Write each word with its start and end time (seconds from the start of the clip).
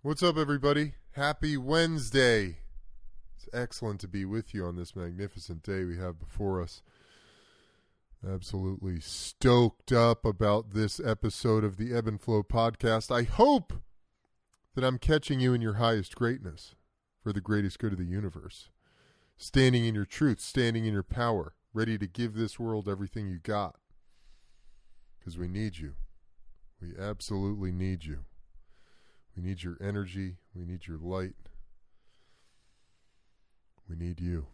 What's 0.00 0.22
up, 0.22 0.36
everybody? 0.36 0.92
Happy 1.16 1.56
Wednesday. 1.56 2.58
It's 3.34 3.48
excellent 3.52 4.00
to 4.02 4.06
be 4.06 4.24
with 4.24 4.54
you 4.54 4.64
on 4.64 4.76
this 4.76 4.94
magnificent 4.94 5.64
day 5.64 5.82
we 5.82 5.98
have 5.98 6.20
before 6.20 6.62
us. 6.62 6.82
Absolutely 8.24 9.00
stoked 9.00 9.90
up 9.90 10.24
about 10.24 10.70
this 10.70 11.00
episode 11.04 11.64
of 11.64 11.78
the 11.78 11.92
Ebb 11.92 12.06
and 12.06 12.20
Flow 12.20 12.44
podcast. 12.44 13.12
I 13.12 13.24
hope 13.24 13.72
that 14.76 14.84
I'm 14.84 14.98
catching 14.98 15.40
you 15.40 15.52
in 15.52 15.60
your 15.60 15.74
highest 15.74 16.14
greatness 16.14 16.76
for 17.20 17.32
the 17.32 17.40
greatest 17.40 17.80
good 17.80 17.90
of 17.90 17.98
the 17.98 18.04
universe. 18.04 18.68
Standing 19.36 19.84
in 19.84 19.96
your 19.96 20.06
truth, 20.06 20.38
standing 20.38 20.86
in 20.86 20.92
your 20.92 21.02
power, 21.02 21.56
ready 21.74 21.98
to 21.98 22.06
give 22.06 22.34
this 22.34 22.56
world 22.56 22.88
everything 22.88 23.26
you 23.26 23.40
got. 23.40 23.74
Because 25.18 25.36
we 25.36 25.48
need 25.48 25.76
you. 25.76 25.94
We 26.80 26.92
absolutely 26.96 27.72
need 27.72 28.04
you. 28.04 28.18
We 29.38 29.44
need 29.44 29.62
your 29.62 29.76
energy. 29.80 30.38
We 30.52 30.64
need 30.64 30.88
your 30.88 30.98
light. 30.98 31.36
We 33.88 33.94
need 33.94 34.20
you. 34.20 34.48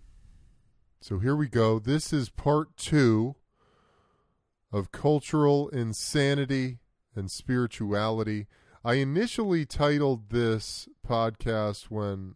So 1.00 1.18
here 1.18 1.34
we 1.34 1.48
go. 1.48 1.78
This 1.78 2.12
is 2.12 2.28
part 2.28 2.76
two 2.76 3.34
of 4.70 4.92
cultural 4.92 5.70
insanity 5.70 6.80
and 7.16 7.30
spirituality. 7.30 8.46
I 8.84 8.94
initially 8.94 9.64
titled 9.64 10.28
this 10.28 10.86
podcast 11.06 11.84
when 11.84 12.34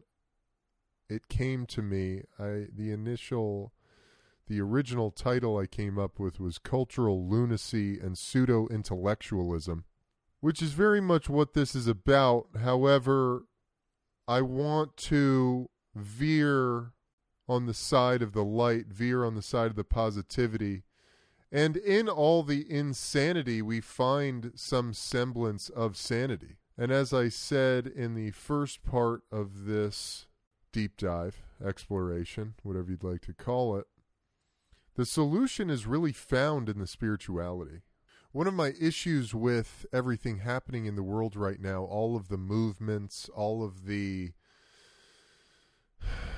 it 1.06 1.28
came 1.28 1.66
to 1.66 1.82
me. 1.82 2.22
I 2.38 2.68
the 2.74 2.90
initial 2.92 3.74
the 4.46 4.62
original 4.62 5.10
title 5.10 5.58
I 5.58 5.66
came 5.66 5.98
up 5.98 6.18
with 6.18 6.40
was 6.40 6.56
Cultural 6.56 7.28
Lunacy 7.28 7.98
and 7.98 8.16
Pseudo 8.16 8.68
Intellectualism 8.68 9.84
which 10.40 10.62
is 10.62 10.72
very 10.72 11.00
much 11.00 11.28
what 11.28 11.54
this 11.54 11.74
is 11.74 11.86
about. 11.86 12.46
However, 12.62 13.44
I 14.26 14.42
want 14.42 14.96
to 14.98 15.68
veer 15.94 16.92
on 17.48 17.66
the 17.66 17.74
side 17.74 18.22
of 18.22 18.32
the 18.32 18.44
light, 18.44 18.86
veer 18.86 19.24
on 19.24 19.34
the 19.34 19.42
side 19.42 19.70
of 19.70 19.76
the 19.76 19.84
positivity. 19.84 20.84
And 21.50 21.76
in 21.76 22.08
all 22.08 22.42
the 22.42 22.70
insanity, 22.70 23.62
we 23.62 23.80
find 23.80 24.52
some 24.54 24.92
semblance 24.92 25.70
of 25.70 25.96
sanity. 25.96 26.58
And 26.76 26.92
as 26.92 27.12
I 27.12 27.28
said 27.28 27.86
in 27.86 28.14
the 28.14 28.30
first 28.30 28.84
part 28.84 29.22
of 29.32 29.64
this 29.64 30.26
deep 30.72 30.96
dive, 30.96 31.42
exploration, 31.64 32.54
whatever 32.62 32.90
you'd 32.90 33.02
like 33.02 33.22
to 33.22 33.32
call 33.32 33.76
it, 33.76 33.86
the 34.94 35.06
solution 35.06 35.70
is 35.70 35.86
really 35.86 36.12
found 36.12 36.68
in 36.68 36.78
the 36.78 36.86
spirituality 36.86 37.82
one 38.38 38.46
of 38.46 38.54
my 38.54 38.72
issues 38.80 39.34
with 39.34 39.84
everything 39.92 40.38
happening 40.38 40.86
in 40.86 40.94
the 40.94 41.02
world 41.02 41.34
right 41.34 41.60
now, 41.60 41.82
all 41.82 42.14
of 42.14 42.28
the 42.28 42.36
movements, 42.36 43.28
all 43.34 43.64
of 43.64 43.84
the 43.84 44.30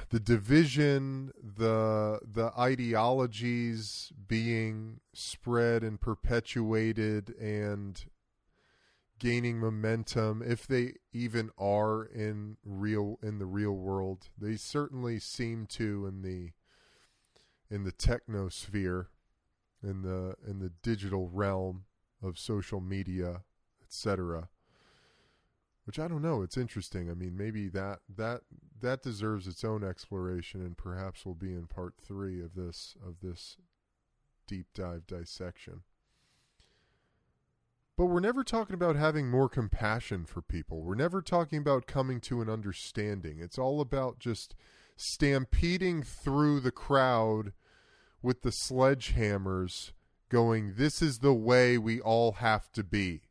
the 0.08 0.18
division, 0.18 1.30
the 1.42 2.18
the 2.24 2.52
ideologies 2.58 4.14
being 4.26 5.00
spread 5.12 5.82
and 5.82 6.00
perpetuated 6.00 7.34
and 7.38 8.06
gaining 9.18 9.58
momentum 9.58 10.42
if 10.42 10.66
they 10.66 10.94
even 11.12 11.50
are 11.58 12.06
in 12.06 12.56
real 12.64 13.18
in 13.22 13.38
the 13.38 13.44
real 13.44 13.76
world. 13.76 14.30
They 14.40 14.56
certainly 14.56 15.18
seem 15.18 15.66
to 15.72 16.06
in 16.06 16.22
the 16.22 16.52
in 17.70 17.84
the 17.84 17.92
technosphere 17.92 19.08
in 19.82 20.00
the 20.00 20.36
in 20.48 20.60
the 20.60 20.72
digital 20.82 21.28
realm 21.28 21.84
of 22.22 22.38
social 22.38 22.80
media, 22.80 23.42
etc. 23.82 24.48
Which 25.84 25.98
I 25.98 26.08
don't 26.08 26.22
know. 26.22 26.42
It's 26.42 26.56
interesting. 26.56 27.10
I 27.10 27.14
mean, 27.14 27.36
maybe 27.36 27.68
that 27.68 28.00
that 28.16 28.42
that 28.80 29.02
deserves 29.02 29.46
its 29.46 29.64
own 29.64 29.82
exploration, 29.82 30.60
and 30.60 30.76
perhaps 30.76 31.24
will 31.24 31.34
be 31.34 31.52
in 31.52 31.66
part 31.66 31.94
three 32.00 32.40
of 32.40 32.54
this 32.54 32.96
of 33.06 33.16
this 33.22 33.56
deep 34.46 34.66
dive 34.74 35.06
dissection. 35.06 35.82
But 37.96 38.06
we're 38.06 38.20
never 38.20 38.42
talking 38.42 38.72
about 38.72 38.96
having 38.96 39.28
more 39.28 39.48
compassion 39.48 40.24
for 40.24 40.40
people. 40.40 40.80
We're 40.80 40.94
never 40.94 41.20
talking 41.20 41.58
about 41.58 41.86
coming 41.86 42.18
to 42.22 42.40
an 42.40 42.48
understanding. 42.48 43.40
It's 43.40 43.58
all 43.58 43.82
about 43.82 44.18
just 44.18 44.54
stampeding 44.96 46.02
through 46.02 46.60
the 46.60 46.70
crowd 46.70 47.52
with 48.22 48.40
the 48.40 48.50
sledgehammers 48.50 49.92
going, 50.30 50.74
This 50.76 51.02
is 51.02 51.18
the 51.18 51.34
way 51.34 51.76
we 51.76 52.00
all 52.00 52.32
have 52.32 52.72
to 52.72 52.82
be. 52.82 53.22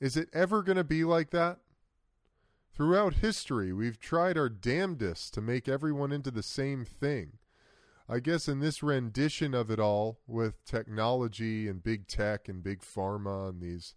Is 0.00 0.16
it 0.16 0.28
ever 0.34 0.62
going 0.62 0.76
to 0.76 0.84
be 0.84 1.04
like 1.04 1.30
that? 1.30 1.58
Throughout 2.72 3.14
history, 3.14 3.72
we've 3.72 3.98
tried 3.98 4.38
our 4.38 4.48
damnedest 4.48 5.34
to 5.34 5.40
make 5.40 5.66
everyone 5.66 6.12
into 6.12 6.30
the 6.30 6.42
same 6.42 6.84
thing. 6.84 7.38
I 8.08 8.20
guess 8.20 8.48
in 8.48 8.60
this 8.60 8.82
rendition 8.82 9.52
of 9.52 9.70
it 9.70 9.80
all, 9.80 10.20
with 10.26 10.64
technology 10.64 11.66
and 11.66 11.82
big 11.82 12.06
tech 12.06 12.48
and 12.48 12.62
big 12.62 12.80
pharma 12.80 13.48
and 13.48 13.60
these 13.60 13.94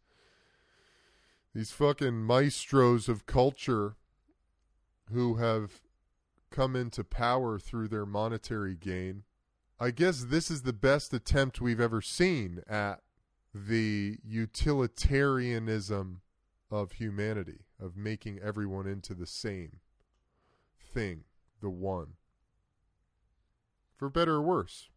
these 1.54 1.72
fucking 1.72 2.26
maestros 2.26 3.10
of 3.10 3.26
culture 3.26 3.98
who 5.12 5.36
have 5.36 5.82
come 6.50 6.76
into 6.76 7.04
power 7.04 7.60
through 7.60 7.90
their 7.90 8.06
monetary 8.06 8.76
gain, 8.76 9.24
I 9.82 9.90
guess 9.90 10.26
this 10.26 10.52
is 10.52 10.62
the 10.62 10.74
best 10.74 11.12
attempt 11.12 11.60
we've 11.60 11.82
ever 11.82 12.04
seen 12.04 12.62
at 12.70 13.00
the 13.52 14.20
utilitarianism 14.24 16.22
of 16.70 16.92
humanity, 16.92 17.62
of 17.80 17.98
making 17.98 18.38
everyone 18.44 18.86
into 18.86 19.16
the 19.16 19.26
same 19.26 19.80
thing, 20.94 21.24
the 21.64 21.72
one. 21.72 22.10
For 23.98 24.08
better 24.08 24.36
or 24.36 24.44
worse. 24.44 24.90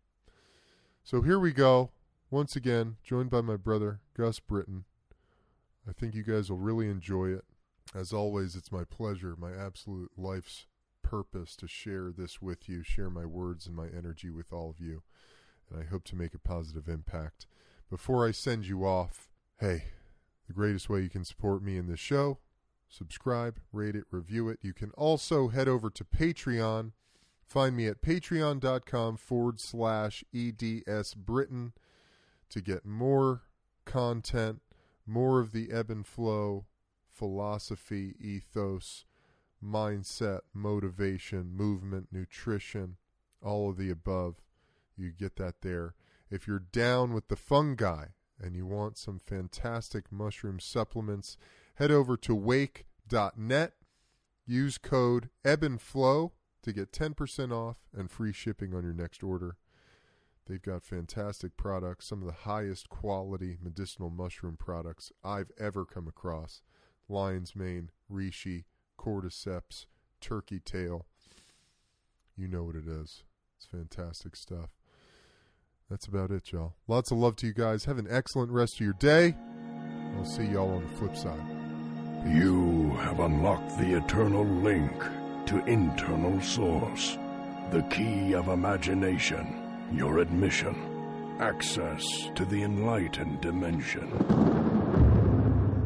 So 1.02 1.22
here 1.22 1.38
we 1.38 1.52
go. 1.52 1.88
Once 2.30 2.54
again, 2.54 2.96
joined 3.02 3.30
by 3.30 3.40
my 3.40 3.56
brother, 3.56 4.00
Gus 4.14 4.38
Britton. 4.38 4.84
I 5.88 5.92
think 5.92 6.14
you 6.14 6.22
guys 6.22 6.50
will 6.50 6.58
really 6.58 6.90
enjoy 6.90 7.28
it. 7.28 7.46
As 7.94 8.12
always, 8.12 8.54
it's 8.54 8.70
my 8.70 8.84
pleasure, 8.84 9.34
my 9.38 9.52
absolute 9.52 10.10
life's 10.18 10.66
purpose 11.14 11.54
to 11.54 11.68
share 11.68 12.10
this 12.10 12.42
with 12.42 12.68
you, 12.68 12.82
share 12.82 13.08
my 13.08 13.24
words 13.24 13.68
and 13.68 13.76
my 13.76 13.86
energy 13.86 14.30
with 14.30 14.52
all 14.52 14.68
of 14.68 14.84
you, 14.84 15.00
and 15.70 15.80
I 15.80 15.86
hope 15.86 16.02
to 16.06 16.16
make 16.16 16.34
a 16.34 16.40
positive 16.40 16.88
impact. 16.88 17.46
Before 17.88 18.26
I 18.26 18.32
send 18.32 18.66
you 18.66 18.84
off, 18.84 19.28
hey, 19.60 19.84
the 20.48 20.52
greatest 20.52 20.88
way 20.90 21.02
you 21.02 21.08
can 21.08 21.24
support 21.24 21.62
me 21.62 21.76
in 21.76 21.86
this 21.86 22.00
show, 22.00 22.38
subscribe, 22.88 23.60
rate 23.72 23.94
it, 23.94 24.06
review 24.10 24.48
it. 24.48 24.58
You 24.60 24.72
can 24.72 24.90
also 24.90 25.48
head 25.48 25.68
over 25.68 25.88
to 25.88 26.02
Patreon. 26.04 26.90
Find 27.46 27.76
me 27.76 27.86
at 27.86 28.02
patreon.com 28.02 29.16
forward 29.16 29.60
slash 29.60 30.24
EDS 30.34 31.14
Britton 31.14 31.74
to 32.50 32.60
get 32.60 32.84
more 32.84 33.42
content, 33.84 34.62
more 35.06 35.38
of 35.38 35.52
the 35.52 35.70
ebb 35.70 35.90
and 35.90 36.04
flow 36.04 36.64
philosophy, 37.08 38.16
ethos, 38.18 39.04
mindset, 39.64 40.40
motivation, 40.52 41.56
movement, 41.56 42.08
nutrition, 42.12 42.96
all 43.42 43.70
of 43.70 43.76
the 43.76 43.90
above. 43.90 44.36
You 44.96 45.10
get 45.10 45.36
that 45.36 45.62
there. 45.62 45.94
If 46.30 46.46
you're 46.46 46.58
down 46.58 47.12
with 47.12 47.28
the 47.28 47.36
fungi 47.36 48.06
and 48.40 48.54
you 48.54 48.66
want 48.66 48.98
some 48.98 49.18
fantastic 49.18 50.10
mushroom 50.10 50.60
supplements, 50.60 51.36
head 51.76 51.90
over 51.90 52.16
to 52.18 52.34
wake.net. 52.34 53.72
Use 54.46 54.78
code 54.78 55.30
ebb 55.44 55.62
and 55.62 55.80
flow 55.80 56.32
to 56.62 56.72
get 56.72 56.92
10% 56.92 57.52
off 57.52 57.76
and 57.96 58.10
free 58.10 58.32
shipping 58.32 58.74
on 58.74 58.84
your 58.84 58.92
next 58.92 59.22
order. 59.22 59.56
They've 60.46 60.60
got 60.60 60.84
fantastic 60.84 61.56
products, 61.56 62.06
some 62.06 62.20
of 62.20 62.26
the 62.26 62.42
highest 62.42 62.90
quality 62.90 63.56
medicinal 63.62 64.10
mushroom 64.10 64.56
products 64.58 65.10
I've 65.22 65.50
ever 65.58 65.86
come 65.86 66.06
across. 66.06 66.60
Lion's 67.08 67.56
mane, 67.56 67.90
reishi, 68.12 68.64
cordyceps, 68.98 69.86
turkey 70.20 70.60
tail. 70.60 71.06
You 72.36 72.48
know 72.48 72.64
what 72.64 72.76
it 72.76 72.86
is. 72.86 73.22
It's 73.56 73.66
fantastic 73.66 74.36
stuff. 74.36 74.70
That's 75.90 76.06
about 76.06 76.30
it, 76.30 76.50
y'all. 76.50 76.74
Lots 76.88 77.10
of 77.10 77.18
love 77.18 77.36
to 77.36 77.46
you 77.46 77.52
guys. 77.52 77.84
Have 77.84 77.98
an 77.98 78.08
excellent 78.10 78.50
rest 78.50 78.74
of 78.74 78.80
your 78.80 78.94
day. 78.94 79.36
I'll 80.16 80.24
see 80.24 80.46
y'all 80.46 80.76
on 80.76 80.82
the 80.82 80.88
flip 80.96 81.16
side. 81.16 81.44
You 82.26 82.90
have 83.00 83.20
unlocked 83.20 83.78
the 83.78 83.96
eternal 83.96 84.44
link 84.44 84.92
to 85.46 85.64
internal 85.66 86.40
source, 86.40 87.18
the 87.70 87.82
key 87.90 88.34
of 88.34 88.48
imagination, 88.48 89.60
your 89.92 90.18
admission, 90.18 91.36
access 91.38 92.30
to 92.34 92.44
the 92.46 92.62
enlightened 92.62 93.40
dimension. 93.42 94.63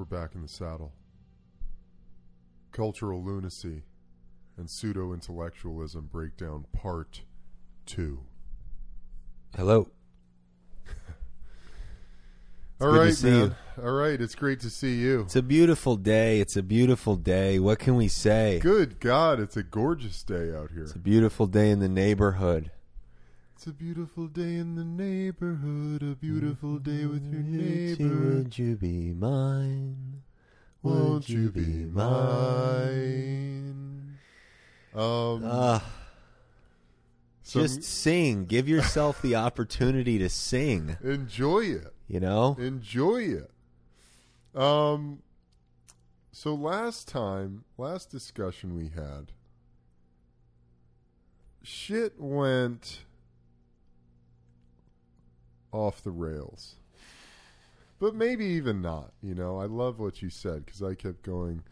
We're 0.00 0.06
back 0.06 0.34
in 0.34 0.40
the 0.40 0.48
saddle. 0.48 0.94
Cultural 2.72 3.22
lunacy 3.22 3.82
and 4.56 4.70
pseudo 4.70 5.12
intellectualism 5.12 6.08
breakdown 6.10 6.64
part 6.72 7.20
two. 7.84 8.20
Hello. 9.54 9.90
All 12.80 12.88
right, 12.88 13.22
man. 13.22 13.54
All 13.76 13.92
right, 13.92 14.18
it's 14.18 14.34
great 14.34 14.60
to 14.60 14.70
see 14.70 14.94
you. 14.94 15.20
It's 15.20 15.36
a 15.36 15.42
beautiful 15.42 15.96
day. 15.96 16.40
It's 16.40 16.56
a 16.56 16.62
beautiful 16.62 17.16
day. 17.16 17.58
What 17.58 17.78
can 17.78 17.94
we 17.94 18.08
say? 18.08 18.58
Good 18.62 19.00
God, 19.00 19.38
it's 19.38 19.58
a 19.58 19.62
gorgeous 19.62 20.22
day 20.22 20.50
out 20.50 20.70
here. 20.70 20.84
It's 20.84 20.94
a 20.94 20.98
beautiful 20.98 21.46
day 21.46 21.68
in 21.68 21.80
the 21.80 21.90
neighborhood. 21.90 22.70
It's 23.60 23.66
a 23.66 23.72
beautiful 23.72 24.26
day 24.26 24.56
in 24.56 24.74
the 24.74 24.86
neighborhood, 24.86 26.02
a 26.02 26.14
beautiful 26.14 26.78
day 26.78 27.04
with 27.04 27.30
your 27.30 27.42
neighbor. 27.42 28.36
Would 28.36 28.56
you 28.56 28.74
be 28.74 29.12
mine? 29.12 30.22
Won't 30.82 31.28
you 31.28 31.50
be 31.50 31.84
mine? 31.84 32.08
Um, 34.94 35.42
some- 37.42 37.60
just 37.60 37.82
sing. 37.82 38.46
Give 38.46 38.66
yourself 38.66 39.20
the 39.20 39.34
opportunity 39.46 40.16
to 40.16 40.30
sing. 40.30 40.96
enjoy 41.04 41.64
it. 41.66 41.92
You 42.08 42.20
know? 42.20 42.56
Enjoy 42.58 43.18
it. 43.18 43.50
Um. 44.58 45.20
So 46.32 46.54
last 46.54 47.08
time, 47.08 47.64
last 47.76 48.08
discussion 48.10 48.74
we 48.74 48.88
had, 48.88 49.32
shit 51.62 52.18
went 52.18 53.00
off 55.72 56.02
the 56.02 56.10
rails. 56.10 56.76
But 57.98 58.14
maybe 58.14 58.44
even 58.46 58.80
not. 58.80 59.12
You 59.22 59.34
know, 59.34 59.60
I 59.60 59.66
love 59.66 59.98
what 59.98 60.22
you 60.22 60.30
said 60.30 60.64
because 60.64 60.82
I 60.82 60.94
kept 60.94 61.22
going. 61.22 61.62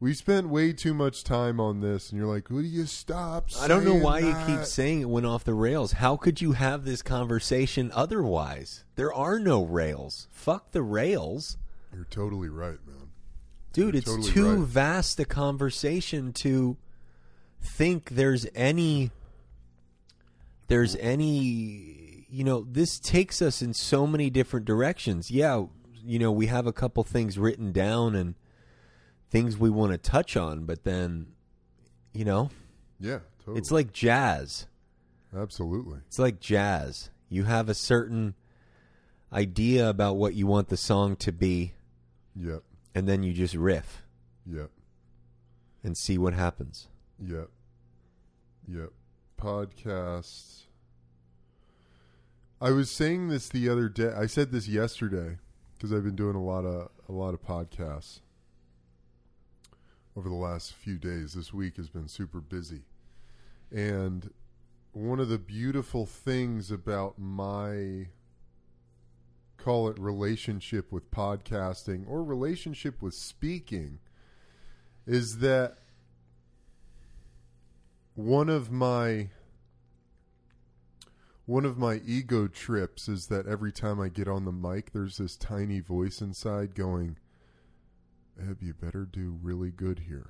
We 0.00 0.14
spent 0.14 0.48
way 0.48 0.72
too 0.72 0.94
much 0.94 1.24
time 1.24 1.58
on 1.58 1.80
this, 1.80 2.10
and 2.10 2.18
you're 2.18 2.32
like, 2.32 2.50
"Will 2.50 2.64
you 2.64 2.86
stop?" 2.86 3.48
I 3.60 3.66
don't 3.66 3.84
know 3.84 3.94
why 3.94 4.20
you 4.20 4.34
keep 4.46 4.64
saying 4.64 5.00
it 5.00 5.08
went 5.08 5.26
off 5.26 5.42
the 5.42 5.54
rails. 5.54 5.92
How 5.92 6.16
could 6.16 6.40
you 6.40 6.52
have 6.52 6.84
this 6.84 7.02
conversation 7.02 7.90
otherwise? 7.94 8.84
There 8.94 9.12
are 9.12 9.40
no 9.40 9.64
rails. 9.64 10.28
Fuck 10.30 10.70
the 10.70 10.82
rails. 10.82 11.56
You're 11.92 12.04
totally 12.04 12.48
right, 12.48 12.78
man. 12.86 13.10
Dude, 13.72 13.94
You're 13.94 13.98
it's 13.98 14.10
totally 14.10 14.32
too 14.32 14.54
right. 14.56 14.68
vast 14.68 15.18
a 15.20 15.24
conversation 15.24 16.32
to 16.34 16.76
think 17.60 18.10
there's 18.10 18.46
any 18.54 19.10
there's 20.68 20.94
any 20.96 21.97
you 22.28 22.44
know, 22.44 22.66
this 22.70 22.98
takes 22.98 23.40
us 23.42 23.62
in 23.62 23.72
so 23.74 24.06
many 24.06 24.30
different 24.30 24.66
directions. 24.66 25.30
Yeah, 25.30 25.64
you 26.04 26.18
know, 26.18 26.30
we 26.32 26.46
have 26.46 26.66
a 26.66 26.72
couple 26.72 27.02
things 27.04 27.38
written 27.38 27.72
down 27.72 28.14
and 28.14 28.34
things 29.30 29.56
we 29.58 29.70
want 29.70 29.92
to 29.92 29.98
touch 29.98 30.36
on, 30.36 30.64
but 30.64 30.84
then 30.84 31.28
you 32.12 32.24
know, 32.24 32.50
Yeah, 32.98 33.18
totally. 33.40 33.58
it's 33.58 33.70
like 33.70 33.92
jazz. 33.92 34.66
absolutely. 35.36 35.98
It's 36.06 36.18
like 36.18 36.40
jazz. 36.40 37.10
You 37.28 37.44
have 37.44 37.68
a 37.68 37.74
certain 37.74 38.34
idea 39.32 39.88
about 39.88 40.16
what 40.16 40.34
you 40.34 40.46
want 40.46 40.68
the 40.68 40.76
song 40.78 41.14
to 41.16 41.30
be 41.32 41.74
Yep, 42.34 42.62
and 42.94 43.06
then 43.08 43.22
you 43.22 43.32
just 43.34 43.54
riff 43.54 44.02
yep. 44.50 44.70
and 45.84 45.96
see 45.96 46.16
what 46.16 46.32
happens. 46.32 46.88
Yep. 47.22 47.48
Yep. 48.66 48.90
Podcasts. 49.38 50.62
I 52.60 52.72
was 52.72 52.90
saying 52.90 53.28
this 53.28 53.48
the 53.48 53.68
other 53.68 53.88
day. 53.88 54.12
I 54.16 54.26
said 54.26 54.50
this 54.50 54.66
yesterday 54.66 55.38
because 55.76 55.92
I've 55.92 56.02
been 56.02 56.16
doing 56.16 56.34
a 56.34 56.42
lot 56.42 56.64
of 56.64 56.90
a 57.08 57.12
lot 57.12 57.32
of 57.32 57.40
podcasts 57.40 58.20
over 60.16 60.28
the 60.28 60.34
last 60.34 60.74
few 60.74 60.98
days. 60.98 61.34
This 61.34 61.54
week 61.54 61.76
has 61.76 61.88
been 61.88 62.08
super 62.08 62.40
busy. 62.40 62.82
And 63.70 64.32
one 64.92 65.20
of 65.20 65.28
the 65.28 65.38
beautiful 65.38 66.04
things 66.04 66.72
about 66.72 67.16
my 67.16 68.08
call 69.56 69.88
it 69.88 69.98
relationship 69.98 70.90
with 70.90 71.12
podcasting 71.12 72.04
or 72.08 72.24
relationship 72.24 73.00
with 73.00 73.14
speaking 73.14 74.00
is 75.06 75.38
that 75.38 75.78
one 78.14 78.48
of 78.48 78.72
my 78.72 79.28
one 81.48 81.64
of 81.64 81.78
my 81.78 82.02
ego 82.04 82.46
trips 82.46 83.08
is 83.08 83.28
that 83.28 83.46
every 83.46 83.72
time 83.72 83.98
I 83.98 84.08
get 84.08 84.28
on 84.28 84.44
the 84.44 84.52
mic 84.52 84.92
there's 84.92 85.16
this 85.16 85.34
tiny 85.34 85.80
voice 85.80 86.20
inside 86.20 86.74
going 86.74 87.16
Eb 88.38 88.62
you 88.62 88.74
better 88.74 89.06
do 89.06 89.38
really 89.42 89.70
good 89.70 90.02
here. 90.08 90.28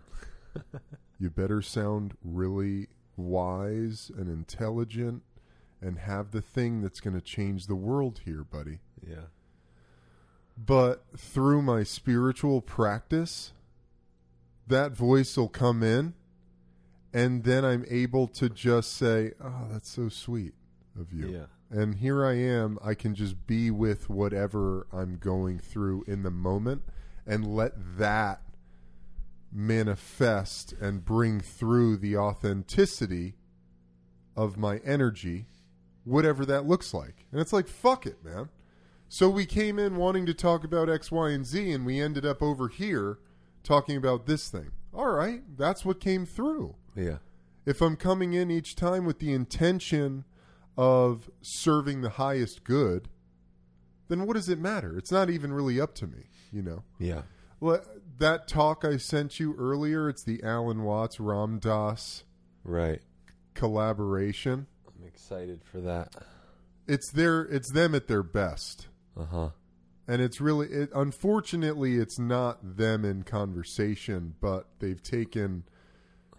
you 1.18 1.28
better 1.28 1.60
sound 1.60 2.16
really 2.22 2.86
wise 3.16 4.12
and 4.16 4.28
intelligent 4.28 5.24
and 5.82 5.98
have 5.98 6.30
the 6.30 6.40
thing 6.40 6.82
that's 6.82 7.00
going 7.00 7.14
to 7.14 7.20
change 7.20 7.66
the 7.66 7.74
world 7.74 8.20
here, 8.24 8.44
buddy. 8.44 8.78
Yeah. 9.04 9.26
But 10.56 11.04
through 11.16 11.62
my 11.62 11.82
spiritual 11.82 12.60
practice, 12.62 13.52
that 14.68 14.92
voice 14.92 15.36
will 15.36 15.48
come 15.48 15.82
in, 15.82 16.14
and 17.12 17.42
then 17.42 17.64
I'm 17.64 17.84
able 17.90 18.28
to 18.28 18.48
just 18.48 18.96
say, 18.96 19.32
Oh, 19.42 19.66
that's 19.68 19.90
so 19.90 20.08
sweet 20.08 20.54
of 20.98 21.12
you. 21.12 21.28
Yeah. 21.28 21.46
And 21.70 21.96
here 21.96 22.24
I 22.24 22.34
am. 22.34 22.78
I 22.82 22.94
can 22.94 23.14
just 23.14 23.46
be 23.46 23.70
with 23.70 24.08
whatever 24.08 24.86
I'm 24.92 25.16
going 25.18 25.58
through 25.58 26.04
in 26.06 26.22
the 26.22 26.30
moment 26.30 26.82
and 27.26 27.46
let 27.46 27.72
that 27.98 28.40
manifest 29.52 30.72
and 30.80 31.04
bring 31.04 31.40
through 31.40 31.96
the 31.96 32.16
authenticity 32.16 33.34
of 34.36 34.56
my 34.56 34.78
energy, 34.78 35.46
whatever 36.04 36.44
that 36.46 36.66
looks 36.66 36.94
like. 36.94 37.26
And 37.32 37.40
it's 37.40 37.52
like, 37.52 37.66
fuck 37.66 38.06
it, 38.06 38.24
man. 38.24 38.48
So 39.08 39.28
we 39.28 39.46
came 39.46 39.78
in 39.78 39.96
wanting 39.96 40.26
to 40.26 40.34
talk 40.34 40.64
about 40.64 40.90
X, 40.90 41.10
Y, 41.10 41.30
and 41.30 41.46
Z, 41.46 41.72
and 41.72 41.86
we 41.86 42.00
ended 42.00 42.26
up 42.26 42.42
over 42.42 42.68
here 42.68 43.18
talking 43.62 43.96
about 43.96 44.26
this 44.26 44.48
thing. 44.48 44.70
All 44.92 45.10
right, 45.10 45.42
that's 45.56 45.84
what 45.84 46.00
came 46.00 46.24
through 46.26 46.74
Yeah. 46.94 47.18
if 47.66 47.80
I'm 47.80 47.96
coming 47.96 48.32
in 48.32 48.50
each 48.50 48.74
time 48.76 49.04
with 49.04 49.18
the 49.18 49.32
intention 49.32 50.24
of 50.78 51.28
serving 51.42 52.02
the 52.02 52.10
highest 52.10 52.62
good, 52.62 53.08
then 54.06 54.24
what 54.26 54.34
does 54.34 54.48
it 54.48 54.60
matter? 54.60 54.96
It's 54.96 55.10
not 55.10 55.28
even 55.28 55.52
really 55.52 55.80
up 55.80 55.92
to 55.96 56.06
me, 56.06 56.30
you 56.52 56.62
know. 56.62 56.84
Yeah. 57.00 57.22
Well, 57.58 57.82
that 58.18 58.46
talk 58.46 58.84
I 58.84 58.96
sent 58.96 59.40
you 59.40 59.56
earlier, 59.58 60.08
it's 60.08 60.22
the 60.22 60.40
Alan 60.44 60.84
Watts 60.84 61.18
Ram 61.18 61.58
Dass 61.58 62.22
Right. 62.62 63.02
collaboration. 63.54 64.68
I'm 64.86 65.04
excited 65.04 65.64
for 65.64 65.80
that. 65.80 66.14
It's 66.86 67.10
their 67.10 67.42
it's 67.42 67.72
them 67.72 67.94
at 67.94 68.06
their 68.06 68.22
best. 68.22 68.86
Uh 69.18 69.24
huh. 69.24 69.48
And 70.06 70.22
it's 70.22 70.40
really 70.40 70.68
it 70.68 70.90
unfortunately 70.94 71.96
it's 71.96 72.20
not 72.20 72.76
them 72.76 73.04
in 73.04 73.24
conversation, 73.24 74.36
but 74.40 74.68
they've 74.78 75.02
taken 75.02 75.64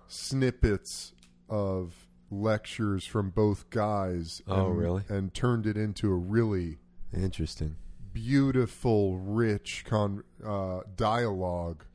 snippets 0.08 1.14
of 1.50 2.08
lectures 2.32 3.06
from 3.06 3.30
both 3.32 3.70
guys 3.70 4.42
Oh, 4.48 4.68
and, 4.70 4.78
really? 4.78 5.04
and 5.10 5.34
turned 5.34 5.66
it 5.66 5.76
into 5.78 6.12
a 6.12 6.16
really 6.16 6.78
Interesting. 7.14 7.76
beautiful, 8.14 9.18
rich 9.18 9.84
con- 9.88 10.24
uh, 10.44 10.82
dialogue 10.96 11.86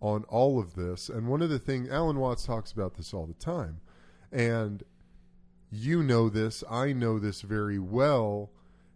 on 0.00 0.24
all 0.24 0.58
of 0.58 0.74
this. 0.74 1.08
And 1.08 1.28
one 1.28 1.42
of 1.42 1.50
the 1.50 1.58
things 1.58 1.88
Alan 1.90 2.18
Watts 2.18 2.44
talks 2.46 2.72
about 2.72 2.94
this 2.94 3.12
all 3.14 3.26
the 3.26 3.34
time, 3.34 3.80
and 4.32 4.82
you 5.70 6.02
know 6.02 6.28
this, 6.28 6.64
I 6.70 6.92
know 6.92 7.18
this 7.18 7.40
very 7.42 7.78
well, 7.78 8.50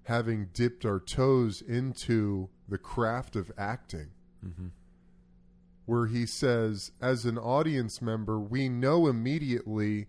having 0.05 0.49
dipped 0.53 0.85
our 0.85 1.01
toes 1.01 1.61
into 1.63 2.49
the 2.69 2.79
craft 2.79 3.35
of 3.37 3.51
acting. 3.59 4.09
Where 5.87 6.07
he 6.07 6.27
says, 6.27 6.91
as 7.01 7.25
an 7.25 7.39
audience 7.39 8.03
member, 8.03 8.39
we 8.41 8.69
know 8.69 9.07
immediately 9.07 10.09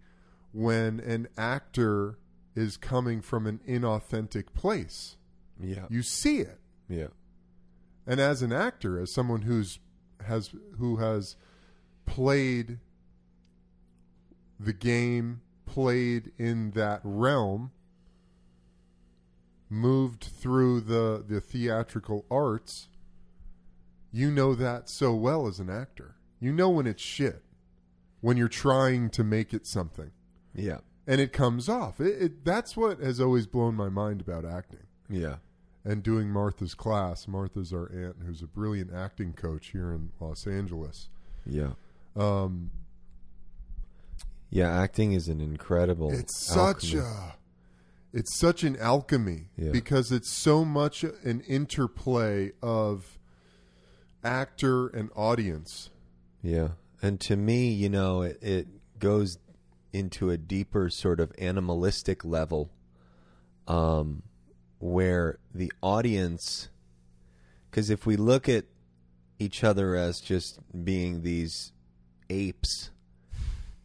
when 0.51 0.99
an 0.99 1.27
actor 1.37 2.17
is 2.55 2.75
coming 2.77 3.21
from 3.21 3.45
an 3.45 3.59
inauthentic 3.67 4.53
place. 4.53 5.15
Yeah. 5.59 5.85
You 5.89 6.01
see 6.01 6.39
it. 6.39 6.59
yeah. 6.89 7.07
And 8.05 8.19
as 8.19 8.41
an 8.41 8.53
actor, 8.53 8.99
as 8.99 9.13
someone 9.13 9.41
who's 9.43 9.79
has 10.25 10.51
who 10.77 10.97
has 10.97 11.35
played 12.05 12.79
the 14.59 14.73
game, 14.73 15.41
played 15.65 16.31
in 16.37 16.71
that 16.71 17.01
realm, 17.03 17.71
moved 19.69 20.23
through 20.23 20.81
the 20.81 21.23
the 21.27 21.41
theatrical 21.41 22.25
arts, 22.31 22.87
you 24.11 24.31
know 24.31 24.55
that 24.55 24.89
so 24.89 25.13
well 25.13 25.47
as 25.47 25.59
an 25.59 25.69
actor. 25.69 26.15
You 26.39 26.53
know 26.53 26.69
when 26.69 26.87
it's 26.87 27.03
shit. 27.03 27.43
When 28.21 28.37
you're 28.37 28.47
trying 28.47 29.09
to 29.11 29.23
make 29.23 29.53
it 29.53 29.67
something 29.67 30.11
Yeah. 30.57 30.79
and 31.07 31.21
it 31.21 31.31
comes 31.31 31.69
off. 31.69 32.01
It, 32.01 32.21
it 32.21 32.43
that's 32.45 32.75
what 32.75 32.99
has 32.99 33.21
always 33.21 33.47
blown 33.47 33.75
my 33.75 33.87
mind 33.89 34.19
about 34.19 34.43
acting. 34.43 34.83
Yeah. 35.09 35.35
And 35.85 36.03
doing 36.03 36.29
Martha's 36.29 36.73
class. 36.73 37.27
Martha's 37.29 37.71
our 37.71 37.89
aunt 37.93 38.17
who's 38.25 38.41
a 38.41 38.47
brilliant 38.47 38.91
acting 38.93 39.31
coach 39.31 39.67
here 39.69 39.93
in 39.93 40.11
Los 40.19 40.45
Angeles. 40.45 41.07
Yeah. 41.45 41.73
Um, 42.15 42.71
Yeah, 44.49 44.69
acting 44.69 45.13
is 45.13 45.27
an 45.29 45.39
incredible 45.39 46.11
it's 46.11 46.37
such 46.45 46.93
alchemy. 46.95 47.01
a 47.01 47.33
it's 48.13 48.37
such 48.39 48.63
an 48.63 48.75
alchemy 48.77 49.49
Yeah. 49.57 49.71
because 49.71 50.11
it's 50.11 50.29
so 50.31 50.65
much 50.65 51.03
an 51.03 51.41
interplay 51.41 52.51
of 52.61 53.17
actor 54.23 54.87
and 54.87 55.09
audience. 55.15 55.89
Yeah. 56.41 56.69
And 57.01 57.19
to 57.21 57.35
me, 57.35 57.69
you 57.69 57.89
know, 57.89 58.21
it, 58.23 58.41
it 58.41 58.67
goes 58.99 59.37
into 59.93 60.29
a 60.29 60.37
deeper 60.37 60.89
sort 60.89 61.19
of 61.19 61.31
animalistic 61.37 62.23
level 62.23 62.69
um, 63.67 64.23
where 64.79 65.39
the 65.53 65.71
audience, 65.81 66.69
because 67.69 67.89
if 67.89 68.05
we 68.05 68.15
look 68.15 68.47
at 68.47 68.65
each 69.39 69.63
other 69.63 69.95
as 69.95 70.19
just 70.19 70.59
being 70.83 71.23
these 71.23 71.71
apes, 72.29 72.91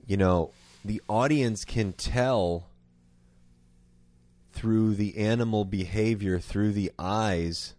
you 0.06 0.16
know, 0.16 0.50
the 0.84 1.00
audience 1.08 1.64
can 1.64 1.92
tell 1.92 2.66
through 4.52 4.94
the 4.94 5.16
animal 5.16 5.64
behavior, 5.64 6.38
through 6.38 6.72
the 6.72 6.90
eyes. 6.98 7.74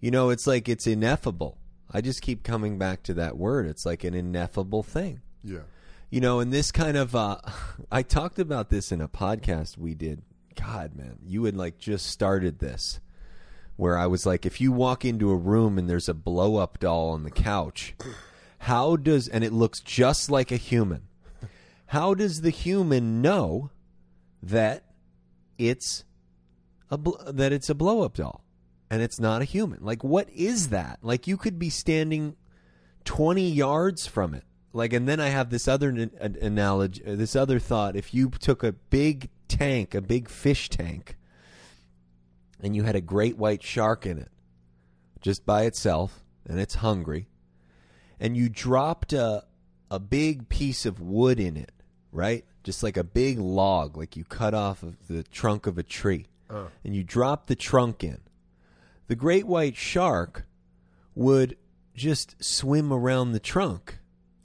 You 0.00 0.10
know, 0.10 0.30
it's 0.30 0.46
like 0.46 0.68
it's 0.68 0.86
ineffable. 0.86 1.58
I 1.90 2.00
just 2.00 2.22
keep 2.22 2.42
coming 2.42 2.78
back 2.78 3.02
to 3.04 3.14
that 3.14 3.36
word. 3.36 3.66
It's 3.66 3.86
like 3.86 4.04
an 4.04 4.14
ineffable 4.14 4.82
thing. 4.82 5.20
Yeah. 5.42 5.60
You 6.10 6.20
know, 6.22 6.40
and 6.40 6.52
this 6.52 6.72
kind 6.72 6.96
of 6.96 7.14
uh 7.14 7.38
I 7.92 8.02
talked 8.02 8.38
about 8.38 8.70
this 8.70 8.92
in 8.92 9.00
a 9.00 9.08
podcast 9.08 9.76
we 9.76 9.94
did. 9.94 10.22
God, 10.54 10.96
man, 10.96 11.18
you 11.24 11.44
had 11.44 11.56
like 11.56 11.78
just 11.78 12.06
started 12.06 12.58
this 12.58 13.00
where 13.76 13.96
I 13.96 14.06
was 14.06 14.26
like 14.26 14.44
if 14.44 14.60
you 14.60 14.72
walk 14.72 15.04
into 15.04 15.30
a 15.30 15.36
room 15.36 15.78
and 15.78 15.88
there's 15.88 16.08
a 16.08 16.14
blow 16.14 16.56
up 16.56 16.80
doll 16.80 17.10
on 17.10 17.22
the 17.22 17.30
couch, 17.30 17.94
how 18.60 18.96
does 18.96 19.28
and 19.28 19.44
it 19.44 19.52
looks 19.52 19.80
just 19.80 20.30
like 20.30 20.50
a 20.50 20.56
human. 20.56 21.02
How 21.86 22.12
does 22.12 22.40
the 22.40 22.50
human 22.50 23.22
know 23.22 23.70
that 24.42 24.84
it's 25.58 26.04
a 26.90 26.98
that 27.32 27.52
it's 27.52 27.70
a 27.70 27.74
blow 27.74 28.02
up 28.02 28.14
doll 28.16 28.44
and 28.90 29.02
it's 29.02 29.20
not 29.20 29.42
a 29.42 29.46
human? 29.46 29.78
Like 29.82 30.02
what 30.02 30.28
is 30.30 30.70
that? 30.70 30.98
Like 31.02 31.26
you 31.26 31.36
could 31.36 31.58
be 31.58 31.70
standing 31.70 32.34
20 33.04 33.48
yards 33.48 34.06
from 34.06 34.34
it. 34.34 34.44
Like, 34.72 34.92
and 34.92 35.08
then 35.08 35.18
I 35.20 35.28
have 35.28 35.50
this 35.50 35.66
other 35.66 35.88
an, 35.88 36.10
an 36.20 36.36
analogy, 36.40 37.02
uh, 37.04 37.16
this 37.16 37.34
other 37.34 37.58
thought. 37.58 37.96
If 37.96 38.12
you 38.12 38.30
took 38.30 38.62
a 38.62 38.72
big 38.72 39.30
tank, 39.48 39.94
a 39.94 40.00
big 40.00 40.28
fish 40.28 40.68
tank, 40.68 41.16
and 42.60 42.76
you 42.76 42.82
had 42.82 42.96
a 42.96 43.00
great 43.00 43.38
white 43.38 43.62
shark 43.62 44.04
in 44.04 44.18
it, 44.18 44.30
just 45.20 45.46
by 45.46 45.62
itself, 45.62 46.22
and 46.46 46.60
it's 46.60 46.76
hungry, 46.76 47.28
and 48.20 48.36
you 48.36 48.48
dropped 48.48 49.12
a, 49.12 49.44
a 49.90 49.98
big 49.98 50.48
piece 50.48 50.84
of 50.84 51.00
wood 51.00 51.40
in 51.40 51.56
it, 51.56 51.72
right? 52.12 52.44
Just 52.62 52.82
like 52.82 52.96
a 52.96 53.04
big 53.04 53.38
log, 53.38 53.96
like 53.96 54.16
you 54.16 54.24
cut 54.24 54.52
off 54.52 54.82
of 54.82 55.08
the 55.08 55.22
trunk 55.22 55.66
of 55.66 55.78
a 55.78 55.82
tree, 55.82 56.26
and 56.84 56.94
you 56.94 57.04
drop 57.04 57.46
the 57.46 57.56
trunk 57.56 58.04
in. 58.04 58.18
The 59.06 59.16
great 59.16 59.46
white 59.46 59.76
shark 59.76 60.44
would 61.14 61.56
just 61.94 62.42
swim 62.44 62.92
around 62.92 63.32
the 63.32 63.40
trunk 63.40 63.97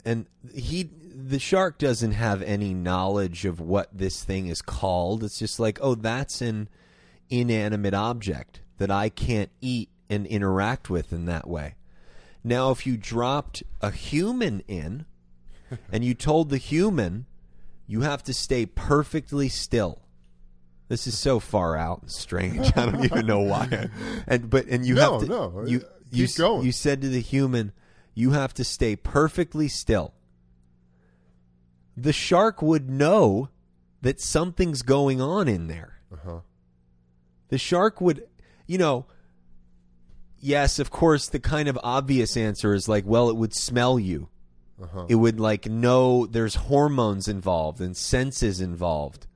and 0.04 0.26
he 0.54 0.90
the 1.16 1.38
shark 1.38 1.78
doesn't 1.78 2.12
have 2.12 2.42
any 2.42 2.74
knowledge 2.74 3.44
of 3.44 3.60
what 3.60 3.88
this 3.96 4.22
thing 4.24 4.48
is 4.48 4.60
called. 4.62 5.22
It's 5.24 5.38
just 5.38 5.58
like 5.60 5.78
oh 5.80 5.94
that's 5.94 6.40
an 6.40 6.68
inanimate 7.30 7.94
object 7.94 8.60
that 8.78 8.90
i 8.90 9.08
can't 9.08 9.50
eat 9.60 9.88
and 10.10 10.26
interact 10.26 10.90
with 10.90 11.12
in 11.12 11.24
that 11.26 11.48
way. 11.48 11.74
Now 12.42 12.70
if 12.70 12.86
you 12.86 12.96
dropped 12.96 13.62
a 13.80 13.90
human 13.90 14.60
in 14.68 15.06
and 15.92 16.04
you 16.04 16.14
told 16.14 16.50
the 16.50 16.58
human 16.58 17.26
you 17.86 18.02
have 18.02 18.22
to 18.24 18.34
stay 18.34 18.66
perfectly 18.66 19.48
still. 19.48 20.00
This 20.88 21.06
is 21.06 21.18
so 21.18 21.40
far 21.40 21.76
out 21.76 22.02
and 22.02 22.10
strange. 22.10 22.66
I 22.76 22.86
don't 22.86 23.04
even 23.04 23.26
know 23.26 23.40
why. 23.40 23.88
And 24.26 24.50
but 24.50 24.66
and 24.66 24.84
you 24.84 24.94
No, 24.94 25.12
have 25.12 25.20
to 25.22 25.26
no, 25.26 25.64
you 25.66 25.78
uh, 25.78 25.88
you, 26.10 26.26
keep 26.26 26.36
going. 26.36 26.64
you 26.66 26.72
said 26.72 27.00
to 27.00 27.08
the 27.08 27.20
human, 27.20 27.72
you 28.14 28.30
have 28.30 28.54
to 28.54 28.64
stay 28.64 28.96
perfectly 28.96 29.68
still. 29.68 30.14
The 31.96 32.12
shark 32.12 32.62
would 32.62 32.90
know 32.90 33.48
that 34.02 34.20
something's 34.20 34.82
going 34.82 35.20
on 35.20 35.48
in 35.48 35.66
there. 35.66 36.00
Uh-huh. 36.12 36.40
The 37.48 37.58
shark 37.58 38.00
would, 38.00 38.26
you 38.66 38.78
know, 38.78 39.06
yes, 40.38 40.78
of 40.78 40.90
course, 40.90 41.28
the 41.28 41.40
kind 41.40 41.68
of 41.68 41.78
obvious 41.82 42.36
answer 42.36 42.74
is 42.74 42.88
like, 42.88 43.04
well, 43.06 43.28
it 43.28 43.36
would 43.36 43.54
smell 43.54 43.98
you. 43.98 44.28
Uh-huh. 44.82 45.06
It 45.08 45.14
would 45.16 45.38
like 45.38 45.66
know 45.66 46.26
there's 46.26 46.56
hormones 46.56 47.28
involved 47.28 47.80
and 47.80 47.96
senses 47.96 48.60
involved. 48.60 49.26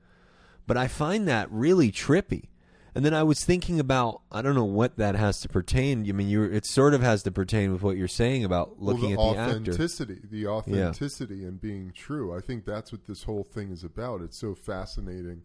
But 0.67 0.77
I 0.77 0.87
find 0.87 1.27
that 1.27 1.51
really 1.51 1.91
trippy. 1.91 2.49
And 2.99 3.05
then 3.05 3.13
I 3.13 3.23
was 3.23 3.45
thinking 3.45 3.79
about 3.79 4.23
I 4.29 4.41
don't 4.41 4.55
know 4.55 4.65
what 4.65 4.97
that 4.97 5.15
has 5.15 5.39
to 5.39 5.47
pertain. 5.47 6.05
I 6.09 6.11
mean, 6.11 6.27
you 6.27 6.43
it 6.43 6.65
sort 6.65 6.93
of 6.93 7.01
has 7.01 7.23
to 7.23 7.31
pertain 7.31 7.71
with 7.71 7.81
what 7.81 7.95
you're 7.95 8.09
saying 8.09 8.43
about 8.43 8.81
looking 8.81 9.15
well, 9.15 9.29
at 9.29 9.35
the 9.35 9.39
actor. 9.39 9.71
authenticity, 9.71 10.19
the 10.29 10.47
authenticity 10.47 11.45
and 11.45 11.61
being 11.61 11.93
true. 11.95 12.35
I 12.35 12.41
think 12.41 12.65
that's 12.65 12.91
what 12.91 13.07
this 13.07 13.23
whole 13.23 13.45
thing 13.45 13.71
is 13.71 13.85
about. 13.85 14.21
It's 14.21 14.37
so 14.37 14.53
fascinating. 14.53 15.43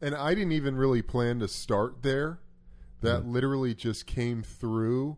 And 0.00 0.16
I 0.16 0.34
didn't 0.34 0.50
even 0.50 0.74
really 0.74 1.00
plan 1.00 1.38
to 1.38 1.46
start 1.46 2.02
there. 2.02 2.40
That 3.02 3.24
literally 3.24 3.72
just 3.72 4.06
came 4.06 4.42
through 4.42 5.16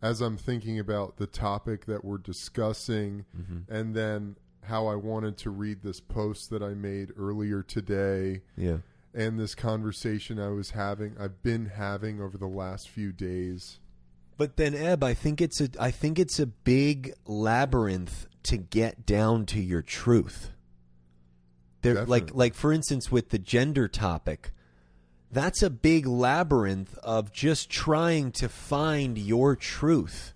as 0.00 0.20
I'm 0.20 0.36
thinking 0.36 0.78
about 0.78 1.16
the 1.16 1.26
topic 1.26 1.86
that 1.86 2.04
we're 2.04 2.18
discussing 2.18 3.24
Mm-hmm. 3.36 3.74
and 3.74 3.96
then 3.96 4.36
how 4.66 4.86
I 4.86 4.94
wanted 4.94 5.36
to 5.38 5.50
read 5.50 5.82
this 5.82 5.98
post 5.98 6.50
that 6.50 6.62
I 6.62 6.74
made 6.74 7.10
earlier 7.18 7.64
today 7.64 8.42
Yeah. 8.56 8.76
And 9.14 9.38
this 9.38 9.54
conversation 9.54 10.38
I 10.38 10.48
was 10.48 10.70
having, 10.70 11.16
I've 11.18 11.42
been 11.42 11.66
having 11.66 12.20
over 12.20 12.38
the 12.38 12.46
last 12.46 12.88
few 12.88 13.12
days. 13.12 13.78
But 14.36 14.56
then 14.56 14.74
Eb, 14.74 15.04
I 15.04 15.14
think 15.14 15.40
it's 15.40 15.60
a 15.60 15.68
I 15.78 15.90
think 15.90 16.18
it's 16.18 16.38
a 16.40 16.46
big 16.46 17.14
labyrinth 17.26 18.26
to 18.44 18.56
get 18.56 19.06
down 19.06 19.46
to 19.46 19.60
your 19.60 19.82
truth. 19.82 20.50
There 21.82 22.04
like 22.06 22.34
like 22.34 22.54
for 22.54 22.72
instance 22.72 23.12
with 23.12 23.30
the 23.30 23.38
gender 23.38 23.88
topic, 23.88 24.52
that's 25.30 25.62
a 25.62 25.70
big 25.70 26.06
labyrinth 26.06 26.96
of 27.02 27.32
just 27.32 27.70
trying 27.70 28.32
to 28.32 28.48
find 28.48 29.18
your 29.18 29.54
truth. 29.54 30.32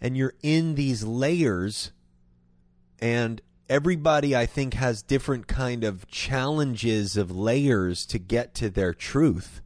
And 0.00 0.16
you're 0.16 0.34
in 0.42 0.74
these 0.74 1.02
layers 1.02 1.92
and 2.98 3.40
everybody 3.68 4.36
I 4.36 4.46
think 4.46 4.74
has 4.74 5.02
different 5.02 5.46
kind 5.46 5.84
of 5.84 6.06
challenges 6.08 7.16
of 7.16 7.30
layers 7.30 8.04
to 8.06 8.18
get 8.18 8.54
to 8.54 8.70
their 8.70 8.94
truth 8.94 9.60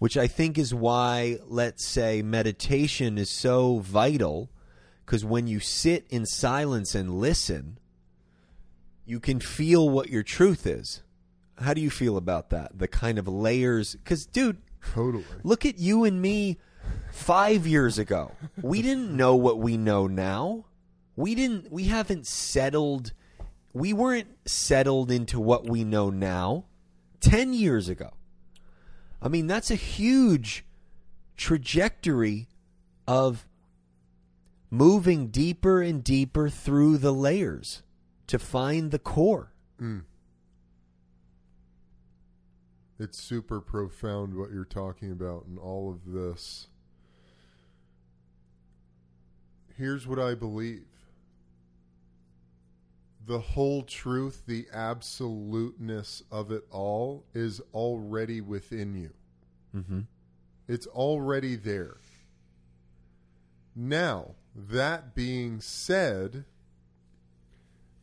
which 0.00 0.16
I 0.16 0.26
think 0.26 0.56
is 0.56 0.74
why, 0.74 1.36
let's 1.46 1.84
say, 1.84 2.22
meditation 2.22 3.18
is 3.18 3.28
so 3.28 3.80
vital. 3.80 4.50
Because 5.04 5.26
when 5.26 5.46
you 5.46 5.60
sit 5.60 6.06
in 6.08 6.24
silence 6.24 6.94
and 6.94 7.20
listen, 7.20 7.78
you 9.04 9.20
can 9.20 9.40
feel 9.40 9.90
what 9.90 10.08
your 10.08 10.22
truth 10.22 10.66
is. 10.66 11.02
How 11.58 11.74
do 11.74 11.82
you 11.82 11.90
feel 11.90 12.16
about 12.16 12.48
that? 12.48 12.78
The 12.78 12.88
kind 12.88 13.18
of 13.18 13.28
layers. 13.28 13.94
Because, 13.94 14.24
dude, 14.24 14.56
Totally. 14.94 15.22
look 15.44 15.66
at 15.66 15.78
you 15.78 16.04
and 16.04 16.22
me 16.22 16.56
five 17.12 17.66
years 17.66 17.98
ago. 17.98 18.32
We 18.62 18.80
didn't 18.80 19.14
know 19.14 19.36
what 19.36 19.58
we 19.58 19.76
know 19.76 20.06
now. 20.06 20.64
We 21.16 21.34
didn't, 21.34 21.70
we 21.70 21.84
haven't 21.84 22.26
settled, 22.26 23.12
we 23.72 23.92
weren't 23.92 24.28
settled 24.46 25.10
into 25.10 25.38
what 25.38 25.68
we 25.68 25.84
know 25.84 26.10
now 26.10 26.66
10 27.20 27.52
years 27.52 27.88
ago. 27.88 28.10
I 29.22 29.28
mean, 29.28 29.46
that's 29.46 29.70
a 29.70 29.76
huge 29.76 30.64
trajectory 31.36 32.48
of 33.06 33.46
moving 34.70 35.28
deeper 35.28 35.82
and 35.82 36.02
deeper 36.02 36.48
through 36.48 36.98
the 36.98 37.12
layers 37.12 37.82
to 38.28 38.38
find 38.38 38.90
the 38.90 38.98
core. 38.98 39.52
Mm. 39.80 40.04
It's 42.98 43.18
super 43.18 43.60
profound 43.60 44.34
what 44.34 44.52
you're 44.52 44.64
talking 44.64 45.10
about 45.10 45.46
and 45.46 45.58
all 45.58 45.90
of 45.90 46.12
this. 46.12 46.68
Here's 49.76 50.06
what 50.06 50.18
I 50.18 50.34
believe 50.34 50.84
the 53.26 53.38
whole 53.38 53.82
truth, 53.82 54.44
the 54.46 54.66
absoluteness 54.72 56.22
of 56.30 56.50
it 56.50 56.64
all 56.70 57.24
is 57.34 57.60
already 57.72 58.40
within 58.40 58.94
you. 58.94 59.10
Mm-hmm. 59.76 60.00
It's 60.68 60.86
already 60.86 61.56
there. 61.56 61.98
Now, 63.74 64.34
that 64.54 65.14
being 65.14 65.60
said, 65.60 66.44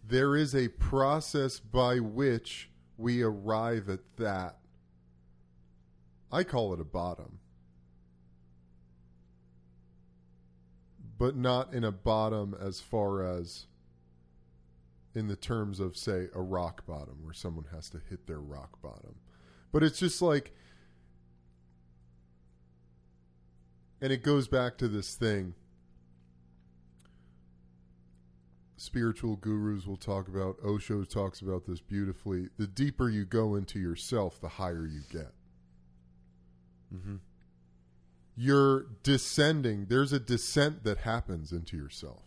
there 0.08 0.36
is 0.36 0.56
a 0.56 0.70
process 0.70 1.60
by 1.60 2.00
which 2.00 2.70
we 2.98 3.22
arrive 3.22 3.90
at 3.90 4.00
that. 4.18 4.58
I 6.32 6.44
call 6.44 6.74
it 6.74 6.82
a 6.82 6.86
bottom. 6.86 7.40
But 11.18 11.36
not 11.36 11.74
in 11.74 11.84
a 11.84 11.92
bottom 11.92 12.56
as 12.60 12.80
far 12.80 13.24
as 13.24 13.67
in 15.18 15.28
the 15.28 15.36
terms 15.36 15.80
of, 15.80 15.98
say, 15.98 16.28
a 16.36 16.42
rock 16.42 16.86
bottom 16.86 17.18
where 17.24 17.34
someone 17.34 17.66
has 17.74 17.90
to 17.90 18.00
hit 18.10 18.28
their 18.28 18.40
rock 18.40 18.80
bottom. 18.84 19.16
But 19.72 19.82
it's 19.82 19.98
just 19.98 20.22
like, 20.22 20.54
and 24.00 24.14
it 24.14 24.22
goes 24.22 24.48
back 24.48 24.78
to 24.78 24.88
this 24.88 25.16
thing 25.16 25.56
spiritual 28.80 29.36
gurus 29.38 29.88
will 29.88 29.98
talk 29.98 30.28
about 30.28 30.56
osho 30.64 31.04
talks 31.04 31.42
about 31.42 31.66
this 31.66 31.82
beautifully 31.82 32.48
the 32.60 32.68
deeper 32.68 33.10
you 33.10 33.26
go 33.26 33.56
into 33.56 33.80
yourself 33.80 34.40
the 34.40 34.48
higher 34.48 34.86
you 34.86 35.02
get 35.12 35.34
Mm-hmm. 36.94 37.16
you're 38.36 38.86
descending 39.04 39.88
there's 39.90 40.14
a 40.14 40.20
descent 40.20 40.84
that 40.84 41.00
happens 41.00 41.52
into 41.52 41.76
yourself 41.76 42.22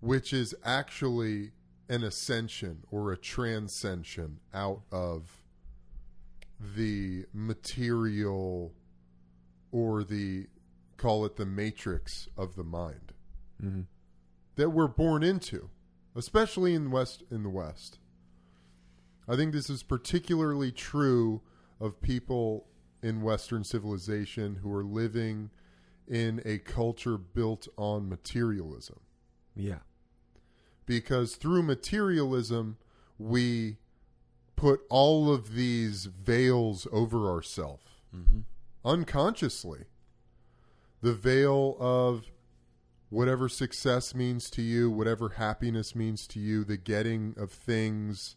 which 0.00 0.32
is 0.32 0.54
actually 0.64 1.50
an 1.88 2.02
ascension 2.04 2.84
or 2.90 3.12
a 3.12 3.16
transcension 3.16 4.40
out 4.54 4.82
of 4.90 5.42
the 6.76 7.24
material 7.32 8.72
or 9.72 10.04
the 10.04 10.46
call 10.96 11.24
it 11.24 11.36
the 11.36 11.46
matrix 11.46 12.28
of 12.36 12.54
the 12.56 12.64
mind 12.64 13.12
Mm-hmm. 13.62 13.82
that 14.56 14.70
we're 14.70 14.88
born 14.88 15.22
into, 15.22 15.70
especially 16.16 16.74
in 16.74 16.90
west 16.90 17.22
in 17.30 17.44
the 17.44 17.48
West. 17.48 17.98
I 19.28 19.36
think 19.36 19.52
this 19.52 19.70
is 19.70 19.84
particularly 19.84 20.72
true 20.72 21.42
of 21.80 22.02
people 22.02 22.66
in 23.02 23.22
Western 23.22 23.62
civilization 23.62 24.56
who 24.56 24.72
are 24.74 24.82
living 24.82 25.50
in 26.08 26.42
a 26.44 26.58
culture 26.58 27.16
built 27.16 27.68
on 27.76 28.08
materialism. 28.08 28.98
Yeah. 29.54 29.78
Because 30.86 31.36
through 31.36 31.62
materialism, 31.62 32.76
we 33.18 33.76
put 34.56 34.80
all 34.88 35.32
of 35.32 35.54
these 35.54 36.06
veils 36.06 36.86
over 36.92 37.30
ourselves 37.30 37.82
Mm-hmm. 38.14 38.40
unconsciously. 38.84 39.84
The 41.00 41.14
veil 41.14 41.76
of 41.80 42.26
whatever 43.08 43.48
success 43.48 44.14
means 44.14 44.50
to 44.50 44.60
you, 44.60 44.90
whatever 44.90 45.30
happiness 45.30 45.94
means 45.94 46.26
to 46.28 46.38
you, 46.38 46.62
the 46.62 46.76
getting 46.76 47.34
of 47.38 47.50
things, 47.50 48.36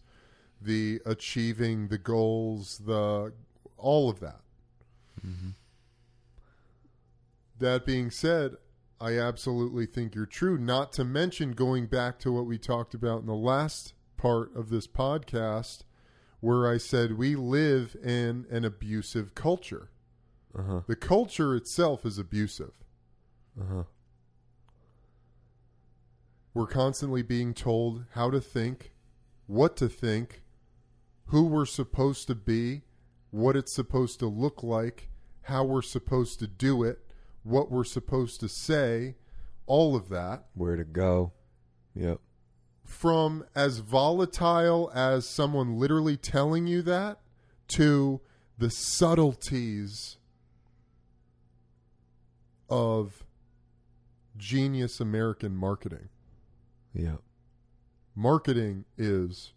the 0.62 1.02
achieving 1.06 1.90
the 1.90 1.98
goals, 1.98 2.84
the 2.86 3.34
all 3.78 4.10
of 4.10 4.22
that. 4.22 4.40
That 7.60 7.86
being 7.86 8.12
said, 8.12 8.56
I 9.00 9.18
absolutely 9.20 9.86
think 9.86 10.16
you're 10.16 10.26
true. 10.26 10.58
Not 10.58 10.94
to 10.94 11.04
mention 11.04 11.52
going 11.52 11.88
back 11.88 12.18
to 12.20 12.32
what 12.32 12.46
we 12.46 12.58
talked 12.58 12.94
about 12.94 13.22
in 13.22 13.28
the 13.28 13.34
last 13.34 13.94
part 14.18 14.56
of 14.56 14.70
this 14.70 14.88
podcast, 14.88 15.82
where 16.40 16.70
I 16.70 16.78
said 16.78 17.18
we 17.18 17.36
live 17.36 17.96
in 18.04 18.46
an 18.50 18.64
abusive 18.64 19.36
culture. 19.36 19.90
Uh 20.58 20.64
huh. 20.64 20.82
The 20.88 20.96
culture 20.96 21.56
itself 21.56 22.06
is 22.06 22.18
abusive. 22.18 22.72
Uh 23.60 23.66
huh. 23.70 23.84
We're 26.54 26.68
constantly 26.68 27.22
being 27.22 27.54
told 27.54 28.06
how 28.12 28.30
to 28.30 28.40
think, 28.40 28.94
what 29.46 29.76
to 29.78 29.90
think, 29.90 30.42
who 31.26 31.44
we're 31.44 31.66
supposed 31.66 32.28
to 32.28 32.36
be, 32.36 32.84
what 33.32 33.58
it's 33.58 33.74
supposed 33.74 34.20
to 34.20 34.28
look 34.28 34.64
like, 34.64 35.10
how 35.42 35.66
we're 35.66 35.82
supposed 35.82 36.40
to 36.40 36.48
do 36.48 36.82
it, 36.84 37.05
what 37.46 37.72
we're 37.72 37.84
supposed 37.84 38.40
to 38.42 38.50
say, 38.50 39.16
all 39.68 39.96
of 39.96 40.10
that. 40.10 40.46
Where 40.54 40.76
to 40.76 40.84
go? 40.84 41.32
Yep. 41.96 42.20
From 42.84 43.46
as 43.56 43.80
volatile 43.80 44.92
as 44.94 45.28
someone 45.28 45.80
literally 45.80 46.18
telling 46.18 46.68
you 46.68 46.82
that 46.82 47.20
to 47.70 48.20
the 48.58 48.70
subtleties 48.70 50.18
of 52.70 53.24
genius 54.38 55.00
American 55.00 55.56
marketing. 55.56 56.10
Yep. 56.94 57.22
Marketing 58.16 58.86
is 58.98 59.54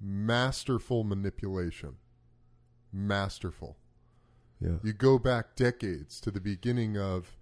masterful 0.00 1.04
manipulation. 1.04 1.96
Masterful. 2.92 3.76
Yeah. 4.60 4.76
You 4.82 4.92
go 4.92 5.18
back 5.18 5.56
decades 5.56 6.20
to 6.20 6.30
the 6.30 6.40
beginning 6.40 6.96
of 6.98 7.36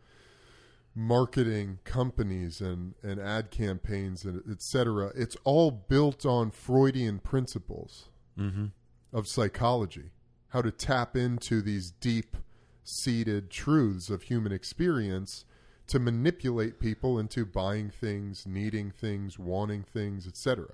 marketing 0.94 1.78
companies 1.84 2.60
and, 2.60 2.94
and 3.02 3.20
ad 3.20 3.50
campaigns 3.50 4.24
and 4.24 4.42
et 4.50 4.62
cetera. 4.62 5.12
It's 5.14 5.36
all 5.44 5.70
built 5.70 6.24
on 6.26 6.50
Freudian 6.50 7.18
principles 7.18 8.08
Mm-hmm. 8.38 8.66
of 9.12 9.26
psychology, 9.26 10.12
how 10.50 10.62
to 10.62 10.70
tap 10.70 11.16
into 11.16 11.60
these 11.60 11.90
deep 11.90 12.36
seated 12.84 13.50
truths 13.50 14.10
of 14.10 14.22
human 14.22 14.52
experience 14.52 15.44
to 15.88 15.98
manipulate 15.98 16.78
people 16.78 17.18
into 17.18 17.44
buying 17.44 17.90
things, 17.90 18.46
needing 18.46 18.92
things, 18.92 19.36
wanting 19.36 19.82
things, 19.82 20.24
etc. 20.28 20.68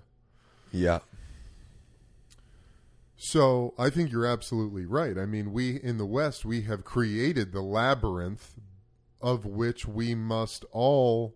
Yeah. 0.72 0.98
So 3.26 3.72
I 3.78 3.88
think 3.88 4.12
you're 4.12 4.26
absolutely 4.26 4.84
right. 4.84 5.16
I 5.16 5.24
mean, 5.24 5.54
we 5.54 5.80
in 5.82 5.96
the 5.96 6.04
West, 6.04 6.44
we 6.44 6.60
have 6.62 6.84
created 6.84 7.52
the 7.52 7.62
labyrinth 7.62 8.56
of 9.18 9.46
which 9.46 9.87
we 9.87 10.14
must 10.14 10.66
all 10.72 11.34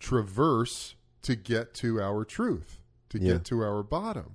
traverse 0.00 0.96
to 1.22 1.36
get 1.36 1.74
to 1.74 2.00
our 2.02 2.24
truth, 2.24 2.80
to 3.10 3.20
Yeah. 3.20 3.34
get 3.34 3.44
to 3.44 3.60
our 3.62 3.84
bottom, 3.84 4.34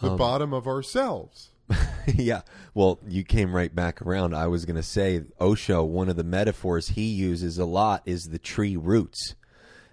the 0.00 0.12
Um, 0.12 0.16
bottom 0.16 0.52
of 0.54 0.68
ourselves. 0.68 1.50
yeah. 2.14 2.42
Well, 2.72 3.00
you 3.04 3.24
came 3.24 3.56
right 3.56 3.74
back 3.74 4.00
around. 4.02 4.34
I 4.36 4.46
was 4.46 4.64
going 4.64 4.76
to 4.76 4.84
say 4.84 5.24
Osho, 5.40 5.82
one 5.82 6.08
of 6.08 6.14
the 6.14 6.22
metaphors 6.22 6.90
he 6.90 7.06
uses 7.12 7.58
a 7.58 7.64
lot 7.64 8.02
is 8.06 8.28
the 8.28 8.38
tree 8.38 8.76
roots. 8.76 9.34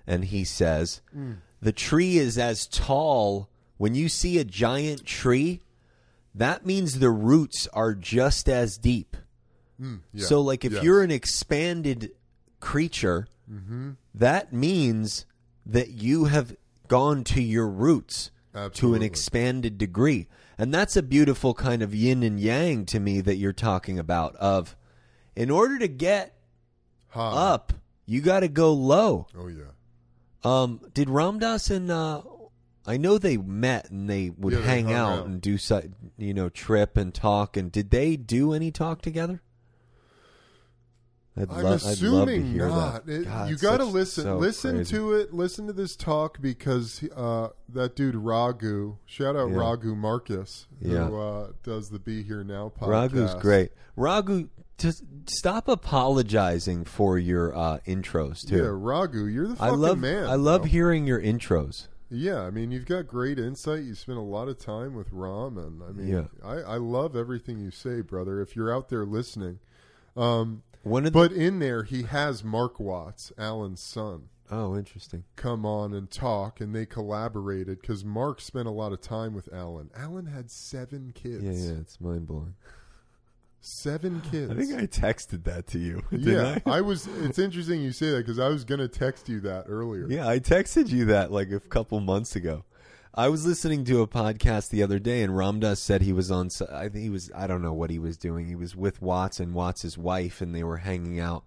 And 0.06 0.26
he 0.26 0.44
says, 0.44 1.02
the 1.62 1.72
tree 1.72 2.20
is 2.20 2.38
as 2.38 2.68
tall. 2.68 3.50
When 3.82 3.96
you 3.96 4.10
see 4.10 4.38
a 4.38 4.44
giant 4.44 5.06
tree, 5.06 5.62
that 6.36 6.68
means 6.68 7.00
the 7.00 7.10
roots 7.10 7.68
are 7.74 7.96
just 7.96 8.48
as 8.48 8.78
deep. 8.78 9.18
Mm, 9.82 10.02
yeah. 10.14 10.26
So, 10.28 10.40
like, 10.40 10.64
if 10.64 10.74
Yes. 10.74 10.84
you're 10.84 11.02
an 11.02 11.10
expanded 11.10 12.12
creature, 12.60 13.28
Mm-hmm. 13.52 13.92
that 14.14 14.54
means 14.54 15.26
that 15.66 15.90
you 15.90 16.26
have 16.26 16.56
gone 16.88 17.24
to 17.24 17.42
your 17.42 17.68
roots 17.68 18.30
to 18.74 18.94
an 18.94 19.02
expanded 19.02 19.80
degree. 19.80 20.28
And 20.60 20.72
that's 20.72 20.96
a 20.96 21.02
beautiful 21.02 21.56
kind 21.56 21.82
of 21.82 21.96
yin 21.96 22.22
and 22.22 22.40
yang 22.40 22.86
to 22.86 23.00
me 23.00 23.20
that 23.22 23.38
you're 23.38 23.52
talking 23.52 23.98
about 23.98 24.36
of 24.36 24.76
in 25.36 25.50
order 25.50 25.80
to 25.80 25.88
get 25.88 26.36
High. 27.10 27.32
up, 27.54 27.74
you 28.06 28.22
got 28.22 28.42
to 28.42 28.48
go 28.48 28.72
low. 28.74 29.26
Oh 29.36 29.48
yeah. 29.48 29.72
Um, 30.44 30.82
did 30.94 31.10
Ram 31.10 31.40
Dass 31.40 31.70
and 31.70 31.90
uh, 31.92 32.22
I 32.86 32.98
know 32.98 33.18
they 33.18 33.38
met 33.38 33.92
and 33.92 34.10
they 34.10 34.32
would 34.32 34.54
Yeah, 34.54 34.60
they 34.60 34.66
hang 34.66 34.86
hung 34.86 34.94
out, 34.96 35.20
out. 35.20 35.26
and 35.28 35.42
do 35.42 35.58
you 36.18 36.34
know 36.34 36.50
trip 36.50 36.98
and 36.98 37.14
talk. 37.14 37.56
And 37.58 37.72
did 37.72 37.92
they 37.92 38.16
do 38.16 38.54
any 38.54 38.72
talk 38.72 39.02
together? 39.02 39.42
I'd, 41.38 41.50
I'm 41.50 41.64
lo- 41.64 41.64
I'd 41.64 41.64
love 41.64 41.82
to 41.82 41.88
assuming 41.90 42.52
hear 42.54 42.68
not. 42.68 43.06
that. 43.06 43.12
It- 43.22 43.24
God, 43.26 43.50
you 43.50 43.56
got 43.58 43.78
to 43.78 43.86
such- 43.86 43.94
listen. 43.94 44.24
so 44.26 44.38
listen 44.38 44.76
crazy. 44.78 44.96
to 44.96 45.14
it. 45.14 45.34
Listen 45.34 45.68
to 45.68 45.74
this 45.74 45.96
talk 45.96 46.42
because 46.42 47.04
uh, 47.16 47.50
that 47.70 47.96
dude 47.96 48.16
Raghu. 48.16 48.98
Shout 49.06 49.36
out 49.38 49.50
Yeah. 49.52 49.58
Raghu 49.58 49.96
Markus, 49.96 50.68
Yeah. 50.82 51.06
who 51.08 51.20
uh, 51.20 51.48
does 51.64 51.90
the 51.90 52.00
Be 52.00 52.24
Here 52.24 52.44
Now 52.44 52.72
podcast. 52.78 52.88
Raghu's 52.90 53.34
great. 53.36 53.72
Raghu, 53.96 54.50
just 54.78 55.04
stop 55.28 55.68
apologizing 55.70 56.84
for 56.84 57.18
your 57.18 57.56
uh, 57.56 57.78
intros 57.88 58.46
too. 58.46 58.58
Yeah, 58.58 58.70
Raghu, 58.74 59.26
you're 59.28 59.48
the 59.48 59.54
I 59.54 59.68
fucking 59.68 59.80
love 59.80 60.00
man. 60.00 60.26
I 60.28 60.36
love 60.36 60.62
bro. 60.64 60.70
hearing 60.70 61.08
your 61.08 61.22
intros. 61.22 61.88
Yeah, 62.14 62.42
I 62.42 62.52
mean, 62.52 62.72
you've 62.72 62.86
got 62.86 63.08
great 63.08 63.40
insight. 63.40 63.84
You 63.84 63.96
spend 63.96 64.18
a 64.18 64.22
lot 64.22 64.50
of 64.50 64.60
time 64.60 64.94
with 64.94 65.08
Ram, 65.12 65.58
and 65.58 65.82
I 65.82 65.92
mean, 65.94 66.08
Yeah. 66.08 66.26
I, 66.44 66.56
I 66.74 66.78
love 66.78 67.16
everything 67.16 67.60
you 67.60 67.72
say, 67.72 68.02
brother. 68.02 68.42
If 68.42 68.56
you're 68.56 68.74
out 68.74 68.90
there 68.90 69.06
listening, 69.06 69.60
um, 70.18 70.64
One 70.84 71.06
of 71.06 71.14
the, 71.14 71.18
but 71.20 71.32
in 71.32 71.60
there, 71.60 71.84
he 71.84 72.04
has 72.04 72.44
Mark 72.44 72.80
Watts, 72.82 73.32
Alan's 73.38 73.80
son. 73.80 74.28
Oh, 74.54 74.76
interesting. 74.76 75.24
come 75.38 75.66
on 75.66 75.94
and 75.94 76.12
talk, 76.12 76.60
and 76.60 76.76
they 76.76 76.86
collaborated 76.86 77.80
because 77.80 78.04
Mark 78.04 78.42
spent 78.42 78.68
a 78.68 78.72
lot 78.72 78.92
of 78.92 79.00
time 79.00 79.34
with 79.34 79.48
Alan. 79.54 79.90
Alan 79.96 80.26
had 80.26 80.52
seven 80.52 81.14
kids. 81.16 81.42
Yeah, 81.44 81.72
yeah, 81.74 81.80
it's 81.80 82.02
mind 82.02 82.28
blowing. 82.28 82.56
Seven 83.64 84.22
kids. 84.22 84.52
I 84.52 84.56
think 84.56 84.74
I 84.74 84.88
texted 84.88 85.44
that 85.44 85.68
to 85.68 85.78
you. 85.78 86.02
Didn't 86.10 86.34
yeah, 86.34 86.58
I? 86.66 86.78
I 86.78 86.82
was. 86.82 87.08
It's 87.22 87.38
interesting 87.38 87.82
you 87.82 87.92
say 87.92 88.10
that 88.10 88.26
because 88.26 88.40
I 88.40 88.48
was 88.48 88.64
going 88.64 88.80
to 88.80 88.88
text 88.88 89.30
you 89.30 89.40
that 89.42 89.66
earlier. 89.68 90.08
Yeah, 90.10 90.28
I 90.28 90.40
texted 90.40 90.90
you 90.90 91.06
that 91.06 91.32
like 91.32 91.52
a 91.52 91.60
couple 91.60 92.00
months 92.00 92.36
ago. 92.36 92.64
I 93.14 93.30
was 93.30 93.46
listening 93.46 93.84
to 93.86 94.02
a 94.02 94.08
podcast 94.08 94.70
the 94.70 94.82
other 94.82 94.98
day, 94.98 95.22
and 95.22 95.38
Ram 95.38 95.60
Dass 95.60 95.80
said 95.80 96.02
he 96.02 96.12
was 96.12 96.32
on. 96.32 96.50
I 96.72 96.90
think 96.90 97.04
he 97.04 97.10
was. 97.12 97.30
I 97.36 97.46
don't 97.46 97.62
know 97.62 97.74
what 97.74 97.92
he 97.92 98.00
was 98.00 98.18
doing. 98.18 98.48
He 98.48 98.56
was 98.56 98.76
with 98.76 99.00
Watts 99.00 99.40
and 99.40 99.54
Watts's 99.54 99.96
wife, 99.96 100.42
and 100.42 100.56
they 100.56 100.64
were 100.64 100.78
hanging 100.78 101.20
out. 101.20 101.44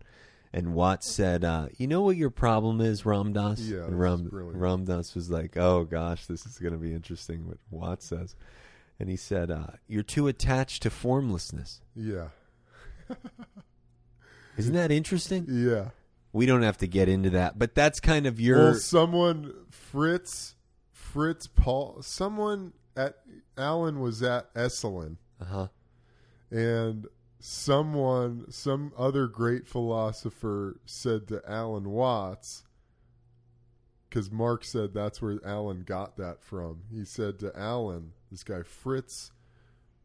And 0.52 0.74
Watts 0.74 1.10
said, 1.10 1.42
uh, 1.42 1.66
"You 1.78 1.88
know 1.88 2.02
what 2.02 2.16
your 2.16 2.30
problem 2.30 2.80
is, 2.80 3.04
Ram 3.04 3.32
Dass?" 3.32 3.58
Yeah, 3.58 3.86
and 3.86 3.98
Ram. 3.98 4.30
Ramdas 4.30 5.16
was 5.16 5.30
like, 5.30 5.56
"Oh 5.56 5.82
gosh, 5.82 6.26
this 6.26 6.46
is 6.46 6.58
going 6.58 6.74
to 6.74 6.78
be 6.78 6.92
interesting." 6.92 7.48
What 7.48 7.58
Watts 7.70 8.06
says, 8.06 8.36
and 8.98 9.08
he 9.08 9.16
said, 9.16 9.50
uh, 9.50 9.66
"You're 9.86 10.02
too 10.02 10.26
attached 10.28 10.82
to 10.82 10.90
formlessness." 10.90 11.80
Yeah, 11.94 12.28
Isn't 14.56 14.74
that 14.74 14.90
interesting? 14.90 15.46
yeah. 15.48 15.90
We 16.32 16.46
don't 16.46 16.62
have 16.62 16.78
to 16.78 16.88
get 16.88 17.08
into 17.08 17.30
that, 17.30 17.58
but 17.60 17.76
that's 17.76 18.00
kind 18.00 18.26
of 18.26 18.40
your. 18.40 18.58
Well, 18.58 18.74
someone 18.74 19.54
Fritz, 19.70 20.56
Fritz 20.90 21.46
Paul, 21.46 22.02
someone 22.02 22.72
at 22.96 23.18
Alan 23.56 24.00
was 24.00 24.20
at 24.22 24.52
Esalen, 24.54 25.16
uh 25.40 25.44
huh. 25.44 25.68
and 26.50 27.06
someone, 27.38 28.50
some 28.50 28.92
other 28.98 29.28
great 29.28 29.68
philosopher 29.68 30.80
said 30.86 31.28
to 31.28 31.40
Alan 31.46 31.90
Watts, 31.90 32.64
because 34.08 34.28
Mark 34.32 34.64
said 34.64 34.92
that's 34.92 35.22
where 35.22 35.38
Alan 35.44 35.84
got 35.84 36.16
that 36.16 36.42
from. 36.42 36.80
He 36.92 37.04
said 37.04 37.38
to 37.40 37.56
Alan, 37.56 38.10
this 38.34 38.42
guy 38.42 38.62
Fritz, 38.62 39.30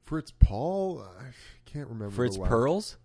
Fritz 0.03 0.31
Paul, 0.31 1.03
I 1.19 1.31
can't 1.65 1.87
remember. 1.89 2.15
Fritz 2.15 2.35
the 2.35 2.43
last- 2.43 2.51
Perls. 2.51 2.95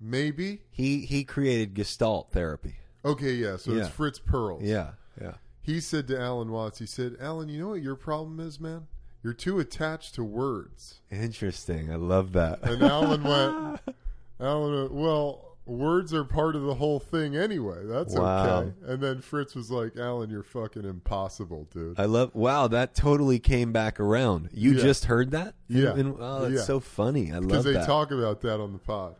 maybe. 0.00 0.62
He 0.70 1.00
he 1.06 1.22
created 1.24 1.74
Gestalt 1.74 2.32
therapy. 2.32 2.76
Okay, 3.04 3.32
yeah. 3.34 3.56
So 3.56 3.72
Yeah. 3.72 3.82
it's 3.86 3.94
Fritz 3.94 4.18
Perls. 4.18 4.62
Yeah, 4.62 4.92
yeah. 5.20 5.34
He 5.60 5.80
said 5.80 6.08
to 6.08 6.20
Alan 6.20 6.50
Watts, 6.50 6.80
he 6.80 6.86
said, 6.86 7.16
Alan, 7.20 7.48
you 7.48 7.60
know 7.60 7.68
what 7.68 7.82
your 7.82 7.94
problem 7.94 8.40
is, 8.40 8.58
man? 8.58 8.88
You're 9.22 9.32
too 9.32 9.60
attached 9.60 10.16
to 10.16 10.24
words. 10.24 11.00
Interesting. 11.10 11.92
I 11.92 11.94
love 11.94 12.32
that. 12.32 12.64
And 12.64 12.82
Alan 12.82 13.22
went, 13.22 13.80
Alan 14.40 14.74
went, 14.80 14.92
well, 14.92 15.51
words 15.64 16.12
are 16.12 16.24
part 16.24 16.56
of 16.56 16.62
the 16.62 16.74
whole 16.74 16.98
thing 16.98 17.36
anyway. 17.36 17.84
That's 17.84 18.14
Wow. 18.14 18.58
okay. 18.60 18.72
And 18.86 19.00
then 19.02 19.20
Fritz 19.20 19.54
was 19.54 19.70
like, 19.70 19.96
Alan, 19.96 20.28
you're 20.28 20.42
fucking 20.42 20.84
impossible, 20.84 21.68
dude. 21.72 21.98
I 22.00 22.06
love. 22.06 22.34
Wow, 22.34 22.68
that 22.68 22.94
totally 22.94 23.38
came 23.38 23.72
back 23.72 24.00
around. 24.00 24.48
You 24.52 24.72
Yeah. 24.72 24.82
just 24.82 25.04
heard 25.04 25.30
that? 25.30 25.54
Yeah. 25.68 25.94
And- 25.94 26.16
oh, 26.18 26.42
that's 26.42 26.54
Yeah. 26.54 26.60
so 26.62 26.80
funny. 26.80 27.30
I 27.30 27.36
love 27.38 27.42
that. 27.42 27.48
Because 27.48 27.64
they 27.64 27.74
talk 27.86 28.10
about 28.10 28.40
that 28.42 28.60
on 28.60 28.72
the 28.72 28.78
pod. 28.80 29.14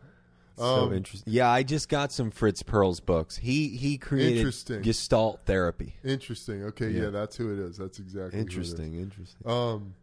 so 0.57 0.63
Um, 0.65 0.93
interesting. 0.93 1.33
Yeah, 1.33 1.49
I 1.49 1.63
just 1.63 1.89
got 1.89 2.11
some 2.11 2.29
Fritz 2.29 2.61
Perls 2.61 3.03
books. 3.03 3.37
He 3.37 3.69
he 3.69 3.97
created 3.97 4.37
Interesting. 4.37 4.81
Gestalt 4.83 5.39
therapy. 5.45 5.95
Interesting. 6.03 6.63
Okay, 6.65 6.91
yeah. 6.91 7.03
Yeah. 7.05 7.09
that's 7.09 7.37
who 7.37 7.51
it 7.53 7.57
is. 7.59 7.77
That's 7.77 7.97
exactly 7.97 8.37
who 8.39 8.45
it 8.45 8.49
is. 8.49 8.55
Interesting. 8.55 8.93
Interesting. 8.99 9.49
Um, 9.49 9.95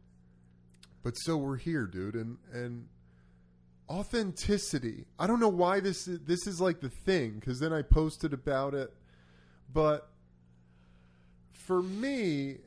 but 1.05 1.15
so 1.19 1.37
we're 1.37 1.57
here, 1.59 1.87
dude, 1.87 2.17
and 2.17 2.39
and 2.53 2.87
authenticity. 3.91 5.05
I 5.19 5.27
don't 5.27 5.41
know 5.41 5.49
why 5.49 5.81
this 5.81 6.07
is, 6.07 6.21
this 6.21 6.47
is 6.47 6.61
like 6.61 6.81
the 6.81 6.89
thing 6.89 7.35
because 7.41 7.59
then 7.59 7.73
I 7.73 7.83
posted 7.83 8.33
about 8.33 8.73
it, 8.73 8.95
but 9.73 10.09
for 11.51 11.83
me, 11.83 12.59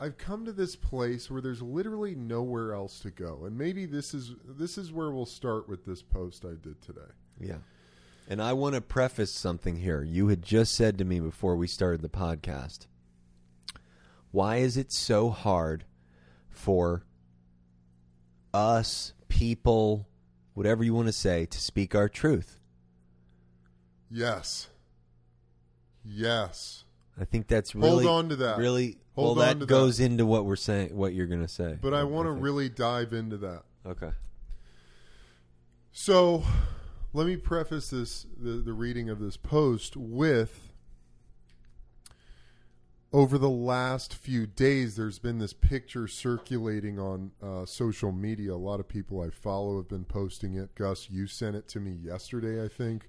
I've 0.00 0.18
come 0.18 0.44
to 0.44 0.52
this 0.52 0.74
place 0.74 1.30
where 1.30 1.40
there's 1.40 1.62
literally 1.62 2.14
nowhere 2.14 2.74
else 2.74 2.98
to 3.00 3.10
go, 3.10 3.44
and 3.44 3.56
maybe 3.56 3.86
this 3.86 4.12
is 4.12 4.32
this 4.44 4.76
is 4.76 4.92
where 4.92 5.10
we'll 5.10 5.24
start 5.24 5.68
with 5.68 5.86
this 5.86 6.02
post 6.02 6.44
I 6.44 6.54
did 6.60 6.82
today. 6.82 7.00
Yeah. 7.40 7.58
And 8.28 8.42
I 8.42 8.54
want 8.54 8.74
to 8.74 8.80
preface 8.80 9.32
something 9.32 9.76
here. 9.76 10.02
You 10.02 10.28
had 10.28 10.42
just 10.42 10.74
said 10.74 10.98
to 10.98 11.04
me 11.04 11.20
before 11.20 11.56
we 11.56 11.66
started 11.66 12.02
the 12.02 12.08
podcast, 12.08 12.86
why 14.30 14.56
is 14.56 14.76
it 14.76 14.92
so 14.92 15.30
hard 15.30 15.84
for 16.50 17.04
us, 18.52 19.12
people, 19.28 20.08
whatever 20.54 20.82
you 20.82 20.94
want 20.94 21.06
to 21.06 21.12
say, 21.12 21.46
to 21.46 21.58
speak 21.58 21.94
our 21.94 22.08
truth? 22.08 22.58
Yes, 24.10 24.68
yes, 26.04 26.84
I 27.20 27.24
think 27.24 27.48
that's 27.48 27.74
really 27.74 28.04
Hold 28.04 28.24
on 28.24 28.28
to 28.30 28.36
that. 28.36 28.58
Really, 28.58 28.98
Hold 29.14 29.36
well, 29.36 29.48
on 29.48 29.58
that 29.58 29.64
to 29.64 29.66
goes 29.66 30.00
into 30.00 30.24
what 30.26 30.44
we're 30.44 30.56
saying, 30.56 30.96
what 30.96 31.14
you're 31.14 31.26
going 31.26 31.42
to 31.42 31.48
say. 31.48 31.78
but 31.80 31.94
I 31.94 32.04
want 32.04 32.26
to 32.26 32.32
really 32.32 32.68
dive 32.68 33.12
into 33.12 33.36
that. 33.38 33.62
Okay. 33.86 34.10
So, 35.92 36.42
let 37.12 37.26
me 37.26 37.36
preface 37.36 37.90
this 37.90 38.26
the, 38.36 38.52
the 38.52 38.72
reading 38.72 39.08
of 39.08 39.20
this 39.20 39.36
post 39.36 39.96
with 39.96 40.63
over 43.14 43.38
the 43.38 43.48
last 43.48 44.12
few 44.12 44.44
days 44.44 44.96
there's 44.96 45.20
been 45.20 45.38
this 45.38 45.52
picture 45.52 46.08
circulating 46.08 46.98
on 46.98 47.30
uh, 47.40 47.64
social 47.64 48.10
media. 48.10 48.52
A 48.52 48.56
lot 48.56 48.80
of 48.80 48.88
people 48.88 49.20
i 49.20 49.30
follow 49.30 49.76
have 49.76 49.88
been 49.88 50.04
posting 50.04 50.56
it. 50.56 50.74
Gus 50.74 51.08
you 51.08 51.28
sent 51.28 51.54
it 51.54 51.68
to 51.68 51.80
me 51.80 51.92
yesterday 51.92 52.62
i 52.62 52.66
think. 52.66 53.08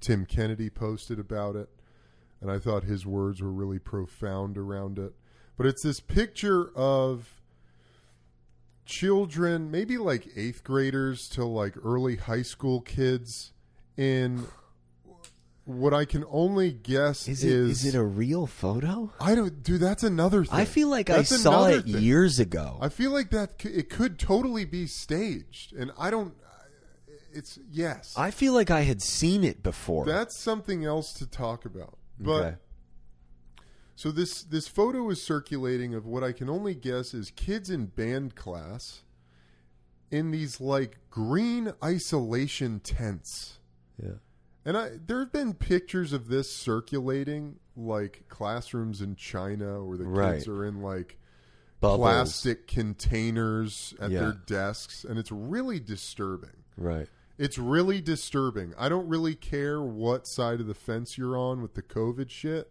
Tim 0.00 0.24
kennedy 0.24 0.70
posted 0.70 1.18
about 1.18 1.56
it 1.56 1.68
and 2.40 2.50
i 2.50 2.58
thought 2.58 2.84
his 2.84 3.04
words 3.04 3.42
were 3.42 3.52
really 3.52 3.78
profound 3.78 4.56
around 4.56 4.98
it. 4.98 5.12
But 5.58 5.66
it's 5.66 5.82
this 5.82 6.00
picture 6.00 6.72
of 6.74 7.42
children, 8.86 9.70
maybe 9.70 9.98
like 9.98 10.26
eighth 10.34 10.64
graders 10.64 11.28
to 11.28 11.44
like 11.44 11.74
early 11.84 12.16
high 12.16 12.42
school 12.42 12.80
kids, 12.80 13.52
in 13.98 14.46
what 15.64 15.94
I 15.94 16.04
can 16.04 16.24
only 16.30 16.72
guess 16.72 17.26
Is 17.28 17.42
is, 17.42 17.84
it 17.86 17.94
a 17.94 18.02
real 18.02 18.46
photo? 18.46 19.12
I 19.18 19.34
don't, 19.34 19.62
dude. 19.62 19.80
That's 19.80 20.02
another 20.02 20.44
thing. 20.44 20.60
I 20.60 20.64
feel 20.64 20.88
like 20.88 21.06
That's 21.06 21.32
I 21.32 21.36
saw 21.36 21.66
it 21.66 21.84
thing. 21.84 22.02
years 22.02 22.38
ago. 22.38 22.78
I 22.80 22.88
feel 22.90 23.10
like 23.12 23.30
that 23.30 23.60
c- 23.62 23.70
it 23.70 23.88
could 23.88 24.18
totally 24.18 24.64
be 24.64 24.86
staged, 24.86 25.72
and 25.72 25.90
I 25.98 26.10
don't. 26.10 26.34
It's 27.32 27.58
yes. 27.70 28.14
I 28.16 28.30
feel 28.30 28.52
like 28.52 28.70
I 28.70 28.82
had 28.82 29.02
seen 29.02 29.42
it 29.42 29.62
before. 29.62 30.04
That's 30.06 30.38
something 30.38 30.84
else 30.84 31.12
to 31.14 31.26
talk 31.26 31.64
about. 31.64 31.98
But 32.20 32.30
Okay. 32.44 32.56
so 33.96 34.12
this 34.12 34.42
this 34.44 34.68
photo 34.68 35.08
is 35.10 35.20
circulating 35.22 35.94
of 35.94 36.06
what 36.06 36.22
I 36.22 36.30
can 36.32 36.48
only 36.48 36.74
guess 36.74 37.12
is 37.14 37.30
kids 37.30 37.70
in 37.70 37.86
band 37.86 38.36
class 38.36 39.02
in 40.12 40.30
these 40.30 40.60
like 40.60 40.98
green 41.10 41.72
isolation 41.82 42.78
tents. 42.80 43.58
yeah. 44.00 44.12
And 44.64 44.76
I 44.76 44.90
there 45.06 45.20
have 45.20 45.32
been 45.32 45.54
pictures 45.54 46.12
of 46.12 46.28
this 46.28 46.50
circulating 46.54 47.56
like 47.76 48.24
classrooms 48.28 49.00
in 49.00 49.16
China 49.16 49.84
where 49.84 49.98
the 49.98 50.06
Right. 50.06 50.34
kids 50.36 50.48
are 50.48 50.64
in 50.64 50.80
like 50.80 51.18
Bubbles. 51.80 51.98
plastic 51.98 52.66
containers 52.66 53.94
at 54.00 54.10
Yeah. 54.10 54.20
their 54.20 54.32
desks 54.46 55.04
and 55.04 55.18
it's 55.18 55.30
really 55.32 55.80
disturbing. 55.80 56.64
Right. 56.76 57.08
It's 57.36 57.58
really 57.58 58.00
disturbing. 58.00 58.74
I 58.78 58.88
don't 58.88 59.08
really 59.08 59.34
care 59.34 59.82
what 59.82 60.26
side 60.26 60.60
of 60.60 60.66
the 60.66 60.74
fence 60.74 61.18
you're 61.18 61.36
on 61.36 61.60
with 61.62 61.74
the 61.74 61.82
COVID 61.82 62.30
shit. 62.30 62.70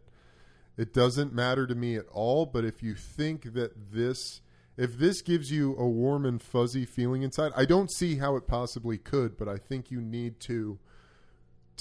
It 0.77 0.93
doesn't 0.93 1.33
matter 1.33 1.67
to 1.67 1.75
me 1.75 1.95
at 1.95 2.07
all. 2.07 2.45
But 2.45 2.65
if 2.65 2.81
you 2.81 2.95
think 2.95 3.53
that 3.53 3.91
this, 3.91 4.41
if 4.77 4.97
this 4.97 5.21
gives 5.21 5.51
you 5.51 5.75
a 5.77 5.87
warm 5.87 6.25
and 6.25 6.41
fuzzy 6.41 6.85
feeling 6.85 7.21
inside, 7.23 7.51
I 7.55 7.65
don't 7.65 7.91
see 7.91 8.15
how 8.15 8.35
it 8.37 8.47
possibly 8.47 8.97
could. 8.97 9.37
But 9.37 9.47
I 9.49 9.57
think 9.57 9.91
you 9.91 10.01
need 10.01 10.39
to 10.41 10.79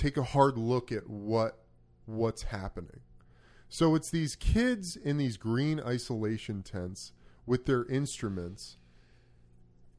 take 0.02 0.16
a 0.16 0.22
hard 0.22 0.58
look 0.58 0.90
at 0.90 1.08
what 1.08 1.58
what's 2.06 2.42
happening. 2.44 3.00
So 3.68 3.94
it's 3.94 4.10
these 4.10 4.36
kids 4.36 4.96
in 4.96 5.16
these 5.16 5.36
green 5.36 5.80
isolation 5.80 6.62
tents 6.62 7.12
with 7.46 7.66
their 7.66 7.84
instruments 7.86 8.76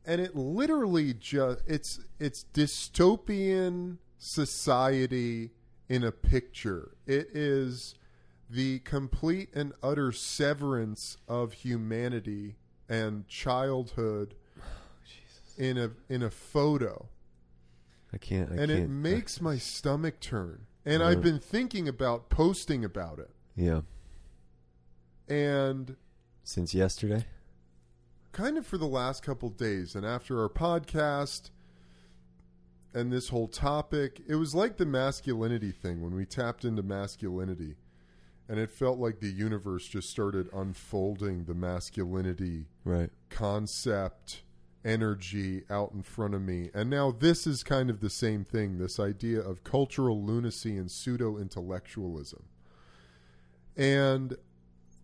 and 0.06 0.20
it 0.20 0.36
literally 0.36 1.14
just 1.14 1.60
it's 1.66 2.00
it's 2.20 2.46
dystopian 2.54 3.98
society 4.18 5.52
in 5.90 6.04
a 6.04 6.12
picture. 6.12 6.92
It 7.06 7.30
is 7.34 7.96
the 8.50 8.80
complete 8.80 9.50
and 9.54 9.74
utter 9.82 10.12
severance 10.12 11.18
of 11.28 11.54
humanity 11.54 12.58
and 12.90 13.28
childhood 13.28 14.36
oh, 14.60 14.64
in 15.58 15.78
a 15.78 15.92
in 16.10 16.22
a 16.22 16.30
photo 16.30 17.08
I 18.14 18.18
can't. 18.18 18.52
I 18.52 18.56
and 18.62 18.72
it 18.72 18.78
can't. 18.80 18.90
makes 18.90 19.42
my 19.42 19.58
stomach 19.58 20.20
turn 20.20 20.66
and 20.86 21.02
i've 21.02 21.22
been 21.22 21.40
thinking 21.40 21.88
about 21.88 22.30
posting 22.30 22.84
about 22.86 23.18
it 23.20 23.32
yeah. 23.56 23.82
and 25.28 25.96
Since 26.44 26.74
yesterday. 26.74 27.26
kind 28.32 28.58
of 28.58 28.66
for 28.68 28.78
the 28.78 28.86
last 28.88 29.24
couple 29.24 29.50
days 29.50 29.96
and 29.96 30.06
after 30.06 30.42
our 30.42 30.50
podcast 30.50 31.50
and 32.94 33.12
this 33.12 33.30
whole 33.30 33.48
topic 33.48 34.22
it 34.28 34.36
was 34.36 34.54
like 34.54 34.78
the 34.78 34.86
masculinity 34.86 35.72
thing 35.72 36.02
when 36.02 36.14
we 36.16 36.26
tapped 36.26 36.66
into 36.66 36.84
masculinity 36.84 37.76
and 38.50 38.60
it 38.60 38.70
felt 38.70 39.00
like 39.00 39.20
the 39.22 39.32
universe 39.32 39.88
just 39.88 40.10
started 40.10 40.50
unfolding 40.54 41.46
the 41.46 41.54
masculinity 41.54 42.66
Right. 42.84 43.10
concept 43.30 44.42
energy 44.86 45.64
out 45.70 45.92
in 45.94 46.04
front 46.04 46.34
of 46.34 46.42
me. 46.42 46.70
And 46.74 46.90
now 46.90 47.12
this 47.12 47.48
is 47.48 47.64
kind 47.64 47.90
of 47.90 48.00
the 48.00 48.10
same 48.10 48.44
thing 48.44 48.78
this 48.78 49.00
idea 49.00 49.40
of 49.40 49.64
cultural 49.64 50.22
lunacy 50.24 50.78
and 50.78 50.90
pseudo 50.92 51.38
intellectualism 51.38 52.44
and 53.76 54.36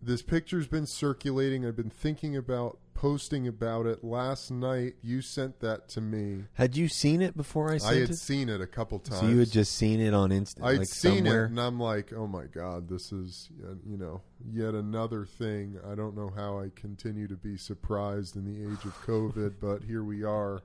this 0.02 0.22
picture's 0.22 0.66
been 0.66 0.86
circulating. 0.86 1.66
I've 1.66 1.76
been 1.76 1.90
thinking 1.90 2.36
about 2.36 2.78
posting 3.00 3.48
about 3.48 3.86
it 3.86 4.04
last 4.04 4.50
night 4.50 4.92
you 5.00 5.22
sent 5.22 5.58
that 5.60 5.88
to 5.88 6.02
me 6.02 6.44
Had 6.52 6.76
you 6.76 6.86
seen 6.86 7.22
it 7.22 7.34
before 7.34 7.72
I 7.72 7.78
sent 7.78 7.92
it? 7.94 7.96
i 7.96 8.00
had 8.00 8.10
it? 8.10 8.16
seen 8.18 8.50
it 8.50 8.60
a 8.60 8.66
couple 8.66 8.98
times 8.98 9.20
so 9.22 9.26
you 9.26 9.38
had 9.38 9.50
just 9.50 9.74
seen 9.74 10.00
it 10.00 10.12
on 10.12 10.28
Insta, 10.28 10.62
I'd 10.62 10.78
like 10.80 10.86
seen 10.86 11.24
somewhere. 11.24 11.46
it, 11.46 11.50
and 11.50 11.58
I'm 11.58 11.80
like, 11.80 12.12
oh 12.12 12.26
my 12.26 12.44
god, 12.44 12.90
this 12.90 13.10
is 13.10 13.48
uh, 13.64 13.72
you 13.88 13.96
know 13.96 14.20
yet 14.52 14.74
another 14.74 15.24
thing. 15.24 15.78
I 15.90 15.94
don't 15.94 16.14
know 16.14 16.30
how 16.36 16.58
I 16.60 16.70
continue 16.74 17.26
to 17.28 17.36
be 17.36 17.56
surprised 17.56 18.36
in 18.36 18.44
the 18.44 18.70
age 18.70 18.84
of 18.84 18.94
COVID, 19.06 19.54
but 19.62 19.84
here 19.84 20.04
we 20.04 20.22
are. 20.22 20.60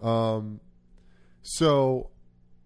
Um, 0.00 0.60
so 1.42 2.08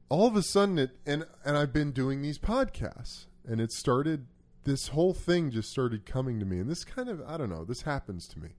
all 0.09 0.29
of 0.29 0.37
a 0.37 0.43
sudden, 0.45 0.79
it 0.79 0.91
and 1.05 1.27
and 1.45 1.57
I've 1.57 1.73
been 1.73 1.91
doing 1.91 2.23
these 2.23 2.39
podcasts, 2.39 3.27
and 3.45 3.61
it 3.61 3.73
started. 3.73 4.27
This 4.63 4.89
whole 4.89 5.15
thing 5.15 5.51
just 5.51 5.71
started 5.71 6.05
coming 6.07 6.39
to 6.39 6.45
me, 6.47 6.61
and 6.61 6.71
this 6.71 6.85
kind 6.85 7.09
of 7.09 7.21
I 7.27 7.37
don't 7.37 7.51
know. 7.51 7.65
This 7.65 7.83
happens 7.83 8.29
to 8.29 8.39
me. 8.39 8.51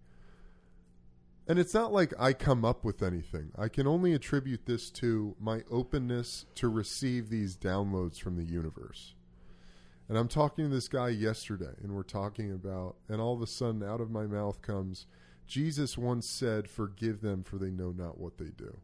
And 1.48 1.58
it's 1.58 1.74
not 1.74 1.92
like 1.92 2.14
I 2.20 2.34
come 2.34 2.64
up 2.64 2.84
with 2.84 3.02
anything. 3.02 3.52
I 3.58 3.68
can 3.68 3.88
only 3.88 4.14
attribute 4.14 4.66
this 4.66 4.90
to 4.92 5.36
my 5.40 5.64
openness 5.70 6.46
to 6.56 6.70
receive 6.70 7.30
these 7.30 7.58
downloads 7.58 8.20
from 8.20 8.38
the 8.38 8.44
universe. 8.44 9.16
And 10.08 10.18
I'm 10.18 10.28
talking 10.28 10.66
to 10.66 10.70
this 10.70 10.88
guy 10.88 11.10
yesterday, 11.10 11.74
and 11.82 11.94
we're 11.94 12.04
talking 12.04 12.52
about, 12.52 12.98
and 13.08 13.22
all 13.22 13.34
of 13.34 13.42
a 13.42 13.48
sudden, 13.48 13.82
out 13.82 14.02
of 14.02 14.12
my 14.12 14.26
mouth 14.26 14.62
comes, 14.62 15.08
Jesus 15.48 15.98
once 15.98 16.30
said, 16.30 16.70
Forgive 16.70 17.22
them, 17.22 17.44
for 17.44 17.58
they 17.58 17.72
know 17.72 17.92
not 17.92 18.20
what 18.20 18.38
they 18.38 18.50
do. 18.58 18.78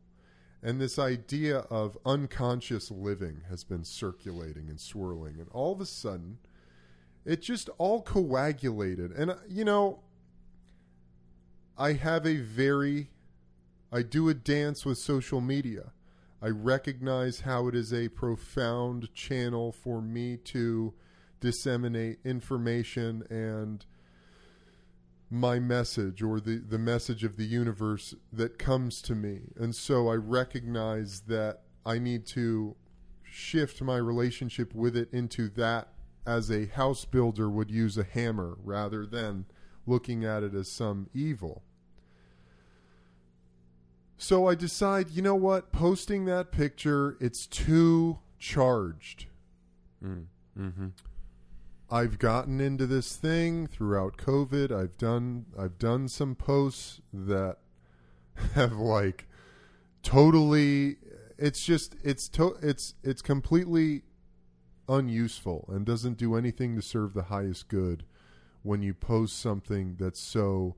And 0.63 0.81
this 0.81 0.97
idea 0.97 1.59
of 1.69 1.97
unconscious 2.05 2.89
living 2.89 3.41
has 3.49 3.63
been 3.63 3.83
circulating 3.83 4.69
and 4.69 4.79
swirling. 4.79 5.35
And 5.39 5.47
all 5.51 5.71
of 5.71 5.81
a 5.81 5.85
sudden, 5.85 6.39
it 7.25 7.41
just 7.41 7.69
all 7.77 8.01
coagulated. 8.01 9.11
And, 9.11 9.31
uh, 9.31 9.35
you 9.47 9.63
know, 9.65 9.99
I 11.79 11.93
have 11.93 12.25
a 12.25 12.37
very, 12.37 13.11
I 13.91 14.01
do 14.01 14.29
a 14.29 14.33
dance 14.33 14.83
with 14.83 14.97
social 14.97 15.41
media. 15.41 15.91
I 16.41 16.47
recognize 16.47 17.41
how 17.41 17.67
it 17.67 17.75
is 17.75 17.93
a 17.93 18.09
profound 18.09 19.13
channel 19.13 19.71
for 19.71 20.01
me 20.01 20.37
to 20.45 20.93
disseminate 21.39 22.17
information 22.25 23.23
and 23.29 23.85
my 25.29 25.59
message 25.59 26.23
or 26.23 26.39
the, 26.39 26.57
the 26.57 26.79
message 26.79 27.23
of 27.23 27.37
the 27.37 27.45
universe 27.45 28.15
that 28.33 28.57
comes 28.57 28.99
to 29.03 29.13
me. 29.13 29.41
And 29.55 29.75
so 29.75 30.07
I 30.07 30.15
recognize 30.15 31.21
that 31.27 31.61
I 31.85 31.99
need 31.99 32.25
to 32.27 32.75
shift 33.23 33.83
my 33.83 33.97
relationship 33.97 34.73
with 34.73 34.97
it 34.97 35.13
into 35.13 35.47
that 35.49 35.89
as 36.25 36.49
a 36.49 36.65
house 36.65 37.05
builder 37.05 37.49
would 37.49 37.69
use 37.69 37.97
a 37.97 38.03
hammer 38.03 38.57
rather 38.63 39.05
than 39.05 39.45
looking 39.85 40.25
at 40.25 40.43
it 40.43 40.55
as 40.55 40.71
some 40.71 41.09
evil. 41.13 41.63
So 44.17 44.47
I 44.47 44.55
decide, 44.55 45.11
you 45.11 45.21
know 45.21 45.35
what? 45.35 45.71
Posting 45.71 46.25
that 46.25 46.51
picture, 46.51 47.17
it's 47.19 47.45
too 47.45 48.19
charged. 48.39 49.25
Mm. 50.03 50.25
Mm-hmm. 50.59 50.87
I've 51.89 52.19
gotten 52.19 52.59
into 52.59 52.85
this 52.85 53.15
thing 53.15 53.67
throughout 53.67 54.17
COVID. 54.17 54.71
I've 54.71 54.97
done 54.97 55.45
I've 55.57 55.77
done 55.79 56.07
some 56.09 56.35
posts 56.35 56.99
that 57.13 57.57
have 58.55 58.73
like 58.73 59.27
totally 60.03 60.97
it's 61.37 61.63
just 61.63 61.95
it's 62.03 62.27
to, 62.29 62.57
it's 62.61 62.95
it's 63.03 63.21
completely 63.21 64.01
unuseful 64.89 65.69
and 65.69 65.85
doesn't 65.85 66.17
do 66.17 66.35
anything 66.35 66.75
to 66.75 66.81
serve 66.81 67.13
the 67.13 67.23
highest 67.23 67.67
good 67.67 68.03
when 68.63 68.81
you 68.81 68.93
post 68.93 69.39
something 69.39 69.95
that's 69.99 70.19
so 70.19 70.75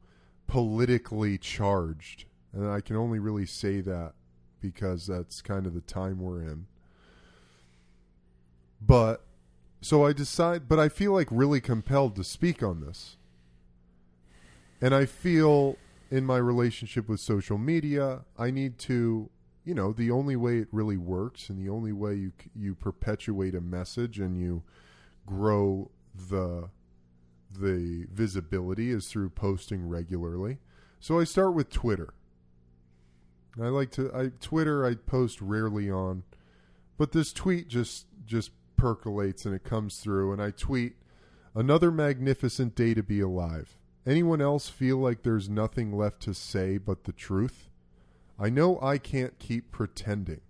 politically 0.47 1.37
charged. 1.37 2.25
And 2.53 2.69
I 2.69 2.81
can 2.81 2.95
only 2.95 3.19
really 3.19 3.45
say 3.45 3.81
that 3.81 4.13
because 4.61 5.07
that's 5.07 5.41
kind 5.41 5.65
of 5.65 5.73
the 5.73 5.81
time 5.81 6.19
we're 6.19 6.41
in. 6.41 6.65
But 8.81 9.23
so 9.81 10.05
I 10.05 10.13
decide, 10.13 10.67
but 10.67 10.79
I 10.79 10.89
feel 10.89 11.13
like 11.13 11.27
really 11.31 11.61
compelled 11.61 12.15
to 12.15 12.23
speak 12.23 12.63
on 12.63 12.81
this. 12.81 13.17
And 14.81 14.95
I 14.95 15.05
feel 15.05 15.77
in 16.09 16.25
my 16.25 16.37
relationship 16.37 17.07
with 17.07 17.19
social 17.19 17.57
media, 17.57 18.21
I 18.37 18.51
need 18.51 18.77
to, 18.79 19.29
you 19.63 19.73
know, 19.73 19.93
the 19.93 20.11
only 20.11 20.35
way 20.35 20.59
it 20.59 20.67
really 20.71 20.97
works 20.97 21.49
and 21.49 21.59
the 21.59 21.69
only 21.69 21.93
way 21.93 22.15
you 22.15 22.31
you 22.55 22.75
perpetuate 22.75 23.55
a 23.55 23.61
message 23.61 24.19
and 24.19 24.39
you 24.39 24.63
grow 25.25 25.91
the 26.15 26.69
the 27.51 28.05
visibility 28.11 28.91
is 28.91 29.07
through 29.07 29.29
posting 29.29 29.87
regularly. 29.87 30.59
So 30.99 31.19
I 31.19 31.23
start 31.23 31.53
with 31.53 31.69
Twitter. 31.69 32.13
I 33.61 33.67
like 33.67 33.91
to 33.91 34.11
I 34.13 34.31
Twitter 34.41 34.85
I 34.85 34.95
post 34.95 35.41
rarely 35.41 35.89
on, 35.89 36.23
but 36.97 37.11
this 37.11 37.33
tweet 37.33 37.67
just 37.67 38.07
just 38.25 38.51
percolates 38.75 39.45
and 39.45 39.53
it 39.53 39.63
comes 39.63 39.97
through 39.97 40.31
and 40.31 40.41
I 40.41 40.51
tweet 40.51 40.95
another 41.55 41.91
magnificent 41.91 42.75
day 42.75 42.93
to 42.93 43.03
be 43.03 43.19
alive. 43.19 43.77
Anyone 44.05 44.41
else 44.41 44.69
feel 44.69 44.97
like 44.97 45.23
there's 45.23 45.49
nothing 45.49 45.95
left 45.95 46.21
to 46.21 46.33
say 46.33 46.77
but 46.77 47.03
the 47.03 47.11
truth? 47.11 47.69
I 48.39 48.49
know 48.49 48.79
I 48.81 48.97
can't 48.97 49.37
keep 49.39 49.71
pretending. 49.71 50.41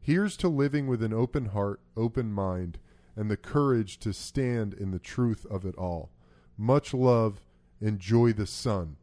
Here's 0.00 0.36
to 0.38 0.48
living 0.48 0.86
with 0.86 1.02
an 1.02 1.12
open 1.12 1.46
heart, 1.46 1.80
open 1.96 2.32
mind, 2.32 2.78
and 3.14 3.30
the 3.30 3.36
courage 3.36 3.98
to 3.98 4.12
stand 4.12 4.74
in 4.74 4.90
the 4.90 4.98
truth 4.98 5.46
of 5.50 5.64
it 5.64 5.76
all. 5.76 6.10
Much 6.58 6.92
love. 6.92 7.42
Enjoy 7.80 8.32
the 8.32 8.46
sun. 8.46 8.96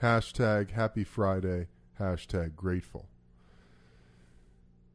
Hashtag 0.00 0.70
happy 0.70 1.04
Friday. 1.04 1.66
Hashtag 2.00 2.56
grateful. 2.56 3.08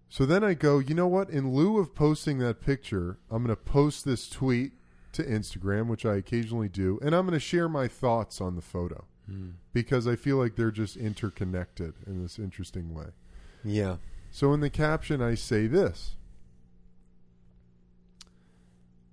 So 0.10 0.26
then 0.26 0.44
I 0.44 0.56
go, 0.56 0.80
you 0.80 0.96
know 0.96 1.08
what? 1.08 1.30
In 1.30 1.54
lieu 1.54 1.78
of 1.78 1.94
posting 1.94 2.40
that 2.40 2.62
picture, 2.62 3.20
I'm 3.30 3.44
going 3.44 3.56
to 3.56 3.62
post 3.62 4.06
this 4.06 4.28
tweet 4.28 4.74
to 5.14 5.24
Instagram, 5.24 5.88
which 5.88 6.06
I 6.06 6.16
occasionally 6.16 6.70
do, 6.70 7.00
and 7.02 7.16
I'm 7.16 7.26
going 7.26 7.34
to 7.34 7.40
share 7.40 7.70
my 7.70 7.88
thoughts 7.88 8.42
on 8.42 8.56
the 8.56 8.62
photo 8.62 9.06
hmm. 9.28 9.52
because 9.72 10.08
I 10.08 10.16
feel 10.16 10.38
like 10.38 10.56
they're 10.56 10.72
just 10.72 10.98
interconnected 10.98 11.94
in 12.08 12.22
this 12.22 12.40
interesting 12.40 12.94
way. 12.94 13.08
Yeah. 13.64 13.98
So 14.32 14.54
in 14.54 14.62
the 14.62 14.70
caption, 14.70 15.22
I 15.22 15.36
say 15.36 15.68
this 15.68 16.16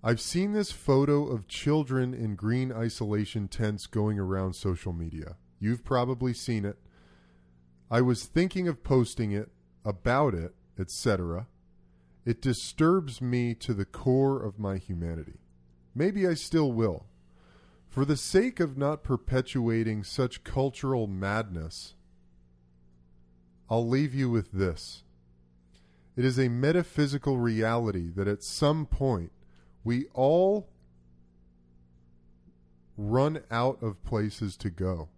I've 0.03 0.21
seen 0.21 0.53
this 0.53 0.71
photo 0.71 1.27
of 1.27 1.49
children 1.49 2.15
in 2.15 2.37
green 2.37 2.71
isolation 2.71 3.49
tents 3.49 3.87
going 3.87 4.19
around 4.19 4.55
social 4.55 4.93
media. 4.93 5.37
You've 5.59 5.85
probably 5.85 6.33
seen 6.33 6.65
it. 6.65 6.77
I 7.91 8.01
was 8.01 8.25
thinking 8.25 8.67
of 8.67 8.83
posting 8.83 9.33
it, 9.33 9.51
about 9.85 10.35
it, 10.35 10.55
etc. 10.79 11.47
It 12.25 12.43
disturbs 12.43 13.21
me 13.21 13.55
to 13.55 13.73
the 13.73 13.85
core 13.85 14.43
of 14.43 14.59
my 14.59 14.79
humanity. 14.79 15.39
Maybe 15.95 16.27
I 16.27 16.35
still 16.35 16.73
will. 16.73 17.07
For 17.89 18.05
the 18.05 18.17
sake 18.17 18.61
of 18.61 18.77
not 18.77 19.05
perpetuating 19.05 20.03
such 20.03 20.45
cultural 20.45 21.07
madness, 21.07 21.95
I'll 23.71 23.87
leave 23.87 24.15
you 24.15 24.29
with 24.29 24.53
this. 24.53 25.05
It 26.17 26.25
is 26.25 26.39
a 26.39 26.49
metaphysical 26.49 27.39
reality 27.39 28.11
that 28.17 28.29
at 28.29 28.43
some 28.43 28.87
point 28.87 29.33
we 29.85 30.07
all 30.13 30.69
run 32.97 33.43
out 33.51 33.83
of 33.83 34.03
places 34.05 34.57
to 34.57 34.71
go. 34.71 35.09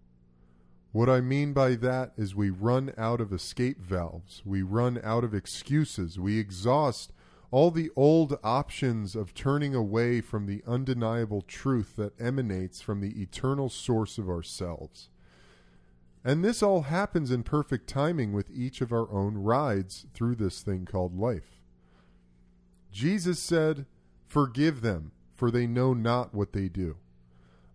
What 0.99 1.09
I 1.09 1.21
mean 1.21 1.53
by 1.53 1.77
that 1.77 2.11
is 2.17 2.35
we 2.35 2.51
run 2.51 2.93
out 2.99 3.21
of 3.21 3.33
escape 3.33 3.81
valves, 3.81 4.43
we 4.45 4.63
run 4.63 5.01
out 5.05 5.23
of 5.23 5.33
excuses, 5.33 6.19
we 6.19 6.41
exhaust 6.41 7.13
all 7.53 7.71
the 7.71 7.93
old 7.95 8.37
options 8.43 9.15
of 9.15 9.33
turning 9.33 9.77
away 9.77 10.21
from 10.21 10.47
the 10.47 10.61
undeniable 10.67 11.43
truth 11.43 11.95
that 11.99 12.21
emanates 12.21 12.81
from 12.81 13.01
the 13.01 13.23
eternal 13.23 13.69
source 13.69 14.19
of 14.19 14.29
ourselves. 14.29 15.09
And 16.25 16.45
this 16.45 16.65
all 16.65 16.83
happens 16.83 17.31
in 17.31 17.45
perfect 17.45 17.89
timing 17.89 18.33
with 18.33 18.51
each 18.51 18.81
of 18.81 18.93
our 18.93 19.09
own 19.13 19.39
rides 19.39 20.05
through 20.15 20.35
this 20.35 20.63
thing 20.63 20.85
called 20.85 21.17
life. 21.17 21.61
Jesus 22.91 23.39
said, 23.39 23.87
Forgive 24.27 24.81
them, 24.81 25.13
for 25.37 25.53
they 25.53 25.69
know 25.69 25.95
not 25.95 26.35
what 26.35 26.53
they 26.53 26.67
do. 26.67 26.97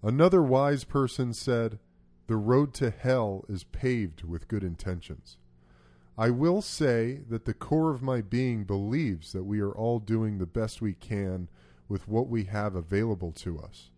Another 0.02 0.44
wise 0.44 0.84
person 0.84 1.34
said, 1.34 1.80
The 2.28 2.38
road 2.38 2.74
to 2.76 2.90
hell 2.90 3.46
is 3.50 3.64
paved 3.66 4.24
with 4.24 4.48
good 4.48 4.64
intentions. 4.64 5.38
I 6.18 6.30
will 6.30 6.62
say 6.62 7.22
that 7.30 7.46
the 7.46 7.54
core 7.54 7.92
of 7.92 8.02
my 8.02 8.22
being 8.22 8.64
believes 8.66 9.32
that 9.34 9.44
we 9.44 9.60
are 9.60 9.72
all 9.72 10.00
doing 10.00 10.38
the 10.38 10.46
best 10.46 10.82
we 10.82 10.94
can 10.94 11.50
with 11.90 12.08
what 12.08 12.28
we 12.28 12.46
have 12.46 12.76
available 12.76 13.32
to 13.32 13.60
us. 13.60 13.90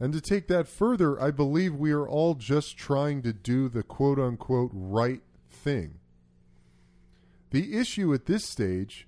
And 0.00 0.12
to 0.12 0.20
take 0.20 0.48
that 0.48 0.66
further, 0.66 1.20
I 1.20 1.30
believe 1.30 1.74
we 1.74 1.92
are 1.92 2.08
all 2.08 2.34
just 2.34 2.76
trying 2.76 3.22
to 3.22 3.32
do 3.32 3.68
the 3.68 3.82
quote 3.82 4.18
unquote 4.18 4.70
right 4.72 5.22
thing. 5.48 6.00
The 7.50 7.78
issue 7.78 8.12
at 8.12 8.26
this 8.26 8.44
stage 8.44 9.06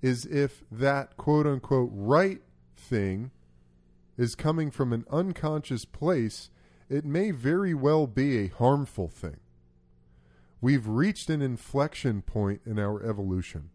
is 0.00 0.24
if 0.26 0.64
that 0.70 1.16
quote 1.16 1.46
unquote 1.46 1.90
right 1.92 2.40
thing 2.76 3.30
is 4.16 4.34
coming 4.34 4.70
from 4.70 4.92
an 4.92 5.04
unconscious 5.10 5.84
place, 5.84 6.50
it 6.88 7.04
may 7.04 7.30
very 7.30 7.74
well 7.74 8.06
be 8.06 8.38
a 8.38 8.48
harmful 8.48 9.08
thing. 9.08 9.38
We've 10.60 10.86
reached 10.86 11.28
an 11.30 11.42
inflection 11.42 12.22
point 12.22 12.60
in 12.64 12.78
our 12.78 13.02
evolution. 13.02 13.70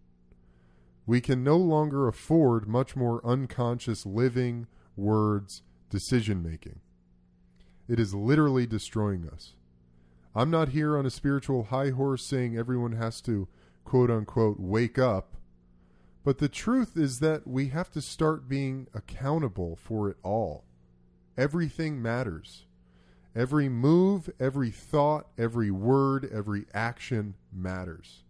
We 1.05 1.21
can 1.21 1.43
no 1.43 1.57
longer 1.57 2.07
afford 2.07 2.67
much 2.67 2.95
more 2.95 3.25
unconscious 3.25 4.05
living, 4.05 4.67
words, 4.95 5.63
decision 5.89 6.43
making. 6.43 6.79
It 7.87 7.99
is 7.99 8.13
literally 8.13 8.67
destroying 8.67 9.27
us. 9.27 9.53
I'm 10.35 10.51
not 10.51 10.69
here 10.69 10.97
on 10.97 11.05
a 11.05 11.09
spiritual 11.09 11.63
high 11.63 11.89
horse 11.89 12.25
saying 12.25 12.57
everyone 12.57 12.91
has 12.91 13.21
to 13.21 13.47
quote 13.85 14.11
unquote 14.11 14.59
wake 14.59 14.99
up, 14.99 15.35
but 16.23 16.37
the 16.37 16.49
truth 16.49 16.95
is 16.95 17.19
that 17.19 17.47
we 17.47 17.69
have 17.69 17.89
to 17.91 18.01
start 18.01 18.49
being 18.49 18.87
accountable 18.93 19.77
for 19.77 20.09
it 20.09 20.17
all. 20.23 20.65
Everything 21.37 22.01
matters. 22.01 22.66
Every 23.37 23.69
move, 23.69 24.31
every 24.39 24.71
thought, 24.71 25.27
every 25.37 25.69
word, 25.69 26.27
every 26.33 26.65
action 26.73 27.35
matters. 27.53 28.23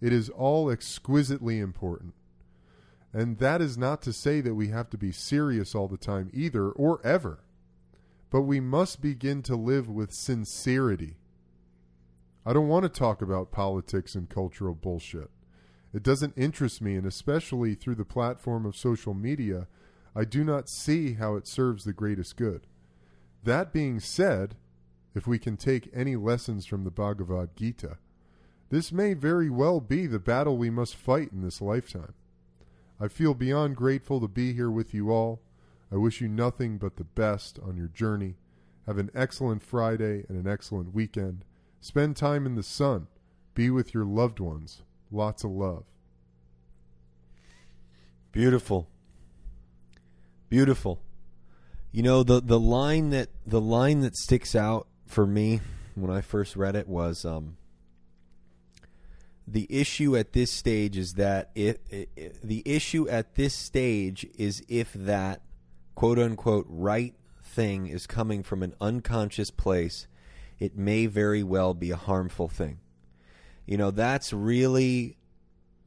It 0.00 0.12
is 0.12 0.28
all 0.30 0.68
exquisitely 0.68 1.60
important. 1.60 2.14
And 3.12 3.38
that 3.38 3.62
is 3.62 3.78
not 3.78 4.02
to 4.02 4.12
say 4.12 4.40
that 4.40 4.56
we 4.56 4.66
have 4.68 4.90
to 4.90 4.98
be 4.98 5.12
serious 5.12 5.76
all 5.76 5.86
the 5.86 5.96
time 5.96 6.28
either, 6.34 6.70
or 6.70 7.00
ever. 7.06 7.44
But 8.30 8.42
we 8.42 8.58
must 8.58 9.00
begin 9.00 9.42
to 9.42 9.54
live 9.54 9.88
with 9.88 10.12
sincerity. 10.12 11.18
I 12.44 12.52
don't 12.52 12.66
want 12.66 12.82
to 12.82 12.88
talk 12.88 13.22
about 13.22 13.52
politics 13.52 14.16
and 14.16 14.28
cultural 14.28 14.74
bullshit. 14.74 15.30
It 15.94 16.02
doesn't 16.02 16.34
interest 16.36 16.82
me, 16.82 16.96
and 16.96 17.06
especially 17.06 17.76
through 17.76 17.94
the 17.94 18.04
platform 18.04 18.66
of 18.66 18.74
social 18.74 19.14
media, 19.14 19.68
I 20.16 20.24
do 20.24 20.42
not 20.42 20.68
see 20.68 21.12
how 21.12 21.36
it 21.36 21.46
serves 21.46 21.84
the 21.84 21.92
greatest 21.92 22.36
good. 22.36 22.66
That 23.44 23.72
being 23.72 24.00
said, 24.00 24.54
if 25.14 25.26
we 25.26 25.38
can 25.38 25.56
take 25.56 25.90
any 25.92 26.16
lessons 26.16 26.64
from 26.66 26.84
the 26.84 26.90
Bhagavad 26.90 27.56
Gita, 27.56 27.98
this 28.70 28.92
may 28.92 29.14
very 29.14 29.50
well 29.50 29.80
be 29.80 30.06
the 30.06 30.18
battle 30.18 30.56
we 30.56 30.70
must 30.70 30.96
fight 30.96 31.32
in 31.32 31.42
this 31.42 31.60
lifetime. 31.60 32.14
I 32.98 33.08
feel 33.08 33.34
beyond 33.34 33.76
grateful 33.76 34.20
to 34.20 34.28
be 34.28 34.52
here 34.52 34.70
with 34.70 34.94
you 34.94 35.10
all. 35.10 35.42
I 35.90 35.96
wish 35.96 36.20
you 36.20 36.28
nothing 36.28 36.78
but 36.78 36.96
the 36.96 37.04
best 37.04 37.58
on 37.58 37.76
your 37.76 37.88
journey. 37.88 38.36
Have 38.86 38.96
an 38.96 39.10
excellent 39.14 39.62
Friday 39.62 40.24
and 40.28 40.38
an 40.38 40.50
excellent 40.50 40.94
weekend. 40.94 41.44
Spend 41.80 42.16
time 42.16 42.46
in 42.46 42.54
the 42.54 42.62
sun. 42.62 43.08
Be 43.54 43.70
with 43.70 43.92
your 43.92 44.04
loved 44.04 44.40
ones. 44.40 44.82
Lots 45.10 45.44
of 45.44 45.50
love. 45.50 45.84
Beautiful. 48.30 48.88
Beautiful. 50.48 51.00
You 51.92 52.02
know 52.02 52.22
the 52.22 52.40
the 52.40 52.58
line 52.58 53.10
that 53.10 53.28
the 53.46 53.60
line 53.60 54.00
that 54.00 54.16
sticks 54.16 54.54
out 54.54 54.86
for 55.06 55.26
me 55.26 55.60
when 55.94 56.10
I 56.10 56.22
first 56.22 56.56
read 56.56 56.74
it 56.74 56.88
was 56.88 57.26
um 57.26 57.58
the 59.46 59.66
issue 59.68 60.16
at 60.16 60.32
this 60.32 60.50
stage 60.50 60.96
is 60.96 61.14
that 61.14 61.50
if, 61.54 61.76
the 62.42 62.62
issue 62.64 63.08
at 63.08 63.34
this 63.34 63.54
stage 63.54 64.26
is 64.38 64.64
if 64.68 64.92
that 64.94 65.42
quote 65.94 66.18
unquote 66.18 66.64
right 66.68 67.14
thing 67.42 67.88
is 67.88 68.06
coming 68.06 68.42
from 68.42 68.62
an 68.62 68.74
unconscious 68.80 69.50
place 69.50 70.06
it 70.58 70.76
may 70.76 71.06
very 71.06 71.42
well 71.42 71.74
be 71.74 71.90
a 71.90 71.96
harmful 71.96 72.48
thing. 72.48 72.78
You 73.66 73.76
know 73.76 73.90
that's 73.90 74.32
really 74.32 75.18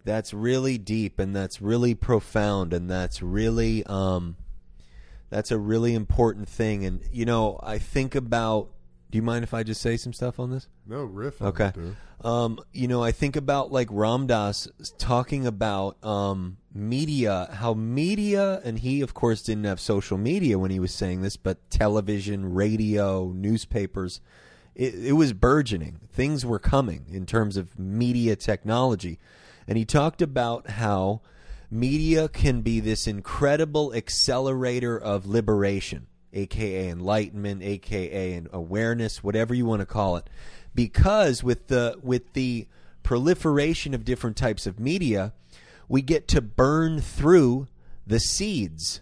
that's 0.03 0.35
really 0.35 0.77
deep 0.77 1.17
and 1.17 1.35
that's 1.35 1.61
really 1.61 1.95
profound 1.95 2.73
and 2.73 2.87
that's 2.87 3.23
really 3.23 3.83
um 3.85 4.35
that's 5.29 5.51
a 5.51 5.57
really 5.57 5.93
important 5.93 6.47
thing 6.47 6.85
and 6.85 7.01
you 7.11 7.25
know 7.25 7.59
i 7.63 7.77
think 7.77 8.15
about 8.15 8.69
do 9.11 9.17
you 9.17 9.21
mind 9.23 9.43
if 9.43 9.53
i 9.53 9.63
just 9.63 9.81
say 9.81 9.97
some 9.97 10.13
stuff 10.13 10.39
on 10.39 10.51
this 10.51 10.67
No 10.87 11.03
riff. 11.03 11.41
Okay. 11.41 11.71
um, 12.23 12.59
you 12.73 12.87
know, 12.87 13.03
I 13.03 13.11
think 13.11 13.35
about 13.35 13.71
like 13.71 13.87
Ram 13.91 14.25
Dass 14.25 14.67
talking 14.97 15.45
about 15.45 16.03
um, 16.03 16.57
media, 16.73 17.49
how 17.53 17.73
media, 17.73 18.61
and 18.63 18.79
he, 18.79 19.01
of 19.01 19.13
course, 19.13 19.41
didn't 19.43 19.65
have 19.65 19.79
social 19.79 20.17
media 20.17 20.57
when 20.57 20.71
he 20.71 20.79
was 20.79 20.93
saying 20.93 21.21
this, 21.21 21.37
but 21.37 21.69
television, 21.69 22.53
radio, 22.53 23.31
newspapers, 23.31 24.21
it, 24.73 24.95
it 24.95 25.11
was 25.13 25.33
burgeoning. 25.33 25.99
Things 26.11 26.45
were 26.45 26.59
coming 26.59 27.05
in 27.11 27.25
terms 27.25 27.57
of 27.57 27.77
media 27.77 28.35
technology. 28.35 29.19
And 29.67 29.77
he 29.77 29.85
talked 29.85 30.21
about 30.21 30.69
how 30.71 31.21
media 31.69 32.27
can 32.27 32.61
be 32.61 32.79
this 32.79 33.07
incredible 33.07 33.93
accelerator 33.93 34.97
of 34.97 35.25
liberation, 35.25 36.07
aka 36.33 36.89
enlightenment, 36.89 37.63
aka 37.63 38.41
awareness, 38.51 39.23
whatever 39.23 39.53
you 39.53 39.65
want 39.65 39.81
to 39.81 39.85
call 39.85 40.17
it. 40.17 40.29
Because 40.73 41.43
with 41.43 41.67
the 41.67 41.99
with 42.01 42.33
the 42.33 42.67
proliferation 43.03 43.93
of 43.93 44.03
different 44.03 44.35
types 44.35 44.65
of 44.65 44.79
media, 44.79 45.33
we 45.87 46.01
get 46.01 46.27
to 46.29 46.41
burn 46.41 46.99
through 46.99 47.67
the 48.05 48.19
seeds 48.19 49.01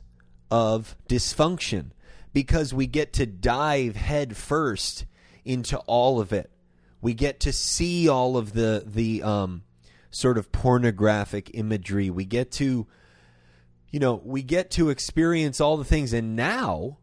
of 0.52 0.95
dysfunction 1.10 1.91
because 2.34 2.73
we 2.73 2.88
get 2.88 3.13
to 3.13 3.26
dive 3.26 3.95
head 3.95 4.36
first 4.36 5.06
into 5.45 5.78
all 5.80 6.19
of 6.19 6.32
it. 6.34 6.49
We 7.02 7.13
get 7.13 7.39
to 7.41 7.52
see 7.52 8.08
all 8.08 8.38
of 8.38 8.54
the 8.54 8.84
the 8.86 9.23
um, 9.23 9.63
sort 10.13 10.38
of 10.38 10.52
pornographic 10.52 11.52
imagery. 11.54 12.10
We 12.10 12.26
get 12.26 12.52
to 12.54 12.88
you 13.91 13.99
know, 13.99 14.19
we 14.26 14.41
get 14.41 14.71
to 14.71 14.89
experience 14.89 15.62
all 15.62 15.78
the 15.78 15.86
things 15.86 16.13
and 16.13 16.36
now 16.36 16.97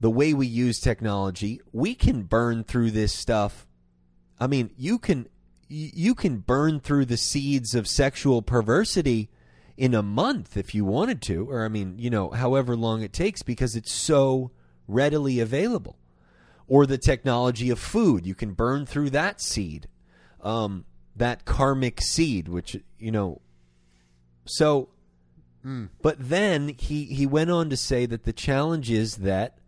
the 0.00 0.10
way 0.10 0.34
we 0.34 0.46
use 0.46 0.80
technology, 0.80 1.60
we 1.72 1.94
can 1.94 2.22
burn 2.22 2.64
through 2.64 2.90
this 2.90 3.12
stuff. 3.12 3.68
I 4.40 4.48
mean, 4.48 4.70
you 4.76 4.98
can 4.98 5.28
you 5.68 6.14
can 6.14 6.38
burn 6.38 6.80
through 6.80 7.04
the 7.06 7.16
seeds 7.16 7.74
of 7.74 7.86
sexual 7.86 8.42
perversity 8.42 9.30
in 9.76 9.94
a 9.94 10.02
month 10.02 10.56
if 10.56 10.74
you 10.74 10.84
wanted 10.84 11.22
to, 11.22 11.48
or 11.48 11.64
I 11.64 11.68
mean, 11.68 11.94
you 11.98 12.10
know, 12.10 12.30
however 12.30 12.74
long 12.74 13.02
it 13.02 13.12
takes 13.12 13.42
because 13.42 13.76
it's 13.76 13.92
so 13.92 14.50
readily 14.88 15.38
available. 15.38 15.96
Or 16.66 16.84
the 16.84 16.98
technology 16.98 17.70
of 17.70 17.78
food, 17.78 18.26
you 18.26 18.34
can 18.34 18.54
burn 18.54 18.86
through 18.86 19.10
that 19.10 19.40
seed, 19.40 19.86
um, 20.40 20.84
that 21.16 21.44
karmic 21.44 22.00
seed, 22.00 22.48
which 22.48 22.76
you 22.98 23.10
know. 23.10 23.40
So, 24.44 24.88
but 26.00 26.16
then 26.18 26.68
he 26.78 27.04
he 27.04 27.26
went 27.26 27.50
on 27.50 27.70
to 27.70 27.76
say 27.76 28.06
that 28.06 28.24
the 28.24 28.32
challenge 28.32 28.90
is 28.90 29.16
that 29.18 29.58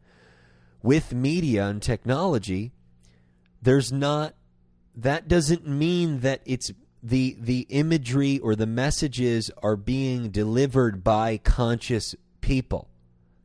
with 0.83 1.14
media 1.14 1.66
and 1.66 1.80
technology, 1.83 2.72
there's 3.62 3.92
not 3.92 4.35
that 4.96 5.28
doesn't 5.28 5.66
mean 5.66 6.20
that 6.20 6.40
it's 6.44 6.70
the 7.02 7.37
the 7.38 7.66
imagery 7.68 8.38
or 8.38 8.54
the 8.54 8.66
messages 8.66 9.50
are 9.62 9.76
being 9.76 10.30
delivered 10.30 11.04
by 11.04 11.38
conscious 11.38 12.14
people. 12.40 12.88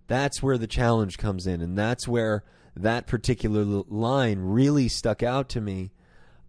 That's 0.07 0.41
where 0.41 0.57
the 0.57 0.67
challenge 0.67 1.17
comes 1.17 1.45
in, 1.45 1.61
and 1.61 1.77
that's 1.77 2.07
where 2.07 2.43
that 2.75 3.07
particular 3.07 3.83
line 3.87 4.39
really 4.39 4.87
stuck 4.87 5.21
out 5.21 5.49
to 5.49 5.61
me. 5.61 5.91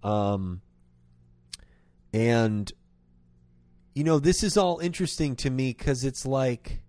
Um, 0.02 0.62
and 2.12 2.72
you 3.94 4.04
know, 4.04 4.18
this 4.18 4.42
is 4.42 4.56
all 4.56 4.78
interesting 4.78 5.36
to 5.36 5.50
me 5.50 5.74
because 5.76 6.04
it's 6.04 6.24
like 6.24 6.80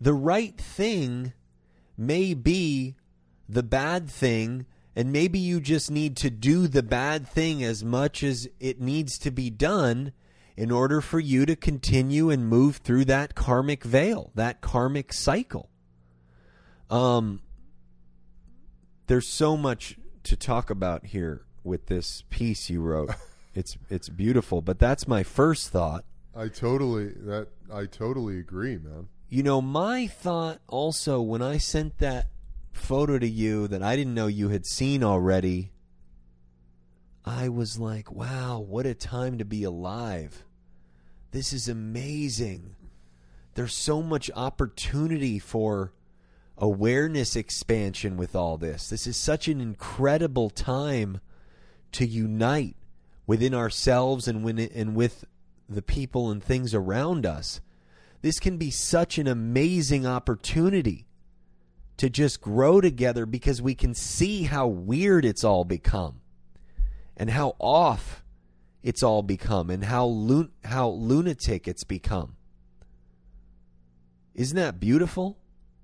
the 0.00 0.12
right 0.12 0.56
thing 0.58 1.32
may 1.96 2.34
be 2.34 2.96
the 3.48 3.62
bad 3.62 4.08
thing, 4.08 4.66
and 4.94 5.12
maybe 5.12 5.38
you 5.38 5.60
just 5.60 5.90
need 5.90 6.16
to 6.18 6.30
do 6.30 6.66
the 6.66 6.82
bad 6.82 7.26
thing 7.26 7.62
as 7.62 7.84
much 7.84 8.22
as 8.22 8.48
it 8.60 8.80
needs 8.80 9.18
to 9.18 9.30
be 9.30 9.50
done 9.50 10.12
in 10.56 10.70
order 10.70 11.00
for 11.00 11.18
you 11.18 11.46
to 11.46 11.56
continue 11.56 12.28
and 12.28 12.46
move 12.46 12.76
through 12.76 13.06
that 13.06 13.34
karmic 13.34 13.84
veil, 13.84 14.30
that 14.34 14.60
karmic 14.60 15.12
cycle. 15.12 15.70
Um, 16.90 17.40
there's 19.06 19.26
so 19.26 19.56
much 19.56 19.96
to 20.24 20.36
talk 20.36 20.68
about 20.68 21.06
here 21.06 21.46
with 21.64 21.86
this 21.86 22.24
piece 22.30 22.70
you 22.70 22.80
wrote. 22.80 23.10
it's 23.54 23.76
it's 23.88 24.08
beautiful, 24.08 24.62
but 24.62 24.78
that's 24.78 25.06
my 25.08 25.22
first 25.22 25.70
thought. 25.70 26.04
I 26.34 26.48
totally 26.48 27.08
that 27.08 27.48
I 27.72 27.86
totally 27.86 28.38
agree, 28.38 28.78
man. 28.78 29.08
You 29.28 29.42
know, 29.42 29.62
my 29.62 30.06
thought 30.06 30.60
also 30.68 31.20
when 31.20 31.42
I 31.42 31.58
sent 31.58 31.98
that 31.98 32.28
photo 32.72 33.18
to 33.18 33.28
you 33.28 33.68
that 33.68 33.82
I 33.82 33.96
didn't 33.96 34.14
know 34.14 34.26
you 34.26 34.48
had 34.48 34.66
seen 34.66 35.02
already, 35.02 35.72
I 37.24 37.48
was 37.48 37.78
like, 37.78 38.10
wow, 38.10 38.58
what 38.58 38.86
a 38.86 38.94
time 38.94 39.38
to 39.38 39.44
be 39.44 39.62
alive. 39.64 40.44
This 41.30 41.52
is 41.52 41.68
amazing. 41.68 42.76
there's 43.54 43.74
so 43.74 44.02
much 44.02 44.30
opportunity 44.34 45.38
for 45.38 45.92
awareness 46.56 47.36
expansion 47.36 48.16
with 48.16 48.34
all 48.34 48.56
this. 48.56 48.88
This 48.88 49.06
is 49.06 49.16
such 49.16 49.48
an 49.48 49.60
incredible 49.60 50.48
time 50.50 51.20
to 51.92 52.06
unite 52.06 52.76
within 53.26 53.54
ourselves 53.54 54.26
and 54.28 54.44
when 54.44 54.58
and 54.58 54.94
with 54.94 55.24
the 55.68 55.82
people 55.82 56.30
and 56.30 56.42
things 56.42 56.74
around 56.74 57.24
us. 57.24 57.60
This 58.20 58.38
can 58.38 58.56
be 58.56 58.70
such 58.70 59.18
an 59.18 59.26
amazing 59.26 60.06
opportunity 60.06 61.06
to 61.96 62.08
just 62.08 62.40
grow 62.40 62.80
together 62.80 63.26
because 63.26 63.60
we 63.60 63.74
can 63.74 63.94
see 63.94 64.44
how 64.44 64.66
weird 64.66 65.24
it's 65.24 65.44
all 65.44 65.64
become 65.64 66.20
and 67.16 67.30
how 67.30 67.54
off 67.58 68.24
it's 68.82 69.02
all 69.02 69.22
become 69.22 69.70
and 69.70 69.84
how 69.84 70.06
lun- 70.06 70.50
how 70.64 70.88
lunatic 70.88 71.68
it's 71.68 71.84
become. 71.84 72.36
Isn't 74.34 74.56
that 74.56 74.80
beautiful 74.80 75.38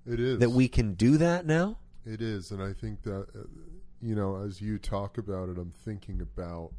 It 0.06 0.20
is 0.20 0.38
that 0.38 0.50
we 0.50 0.68
can 0.68 0.94
do 0.94 1.18
that 1.18 1.46
now? 1.46 1.78
It 2.04 2.22
is, 2.22 2.50
and 2.50 2.62
I 2.62 2.72
think 2.72 3.02
that 3.02 3.26
uh, 3.34 3.44
you 4.00 4.14
know, 4.14 4.36
as 4.36 4.60
you 4.60 4.78
talk 4.78 5.18
about 5.18 5.48
it, 5.48 5.58
I'm 5.58 5.72
thinking 5.72 6.20
about 6.20 6.72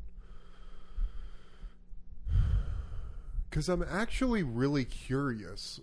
because 3.50 3.68
I'm 3.68 3.84
actually 3.84 4.44
really 4.44 4.86
curious. 4.86 5.80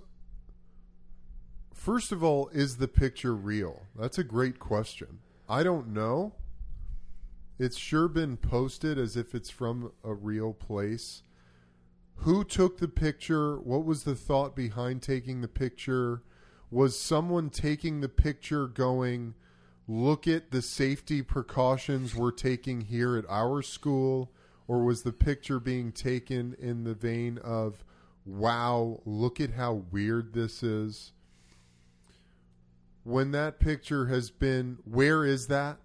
First 1.74 2.12
of 2.12 2.22
all, 2.22 2.49
is 2.49 2.76
the 2.76 2.89
picture 2.89 3.34
real? 3.34 3.82
That's 3.99 4.18
a 4.18 4.24
great 4.24 4.59
question. 4.59 5.18
I 5.49 5.62
don't 5.62 5.89
know. 5.89 6.34
It's 7.59 7.76
sure 7.76 8.09
been 8.09 8.37
posted 8.37 8.99
as 8.99 9.16
if 9.16 9.34
it's 9.34 9.51
from 9.51 9.93
a 10.05 10.14
real 10.14 10.53
place. 10.53 11.22
Who 12.20 12.45
took 12.45 12.78
the 12.78 12.89
picture? 12.89 13.59
What 13.59 13.84
was 13.84 14.05
the 14.05 14.14
thought 14.14 14.55
behind 14.55 15.03
taking 15.03 15.41
the 15.41 15.49
picture? 15.49 16.22
Was 16.70 16.99
someone 16.99 17.51
taking 17.51 18.01
the 18.01 18.09
picture 18.09 18.66
going, 18.66 19.34
look 19.89 20.26
at 20.26 20.51
the 20.51 20.62
safety 20.62 21.22
precautions 21.22 22.14
we're 22.14 22.30
taking 22.30 22.82
here 22.82 23.16
at 23.16 23.24
our 23.28 23.62
school? 23.62 24.32
Or 24.68 24.84
was 24.84 25.03
the 25.03 25.12
picture 25.12 25.61
being 25.61 25.93
taken 25.93 26.57
in 26.59 26.82
the 26.82 26.95
vein 26.95 27.39
of, 27.39 27.84
wow, 28.24 29.01
look 29.05 29.41
at 29.41 29.53
how 29.53 29.84
weird 29.93 30.32
this 30.32 30.62
is? 30.62 31.12
When 33.05 33.30
that 33.30 33.61
picture 33.61 34.07
has 34.07 34.30
been, 34.32 34.78
where 34.84 35.24
is 35.24 35.47
that? 35.47 35.78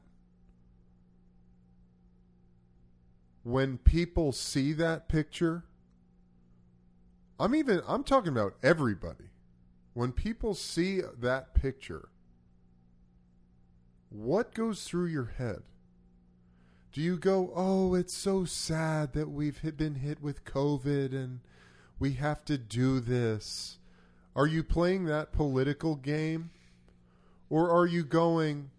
When 3.43 3.77
people 3.77 4.31
see 4.31 4.73
that 4.73 5.07
picture, 5.07 5.65
I'm 7.39 7.53
even, 7.53 7.81
I'm 7.87 8.03
talking 8.03 8.31
about 8.31 8.55
everybody. 8.63 9.25
When 9.93 10.11
people 10.11 10.55
see 10.55 11.01
that 11.19 11.53
picture, 11.53 12.09
what 14.11 14.53
goes 14.53 14.83
through 14.83 15.07
your 15.07 15.33
head? 15.37 15.63
Do 16.91 17.01
you 17.01 17.17
go, 17.17 17.51
oh, 17.55 17.93
it's 17.95 18.13
so 18.13 18.43
sad 18.43 19.13
that 19.13 19.29
we've 19.29 19.59
hit, 19.59 19.77
been 19.77 19.95
hit 19.95 20.21
with 20.21 20.43
COVID 20.43 21.13
and 21.13 21.39
we 21.99 22.13
have 22.13 22.43
to 22.45 22.57
do 22.57 22.99
this? 22.99 23.77
Are 24.35 24.47
you 24.47 24.63
playing 24.63 25.05
that 25.05 25.31
political 25.31 25.95
game? 25.95 26.49
Or 27.49 27.69
are 27.69 27.85
you 27.85 28.03
going, 28.03 28.71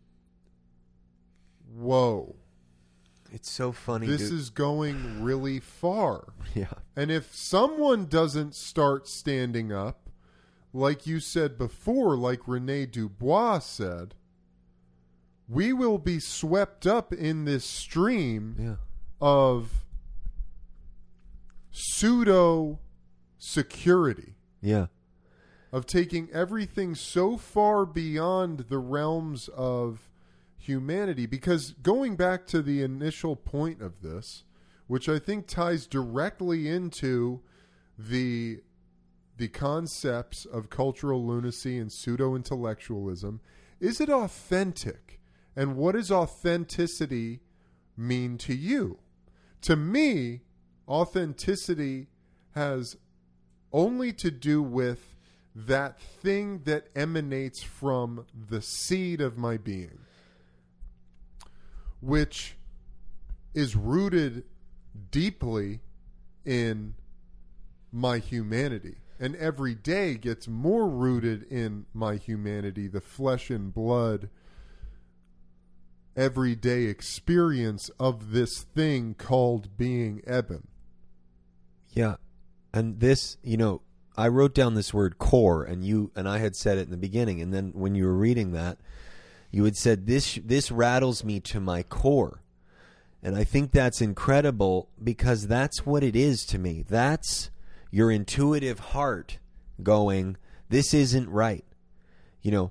whoa, 1.75 2.37
It's 3.31 3.51
so 3.51 3.73
funny. 3.73 4.07
this 4.07 4.29
dude. 4.29 4.39
is 4.39 4.51
going 4.51 5.23
really 5.23 5.61
far? 5.61 6.35
yeah. 6.55 6.75
And 6.95 7.11
if 7.11 7.35
someone 7.35 8.07
doesn't 8.07 8.55
start 8.55 9.09
standing 9.09 9.73
up, 9.73 10.11
like 10.75 11.07
you 11.07 11.21
said 11.21 11.57
before, 11.57 12.17
like 12.17 12.47
Rene 12.47 12.87
Dubos 12.87 13.63
said, 13.63 14.15
we 15.53 15.73
will 15.73 15.99
be 15.99 16.19
swept 16.19 16.87
up 16.87 17.13
in 17.13 17.45
this 17.45 17.65
stream 17.65 18.57
Yeah. 18.59 18.77
of 19.21 19.85
pseudo 21.71 22.79
security, 23.39 24.35
Yeah. 24.61 24.87
of 25.71 25.87
taking 25.87 26.31
everything 26.31 26.95
so 26.95 27.37
far 27.37 27.85
beyond 27.85 28.61
the 28.69 28.79
realms 28.79 29.49
of 29.49 30.09
humanity. 30.57 31.27
Because 31.27 31.73
going 31.83 32.17
back 32.17 32.47
to 32.49 32.63
the 32.63 32.83
initial 32.83 33.37
point 33.37 33.81
of 33.83 34.01
this, 34.01 34.45
which 34.87 35.09
I 35.09 35.19
think 35.19 35.47
ties 35.47 35.87
directly 35.87 36.69
into 36.69 37.41
the 37.99 38.63
the 39.39 39.49
concepts 39.49 40.45
of 40.45 40.69
cultural 40.69 41.27
lunacy 41.27 41.79
and 41.79 41.91
pseudo 41.91 42.37
intellectualism, 42.37 43.41
is 43.81 43.99
it 44.01 44.11
authentic? 44.11 45.19
And 45.55 45.77
what 45.77 45.93
does 45.93 46.11
authenticity 46.11 47.41
mean 47.97 48.39
to 48.39 48.55
you? 48.55 48.99
To 49.63 49.77
me, 49.77 50.41
authenticity 50.89 52.09
has 52.55 52.97
only 53.73 54.13
to 54.13 54.31
do 54.31 54.63
with 54.63 55.17
that 55.55 56.01
thing 56.01 56.63
that 56.65 56.89
emanates 56.97 57.63
from 57.63 58.27
the 58.35 58.63
seed 58.63 59.21
of 59.21 59.37
my 59.37 59.57
being, 59.57 59.99
which 62.01 62.57
is 63.55 63.77
rooted 63.77 64.45
deeply 65.11 65.81
in 66.45 66.95
my 67.93 68.19
humanity. 68.19 68.97
And 69.21 69.37
every 69.37 69.75
day 69.75 70.15
gets 70.15 70.49
more 70.49 70.89
rooted 70.89 71.45
in 71.45 71.87
my 71.95 72.17
humanity, 72.17 72.89
the 72.89 73.01
flesh 73.01 73.51
and 73.51 73.73
blood, 73.73 74.31
everyday 76.17 76.85
experience 76.85 77.91
of 77.99 78.33
this 78.33 78.63
thing 78.75 79.15
called 79.15 79.77
being 79.77 80.23
Eben. 80.27 80.67
Yeah. 81.91 82.17
And 82.73 83.01
this, 83.01 83.37
you 83.43 83.57
know, 83.57 83.83
I 84.17 84.29
wrote 84.29 84.55
down 84.55 84.75
this 84.75 84.93
word 84.93 85.19
core 85.19 85.65
and 85.65 85.85
you 85.85 86.11
and 86.15 86.29
I 86.29 86.39
had 86.39 86.55
said 86.55 86.79
it 86.79 86.83
in 86.83 86.91
the 86.91 86.97
beginning 86.97 87.41
and 87.41 87.53
then 87.53 87.73
when 87.75 87.95
you 87.95 88.05
were 88.05 88.17
reading 88.17 88.53
that, 88.53 88.79
you 89.51 89.65
had 89.65 89.77
said 89.77 90.07
this 90.07 90.39
this 90.45 90.71
rattles 90.71 91.25
me 91.25 91.41
to 91.41 91.61
my 91.61 91.83
core. 91.83 92.43
And 93.23 93.37
I 93.37 93.45
think 93.45 93.71
that's 93.71 94.01
incredible 94.01 94.89
because 95.03 95.47
that's 95.47 95.87
what 95.87 96.03
it 96.03 96.17
is 96.17 96.45
to 96.47 96.59
me. 96.59 96.85
That's 96.89 97.51
your 97.91 98.11
intuitive 98.11 98.81
heart 98.81 99.39
going, 99.83 100.37
this 100.69 100.93
isn't 100.93 101.29
right. 101.29 101.65
You 102.41 102.51
know, 102.51 102.71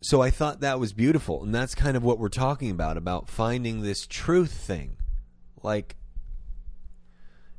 so 0.00 0.22
I 0.22 0.30
thought 0.30 0.60
that 0.60 0.78
was 0.78 0.92
beautiful. 0.92 1.42
And 1.42 1.54
that's 1.54 1.74
kind 1.74 1.96
of 1.96 2.02
what 2.02 2.18
we're 2.18 2.28
talking 2.28 2.70
about, 2.70 2.96
about 2.96 3.28
finding 3.28 3.82
this 3.82 4.06
truth 4.06 4.52
thing. 4.52 4.96
Like, 5.62 5.96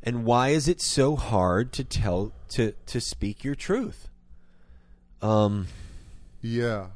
and 0.01 0.23
why 0.23 0.49
is 0.49 0.67
it 0.67 0.79
so 0.81 1.15
hard 1.15 1.73
to 1.73 1.83
tell, 1.83 2.31
to, 2.49 2.73
to 2.85 3.01
speak 3.01 3.43
your 3.43 3.55
truth? 3.55 4.09
Um, 5.21 5.67
Yeah. 6.41 6.87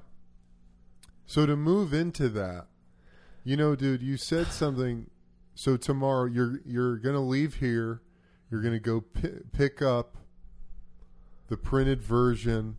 So 1.25 1.45
to 1.45 1.55
move 1.55 1.93
into 1.93 2.29
that, 2.29 2.67
you 3.43 3.57
know, 3.57 3.75
dude, 3.75 4.01
you 4.01 4.17
said 4.17 4.47
something. 4.47 5.09
So 5.55 5.77
tomorrow 5.77 6.25
you're 6.25 6.61
you're 6.65 6.97
gonna 6.97 7.25
leave 7.25 7.55
here. 7.55 8.01
You're 8.49 8.61
gonna 8.61 8.79
go 8.79 9.01
pi- 9.01 9.41
pick 9.51 9.81
up 9.81 10.17
the 11.47 11.57
printed 11.57 12.01
version 12.01 12.77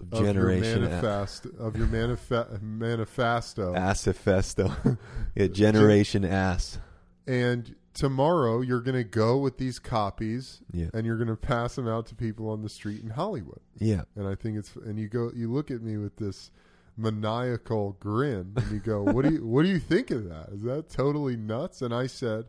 of 0.00 0.10
Generation 0.10 0.82
your 0.82 0.90
A- 0.92 1.38
of 1.58 1.76
your 1.76 1.86
manife- 1.86 2.60
manifesto, 2.62 3.74
Assifesto. 3.74 4.98
yeah, 5.34 5.46
Generation 5.46 6.24
Ass. 6.24 6.78
and 7.26 7.74
tomorrow 7.94 8.60
you're 8.60 8.80
gonna 8.82 9.02
go 9.04 9.38
with 9.38 9.56
these 9.58 9.78
copies, 9.78 10.60
Yeah. 10.72 10.88
and 10.92 11.06
you're 11.06 11.16
gonna 11.16 11.34
pass 11.36 11.76
them 11.76 11.88
out 11.88 12.06
to 12.08 12.14
people 12.14 12.50
on 12.50 12.62
the 12.62 12.68
street 12.68 13.02
in 13.02 13.10
Hollywood. 13.10 13.60
Yeah. 13.78 14.02
and 14.14 14.26
I 14.28 14.34
think 14.34 14.58
it's 14.58 14.74
and 14.76 14.98
you 14.98 15.08
go 15.08 15.30
you 15.34 15.50
look 15.52 15.70
at 15.70 15.82
me 15.82 15.96
with 15.96 16.16
this 16.16 16.50
maniacal 16.98 17.96
grin 18.00 18.52
and 18.56 18.70
you 18.70 18.78
go 18.80 19.02
what 19.02 19.24
do 19.26 19.34
you 19.34 19.46
what 19.46 19.62
do 19.64 19.68
you 19.68 19.78
think 19.78 20.10
of 20.10 20.28
that 20.28 20.48
is 20.50 20.62
that 20.62 20.88
totally 20.88 21.36
nuts 21.36 21.82
and 21.82 21.94
I 21.94 22.06
said 22.06 22.46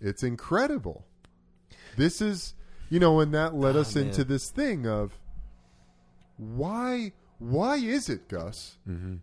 it's 0.00 0.22
incredible 0.22 1.06
this 1.96 2.20
is 2.20 2.54
you 2.90 3.00
know 3.00 3.18
and 3.20 3.32
that 3.34 3.54
led 3.54 3.76
Oh, 3.76 3.80
us 3.80 3.96
into 3.96 4.24
this 4.24 4.50
thing 4.50 4.86
of 4.86 5.18
why 6.38 7.12
why 7.38 7.76
is 7.76 8.08
it 8.08 8.28
Gus 8.28 8.78
Mm-hmm. 8.88 9.16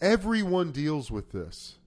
Everyone 0.00 0.70
deals 0.70 1.10
with 1.10 1.32
this 1.32 1.78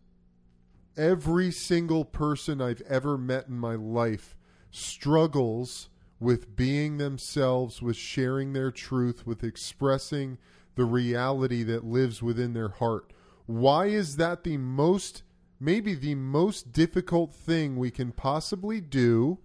every 0.97 1.51
single 1.51 2.03
person 2.05 2.61
I've 2.61 2.81
ever 2.81 3.17
met 3.17 3.47
in 3.47 3.57
my 3.57 3.75
life 3.75 4.35
struggles 4.71 5.89
with 6.19 6.55
being 6.55 6.97
themselves, 6.97 7.81
with 7.81 7.95
sharing 7.95 8.53
their 8.53 8.71
truth, 8.71 9.25
with 9.25 9.43
expressing 9.43 10.37
the 10.75 10.85
reality 10.85 11.63
that 11.63 11.83
lives 11.83 12.21
within 12.21 12.53
their 12.53 12.69
heart. 12.69 13.11
Why 13.47 13.87
is 13.87 14.17
that 14.17 14.43
the 14.43 14.57
most, 14.57 15.23
maybe 15.59 15.95
the 15.95 16.15
most 16.15 16.71
difficult 16.71 17.33
thing 17.33 17.75
we 17.75 17.89
can 17.89 18.11
possibly 18.11 18.79
do? 18.79 19.39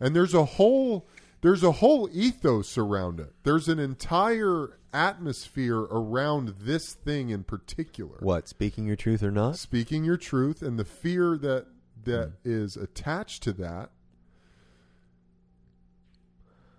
And 0.00 0.14
there's 0.14 0.34
a 0.34 0.44
whole 0.44 1.06
there's 1.40 1.62
a 1.62 1.72
whole 1.72 2.08
ethos 2.12 2.76
around 2.76 3.20
it. 3.20 3.32
There's 3.44 3.68
an 3.68 3.78
entire 3.78 4.78
atmosphere 4.92 5.78
around 5.78 6.54
this 6.60 6.94
thing 6.94 7.30
in 7.30 7.44
particular. 7.44 8.18
What? 8.20 8.48
Speaking 8.48 8.86
your 8.86 8.96
truth 8.96 9.22
or 9.22 9.30
not? 9.30 9.56
Speaking 9.56 10.04
your 10.04 10.16
truth 10.16 10.62
and 10.62 10.78
the 10.78 10.84
fear 10.84 11.36
that 11.38 11.66
that 12.04 12.32
hmm. 12.42 12.50
is 12.50 12.76
attached 12.76 13.42
to 13.44 13.52
that. 13.54 13.90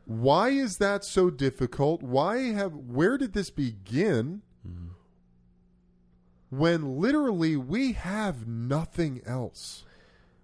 Why 0.05 0.49
is 0.49 0.77
that 0.77 1.03
so 1.03 1.29
difficult? 1.29 2.01
Why 2.01 2.51
have 2.53 2.73
where 2.73 3.17
did 3.17 3.33
this 3.33 3.49
begin? 3.49 4.41
Hmm. 4.63 4.87
When 6.49 6.99
literally 6.99 7.55
we 7.55 7.93
have 7.93 8.47
nothing 8.47 9.21
else. 9.25 9.85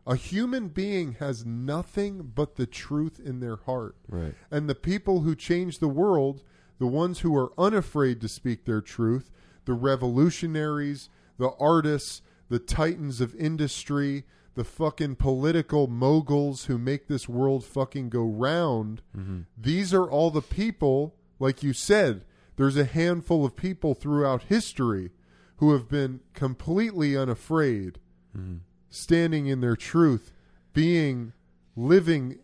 A 0.07 0.15
human 0.15 0.67
being 0.67 1.13
has 1.13 1.45
nothing 1.45 2.31
but 2.35 2.55
the 2.55 2.67
truth 2.67 3.19
in 3.19 3.39
their 3.39 3.55
heart. 3.55 3.95
Right. 4.07 4.35
And 4.51 4.69
the 4.69 4.75
people 4.75 5.21
who 5.21 5.35
change 5.35 5.79
the 5.79 5.87
world, 5.87 6.43
the 6.79 6.87
ones 6.87 7.19
who 7.19 7.35
are 7.35 7.53
unafraid 7.57 8.21
to 8.21 8.27
speak 8.27 8.65
their 8.65 8.81
truth, 8.81 9.31
the 9.65 9.73
revolutionaries, 9.73 11.09
the 11.37 11.51
artists, 11.59 12.21
the 12.49 12.59
titans 12.59 13.19
of 13.19 13.35
industry, 13.35 14.25
the 14.53 14.63
fucking 14.63 15.15
political 15.15 15.87
moguls 15.87 16.65
who 16.65 16.77
make 16.77 17.07
this 17.07 17.27
world 17.27 17.65
fucking 17.65 18.09
go 18.09 18.23
round, 18.23 19.01
mm-hmm. 19.15 19.41
these 19.57 19.93
are 19.93 20.09
all 20.09 20.31
the 20.31 20.41
people, 20.41 21.15
like 21.39 21.63
you 21.63 21.73
said, 21.73 22.23
there's 22.55 22.77
a 22.77 22.85
handful 22.85 23.45
of 23.45 23.55
people 23.55 23.93
throughout 23.93 24.43
history 24.43 25.11
who 25.57 25.73
have 25.73 25.89
been 25.89 26.21
completely 26.33 27.17
unafraid 27.17 27.99
mm-hmm. 28.37 28.57
Standing 28.89 29.47
in 29.47 29.61
their 29.61 29.75
truth, 29.75 30.31
being 30.73 31.33
living 31.75 32.39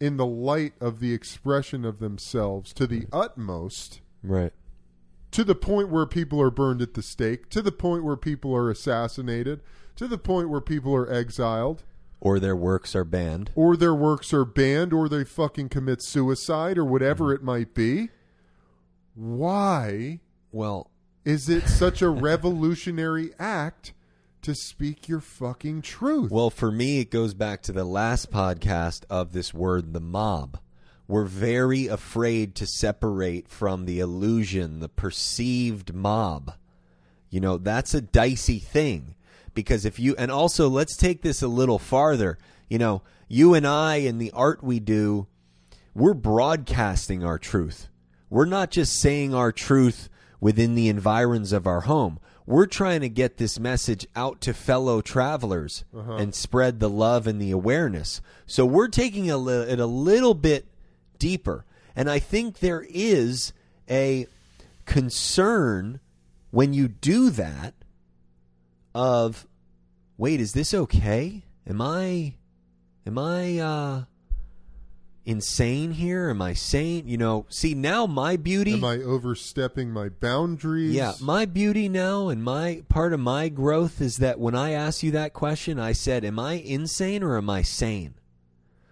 in 0.00 0.16
the 0.16 0.26
light 0.26 0.72
of 0.80 0.98
the 1.00 1.12
expression 1.12 1.84
of 1.84 1.98
themselves 2.00 2.72
to 2.72 2.86
the 2.86 3.06
utmost, 3.12 4.00
Right. 4.22 4.52
to 5.30 5.44
the 5.44 5.54
point 5.54 5.90
where 5.90 6.06
people 6.06 6.40
are 6.40 6.50
burned 6.50 6.82
at 6.82 6.94
the 6.94 7.02
stake, 7.02 7.48
to 7.50 7.62
the 7.62 7.72
point 7.72 8.02
where 8.04 8.16
people 8.16 8.54
are 8.54 8.70
assassinated, 8.70 9.60
to 9.96 10.08
the 10.08 10.18
point 10.18 10.48
where 10.48 10.60
people 10.60 10.94
are 10.94 11.10
exiled, 11.10 11.84
Or 12.20 12.40
their 12.40 12.56
works 12.56 12.94
are 12.96 13.04
banned. 13.04 13.50
or 13.54 13.76
their 13.76 13.94
works 13.94 14.32
are 14.32 14.44
banned, 14.44 14.92
or 14.92 15.08
they 15.08 15.24
fucking 15.24 15.68
commit 15.68 16.02
suicide, 16.02 16.78
or 16.78 16.84
whatever 16.84 17.26
mm-hmm. 17.26 17.34
it 17.34 17.42
might 17.44 17.74
be. 17.74 18.08
Why 19.14 20.20
Well, 20.50 20.90
is 21.24 21.48
it 21.48 21.68
such 21.68 22.02
a 22.02 22.08
revolutionary 22.08 23.32
act 23.38 23.92
to 24.42 24.54
speak 24.54 25.08
your 25.08 25.20
fucking 25.20 25.82
truth? 25.82 26.30
Well, 26.30 26.50
for 26.50 26.70
me, 26.70 26.98
it 26.98 27.10
goes 27.10 27.34
back 27.34 27.62
to 27.62 27.72
the 27.72 27.84
last 27.84 28.30
podcast 28.30 29.04
of 29.08 29.32
this 29.32 29.54
word, 29.54 29.92
the 29.92 30.00
mob. 30.00 30.58
We're 31.08 31.24
very 31.24 31.86
afraid 31.86 32.54
to 32.56 32.66
separate 32.66 33.48
from 33.48 33.84
the 33.84 34.00
illusion, 34.00 34.80
the 34.80 34.88
perceived 34.88 35.94
mob. 35.94 36.54
You 37.30 37.40
know, 37.40 37.56
that's 37.56 37.94
a 37.94 38.00
dicey 38.00 38.58
thing 38.58 39.14
because 39.54 39.84
if 39.84 39.98
you, 39.98 40.14
and 40.16 40.30
also 40.30 40.68
let's 40.68 40.96
take 40.96 41.22
this 41.22 41.42
a 41.42 41.48
little 41.48 41.78
farther. 41.78 42.38
You 42.68 42.78
know, 42.78 43.02
you 43.28 43.54
and 43.54 43.66
I 43.66 43.96
and 43.96 44.20
the 44.20 44.32
art 44.32 44.62
we 44.62 44.80
do, 44.80 45.26
we're 45.94 46.14
broadcasting 46.14 47.24
our 47.24 47.38
truth. 47.38 47.88
We're 48.30 48.46
not 48.46 48.70
just 48.70 48.98
saying 48.98 49.34
our 49.34 49.52
truth 49.52 50.08
within 50.40 50.74
the 50.74 50.88
environs 50.88 51.52
of 51.52 51.66
our 51.66 51.82
home. 51.82 52.18
We're 52.52 52.66
trying 52.66 53.00
to 53.00 53.08
get 53.08 53.38
this 53.38 53.58
message 53.58 54.06
out 54.14 54.42
to 54.42 54.52
fellow 54.52 55.00
travelers 55.00 55.84
and 56.18 56.34
spread 56.34 56.80
the 56.80 56.90
love 56.90 57.26
and 57.26 57.40
the 57.40 57.50
awareness. 57.50 58.20
So 58.46 58.66
we're 58.66 58.88
taking 58.88 59.30
a 59.30 59.38
li- 59.38 59.70
it 59.72 59.80
a 59.80 59.86
little 59.86 60.34
bit 60.34 60.66
deeper. 61.18 61.64
And 61.96 62.10
I 62.10 62.18
think 62.18 62.58
there 62.58 62.84
is 62.90 63.54
a 63.88 64.26
concern 64.84 66.00
when 66.50 66.74
you 66.74 66.88
do 66.88 67.30
that 67.30 67.72
of 68.94 69.46
wait, 70.18 70.38
is 70.38 70.52
this 70.52 70.74
okay? 70.74 71.44
Am 71.66 71.80
I 71.80 72.34
am 73.06 73.16
I 73.18 73.58
uh 73.58 74.04
insane 75.24 75.92
here? 75.92 76.30
Am 76.30 76.42
I 76.42 76.52
sane? 76.54 77.06
You 77.06 77.16
know, 77.16 77.46
see 77.48 77.74
now 77.74 78.06
my 78.06 78.36
beauty 78.36 78.74
Am 78.74 78.84
I 78.84 78.96
overstepping 78.98 79.90
my 79.90 80.08
boundaries? 80.08 80.94
yeah, 80.94 81.12
my 81.20 81.44
beauty 81.44 81.88
now 81.88 82.28
and 82.28 82.42
my 82.42 82.82
part 82.88 83.12
of 83.12 83.20
my 83.20 83.48
growth 83.48 84.00
is 84.00 84.16
that 84.18 84.38
when 84.40 84.54
I 84.54 84.72
asked 84.72 85.02
you 85.02 85.10
that 85.12 85.32
question, 85.32 85.78
I 85.78 85.92
said, 85.92 86.24
Am 86.24 86.38
I 86.38 86.54
insane 86.54 87.22
or 87.22 87.36
am 87.36 87.48
I 87.50 87.62
sane? 87.62 88.14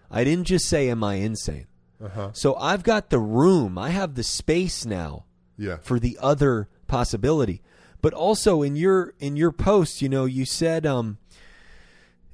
I 0.09 0.23
didn't 0.23 0.45
just 0.47 0.67
say, 0.67 0.89
Am 0.89 1.03
I 1.03 1.15
insane? 1.15 1.67
Uh-huh. 2.03 2.29
So 2.33 2.55
I've 2.55 2.83
got 2.83 3.09
the 3.09 3.19
room, 3.19 3.77
I 3.77 3.89
have 3.89 4.15
the 4.15 4.23
space 4.23 4.85
now 4.85 5.25
Yeah. 5.57 5.77
for 5.81 5.99
the 5.99 6.17
other 6.21 6.67
possibility. 6.87 7.61
But 8.01 8.13
also 8.13 8.63
in 8.63 8.75
your 8.75 9.13
in 9.19 9.35
your 9.35 9.51
post, 9.51 10.01
you 10.01 10.09
know, 10.09 10.25
you 10.25 10.43
said 10.45 10.85
um 10.87 11.19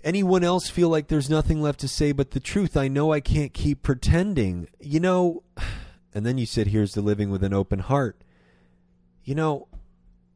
anyone 0.08 0.42
else 0.42 0.70
feel 0.70 0.88
like 0.88 1.10
there's 1.10 1.30
nothing 1.30 1.62
left 1.62 1.82
to 1.82 1.88
say 1.88 2.14
but 2.14 2.32
the 2.32 2.40
truth. 2.40 2.78
I 2.78 2.88
know 2.88 3.12
I 3.12 3.20
can't 3.20 3.54
keep 3.54 3.84
pretending. 3.84 4.70
You 4.80 5.02
know, 5.02 5.44
and 6.16 6.26
then 6.26 6.38
you 6.38 6.46
said 6.46 6.68
here's 6.68 6.94
the 6.94 7.02
living 7.02 7.30
with 7.30 7.44
an 7.44 7.54
open 7.54 7.80
heart. 7.80 8.24
You 9.26 9.36
know, 9.36 9.68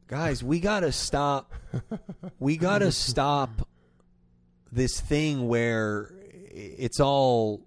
guys, 0.06 0.44
we 0.44 0.60
got 0.60 0.80
to 0.80 0.92
stop 0.92 1.54
we 2.38 2.58
got 2.58 2.78
to 2.78 2.92
stop 2.92 3.66
this 4.70 5.00
thing 5.00 5.48
where 5.48 6.12
it's 6.50 7.00
all 7.00 7.66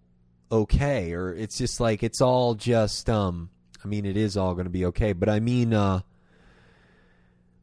okay 0.51 1.12
or 1.14 1.34
it's 1.34 1.58
just 1.58 1.80
like 1.80 2.03
it's 2.03 2.22
all 2.22 2.53
just 2.53 3.10
um 3.10 3.49
I 3.84 3.88
mean 3.88 4.06
it 4.06 4.16
is 4.16 4.38
all 4.38 4.53
going 4.53 4.66
to 4.66 4.72
be 4.72 4.86
okay, 4.86 5.14
but 5.14 5.28
I 5.28 5.39
mean 5.39 5.74
uh 5.74 6.01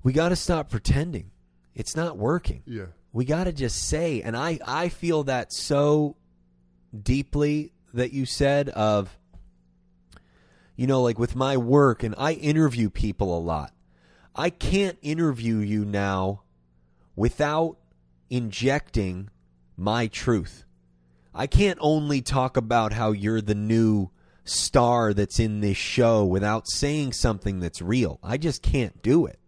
we 0.03 0.13
got 0.13 0.31
to 0.31 0.37
stop 0.37 0.69
pretending. 0.69 1.31
It's 1.77 1.95
not 1.95 2.19
working. 2.19 2.65
Yeah. 2.67 2.87
We 3.13 3.25
got 3.25 3.45
to 3.45 3.53
just 3.53 3.89
say 3.89 4.23
and 4.23 4.37
I 4.37 4.59
I 4.67 4.89
feel 4.89 5.25
that 5.25 5.53
so 5.53 6.17
deeply 6.99 7.73
that 7.95 8.13
you 8.13 8.27
said 8.27 8.69
of 8.71 9.17
you 10.77 10.87
know 10.87 11.03
like 11.03 11.19
with 11.19 11.37
my 11.37 11.57
work 11.57 12.03
and 12.03 12.15
I 12.17 12.33
interview 12.33 12.91
people 12.91 13.37
a 13.37 13.41
lot. 13.41 13.73
I 14.35 14.49
can't 14.51 14.99
interview 15.03 15.59
you 15.59 15.85
now 15.85 16.43
without 17.15 17.77
injecting 18.31 19.29
my 19.77 20.07
truth. 20.07 20.65
I 21.35 21.47
can't 21.47 21.79
only 21.83 22.23
talk 22.23 22.57
about 22.57 22.93
how 22.95 23.13
you're 23.13 23.43
the 23.43 23.55
new 23.55 24.11
star 24.45 25.15
that's 25.15 25.39
in 25.39 25.61
this 25.61 25.77
show 25.77 26.25
without 26.25 26.69
saying 26.69 27.13
something 27.13 27.61
that's 27.61 27.81
real. 27.81 28.19
I 28.23 28.39
just 28.39 28.63
can't 28.63 29.03
do 29.03 29.27
it. 29.27 29.39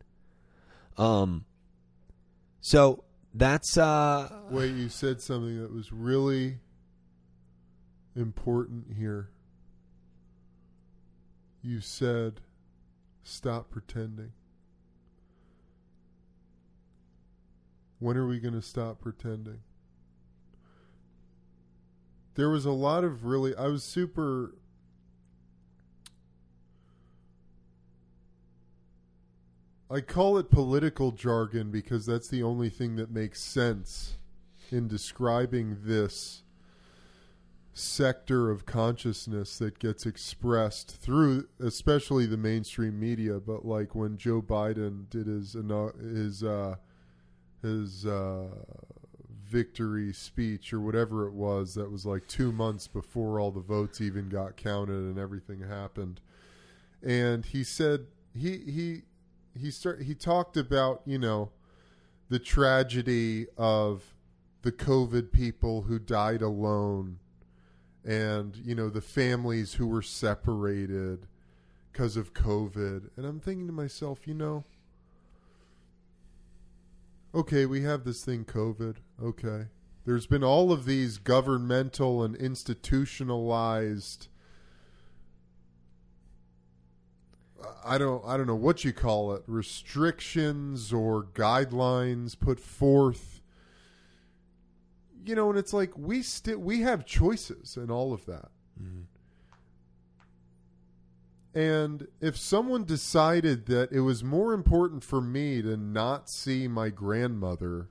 Um 0.96 1.46
so 2.60 3.04
that's 3.34 3.76
uh 3.76 4.28
Wait, 4.50 4.74
you 4.74 4.88
said 4.88 5.20
something 5.20 5.60
that 5.60 5.72
was 5.72 5.92
really 5.92 6.58
important 8.16 8.94
here. 8.96 9.30
You 11.62 11.80
said, 11.80 12.40
stop 13.22 13.70
pretending. 13.70 14.32
When 17.98 18.16
are 18.16 18.26
we 18.26 18.38
going 18.38 18.54
to 18.54 18.62
stop 18.62 19.00
pretending? 19.00 19.60
There 22.34 22.50
was 22.50 22.66
a 22.66 22.72
lot 22.72 23.04
of 23.04 23.24
really, 23.24 23.54
I 23.56 23.68
was 23.68 23.82
super. 23.84 24.54
I 29.90 30.00
call 30.00 30.38
it 30.38 30.50
political 30.50 31.12
jargon 31.12 31.70
because 31.70 32.06
that's 32.06 32.28
the 32.28 32.42
only 32.42 32.70
thing 32.70 32.96
that 32.96 33.10
makes 33.10 33.40
sense 33.42 34.16
in 34.70 34.88
describing 34.88 35.78
this 35.82 36.42
sector 37.74 38.50
of 38.50 38.64
consciousness 38.64 39.58
that 39.58 39.80
gets 39.80 40.06
expressed 40.06 40.96
through 40.96 41.48
especially 41.58 42.24
the 42.24 42.36
mainstream 42.36 42.98
media 43.00 43.40
but 43.40 43.64
like 43.64 43.96
when 43.96 44.16
Joe 44.16 44.40
Biden 44.40 45.10
did 45.10 45.26
his 45.26 45.56
his 46.00 46.44
uh 46.44 46.76
his 47.62 48.06
uh 48.06 48.46
victory 49.44 50.12
speech 50.12 50.72
or 50.72 50.80
whatever 50.80 51.26
it 51.26 51.34
was 51.34 51.74
that 51.74 51.90
was 51.90 52.06
like 52.06 52.26
2 52.28 52.52
months 52.52 52.86
before 52.86 53.40
all 53.40 53.50
the 53.50 53.60
votes 53.60 54.00
even 54.00 54.28
got 54.28 54.56
counted 54.56 54.94
and 54.94 55.18
everything 55.18 55.60
happened. 55.60 56.20
And 57.02 57.44
he 57.44 57.64
said 57.64 58.06
he 58.32 58.58
he 58.58 59.02
he 59.58 59.70
start 59.70 60.02
he 60.02 60.14
talked 60.14 60.56
about 60.56 61.02
you 61.04 61.18
know 61.18 61.50
the 62.28 62.38
tragedy 62.38 63.46
of 63.56 64.14
the 64.62 64.72
covid 64.72 65.32
people 65.32 65.82
who 65.82 65.98
died 65.98 66.42
alone 66.42 67.18
and 68.04 68.56
you 68.56 68.74
know 68.74 68.88
the 68.88 69.00
families 69.00 69.74
who 69.74 69.86
were 69.86 70.02
separated 70.02 71.26
because 71.92 72.16
of 72.16 72.34
covid. 72.34 73.10
And 73.16 73.26
i'm 73.26 73.40
thinking 73.40 73.66
to 73.66 73.72
myself 73.72 74.26
you 74.26 74.34
know 74.34 74.64
okay 77.34 77.66
we 77.66 77.82
have 77.82 78.04
this 78.04 78.24
thing 78.24 78.44
covid. 78.44 78.96
Okay. 79.22 79.66
There's 80.04 80.26
been 80.26 80.44
all 80.44 80.70
of 80.70 80.84
these 80.84 81.16
governmental 81.16 82.22
and 82.22 82.36
institutionalized 82.36 84.28
I 87.84 87.98
don't 87.98 88.24
I 88.26 88.36
don't 88.36 88.46
know 88.46 88.54
what 88.54 88.84
you 88.84 88.92
call 88.92 89.34
it 89.34 89.42
restrictions 89.46 90.92
or 90.92 91.24
guidelines 91.34 92.38
put 92.38 92.60
forth. 92.60 93.40
You 95.24 95.34
know 95.34 95.50
and 95.50 95.58
it's 95.58 95.72
like 95.72 95.96
we 95.96 96.22
still 96.22 96.58
we 96.58 96.80
have 96.80 97.04
choices 97.04 97.76
and 97.76 97.90
all 97.90 98.12
of 98.12 98.26
that. 98.26 98.50
And 101.54 102.08
if 102.20 102.36
someone 102.36 102.84
decided 102.84 103.66
that 103.66 103.92
it 103.92 104.00
was 104.00 104.24
more 104.24 104.52
important 104.52 105.04
for 105.04 105.20
me 105.20 105.62
to 105.62 105.76
not 105.76 106.28
see 106.28 106.66
my 106.66 106.90
grandmother 106.90 107.88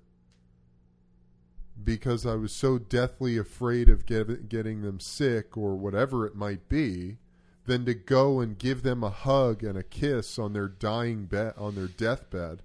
because 1.82 2.26
I 2.26 2.36
was 2.36 2.52
so 2.52 2.78
deathly 2.78 3.38
afraid 3.38 3.88
of 3.88 4.06
get, 4.06 4.50
getting 4.50 4.82
them 4.82 5.00
sick 5.00 5.56
or 5.58 5.76
whatever 5.76 6.26
it 6.26 6.36
might 6.36 6.68
be, 6.68 7.18
than 7.66 7.86
to 7.86 7.94
go 7.94 8.40
and 8.40 8.58
give 8.58 8.84
them 8.84 9.04
a 9.04 9.10
hug 9.10 9.64
and 9.64 9.78
a 9.78 9.84
kiss 9.84 10.38
on 10.38 10.54
their 10.54 10.68
dying 10.68 11.26
bed 11.26 11.54
on 11.58 11.76
their 11.76 11.88
deathbed. 11.88 12.62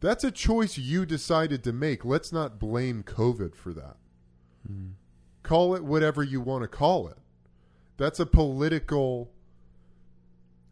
That's 0.00 0.24
a 0.24 0.30
choice 0.30 0.78
you 0.78 1.06
decided 1.06 1.62
to 1.64 1.72
make. 1.72 2.04
Let's 2.04 2.32
not 2.32 2.58
blame 2.58 3.02
COVID 3.02 3.54
for 3.54 3.72
that. 3.72 3.96
Hmm. 4.66 4.90
Call 5.42 5.74
it 5.74 5.84
whatever 5.84 6.22
you 6.22 6.40
want 6.40 6.62
to 6.62 6.68
call 6.68 7.08
it. 7.08 7.18
That's 7.96 8.20
a 8.20 8.26
political 8.26 9.30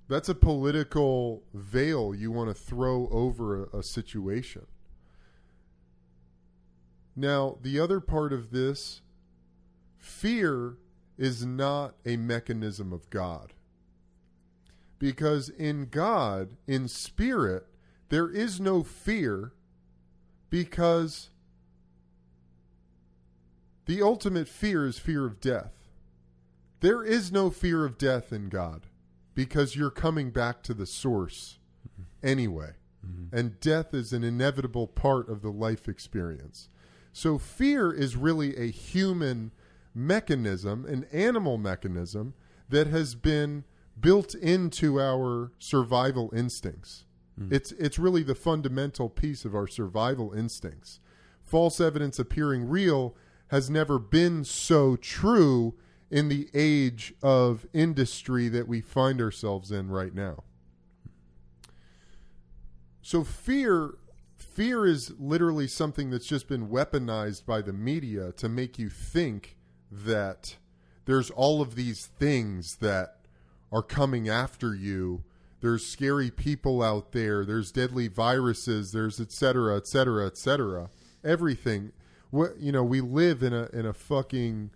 that's 0.08 0.28
a 0.28 0.34
political 0.34 1.44
veil 1.54 2.12
you 2.12 2.32
want 2.32 2.50
to 2.50 2.54
throw 2.54 3.08
over 3.12 3.66
a, 3.66 3.78
a 3.78 3.82
situation. 3.84 4.66
Now, 7.14 7.58
the 7.62 7.78
other 7.78 8.00
part 8.00 8.32
of 8.32 8.50
this 8.50 9.02
fear 9.98 10.74
is 11.20 11.44
not 11.44 11.94
a 12.06 12.16
mechanism 12.16 12.94
of 12.94 13.10
God. 13.10 13.52
Because 14.98 15.50
in 15.50 15.88
God, 15.90 16.56
in 16.66 16.88
spirit, 16.88 17.66
there 18.08 18.30
is 18.30 18.58
no 18.58 18.82
fear 18.82 19.52
because 20.48 21.28
the 23.84 24.00
ultimate 24.00 24.48
fear 24.48 24.86
is 24.86 24.98
fear 24.98 25.26
of 25.26 25.40
death. 25.40 25.72
There 26.80 27.04
is 27.04 27.30
no 27.30 27.50
fear 27.50 27.84
of 27.84 27.98
death 27.98 28.32
in 28.32 28.48
God 28.48 28.86
because 29.34 29.76
you're 29.76 29.90
coming 29.90 30.30
back 30.30 30.62
to 30.62 30.74
the 30.74 30.86
source 30.86 31.58
anyway. 32.22 32.72
Mm-hmm. 33.06 33.36
And 33.36 33.60
death 33.60 33.92
is 33.92 34.14
an 34.14 34.24
inevitable 34.24 34.86
part 34.86 35.28
of 35.28 35.42
the 35.42 35.52
life 35.52 35.86
experience. 35.86 36.70
So 37.12 37.36
fear 37.36 37.92
is 37.92 38.16
really 38.16 38.56
a 38.56 38.70
human 38.70 39.52
mechanism, 39.94 40.84
an 40.86 41.06
animal 41.12 41.58
mechanism 41.58 42.34
that 42.68 42.86
has 42.86 43.14
been 43.14 43.64
built 43.98 44.34
into 44.34 45.00
our 45.00 45.52
survival 45.58 46.32
instincts. 46.34 47.04
Hmm. 47.36 47.52
It's 47.52 47.72
it's 47.72 47.98
really 47.98 48.22
the 48.22 48.34
fundamental 48.34 49.08
piece 49.08 49.44
of 49.44 49.54
our 49.54 49.66
survival 49.66 50.32
instincts. 50.32 51.00
False 51.42 51.80
evidence 51.80 52.18
appearing 52.18 52.68
real 52.68 53.16
has 53.48 53.68
never 53.68 53.98
been 53.98 54.44
so 54.44 54.96
true 54.96 55.74
in 56.10 56.28
the 56.28 56.48
age 56.54 57.14
of 57.22 57.66
industry 57.72 58.48
that 58.48 58.68
we 58.68 58.80
find 58.80 59.20
ourselves 59.20 59.70
in 59.70 59.88
right 59.88 60.14
now. 60.14 60.44
So 63.02 63.24
fear 63.24 63.94
fear 64.36 64.86
is 64.86 65.12
literally 65.18 65.66
something 65.66 66.10
that's 66.10 66.26
just 66.26 66.48
been 66.48 66.68
weaponized 66.68 67.46
by 67.46 67.62
the 67.62 67.72
media 67.72 68.32
to 68.32 68.48
make 68.48 68.78
you 68.78 68.88
think 68.88 69.56
that 69.90 70.56
there's 71.04 71.30
all 71.30 71.60
of 71.60 71.74
these 71.74 72.06
things 72.06 72.76
that 72.76 73.16
are 73.72 73.82
coming 73.82 74.28
after 74.28 74.74
you. 74.74 75.24
There's 75.60 75.86
scary 75.86 76.30
people 76.30 76.82
out 76.82 77.12
there. 77.12 77.44
There's 77.44 77.72
deadly 77.72 78.08
viruses. 78.08 78.92
There's 78.92 79.20
et 79.20 79.32
cetera, 79.32 79.76
et 79.76 79.86
cetera, 79.86 80.26
et 80.26 80.36
cetera. 80.36 80.90
Everything. 81.24 81.92
What 82.30 82.58
you 82.58 82.72
know, 82.72 82.84
we 82.84 83.00
live 83.00 83.42
in 83.42 83.52
a 83.52 83.68
in 83.72 83.86
a 83.86 83.92
fucking 83.92 84.70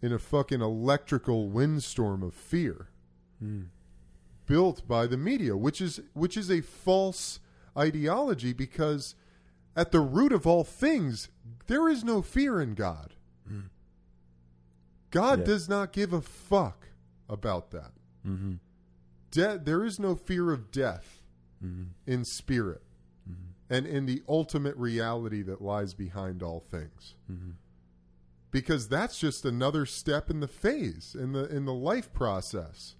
in 0.00 0.12
a 0.12 0.18
fucking 0.18 0.60
electrical 0.60 1.48
windstorm 1.48 2.22
of 2.22 2.34
fear 2.34 2.88
hmm. 3.38 3.62
built 4.46 4.86
by 4.88 5.06
the 5.06 5.16
media, 5.16 5.56
which 5.56 5.80
is 5.80 6.00
which 6.14 6.36
is 6.36 6.50
a 6.50 6.62
false 6.62 7.40
ideology 7.76 8.52
because 8.52 9.14
at 9.76 9.92
the 9.92 10.00
root 10.00 10.32
of 10.32 10.46
all 10.46 10.64
things 10.64 11.28
there 11.66 11.88
is 11.88 12.02
no 12.02 12.22
fear 12.22 12.60
in 12.60 12.74
God. 12.74 13.14
God 15.10 15.40
Yeah. 15.40 15.44
does 15.46 15.68
not 15.68 15.92
give 15.92 16.12
a 16.12 16.20
fuck 16.20 16.88
about 17.28 17.70
that. 17.70 17.92
Mm-hmm. 18.26 18.54
De- 19.30 19.58
there 19.58 19.84
is 19.84 19.98
no 19.98 20.14
fear 20.14 20.50
of 20.52 20.70
death 20.70 21.22
in 22.06 22.24
spirit 22.24 22.82
and 23.68 23.84
in 23.86 24.06
the 24.06 24.22
ultimate 24.28 24.76
reality 24.76 25.42
that 25.42 25.60
lies 25.60 25.92
behind 25.92 26.42
all 26.42 26.60
things. 26.60 27.14
Because 28.50 28.88
that's 28.88 29.18
just 29.18 29.44
another 29.44 29.84
step 29.84 30.30
in 30.30 30.40
the 30.40 30.48
phase 30.48 31.14
in 31.18 31.32
the 31.32 31.44
in 31.54 31.64
the 31.66 31.74
life 31.74 32.12
process. 32.12 32.94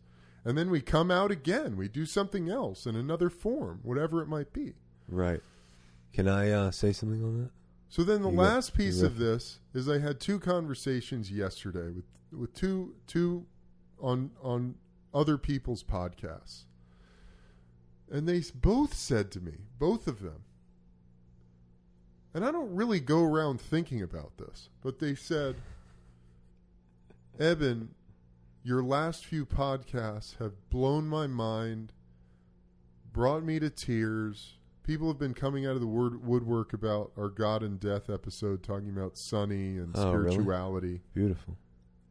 And 0.45 0.59
then 0.59 0.71
we 0.71 0.81
come 0.81 1.11
out 1.11 1.31
again. 1.31 1.77
We 1.77 1.89
do 1.89 2.05
something 2.05 2.49
else 2.51 2.85
in 2.87 2.97
another 2.97 3.31
form, 3.31 3.81
whatever 3.83 4.21
it 4.23 4.29
might 4.29 4.53
be. 4.53 4.75
Right. 5.09 5.41
Can 6.13 6.27
I 6.29 6.51
uh, 6.51 6.71
say 6.71 6.93
something 6.93 7.23
on 7.23 7.43
that? 7.45 7.51
So 7.89 8.05
then 8.05 8.23
the 8.23 8.31
You 8.31 8.37
last 8.37 8.75
piece 8.75 9.01
of 9.03 9.17
this 9.19 9.61
is 9.73 9.89
I 9.89 9.99
had 9.99 10.21
two 10.21 10.39
conversations 10.39 11.31
yesterday 11.31 11.91
with 11.91 12.05
with 12.31 12.53
two 12.55 12.95
two 13.07 13.47
on 14.01 14.31
on 14.43 14.75
other 15.15 15.39
people's 15.39 15.83
podcasts. 15.83 16.65
And 18.11 18.29
they 18.29 18.43
both 18.55 18.95
said 18.95 19.31
to 19.33 19.41
me, 19.41 19.53
both 19.79 20.07
of 20.07 20.21
them. 20.21 20.45
And 22.35 22.45
I 22.45 22.51
don't 22.51 22.75
really 22.75 23.01
go 23.01 23.25
around 23.25 23.61
thinking 23.61 24.03
about 24.03 24.37
this, 24.37 24.69
but 24.83 24.99
they 24.99 25.15
said, 25.15 25.57
"Eben, 27.39 27.95
your 28.63 28.83
last 28.83 29.25
few 29.25 29.47
podcasts 29.47 30.37
have 30.37 30.69
blown 30.69 31.09
my 31.09 31.27
mind, 31.27 31.93
brought 33.13 33.43
me 33.43 33.59
to 33.59 33.71
tears. 33.71 34.58
People 34.89 35.09
have 35.09 35.19
been 35.19 35.35
coming 35.35 35.67
out 35.67 35.75
of 35.75 35.83
the 35.83 35.87
word, 35.87 36.25
woodwork 36.27 36.73
about 36.73 37.13
our 37.19 37.29
God 37.29 37.63
and 37.63 37.79
Death 37.79 38.09
episode, 38.09 38.63
talking 38.63 38.89
about 38.89 39.19
Sunny 39.19 39.77
and 39.77 39.93
Oh, 39.95 40.15
really? 40.15 40.31
spirituality, 40.33 41.03
Beautiful. 41.13 41.59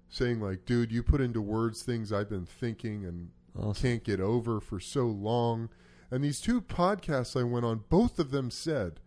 saying 0.09 0.39
like, 0.39 0.63
dude, 0.65 0.91
you 0.91 1.01
put 1.01 1.19
into 1.19 1.41
words 1.41 1.81
things 1.81 2.13
I've 2.13 2.29
been 2.29 2.45
thinking 2.45 3.03
and 3.03 3.31
Awesome. 3.57 3.81
can't 3.81 4.03
get 4.03 4.19
over 4.19 4.59
for 4.61 4.79
so 4.79 5.07
long. 5.07 5.69
And 6.11 6.23
these 6.23 6.39
two 6.39 6.61
podcasts 6.61 7.35
I 7.37 7.43
went 7.45 7.65
on, 7.65 7.83
both 7.89 8.19
of 8.19 8.29
them 8.29 8.51
said, 8.51 8.99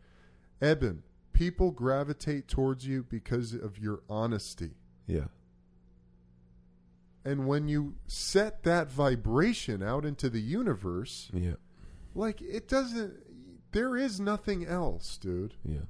Eben, 0.60 1.04
people 1.32 1.70
gravitate 1.70 2.48
towards 2.48 2.84
you 2.88 3.04
because 3.04 3.54
of 3.54 3.78
your 3.78 4.02
honesty. 4.10 4.72
Yeah. 5.06 5.28
And 7.24 7.46
when 7.46 7.68
you 7.68 7.94
set 8.08 8.64
that 8.64 8.90
vibration 8.90 9.80
out 9.80 10.04
into 10.04 10.28
the 10.28 10.40
universe, 10.40 11.30
Yeah. 11.32 11.54
like 12.16 12.42
it 12.42 12.66
doesn't 12.66 13.29
there 13.72 13.96
is 13.96 14.20
nothing 14.20 14.66
else, 14.66 15.16
dude. 15.16 15.54
Yeah. 15.64 15.86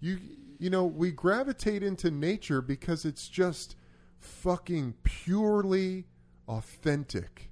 You 0.00 0.18
you 0.58 0.70
know, 0.70 0.84
we 0.84 1.12
gravitate 1.12 1.82
into 1.82 2.10
nature 2.10 2.60
because 2.60 3.04
it's 3.04 3.28
just 3.28 3.76
fucking 4.18 4.94
purely 5.04 6.06
authentic. 6.48 7.50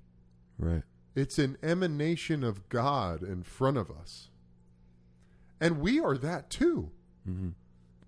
Right. 0.59 0.83
It's 1.14 1.39
an 1.39 1.57
emanation 1.62 2.43
of 2.43 2.69
God 2.69 3.23
in 3.23 3.43
front 3.43 3.79
of 3.79 3.91
us. 3.91 4.29
And 5.61 5.81
we 5.81 6.01
are 6.01 6.19
that 6.19 6.51
too. 6.51 6.91
Mm-hmm. 7.29 7.51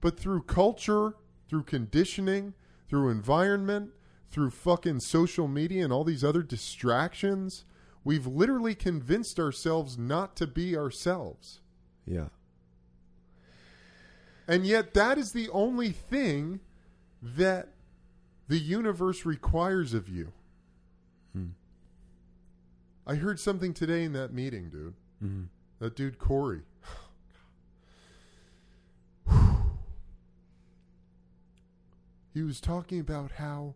But 0.01 0.19
through 0.19 0.43
culture, 0.43 1.15
through 1.49 1.63
conditioning, 1.65 2.55
through 2.89 3.11
environment, 3.11 3.91
through 4.31 4.51
fucking 4.51 5.01
social 5.01 5.49
media 5.49 5.85
and 5.85 5.93
all 5.93 6.05
these 6.05 6.25
other 6.25 6.43
distractions, 6.43 7.65
we've 8.09 8.27
literally 8.27 8.75
convinced 8.75 9.39
ourselves 9.39 9.99
not 9.99 10.35
to 10.35 10.47
be 10.47 10.75
ourselves. 10.75 11.61
Yeah. 12.07 12.29
And 14.47 14.65
yet, 14.65 14.95
that 14.95 15.19
is 15.19 15.33
the 15.33 15.51
only 15.51 15.91
thing 15.91 16.61
that 17.21 17.69
the 18.49 18.57
universe 18.57 19.27
requires 19.27 19.93
of 19.93 20.09
you. 20.09 20.33
I 23.07 23.17
heard 23.17 23.39
something 23.39 23.75
today 23.75 24.05
in 24.05 24.15
that 24.15 24.33
meeting, 24.33 24.71
dude. 24.71 24.95
Mm-hmm. 25.23 25.43
That 25.79 25.95
dude, 25.95 26.19
Corey. 26.19 26.63
he 32.33 32.43
was 32.43 32.59
talking 32.59 33.01
about 33.01 33.33
how 33.33 33.75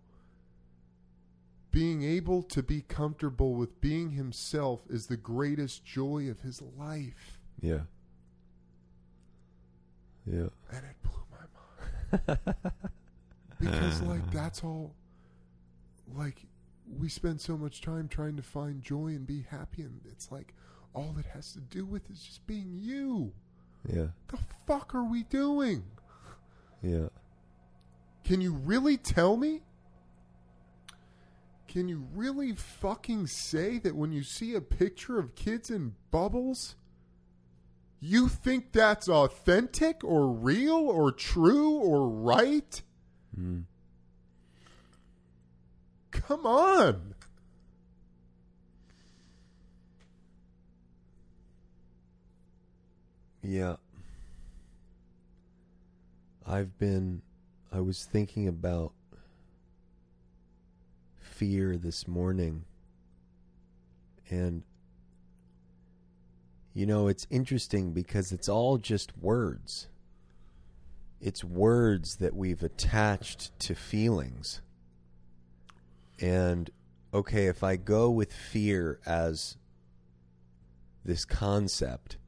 being 1.73 2.05
able 2.05 2.43
to 2.43 2.63
be 2.63 2.83
comfortable 2.83 3.55
with 3.55 3.81
being 3.81 4.11
himself 4.11 4.83
is 4.89 5.07
the 5.07 5.17
greatest 5.17 5.85
joy 5.85 6.29
of 6.31 6.41
his 6.41 6.63
life. 6.79 7.39
Yeah. 7.61 7.81
Yeah. 10.27 10.49
And 10.71 10.85
it 10.85 10.97
blew 11.03 11.25
my 11.31 12.37
mind. 12.37 12.39
because, 13.59 14.03
like, 14.03 14.31
that's 14.31 14.63
all. 14.63 14.95
Like, 16.15 16.45
we 16.99 17.09
spend 17.09 17.41
so 17.41 17.57
much 17.57 17.81
time 17.81 18.07
trying 18.07 18.37
to 18.37 18.43
find 18.43 18.83
joy 18.83 19.09
and 19.09 19.27
be 19.27 19.47
happy, 19.51 19.83
and 19.83 20.01
it's 20.11 20.31
like 20.31 20.55
all 20.95 21.17
it 21.19 21.27
has 21.33 21.53
to 21.53 21.61
do 21.61 21.87
with 21.87 22.11
is 22.11 22.21
just 22.21 22.47
being 22.47 22.77
you. 22.79 23.33
Yeah. 23.91 24.09
The 24.29 24.39
fuck 24.67 24.95
are 24.95 25.05
we 25.05 25.23
doing? 25.25 25.85
Yeah. 26.83 27.09
Can 28.25 28.41
you 28.41 28.53
really 28.53 28.99
tell 28.99 29.37
me? 29.37 29.63
Can 31.73 31.89
you 31.89 32.07
really 32.15 32.53
fucking 32.53 33.29
say 33.29 33.79
that 33.79 33.97
when 33.97 34.13
you 34.13 34.23
see 34.23 34.55
a 34.55 34.61
picture 34.61 35.19
of 35.19 35.35
kids 35.35 35.71
in 35.71 35.95
bubbles, 36.11 36.75
you 37.99 38.29
think 38.29 38.73
that's 38.73 39.09
authentic 39.09 40.05
or 40.05 40.29
real 40.29 40.75
or 40.75 41.11
true 41.11 41.71
or 41.77 42.07
right? 42.11 42.83
Mm. 43.35 43.63
Come 46.11 46.45
on. 46.45 47.15
Yeah. 53.43 53.77
I've 56.47 56.77
been 56.77 57.23
I 57.73 57.81
was 57.81 58.05
thinking 58.05 58.47
about 58.47 58.93
fear 61.43 61.77
this 61.77 62.07
morning. 62.07 62.65
And 64.31 64.63
you 66.73 66.87
know, 66.87 67.09
it's 67.09 67.27
interesting 67.31 67.93
because 67.93 68.31
it's 68.31 68.49
all 68.49 68.79
just 68.79 69.19
words. 69.19 69.89
It's 71.21 71.43
words 71.43 72.17
that 72.17 72.37
we've 72.37 72.63
attached 72.63 73.59
to 73.59 73.75
feelings. 73.75 74.61
And 76.21 76.71
okay, 77.13 77.47
if 77.47 77.65
I 77.65 77.75
go 77.75 78.09
with 78.09 78.33
fear 78.33 79.01
as 79.05 79.57
this 81.05 81.25
concept, 81.25 82.19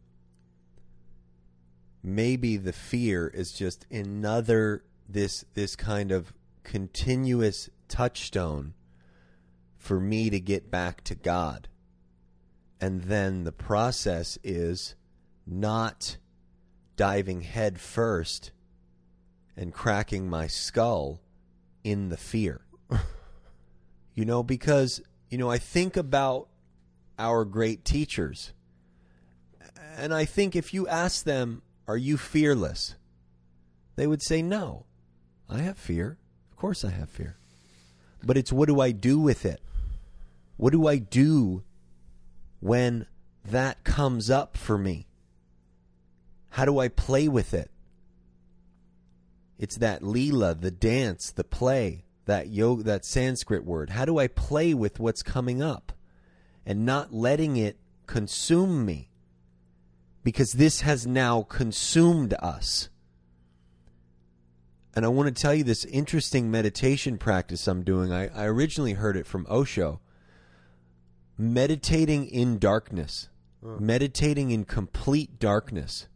maybe 2.02 2.56
the 2.56 2.72
fear 2.72 3.28
is 3.28 3.52
just 3.52 3.86
another 3.92 4.82
this 5.08 5.44
this 5.54 5.76
kind 5.76 6.10
of 6.10 6.34
continuous 6.64 7.70
touchstone 7.86 8.74
for 9.84 10.00
me 10.00 10.30
to 10.30 10.40
get 10.40 10.70
back 10.70 11.04
to 11.04 11.14
God. 11.14 11.68
And 12.80 13.02
then 13.02 13.44
the 13.44 13.52
process 13.52 14.38
is 14.42 14.94
not 15.46 16.16
diving 16.96 17.42
head 17.42 17.78
first 17.78 18.50
and 19.58 19.74
cracking 19.74 20.28
my 20.28 20.46
skull 20.46 21.20
in 21.84 22.08
the 22.08 22.16
fear. 22.16 22.62
you 24.14 24.24
know, 24.24 24.42
because, 24.42 25.02
you 25.28 25.36
know, 25.36 25.50
I 25.50 25.58
think 25.58 25.98
about 25.98 26.48
our 27.18 27.44
great 27.44 27.84
teachers. 27.84 28.54
And 29.98 30.14
I 30.14 30.24
think 30.24 30.56
if 30.56 30.72
you 30.72 30.88
ask 30.88 31.24
them, 31.24 31.60
are 31.86 31.98
you 31.98 32.16
fearless? 32.16 32.94
They 33.96 34.06
would 34.06 34.22
say, 34.22 34.40
no. 34.40 34.86
I 35.46 35.58
have 35.58 35.76
fear. 35.76 36.16
Of 36.50 36.56
course 36.56 36.86
I 36.86 36.90
have 36.90 37.10
fear. 37.10 37.36
But 38.24 38.38
it's 38.38 38.50
what 38.50 38.68
do 38.68 38.80
I 38.80 38.90
do 38.90 39.20
with 39.20 39.44
it? 39.44 39.60
What 40.56 40.72
do 40.72 40.86
I 40.86 40.96
do 40.96 41.62
when 42.60 43.06
that 43.44 43.84
comes 43.84 44.30
up 44.30 44.56
for 44.56 44.78
me? 44.78 45.06
How 46.50 46.64
do 46.64 46.78
I 46.78 46.88
play 46.88 47.28
with 47.28 47.52
it? 47.52 47.70
It's 49.58 49.76
that 49.76 50.02
lila, 50.02 50.54
the 50.54 50.70
dance, 50.70 51.30
the 51.30 51.44
play, 51.44 52.04
that 52.26 52.48
yoga, 52.48 52.82
that 52.84 53.04
Sanskrit 53.04 53.64
word. 53.64 53.90
How 53.90 54.04
do 54.04 54.18
I 54.18 54.28
play 54.28 54.74
with 54.74 55.00
what's 55.00 55.22
coming 55.22 55.62
up 55.62 55.92
and 56.64 56.86
not 56.86 57.12
letting 57.12 57.56
it 57.56 57.78
consume 58.06 58.84
me? 58.84 59.10
Because 60.22 60.52
this 60.52 60.80
has 60.80 61.06
now 61.06 61.42
consumed 61.42 62.34
us. 62.34 62.88
And 64.94 65.04
I 65.04 65.08
want 65.08 65.34
to 65.34 65.42
tell 65.42 65.54
you 65.54 65.64
this 65.64 65.84
interesting 65.84 66.50
meditation 66.50 67.18
practice 67.18 67.66
I'm 67.66 67.82
doing. 67.82 68.12
I, 68.12 68.28
I 68.28 68.46
originally 68.46 68.92
heard 68.94 69.16
it 69.16 69.26
from 69.26 69.46
Osho. 69.50 70.00
Meditating 71.36 72.26
in 72.26 72.58
darkness, 72.58 73.28
meditating 73.60 74.50
in 74.50 74.64
complete 74.64 75.38
darkness. 75.38 76.06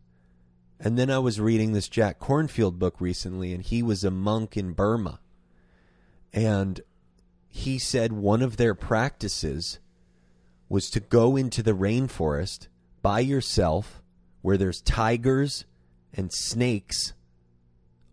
And 0.79 0.97
then 0.97 1.11
I 1.11 1.19
was 1.19 1.41
reading 1.41 1.73
this 1.73 1.89
Jack 1.89 2.21
Kornfield 2.21 2.79
book 2.79 3.01
recently, 3.01 3.53
and 3.53 3.63
he 3.63 3.83
was 3.83 4.05
a 4.05 4.13
monk 4.13 4.57
in 4.57 4.75
Burma. 4.75 5.19
And 6.33 6.81
he 7.49 7.79
said 7.79 8.13
one 8.13 8.43
of 8.43 8.59
their 8.59 8.75
practices 8.75 9.81
was 10.69 10.91
to 10.91 11.01
go 11.01 11.37
into 11.37 11.63
the 11.63 11.73
rainforest 11.73 12.69
by 13.03 13.21
yourself 13.21 14.03
where 14.43 14.57
there's 14.57 14.81
tigers 14.81 15.65
and 16.15 16.33
snakes 16.33 17.13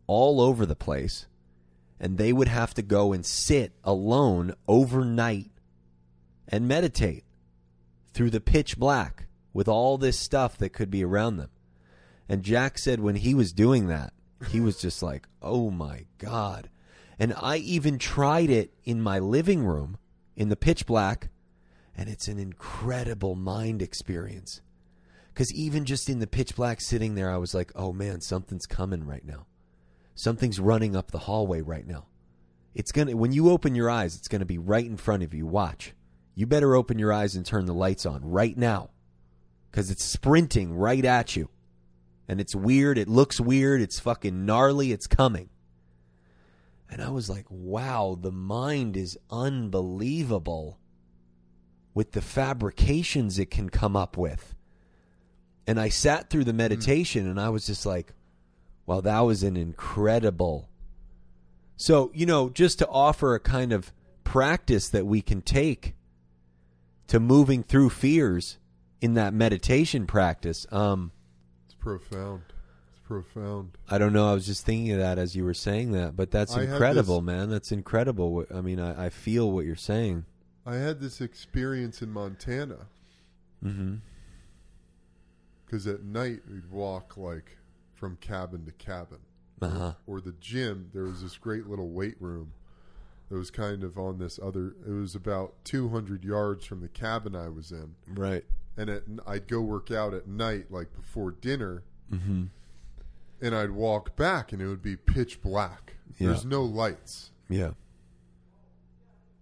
all 0.08 0.42
over 0.42 0.66
the 0.66 0.76
place, 0.76 1.28
and 2.00 2.18
they 2.18 2.34
would 2.34 2.48
have 2.48 2.74
to 2.74 2.82
go 2.82 3.14
and 3.14 3.26
sit 3.26 3.74
alone 3.84 4.54
overnight 4.68 5.52
and 6.48 6.68
meditate 6.68 7.24
through 8.14 8.30
the 8.30 8.42
pitch 8.42 8.78
black 8.78 9.28
with 9.54 9.68
all 9.68 9.98
this 9.98 10.20
stuff 10.20 10.58
that 10.58 10.74
could 10.74 10.92
be 10.92 11.04
around 11.04 11.38
them. 11.38 11.50
And 12.28 12.44
Jack 12.44 12.78
said 12.78 13.00
when 13.00 13.16
he 13.16 13.34
was 13.34 13.54
doing 13.54 13.88
that, 13.88 14.14
he 14.50 14.60
was 14.60 14.78
just 14.78 15.02
like, 15.02 15.28
oh 15.42 15.70
my 15.70 16.06
God. 16.18 16.70
And 17.18 17.34
I 17.42 17.58
even 17.58 17.98
tried 17.98 18.50
it 18.50 18.74
in 18.84 19.02
my 19.02 19.20
living 19.20 19.66
room 19.66 19.98
in 20.36 20.50
the 20.50 20.56
pitch 20.56 20.86
black, 20.86 21.30
and 21.96 22.10
it's 22.10 22.28
an 22.28 22.38
incredible 22.38 23.36
mind 23.36 23.82
experience. 23.82 24.62
Because 25.34 25.54
even 25.54 25.86
just 25.86 26.10
in 26.10 26.20
the 26.20 26.28
pitch 26.28 26.56
black 26.56 26.82
sitting 26.82 27.16
there, 27.16 27.32
I 27.32 27.38
was 27.38 27.54
like, 27.54 27.72
oh 27.76 27.94
man, 27.94 28.22
something's 28.22 28.66
coming 28.66 29.06
right 29.06 29.26
now. 29.26 29.46
Something's 30.16 30.60
running 30.60 30.96
up 30.96 31.12
the 31.12 31.20
hallway 31.20 31.62
right 31.62 31.86
now. 31.86 32.06
It's 32.74 32.92
going 32.92 33.08
to, 33.08 33.14
when 33.14 33.32
you 33.32 33.50
open 33.50 33.76
your 33.76 33.90
eyes, 33.90 34.16
it's 34.16 34.28
going 34.28 34.40
to 34.40 34.46
be 34.46 34.58
right 34.58 34.86
in 34.86 34.98
front 34.98 35.24
of 35.24 35.34
you. 35.34 35.46
Watch. 35.46 35.94
You 36.36 36.46
better 36.46 36.76
open 36.76 37.00
your 37.00 37.14
eyes 37.14 37.36
and 37.36 37.46
turn 37.46 37.66
the 37.66 37.74
lights 37.74 38.06
on 38.06 38.30
right 38.30 38.58
now 38.58 38.90
because 39.72 39.90
it's 39.90 40.04
sprinting 40.04 40.76
right 40.76 41.04
at 41.04 41.36
you. 41.36 41.50
And 42.28 42.42
it's 42.42 42.56
weird. 42.56 42.98
It 42.98 43.08
looks 43.08 43.40
weird. 43.40 43.82
It's 43.82 44.00
fucking 44.00 44.46
gnarly. 44.46 44.92
It's 44.92 45.08
coming. 45.08 45.50
And 46.90 47.02
I 47.02 47.10
was 47.10 47.30
like, 47.30 47.46
wow, 47.50 48.18
the 48.20 48.32
mind 48.32 48.98
is 48.98 49.18
unbelievable 49.32 50.80
with 51.94 52.12
the 52.12 52.22
fabrications 52.22 53.40
it 53.40 53.50
can 53.50 53.70
come 53.70 53.96
up 53.96 54.18
with. 54.18 54.56
And 55.66 55.80
I 55.80 55.90
sat 55.90 56.30
through 56.30 56.44
the 56.44 56.52
hmm. 56.52 56.58
meditation 56.58 57.28
and 57.28 57.40
I 57.40 57.50
was 57.50 57.66
just 57.66 57.86
like, 57.86 58.14
wow, 58.86 59.02
that 59.02 59.20
was 59.22 59.42
an 59.44 59.58
incredible. 59.58 60.70
So, 61.78 62.12
you 62.14 62.26
know, 62.26 62.50
just 62.50 62.80
to 62.80 62.88
offer 62.88 63.36
a 63.36 63.40
kind 63.40 63.74
of 63.74 63.92
practice 64.24 64.90
that 64.90 65.06
we 65.06 65.22
can 65.22 65.42
take 65.42 65.95
to 67.08 67.20
moving 67.20 67.64
through 67.64 67.90
fears 67.92 68.58
in 69.02 69.14
that 69.16 69.34
meditation 69.34 70.08
practice. 70.08 70.66
Um, 70.72 71.12
It's 71.66 71.76
profound. 71.76 72.42
It's 72.92 73.00
profound. 73.06 73.78
I 73.90 73.98
don't 73.98 74.14
know. 74.14 74.30
I 74.30 74.34
was 74.34 74.46
just 74.46 74.66
thinking 74.66 74.92
of 74.94 75.00
that 75.00 75.18
as 75.20 75.36
you 75.36 75.44
were 75.44 75.54
saying 75.54 75.92
that, 75.92 76.16
but 76.16 76.32
that's 76.32 76.56
I 76.56 76.64
incredible, 76.64 77.22
this- 77.22 77.26
man. 77.26 77.50
That's 77.50 77.72
incredible. 77.72 78.46
I 78.54 78.62
mean, 78.62 78.80
I, 78.80 79.06
I 79.06 79.10
feel 79.10 79.52
what 79.52 79.66
you're 79.66 79.76
saying. 79.76 80.26
I 80.66 80.76
had 80.76 81.00
this 81.00 81.22
experience 81.22 82.02
in 82.02 82.12
Montana 82.12 82.88
Mm-hmm. 83.64 83.96
because 85.66 85.88
at 85.88 86.04
night 86.04 86.42
we'd 86.52 86.70
walk 86.70 87.18
like 87.18 87.58
from 87.94 88.16
cabin 88.18 88.66
to 88.66 88.72
cabin. 88.74 89.20
Uh 89.62 89.70
huh. 89.70 89.94
Or 90.06 90.22
the 90.22 90.34
gym, 90.40 90.90
there 90.94 91.04
was 91.04 91.22
this 91.24 91.38
great 91.38 91.66
little 91.68 91.90
weight 91.90 92.16
room 92.20 92.52
that 93.30 93.36
was 93.38 93.50
kind 93.52 93.84
of 93.84 93.98
on 93.98 94.18
this 94.20 94.40
other, 94.42 94.76
it 94.88 94.92
was 94.92 95.16
about 95.16 95.56
200 95.66 96.24
yards 96.24 96.66
from 96.66 96.82
the 96.82 96.88
cabin 96.88 97.36
I 97.36 97.50
was 97.50 97.72
in. 97.72 97.96
Right. 98.08 98.44
And 98.78 98.90
at, 98.90 99.04
I'd 99.26 99.48
go 99.48 99.62
work 99.62 99.90
out 99.92 100.14
at 100.14 100.28
night, 100.28 100.72
like 100.72 100.94
before 100.96 101.32
dinner, 101.32 101.84
Mm-hmm. 102.12 102.44
and 103.42 103.56
I'd 103.56 103.72
walk 103.72 104.16
back 104.16 104.54
and 104.54 104.62
it 104.62 104.68
would 104.68 104.84
be 104.84 104.96
pitch 104.96 105.42
black. 105.42 105.96
Yeah. 106.20 106.28
There's 106.28 106.46
no 106.46 106.62
lights. 106.64 107.32
Yeah. 107.50 107.72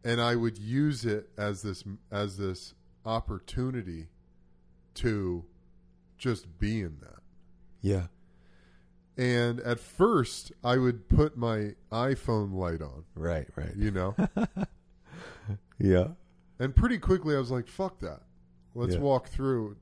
and 0.06 0.22
I 0.22 0.36
would 0.36 0.58
use 0.58 1.04
it 1.06 1.30
as 1.38 1.62
this 1.62 1.84
as 2.12 2.38
this 2.38 2.74
opportunity 3.06 4.08
to 4.96 5.44
just 6.18 6.58
be 6.60 6.82
in 6.82 6.98
that. 7.02 7.20
Yeah. 7.82 8.08
And 9.18 9.60
at 9.60 9.80
first, 9.80 10.52
I 10.64 10.78
would 10.78 11.08
put 11.08 11.38
my 11.38 11.76
iPhone 11.92 12.54
light 12.54 12.82
on, 12.82 13.04
Right. 13.16 13.48
Right. 13.56 13.76
you 13.76 13.92
know, 13.92 14.16
Yeah. 15.78 16.10
and 16.60 16.76
pretty 16.76 16.98
quickly 16.98 17.36
I 17.36 17.40
was 17.40 17.52
like, 17.52 17.68
"Fuck 17.68 18.00
that, 18.00 18.24
let's 18.74 18.96
Yeah. 18.96 19.02
walk 19.02 19.28
through." 19.28 19.78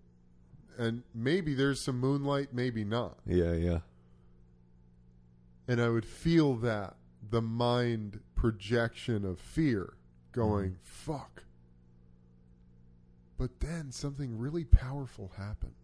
And 0.78 1.04
maybe 1.14 1.54
there's 1.54 1.80
some 1.80 2.00
moonlight, 2.00 2.54
maybe 2.54 2.84
not. 2.84 3.20
Yeah. 3.26 3.54
Yeah. 3.54 3.80
And 5.68 5.80
I 5.82 5.90
would 5.90 6.06
feel 6.06 6.56
that 6.58 6.96
the 7.30 7.42
mind 7.42 8.20
projection 8.36 9.24
of 9.24 9.40
fear 9.40 9.94
going, 10.34 10.72
mm-hmm. 10.72 10.80
fuck. 10.84 11.44
But 13.38 13.60
then 13.60 13.92
something 13.92 14.38
really 14.38 14.66
powerful 14.66 15.32
happened. 15.38 15.81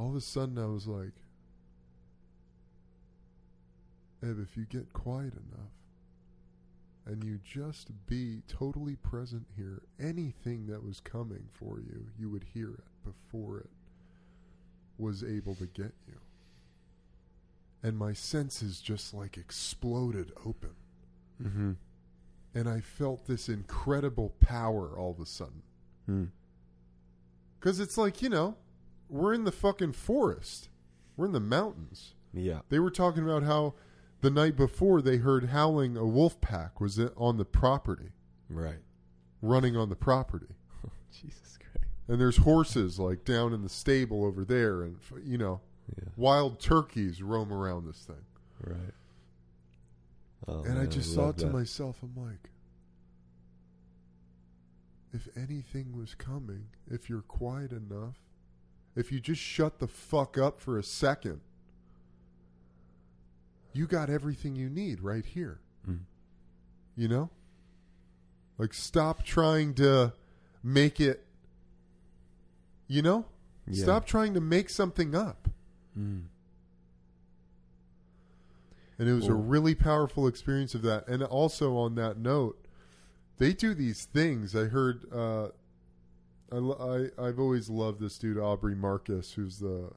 All 0.00 0.08
of 0.08 0.16
a 0.16 0.20
sudden, 0.22 0.56
I 0.56 0.64
was 0.64 0.86
like, 0.86 1.12
Eb, 4.22 4.40
if 4.40 4.56
you 4.56 4.64
get 4.64 4.94
quiet 4.94 5.34
enough 5.34 5.74
and 7.04 7.22
you 7.22 7.38
just 7.44 7.88
be 8.06 8.40
totally 8.48 8.96
present 8.96 9.44
here, 9.58 9.82
anything 10.00 10.68
that 10.68 10.82
was 10.82 11.00
coming 11.00 11.48
for 11.52 11.80
you, 11.80 12.06
you 12.18 12.30
would 12.30 12.46
hear 12.54 12.70
it 12.70 12.84
before 13.04 13.58
it 13.58 13.68
was 14.96 15.22
able 15.22 15.54
to 15.56 15.66
get 15.66 15.92
you. 16.08 16.18
And 17.82 17.98
my 17.98 18.14
senses 18.14 18.80
just 18.80 19.12
like 19.12 19.36
exploded 19.36 20.32
open. 20.46 20.76
Mm-hmm. 21.42 21.72
And 22.54 22.68
I 22.70 22.80
felt 22.80 23.26
this 23.26 23.50
incredible 23.50 24.32
power 24.40 24.98
all 24.98 25.10
of 25.10 25.20
a 25.20 25.26
sudden. 25.26 25.62
Mm. 26.08 26.28
Because 27.58 27.80
it's 27.80 27.98
like, 27.98 28.22
you 28.22 28.30
know, 28.30 28.56
we're 29.10 29.34
in 29.34 29.44
the 29.44 29.52
fucking 29.52 29.92
forest, 29.92 30.68
we're 31.16 31.26
in 31.26 31.32
the 31.32 31.40
mountains. 31.40 32.14
Yeah. 32.32 32.60
They 32.68 32.78
were 32.78 32.90
talking 32.90 33.24
about 33.24 33.42
how 33.42 33.74
the 34.20 34.30
night 34.30 34.56
before 34.56 35.02
they 35.02 35.16
heard 35.16 35.46
howling 35.46 35.96
a 35.96 36.06
wolf 36.06 36.40
pack 36.40 36.80
was 36.80 36.98
on 37.16 37.36
the 37.38 37.44
property, 37.44 38.12
Right. 38.48 38.78
running 39.42 39.76
on 39.76 39.88
the 39.88 39.96
property. 39.96 40.54
Jesus 41.12 41.58
Christ. 41.58 41.88
And 42.08 42.20
there's 42.20 42.36
horses 42.38 42.98
like 42.98 43.24
down 43.24 43.52
in 43.52 43.62
the 43.62 43.68
stable 43.68 44.24
over 44.24 44.44
there, 44.44 44.82
and 44.82 44.98
you 45.24 45.38
know, 45.38 45.60
Yeah. 45.96 46.08
wild 46.16 46.60
turkeys 46.60 47.22
roam 47.22 47.52
around 47.52 47.86
this 47.86 48.04
thing. 48.04 48.24
Right. 48.64 48.94
Oh, 50.46 50.62
and 50.64 50.78
I 50.78 50.86
just 50.86 51.16
love 51.16 51.26
thought 51.34 51.38
to 51.38 51.46
that. 51.46 51.52
myself, 51.52 51.98
I'm 52.02 52.14
like, 52.16 52.50
if 55.12 55.28
anything 55.36 55.96
was 55.96 56.14
coming, 56.14 56.66
if 56.88 57.08
you're 57.08 57.22
quiet 57.22 57.72
enough, 57.72 58.16
if 58.96 59.12
you 59.12 59.20
just 59.20 59.40
shut 59.40 59.78
the 59.78 59.86
fuck 59.86 60.36
up 60.36 60.60
for 60.60 60.78
a 60.78 60.82
second, 60.82 61.40
you 63.72 63.86
got 63.86 64.10
everything 64.10 64.56
you 64.56 64.68
need 64.68 65.00
right 65.00 65.24
here. 65.24 65.60
Mm. 65.88 66.00
You 66.96 67.08
know? 67.08 67.30
Like, 68.58 68.74
stop 68.74 69.24
trying 69.24 69.74
to 69.74 70.12
make 70.62 71.00
it, 71.00 71.24
you 72.88 73.00
know? 73.00 73.24
Yeah. 73.66 73.84
Stop 73.84 74.06
trying 74.06 74.34
to 74.34 74.40
make 74.40 74.68
something 74.68 75.14
up. 75.14 75.48
Mm. 75.98 76.22
and 78.96 79.08
it 79.08 79.12
was 79.12 79.26
a 79.26 79.34
really 79.34 79.74
powerful 79.74 80.28
experience 80.28 80.74
of 80.74 80.82
that. 80.82 81.08
And 81.08 81.22
also 81.22 81.76
on 81.76 81.96
that 81.96 82.18
note, 82.18 82.64
they 83.38 83.52
do 83.52 83.74
these 83.74 84.04
things. 84.04 84.54
I 84.54 84.64
heard. 84.64 85.04
Uh, 85.12 85.48
I, 86.52 86.56
I 86.56 87.08
I've 87.28 87.38
always 87.38 87.68
loved 87.70 88.00
this 88.00 88.18
dude 88.18 88.38
Aubrey 88.38 88.74
Marcus, 88.74 89.32
who's 89.32 89.58
the 89.58 89.90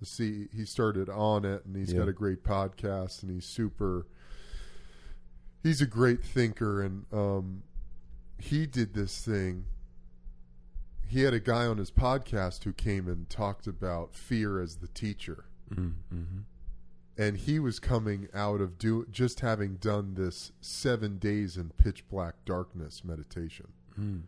the 0.00 0.06
C. 0.06 0.48
He 0.54 0.64
started 0.64 1.08
Onnit, 1.08 1.64
and 1.64 1.74
he's 1.76 1.92
Yeah. 1.92 2.00
got 2.00 2.08
a 2.08 2.12
great 2.12 2.42
podcast, 2.44 3.22
and 3.22 3.30
he's 3.30 3.44
super. 3.46 4.06
He's 5.62 5.80
a 5.80 5.86
great 5.86 6.22
thinker, 6.22 6.82
and 6.82 7.04
um, 7.12 7.62
he 8.38 8.66
did 8.66 8.94
this 8.94 9.24
thing. 9.24 9.64
He 11.08 11.22
had 11.22 11.34
a 11.34 11.40
guy 11.40 11.66
on 11.66 11.78
his 11.78 11.90
podcast 11.90 12.64
who 12.64 12.72
came 12.72 13.08
and 13.08 13.28
talked 13.30 13.66
about 13.66 14.14
fear 14.14 14.60
as 14.60 14.76
the 14.76 14.88
teacher 14.88 15.44
Mm. 15.74 15.94
Mm-hmm. 16.14 16.38
and 17.18 17.36
he 17.38 17.58
was 17.58 17.80
coming 17.80 18.28
out 18.32 18.60
of 18.60 18.78
do 18.78 19.04
just 19.10 19.40
having 19.40 19.76
done 19.76 20.14
this 20.14 20.52
seven 20.60 21.18
days 21.18 21.56
in 21.56 21.70
pitch 21.70 22.08
black 22.08 22.44
darkness 22.44 23.02
meditation. 23.04 23.66
Mm. 23.98 24.22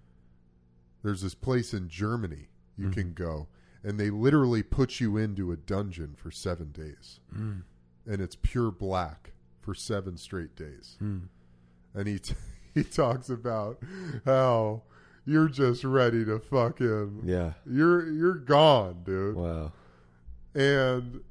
There's 1.03 1.23
this 1.23 1.35
place 1.35 1.73
in 1.75 1.89
Germany 1.89 2.49
you 2.77 2.89
Mhm. 2.89 2.93
can 2.93 3.13
go, 3.15 3.49
and 3.83 3.99
they 3.99 4.11
literally 4.11 4.63
put 4.63 5.01
you 5.01 5.17
into 5.17 5.53
a 5.53 5.57
dungeon 5.57 6.15
for 6.17 6.31
seven 6.31 6.71
days, 6.73 7.21
Mm. 7.35 7.63
and 8.07 8.21
it's 8.21 8.37
pure 8.37 8.71
black 8.71 9.33
for 9.61 9.75
seven 9.75 10.17
straight 10.17 10.55
days. 10.57 10.97
Mm. 11.01 11.29
And 11.95 12.09
he 12.09 12.19
t- 12.19 12.35
he 12.75 12.85
talks 12.85 13.29
about 13.31 13.83
how 14.25 14.83
you're 15.25 15.49
just 15.49 15.85
ready 15.85 16.25
to 16.25 16.39
fucking 16.39 17.23
Yeah. 17.25 17.55
you're 17.67 18.11
you're 18.11 18.35
gone, 18.39 19.03
dude. 19.05 19.37
Wow. 19.37 19.73
and 20.55 21.23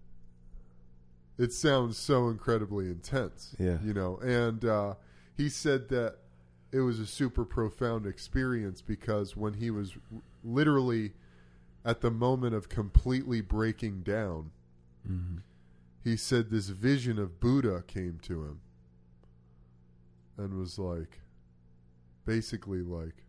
it 1.38 1.52
sounds 1.54 1.98
so 1.98 2.30
incredibly 2.30 2.88
intense. 2.88 3.56
Yeah. 3.60 3.78
You 3.84 3.94
know, 3.94 4.18
and 4.18 4.64
uh, 4.66 4.96
he 5.36 5.50
said 5.50 5.90
that 5.90 6.18
it 6.72 6.80
was 6.82 7.00
a 7.00 7.06
super 7.06 7.46
profound 7.46 8.06
experience 8.06 8.82
because 8.82 9.36
when 9.38 9.54
he 9.56 9.72
was 9.72 9.94
literally 10.44 11.14
at 11.86 12.02
the 12.02 12.12
moment 12.12 12.54
of 12.56 12.70
completely 12.70 13.42
breaking 13.42 14.02
down, 14.02 14.52
Mm-hmm. 15.10 15.38
he 16.04 16.18
said 16.18 16.50
this 16.50 16.68
vision 16.68 17.18
of 17.18 17.40
Buddha 17.40 17.82
came 17.88 18.20
to 18.24 18.44
him 18.44 18.60
and 20.38 20.54
was 20.60 20.78
like, 20.78 21.20
basically 22.26 22.82
like, 22.82 23.24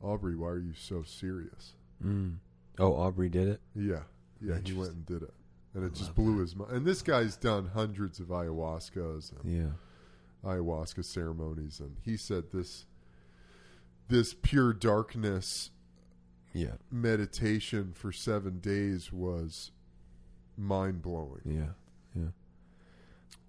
Aubrey, 0.00 0.36
why 0.36 0.48
are 0.48 0.58
you 0.58 0.74
so 0.74 1.02
serious? 1.02 1.72
Mm. 2.04 2.36
Oh, 2.78 2.92
Aubrey 2.94 3.28
did 3.28 3.48
it. 3.48 3.60
Yeah, 3.74 4.02
yeah, 4.40 4.58
he 4.62 4.72
went 4.74 4.92
and 4.92 5.06
did 5.06 5.22
it, 5.22 5.34
and 5.74 5.84
it 5.84 5.94
just 5.94 6.14
blew 6.14 6.36
that. 6.36 6.42
his 6.42 6.54
mind. 6.56 6.70
And 6.72 6.86
this 6.86 7.02
guy's 7.02 7.36
done 7.36 7.70
hundreds 7.74 8.20
of 8.20 8.28
ayahuascas 8.28 9.32
and 9.32 9.52
Yeah. 9.52 9.70
Ayahuasca 10.44 11.04
ceremonies, 11.04 11.80
and 11.80 11.96
he 12.02 12.16
said 12.16 12.50
this 12.52 12.86
this 14.08 14.34
pure 14.42 14.72
darkness 14.74 15.70
Yeah. 16.52 16.76
meditation 16.90 17.92
for 17.94 18.12
seven 18.12 18.60
days 18.60 19.10
was 19.12 19.70
mind 20.58 21.00
blowing, 21.02 21.40
Yeah. 21.46 21.72
Yeah. 22.14 22.30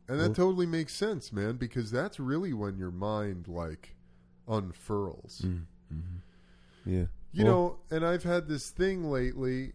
and 0.08 0.20
that 0.20 0.28
Well- 0.28 0.34
totally 0.34 0.66
makes 0.66 0.93
sense, 0.93 1.34
man, 1.34 1.58
because 1.58 1.91
that's 1.91 2.20
really 2.20 2.54
when 2.54 2.78
your 2.78 2.91
mind 2.91 3.48
like 3.50 3.96
unfurls. 4.48 5.41
Mm. 5.43 5.66
hmm 5.89 6.00
Yeah. 6.86 7.08
You 7.34 7.43
Well- 7.46 7.54
know, 7.54 7.80
and 7.91 8.06
I've 8.06 8.24
had 8.24 8.48
this 8.48 8.70
thing 8.70 9.04
lately. 9.12 9.74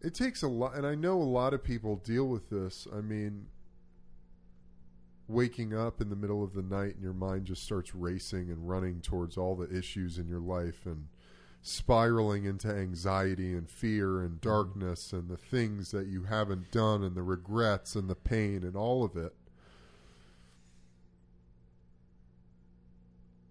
It 0.00 0.14
takes 0.14 0.42
a 0.42 0.48
lot, 0.48 0.74
and 0.76 0.86
I 0.86 0.94
know 0.94 1.20
a 1.20 1.24
lot 1.24 1.52
of 1.54 1.62
people 1.64 1.96
deal 1.96 2.28
with 2.28 2.48
this. 2.48 2.86
I 2.92 3.00
mean, 3.00 3.48
waking 5.28 5.74
up 5.74 6.00
in 6.00 6.08
the 6.08 6.16
middle 6.16 6.44
of 6.44 6.54
the 6.54 6.62
night 6.62 6.94
and 6.94 7.02
your 7.02 7.12
mind 7.12 7.46
just 7.46 7.62
starts 7.62 7.94
racing 7.94 8.50
and 8.50 8.68
running 8.68 9.00
towards 9.00 9.36
all 9.36 9.56
the 9.56 9.76
issues 9.76 10.18
in 10.18 10.28
your 10.28 10.40
life 10.40 10.86
and 10.86 11.08
spiraling 11.62 12.44
into 12.44 12.68
anxiety 12.68 13.52
and 13.52 13.68
fear 13.68 14.20
and 14.20 14.40
mm-hmm. 14.40 14.48
darkness 14.48 15.12
and 15.12 15.28
the 15.28 15.36
things 15.36 15.90
that 15.90 16.06
you 16.06 16.24
haven't 16.24 16.70
done 16.70 17.02
and 17.02 17.16
the 17.16 17.22
regrets 17.22 17.96
and 17.96 18.08
the 18.08 18.14
pain 18.14 18.62
and 18.62 18.76
all 18.76 19.02
of 19.02 19.16
it. 19.16 19.34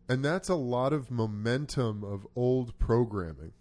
And 0.07 0.23
that's 0.23 0.49
a 0.49 0.55
lot 0.55 0.93
of 0.93 1.09
momentum 1.09 2.03
of 2.03 2.27
old 2.35 2.77
programming. 2.77 3.53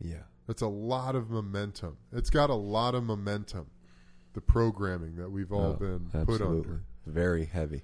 Yeah. 0.00 0.24
That's 0.46 0.62
a 0.62 0.68
lot 0.68 1.14
of 1.14 1.30
momentum. 1.30 1.96
It's 2.12 2.30
got 2.30 2.50
a 2.50 2.54
lot 2.54 2.94
of 2.94 3.04
momentum. 3.04 3.70
The 4.32 4.40
programming 4.40 5.16
that 5.16 5.30
we've 5.30 5.52
all 5.52 5.72
Oh, 5.72 5.76
been 5.76 6.06
put 6.10 6.20
absolutely. 6.20 6.58
under. 6.58 6.84
Very 7.10 7.46
heavy. 7.46 7.82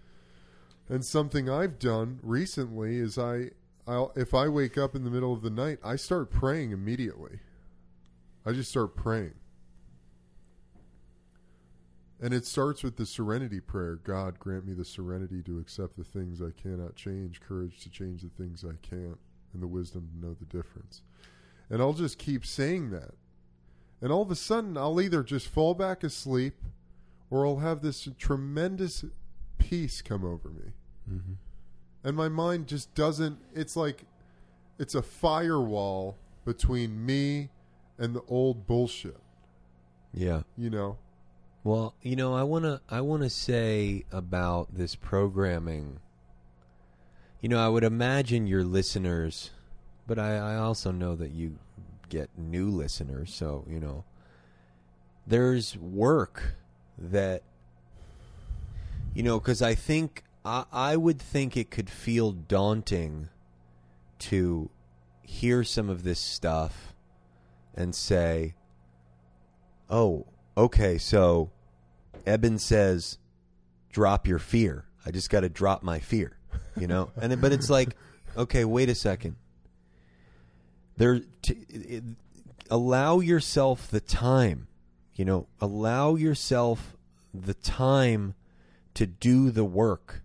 And 0.88 1.04
something 1.04 1.50
I've 1.50 1.78
done 1.78 2.20
recently 2.22 2.96
is 2.96 3.18
I, 3.18 3.50
I'll, 3.86 4.12
if 4.14 4.34
I 4.34 4.48
wake 4.48 4.78
up 4.78 4.94
in 4.94 5.04
the 5.04 5.10
middle 5.10 5.32
of 5.32 5.42
the 5.42 5.50
night, 5.50 5.78
I 5.84 5.96
start 5.96 6.30
praying 6.30 6.70
immediately. 6.70 7.40
I 8.44 8.52
just 8.52 8.70
start 8.70 8.94
praying. 8.94 9.34
And 12.20 12.32
it 12.32 12.46
starts 12.46 12.82
with 12.82 12.96
the 12.96 13.04
serenity 13.04 13.60
prayer 13.60 13.96
God, 13.96 14.38
grant 14.38 14.66
me 14.66 14.72
the 14.72 14.84
serenity 14.84 15.42
to 15.42 15.58
accept 15.58 15.96
the 15.96 16.04
things 16.04 16.40
I 16.40 16.50
cannot 16.60 16.94
change, 16.96 17.40
courage 17.40 17.80
to 17.82 17.90
change 17.90 18.22
the 18.22 18.30
things 18.30 18.64
I 18.64 18.76
can't, 18.88 19.18
and 19.52 19.62
the 19.62 19.66
wisdom 19.66 20.08
to 20.08 20.26
know 20.26 20.34
the 20.34 20.46
difference. 20.46 21.02
And 21.68 21.82
I'll 21.82 21.92
just 21.92 22.18
keep 22.18 22.46
saying 22.46 22.90
that. 22.90 23.14
And 24.00 24.12
all 24.12 24.22
of 24.22 24.30
a 24.30 24.36
sudden, 24.36 24.78
I'll 24.78 25.00
either 25.00 25.22
just 25.22 25.48
fall 25.48 25.74
back 25.74 26.04
asleep 26.04 26.54
or 27.30 27.46
I'll 27.46 27.58
have 27.58 27.82
this 27.82 28.08
tremendous 28.18 29.04
peace 29.58 30.02
come 30.02 30.24
over 30.24 30.48
me. 30.48 30.72
Mm-hmm. 31.10 31.32
And 32.04 32.16
my 32.16 32.28
mind 32.28 32.66
just 32.68 32.94
doesn't, 32.94 33.38
it's 33.54 33.76
like, 33.76 34.04
it's 34.78 34.94
a 34.94 35.02
firewall 35.02 36.16
between 36.44 37.04
me 37.04 37.48
and 37.98 38.14
the 38.14 38.22
old 38.28 38.66
bullshit, 38.66 39.18
Yeah. 40.12 40.42
you 40.56 40.70
know? 40.70 40.98
Well, 41.64 41.94
you 42.02 42.14
know, 42.14 42.32
I 42.34 42.44
want 42.44 42.64
to 42.64 42.80
I 42.88 43.00
want 43.00 43.24
to 43.24 43.30
say 43.30 44.04
about 44.12 44.76
this 44.76 44.94
programming. 44.94 45.98
You 47.40 47.48
know, 47.48 47.58
I 47.58 47.68
would 47.68 47.82
imagine 47.82 48.46
your 48.46 48.62
listeners, 48.62 49.50
but 50.06 50.16
I, 50.16 50.36
I 50.36 50.56
also 50.58 50.92
know 50.92 51.16
that 51.16 51.32
you 51.32 51.58
get 52.08 52.30
new 52.38 52.70
listeners, 52.70 53.34
so, 53.34 53.64
you 53.68 53.80
know, 53.80 54.04
there's 55.26 55.76
work 55.76 56.54
that 56.98 57.42
You 59.14 59.22
know, 59.22 59.38
because 59.40 59.62
I 59.62 59.74
think 59.74 60.24
I, 60.44 60.64
I 60.70 60.96
would 60.96 61.18
think 61.20 61.56
it 61.56 61.70
could 61.70 61.88
feel 61.88 62.32
daunting 62.32 63.28
to 64.18 64.70
hear 65.22 65.64
some 65.64 65.88
of 65.88 66.02
this 66.04 66.20
stuff 66.20 66.94
and 67.74 67.94
say, 67.94 68.54
"Oh, 69.90 70.26
okay, 70.56 70.98
so 70.98 71.50
Eben 72.26 72.58
says, 72.58 73.18
drop 73.90 74.26
your 74.26 74.38
fear. 74.38 74.84
I 75.04 75.10
just 75.10 75.30
got 75.30 75.40
to 75.40 75.48
drop 75.48 75.82
my 75.82 75.98
fear." 75.98 76.36
You 76.76 76.86
know, 76.86 77.10
and 77.20 77.32
then, 77.32 77.40
but 77.40 77.52
it's 77.52 77.70
like, 77.70 77.96
okay, 78.36 78.64
wait 78.66 78.90
a 78.90 78.94
second. 78.94 79.36
There, 80.98 81.20
it, 81.48 82.04
allow 82.70 83.20
yourself 83.20 83.88
the 83.90 84.00
time. 84.00 84.68
You 85.16 85.24
know, 85.24 85.48
allow 85.60 86.14
yourself 86.14 86.96
the 87.34 87.54
time 87.54 88.34
to 88.94 89.06
do 89.06 89.50
the 89.50 89.64
work, 89.64 90.22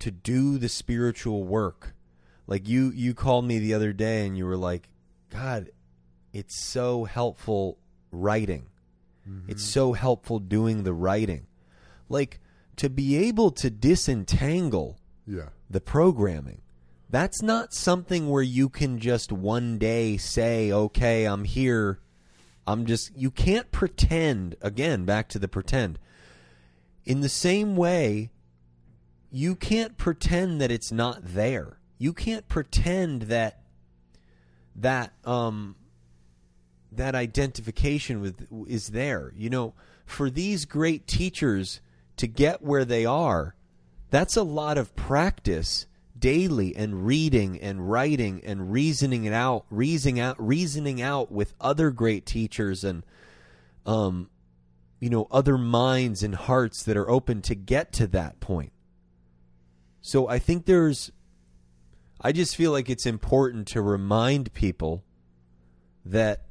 to 0.00 0.10
do 0.10 0.58
the 0.58 0.68
spiritual 0.68 1.44
work. 1.44 1.94
Like 2.46 2.66
you 2.68 2.90
you 2.90 3.14
called 3.14 3.44
me 3.44 3.58
the 3.58 3.74
other 3.74 3.92
day 3.92 4.26
and 4.26 4.36
you 4.36 4.46
were 4.46 4.56
like, 4.56 4.88
"God, 5.30 5.70
it's 6.32 6.56
so 6.60 7.04
helpful 7.04 7.78
writing. 8.10 8.66
Mm-hmm. 9.28 9.50
It's 9.50 9.62
so 9.62 9.92
helpful 9.92 10.38
doing 10.40 10.82
the 10.82 10.92
writing." 10.94 11.46
Like 12.08 12.40
to 12.76 12.88
be 12.90 13.16
able 13.16 13.50
to 13.52 13.70
disentangle 13.70 14.98
Yeah. 15.26 15.50
the 15.70 15.80
programming. 15.80 16.62
That's 17.10 17.42
not 17.42 17.74
something 17.74 18.28
where 18.30 18.42
you 18.42 18.68
can 18.70 18.98
just 18.98 19.30
one 19.30 19.76
day 19.78 20.16
say, 20.16 20.72
okay, 20.72 21.26
I'm 21.26 21.44
here. 21.44 22.00
I'm 22.66 22.86
just, 22.86 23.16
you 23.16 23.30
can't 23.30 23.70
pretend, 23.72 24.56
again, 24.60 25.04
back 25.04 25.28
to 25.30 25.38
the 25.38 25.48
pretend. 25.48 25.98
In 27.04 27.20
the 27.20 27.28
same 27.28 27.76
way, 27.76 28.30
you 29.30 29.56
can't 29.56 29.96
pretend 29.96 30.60
that 30.60 30.70
it's 30.70 30.92
not 30.92 31.20
there. 31.22 31.78
You 31.98 32.12
can't 32.12 32.46
pretend 32.48 33.22
that 33.22 33.58
that 34.74 35.12
um 35.24 35.76
that 36.90 37.14
identification 37.14 38.20
with 38.20 38.46
is 38.68 38.88
there. 38.88 39.32
You 39.34 39.50
know, 39.50 39.74
for 40.04 40.28
these 40.30 40.64
great 40.64 41.06
teachers 41.06 41.80
to 42.18 42.26
get 42.26 42.62
where 42.62 42.84
they 42.84 43.06
are, 43.06 43.54
that's 44.10 44.36
a 44.36 44.42
lot 44.42 44.76
of 44.76 44.94
practice 44.94 45.86
daily 46.22 46.74
and 46.76 47.04
reading 47.04 47.60
and 47.60 47.90
writing 47.90 48.40
and 48.44 48.72
reasoning 48.72 49.24
it 49.24 49.32
out, 49.32 49.66
reasoning 49.70 50.20
out, 50.20 50.36
reasoning 50.38 51.02
out 51.02 51.32
with 51.32 51.52
other 51.60 51.90
great 51.90 52.24
teachers 52.24 52.84
and 52.84 53.04
um 53.84 54.30
you 55.00 55.10
know 55.10 55.26
other 55.32 55.58
minds 55.58 56.22
and 56.22 56.36
hearts 56.36 56.84
that 56.84 56.96
are 56.96 57.10
open 57.10 57.42
to 57.42 57.56
get 57.56 57.92
to 57.92 58.06
that 58.06 58.38
point. 58.38 58.72
So 60.00 60.28
I 60.28 60.38
think 60.38 60.64
there's 60.64 61.10
I 62.20 62.30
just 62.30 62.54
feel 62.54 62.70
like 62.70 62.88
it's 62.88 63.04
important 63.04 63.66
to 63.68 63.82
remind 63.82 64.54
people 64.54 65.02
that 66.04 66.46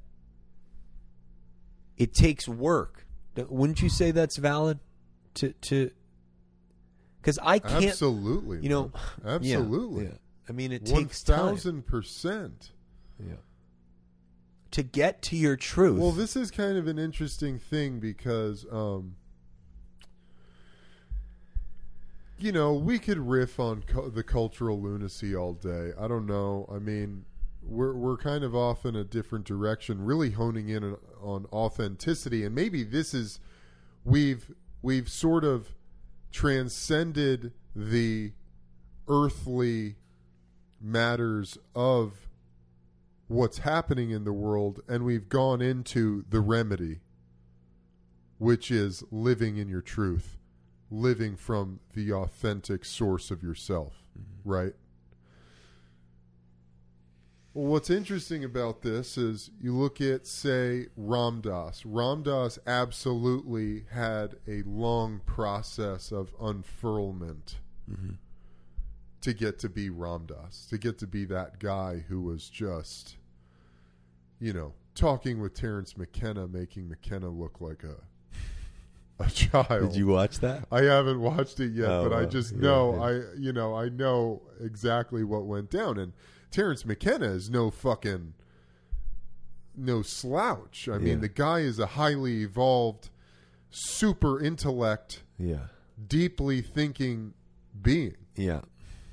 it 1.95 2.13
takes 2.13 2.45
work. 2.45 3.05
Wouldn't 3.37 3.81
you 3.81 3.89
say 3.89 4.11
that's 4.11 4.35
valid? 4.35 4.79
To 5.35 5.53
to 5.53 5.91
because 7.21 7.39
I 7.41 7.59
can't. 7.59 7.85
Absolutely. 7.85 8.59
You 8.61 8.69
know, 8.69 8.91
man. 9.23 9.33
absolutely. 9.35 10.03
Yeah, 10.05 10.09
yeah. 10.09 10.17
I 10.49 10.51
mean, 10.53 10.71
it 10.71 10.83
One 10.89 11.03
takes 11.03 11.23
thousand 11.23 11.85
percent. 11.85 12.71
yeah. 13.19 13.35
to 14.71 14.83
get 14.83 15.21
to 15.23 15.35
your 15.35 15.55
truth. 15.55 15.99
Well, 15.99 16.11
this 16.11 16.35
is 16.35 16.51
kind 16.51 16.77
of 16.77 16.87
an 16.87 16.97
interesting 16.97 17.59
thing 17.59 17.99
because, 17.99 18.65
um, 18.71 19.15
you 22.37 22.51
know, 22.51 22.73
we 22.73 22.97
could 22.97 23.19
riff 23.19 23.59
on 23.59 23.83
cu- 23.83 24.09
the 24.09 24.23
cultural 24.23 24.81
lunacy 24.81 25.35
all 25.35 25.53
day. 25.53 25.91
I 25.99 26.07
don't 26.07 26.25
know. 26.25 26.67
I 26.73 26.79
mean, 26.79 27.25
we're 27.61 27.93
we're 27.93 28.17
kind 28.17 28.43
of 28.43 28.55
off 28.55 28.85
in 28.85 28.95
a 28.95 29.03
different 29.03 29.45
direction, 29.45 30.03
really 30.03 30.31
honing 30.31 30.69
in 30.69 30.95
on 31.21 31.45
authenticity, 31.53 32.43
and 32.43 32.55
maybe 32.55 32.83
this 32.83 33.13
is 33.13 33.39
we've 34.03 34.51
we've 34.81 35.07
sort 35.07 35.43
of 35.43 35.69
transcended 36.31 37.53
the 37.75 38.31
earthly 39.07 39.95
matters 40.79 41.57
of 41.75 42.27
what's 43.27 43.59
happening 43.59 44.09
in 44.09 44.23
the 44.23 44.33
world 44.33 44.81
and 44.87 45.05
we've 45.05 45.29
gone 45.29 45.61
into 45.61 46.25
the 46.29 46.41
remedy 46.41 46.99
which 48.39 48.71
is 48.71 49.03
living 49.11 49.57
in 49.57 49.69
your 49.69 49.81
truth 49.81 50.37
living 50.89 51.35
from 51.35 51.79
the 51.93 52.11
authentic 52.11 52.83
source 52.83 53.31
of 53.31 53.41
yourself 53.41 54.03
mm-hmm. 54.17 54.49
right 54.49 54.73
well, 57.53 57.71
what's 57.71 57.89
interesting 57.89 58.45
about 58.45 58.81
this 58.81 59.17
is 59.17 59.51
you 59.59 59.75
look 59.75 59.99
at, 59.99 60.25
say, 60.25 60.87
Ram 60.95 61.41
Dass. 61.41 61.83
Ramdas 61.83 62.57
absolutely 62.65 63.85
had 63.91 64.35
a 64.47 64.61
long 64.63 65.21
process 65.25 66.11
of 66.11 66.33
unfurlment 66.39 67.57
mm-hmm. 67.91 68.13
to 69.19 69.33
get 69.33 69.59
to 69.59 69.69
be 69.69 69.89
Ram 69.89 70.27
Dass, 70.27 70.65
to 70.69 70.77
get 70.77 70.97
to 70.99 71.07
be 71.07 71.25
that 71.25 71.59
guy 71.59 72.05
who 72.07 72.21
was 72.21 72.49
just, 72.49 73.17
you 74.39 74.53
know, 74.53 74.73
talking 74.95 75.41
with 75.41 75.53
Terence 75.53 75.97
McKenna, 75.97 76.47
making 76.47 76.87
McKenna 76.87 77.29
look 77.29 77.59
like 77.59 77.83
a 77.83 77.95
a 79.19 79.29
child. 79.29 79.91
Did 79.91 79.95
you 79.95 80.07
watch 80.07 80.39
that? 80.39 80.65
I 80.71 80.83
haven't 80.83 81.19
watched 81.19 81.59
it 81.59 81.73
yet, 81.73 81.89
Oh, 81.89 82.09
but 82.09 82.15
I 82.15 82.25
just 82.25 82.55
know 82.55 82.95
yeah. 82.95 83.01
I 83.01 83.11
you 83.37 83.53
know 83.53 83.75
I 83.75 83.89
know 83.89 84.41
exactly 84.59 85.23
what 85.23 85.45
went 85.45 85.69
down, 85.69 85.99
and 85.99 86.13
Terence 86.51 86.85
McKenna 86.85 87.27
is 87.27 87.49
no 87.49 87.71
fucking 87.71 88.33
no 89.75 90.01
slouch. 90.01 90.87
I 90.89 90.93
Yeah. 90.93 90.97
mean, 90.99 91.21
the 91.21 91.29
guy 91.29 91.59
is 91.59 91.79
a 91.79 91.85
highly 91.87 92.43
evolved, 92.43 93.09
super 93.69 94.39
intellect, 94.39 95.23
Yeah, 95.39 95.67
deeply 96.07 96.61
thinking 96.61 97.33
being. 97.81 98.17
yeah, 98.35 98.61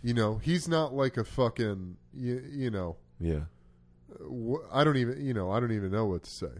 You 0.02 0.14
know, 0.14 0.38
he's 0.38 0.66
not 0.68 0.92
like 0.94 1.16
a 1.16 1.24
fucking 1.24 1.96
you, 2.12 2.44
you 2.50 2.70
know 2.70 2.96
yeah. 3.20 3.44
I 4.72 4.82
don't 4.84 4.96
even 4.96 5.24
you 5.24 5.32
know 5.34 5.50
I 5.52 5.60
don't 5.60 5.72
even 5.72 5.92
know 5.92 6.06
what 6.06 6.24
to 6.24 6.30
say. 6.30 6.52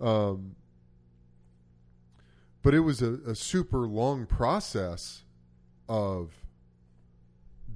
Um, 0.00 0.56
but 2.62 2.74
it 2.74 2.80
was 2.80 3.00
a, 3.02 3.14
a 3.26 3.34
super 3.34 3.86
long 3.86 4.26
process 4.26 5.24
of 5.88 6.43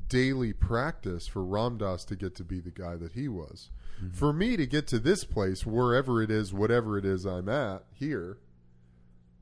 daily 0.09 0.53
practice 0.53 1.27
for 1.27 1.45
Ram 1.45 1.79
Dass 1.79 2.05
to 2.07 2.17
get 2.17 2.35
to 2.37 2.45
be 2.45 2.61
the 2.61 2.71
guy 2.71 2.97
that 2.97 3.13
he 3.13 3.29
was. 3.29 3.71
Mm-hmm. 4.03 4.15
For 4.15 4.33
me 4.33 4.57
to 4.57 4.67
get 4.67 4.87
to 4.89 4.99
this 4.99 5.25
place, 5.25 5.67
wherever 5.67 6.23
it 6.23 6.31
is, 6.31 6.53
whatever 6.53 6.99
it 6.99 7.05
is 7.05 7.25
I'm 7.25 7.49
at 7.49 7.85
here, 7.93 8.39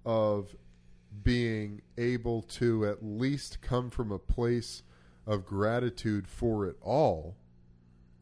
of 0.05 0.57
being 1.23 1.83
able 1.99 2.43
to 2.43 2.87
at 2.87 3.05
least 3.05 3.61
come 3.61 3.91
from 3.91 4.13
a 4.13 4.19
place 4.19 4.83
of 5.27 5.45
gratitude 5.45 6.29
for 6.29 6.67
it 6.67 6.77
all 6.81 7.37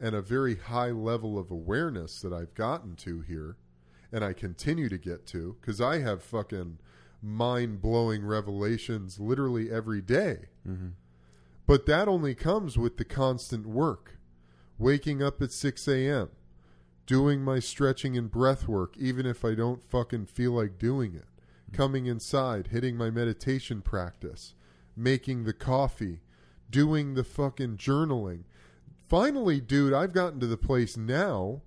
and 0.01 0.15
a 0.15 0.23
very 0.23 0.57
high 0.57 0.91
level 0.91 1.39
of 1.39 1.51
awareness 1.51 2.21
that 2.21 2.33
I've 2.33 2.55
gotten 2.55 2.97
to 2.97 3.21
here 3.21 3.57
and 4.13 4.25
I 4.25 4.33
continue 4.33 4.89
to 4.89 4.99
get 4.99 5.27
to 5.29 5.57
because 5.61 5.81
I 5.81 5.99
have 5.99 6.23
fucking 6.23 6.79
mind 7.21 7.81
blowing 7.83 8.25
revelations 8.25 9.19
literally 9.19 9.71
every 9.71 10.01
day. 10.01 10.47
Mm-hmm. 10.67 10.89
But 11.67 11.87
that 11.87 12.09
only 12.09 12.35
comes 12.35 12.77
with 12.77 12.97
the 12.97 13.05
constant 13.05 13.67
work. 13.67 14.19
Waking 14.79 15.23
up 15.23 15.41
at 15.41 15.53
6 15.53 15.89
a.m., 15.89 16.31
doing 17.07 17.43
my 17.43 17.59
stretching 17.59 18.17
and 18.17 18.31
breath 18.31 18.67
work, 18.67 18.97
even 18.99 19.25
if 19.25 19.45
I 19.45 19.55
don't 19.55 19.89
fucking 19.89 20.27
feel 20.27 20.53
like 20.53 20.79
doing 20.79 21.15
it. 21.15 21.27
Coming 21.73 22.07
inside, 22.07 22.69
hitting 22.69 22.97
my 22.97 23.11
meditation 23.11 23.83
practice, 23.83 24.55
making 24.97 25.45
the 25.45 25.53
coffee, 25.53 26.21
doing 26.71 27.15
the 27.15 27.25
fucking 27.25 27.77
journaling. 27.77 28.45
Finally, 29.09 29.61
dude, 29.61 29.93
I've 29.93 30.13
gotten 30.13 30.41
to 30.41 30.47
the 30.47 30.57
place 30.57 30.97
now 30.97 31.63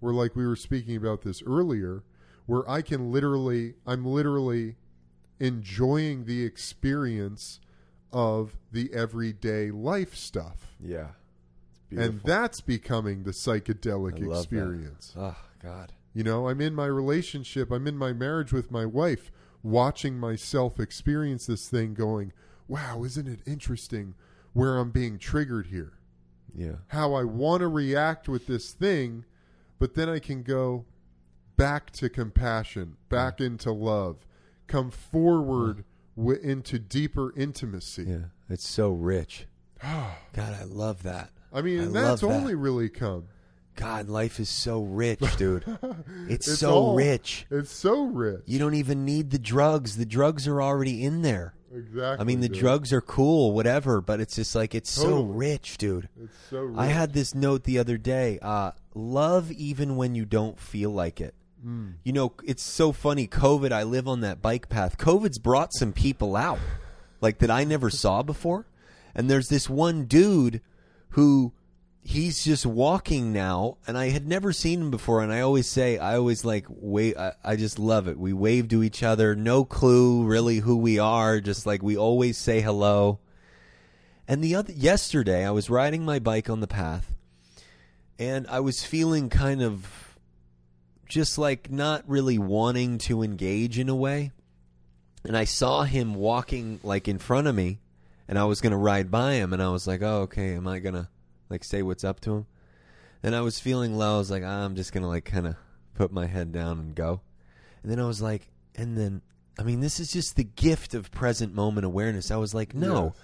where, 0.00 0.12
like 0.12 0.36
we 0.36 0.46
were 0.46 0.56
speaking 0.56 0.96
about 0.96 1.22
this 1.22 1.42
earlier, 1.42 2.02
where 2.46 2.68
I 2.68 2.82
can 2.82 3.12
literally, 3.12 3.74
I'm 3.86 4.04
literally 4.04 4.76
enjoying 5.38 6.24
the 6.24 6.44
experience 6.44 7.60
of 8.12 8.56
the 8.70 8.92
everyday 8.92 9.70
life 9.70 10.14
stuff. 10.14 10.74
Yeah. 10.80 11.08
And 11.90 12.20
that's 12.24 12.60
becoming 12.60 13.24
the 13.24 13.32
psychedelic 13.32 14.20
love 14.20 14.30
that. 14.30 14.38
experience. 14.38 15.14
Oh 15.16 15.36
God. 15.62 15.92
You 16.14 16.24
know, 16.24 16.48
I'm 16.48 16.60
in 16.60 16.74
my 16.74 16.86
relationship, 16.86 17.70
I'm 17.70 17.86
in 17.86 17.96
my 17.96 18.12
marriage 18.12 18.52
with 18.52 18.70
my 18.70 18.86
wife, 18.86 19.30
watching 19.62 20.18
myself 20.18 20.78
experience 20.78 21.46
this 21.46 21.68
thing, 21.68 21.94
going, 21.94 22.32
wow, 22.68 23.02
isn't 23.04 23.28
it 23.28 23.40
interesting 23.46 24.14
where 24.52 24.78
I'm 24.78 24.90
being 24.90 25.18
triggered 25.18 25.66
here? 25.66 25.94
Yeah. 26.54 26.76
How 26.88 27.14
I 27.14 27.24
want 27.24 27.60
to 27.60 27.68
react 27.68 28.28
with 28.28 28.46
this 28.46 28.72
thing, 28.72 29.24
but 29.78 29.94
then 29.94 30.08
I 30.08 30.18
can 30.18 30.42
go 30.42 30.84
back 31.56 31.90
to 31.92 32.08
compassion, 32.08 32.96
back 33.08 33.38
mm. 33.38 33.46
into 33.46 33.72
love, 33.72 34.26
come 34.66 34.90
forward 34.90 35.78
mm. 35.78 35.84
W- 36.16 36.38
into 36.40 36.78
deeper 36.78 37.32
intimacy. 37.36 38.04
Yeah, 38.08 38.16
it's 38.48 38.66
so 38.68 38.90
rich. 38.90 39.46
God, 39.82 40.14
I 40.36 40.64
love 40.64 41.02
that. 41.04 41.30
I 41.52 41.60
mean, 41.62 41.80
I 41.80 41.82
and 41.84 41.94
that's 41.94 42.20
that. 42.22 42.26
only 42.28 42.54
really 42.54 42.88
come. 42.88 43.24
God, 43.74 44.08
life 44.08 44.38
is 44.38 44.48
so 44.50 44.82
rich, 44.82 45.20
dude. 45.38 45.64
It's, 46.28 46.46
It's 46.48 46.58
so 46.58 46.72
all- 46.74 46.94
rich. 46.94 47.46
It's 47.50 47.72
so 47.72 48.04
rich. 48.04 48.42
You 48.46 48.58
don't 48.58 48.74
even 48.74 49.04
need 49.04 49.30
the 49.30 49.38
drugs. 49.38 49.96
The 49.96 50.04
drugs 50.06 50.46
are 50.46 50.60
already 50.62 51.02
in 51.04 51.22
there. 51.22 51.54
exactly. 51.74 52.20
I 52.20 52.24
mean, 52.24 52.40
the 52.40 52.48
dude. 52.50 52.58
drugs 52.58 52.92
are 52.92 53.00
cool, 53.00 53.52
whatever, 53.52 54.00
but 54.02 54.20
it's 54.20 54.36
just 54.36 54.54
like 54.54 54.74
it's 54.74 54.90
so 54.90 55.22
rich, 55.22 55.78
dude. 55.78 56.08
It's 56.22 56.36
so. 56.50 56.60
Rich. 56.64 56.78
I 56.78 56.86
had 56.86 57.14
this 57.14 57.34
note 57.34 57.64
the 57.64 57.78
other 57.78 57.96
day. 57.96 58.38
Uh, 58.42 58.72
love 58.94 59.50
even 59.52 59.96
when 59.96 60.14
you 60.14 60.26
don't 60.26 60.60
feel 60.60 60.90
like 60.90 61.18
it. 61.20 61.34
Hmm. 61.62 61.90
You 62.02 62.12
know, 62.12 62.32
it's 62.44 62.62
so 62.62 62.92
funny. 62.92 63.28
COVID, 63.28 63.70
I 63.72 63.84
live 63.84 64.08
on 64.08 64.20
that 64.20 64.42
bike 64.42 64.68
path. 64.68 64.98
COVID's 64.98 65.38
brought 65.38 65.72
some 65.72 65.92
people 65.92 66.34
out, 66.34 66.58
like 67.20 67.38
that 67.38 67.50
I 67.50 67.64
never 67.64 67.88
saw 67.88 68.22
before. 68.22 68.66
And 69.14 69.30
there's 69.30 69.48
this 69.48 69.70
one 69.70 70.06
dude 70.06 70.60
who 71.10 71.52
he's 72.02 72.44
just 72.44 72.66
walking 72.66 73.32
now, 73.32 73.76
and 73.86 73.96
I 73.96 74.08
had 74.08 74.26
never 74.26 74.52
seen 74.52 74.80
him 74.80 74.90
before. 74.90 75.22
And 75.22 75.32
I 75.32 75.40
always 75.40 75.68
say, 75.68 75.98
I 75.98 76.16
always 76.16 76.44
like 76.44 76.66
wait. 76.68 77.16
I, 77.16 77.34
I 77.44 77.56
just 77.56 77.78
love 77.78 78.08
it. 78.08 78.18
We 78.18 78.32
wave 78.32 78.68
to 78.68 78.82
each 78.82 79.02
other, 79.02 79.36
no 79.36 79.64
clue 79.64 80.24
really 80.24 80.58
who 80.58 80.76
we 80.76 80.98
are. 80.98 81.40
Just 81.40 81.64
like 81.64 81.82
we 81.82 81.96
always 81.96 82.36
say 82.36 82.60
hello. 82.60 83.20
And 84.26 84.42
the 84.42 84.54
other 84.54 84.72
yesterday, 84.72 85.46
I 85.46 85.50
was 85.50 85.70
riding 85.70 86.04
my 86.04 86.18
bike 86.18 86.50
on 86.50 86.60
the 86.60 86.66
path, 86.66 87.14
and 88.18 88.46
I 88.48 88.60
was 88.60 88.84
feeling 88.84 89.28
kind 89.28 89.62
of 89.62 90.11
just 91.12 91.38
like 91.38 91.70
not 91.70 92.02
really 92.08 92.38
wanting 92.38 92.98
to 92.98 93.22
engage 93.22 93.78
in 93.78 93.88
a 93.88 93.94
way. 93.94 94.32
And 95.24 95.36
I 95.36 95.44
saw 95.44 95.82
him 95.84 96.14
walking 96.14 96.80
like 96.82 97.06
in 97.06 97.18
front 97.18 97.46
of 97.46 97.54
me, 97.54 97.78
and 98.26 98.38
I 98.38 98.44
was 98.44 98.60
going 98.60 98.72
to 98.72 98.76
ride 98.76 99.10
by 99.10 99.34
him, 99.34 99.52
and 99.52 99.62
I 99.62 99.68
was 99.68 99.86
like, 99.86 100.02
"Oh, 100.02 100.22
okay. 100.22 100.54
Am 100.54 100.66
I 100.66 100.78
going 100.80 100.94
to 100.94 101.08
like 101.50 101.62
say 101.64 101.82
what's 101.82 102.02
up 102.04 102.20
to 102.20 102.32
him?" 102.38 102.46
And 103.22 103.36
I 103.36 103.40
was 103.42 103.60
feeling 103.60 103.96
low. 103.96 104.16
I 104.16 104.18
was 104.18 104.30
like, 104.30 104.42
"Ah, 104.44 104.64
"I'm 104.64 104.74
just 104.74 104.92
going 104.92 105.02
to 105.02 105.08
like 105.08 105.24
kind 105.24 105.46
of 105.46 105.54
put 105.94 106.10
my 106.12 106.26
head 106.26 106.50
down 106.50 106.78
and 106.80 106.94
go." 106.94 107.20
And 107.82 107.90
then 107.92 108.00
I 108.00 108.06
was 108.06 108.20
like, 108.22 108.48
and 108.74 108.96
then 108.96 109.22
I 109.58 109.62
mean, 109.64 109.80
this 109.80 110.00
is 110.00 110.10
just 110.12 110.34
the 110.36 110.44
gift 110.44 110.94
of 110.94 111.10
present 111.10 111.54
moment 111.54 111.84
awareness. 111.84 112.30
I 112.30 112.36
was 112.36 112.54
like, 112.54 112.74
"No." 112.74 113.04
Yes. 113.04 113.14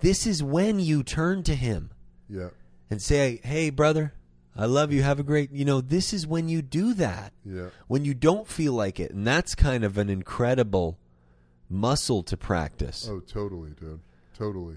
This 0.00 0.26
is 0.26 0.42
when 0.42 0.80
you 0.80 1.02
turn 1.04 1.42
to 1.44 1.54
him 1.54 1.90
Yeah. 2.28 2.48
and 2.90 3.00
say, 3.02 3.40
"Hey, 3.44 3.70
brother, 3.70 4.14
I 4.54 4.66
love 4.66 4.92
you. 4.92 5.02
Have 5.02 5.18
a 5.18 5.22
great." 5.22 5.50
You 5.52 5.64
know, 5.64 5.80
this 5.80 6.12
is 6.12 6.26
when 6.26 6.48
you 6.48 6.60
do 6.62 6.94
that. 6.94 7.32
Yeah. 7.44 7.68
When 7.88 8.04
you 8.04 8.14
don't 8.14 8.46
feel 8.46 8.72
like 8.74 9.00
it, 9.00 9.10
and 9.10 9.26
that's 9.26 9.54
kind 9.54 9.82
of 9.84 9.96
an 9.98 10.10
incredible 10.10 10.98
muscle 11.68 12.22
to 12.24 12.36
practice. 12.36 13.08
Oh, 13.10 13.20
totally, 13.20 13.70
dude. 13.70 14.00
Totally. 14.36 14.76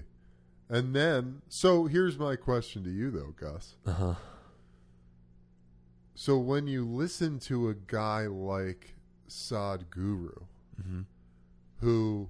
And 0.68 0.94
then, 0.96 1.42
so 1.48 1.84
here's 1.86 2.18
my 2.18 2.36
question 2.36 2.82
to 2.84 2.90
you, 2.90 3.10
though, 3.10 3.34
Gus. 3.38 3.76
Uh 3.86 3.92
huh. 3.92 4.14
So 6.14 6.38
when 6.38 6.66
you 6.66 6.86
listen 6.86 7.38
to 7.40 7.68
a 7.68 7.74
guy 7.74 8.26
like 8.26 8.94
Sadhguru, 9.28 10.44
Mm-hmm. 10.80 11.00
who 11.80 12.28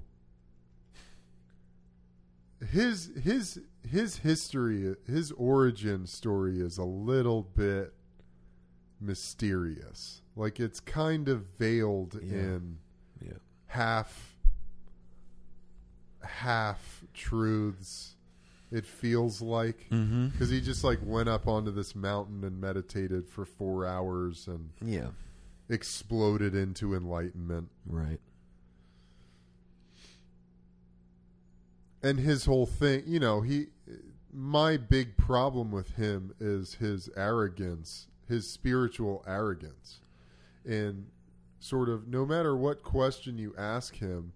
his 2.71 3.11
his 3.23 3.61
his 3.87 4.19
history, 4.19 4.95
his 5.07 5.33
origin 5.33 6.07
story 6.07 6.61
is 6.61 6.79
a 6.79 6.85
little 6.85 7.43
bit 7.43 7.95
mysterious. 9.01 10.23
Like 10.35 10.59
it's 10.61 10.81
kind 10.81 11.29
of 11.29 11.47
veiled 11.59 12.19
Yeah. 12.23 12.39
in 12.39 12.79
Yeah. 13.21 13.39
half 13.67 14.37
half 16.23 17.05
truths. 17.15 18.17
It 18.73 18.85
feels 18.85 19.41
like 19.41 19.87
Mm-hmm. 19.91 20.29
because 20.29 20.51
he 20.51 20.61
just 20.61 20.83
like 20.83 20.99
went 21.05 21.29
up 21.29 21.47
onto 21.47 21.71
this 21.71 21.95
mountain 21.95 22.43
and 22.43 22.61
meditated 22.61 23.29
for 23.29 23.45
four 23.45 23.87
hours 23.87 24.49
and 24.49 24.71
Yeah. 24.83 25.11
exploded 25.69 26.55
into 26.55 26.95
enlightenment. 26.95 27.71
Right. 27.87 28.21
And 32.07 32.21
his 32.21 32.45
whole 32.45 32.67
thing, 32.67 33.03
you 33.07 33.19
know, 33.21 33.41
he. 33.41 33.67
My 34.33 34.77
big 34.77 35.17
problem 35.17 35.71
with 35.71 35.95
him 35.97 36.35
is 36.39 36.75
his 36.75 37.09
arrogance, 37.17 38.07
his 38.29 38.49
spiritual 38.51 39.25
arrogance, 39.27 40.01
and 40.65 41.07
sort 41.59 41.89
of 41.89 42.07
no 42.07 42.27
matter 42.27 42.55
what 42.55 42.83
question 42.83 43.39
you 43.39 43.55
ask 43.57 43.97
him, 43.97 44.33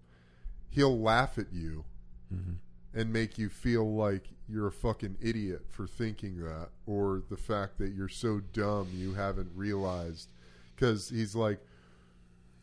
he'll 0.71 0.99
laugh 0.99 1.37
at 1.39 1.53
you 1.53 1.85
Mm-hmm. 2.33 2.53
and 2.95 3.13
make 3.13 3.39
you 3.39 3.49
feel 3.49 3.93
like 3.93 4.29
you're 4.49 4.69
a 4.69 4.73
fucking 4.73 5.17
idiot 5.21 5.63
for 5.69 5.89
thinking 5.89 6.39
that 6.45 6.69
or 6.87 7.23
the 7.29 7.37
fact 7.37 7.77
that 7.79 7.93
you're 7.93 8.09
so 8.09 8.41
dumb 8.53 8.89
you 8.95 9.15
haven't 9.15 9.51
realized 9.57 10.29
because 10.77 11.09
he's 11.09 11.35
like 11.35 11.59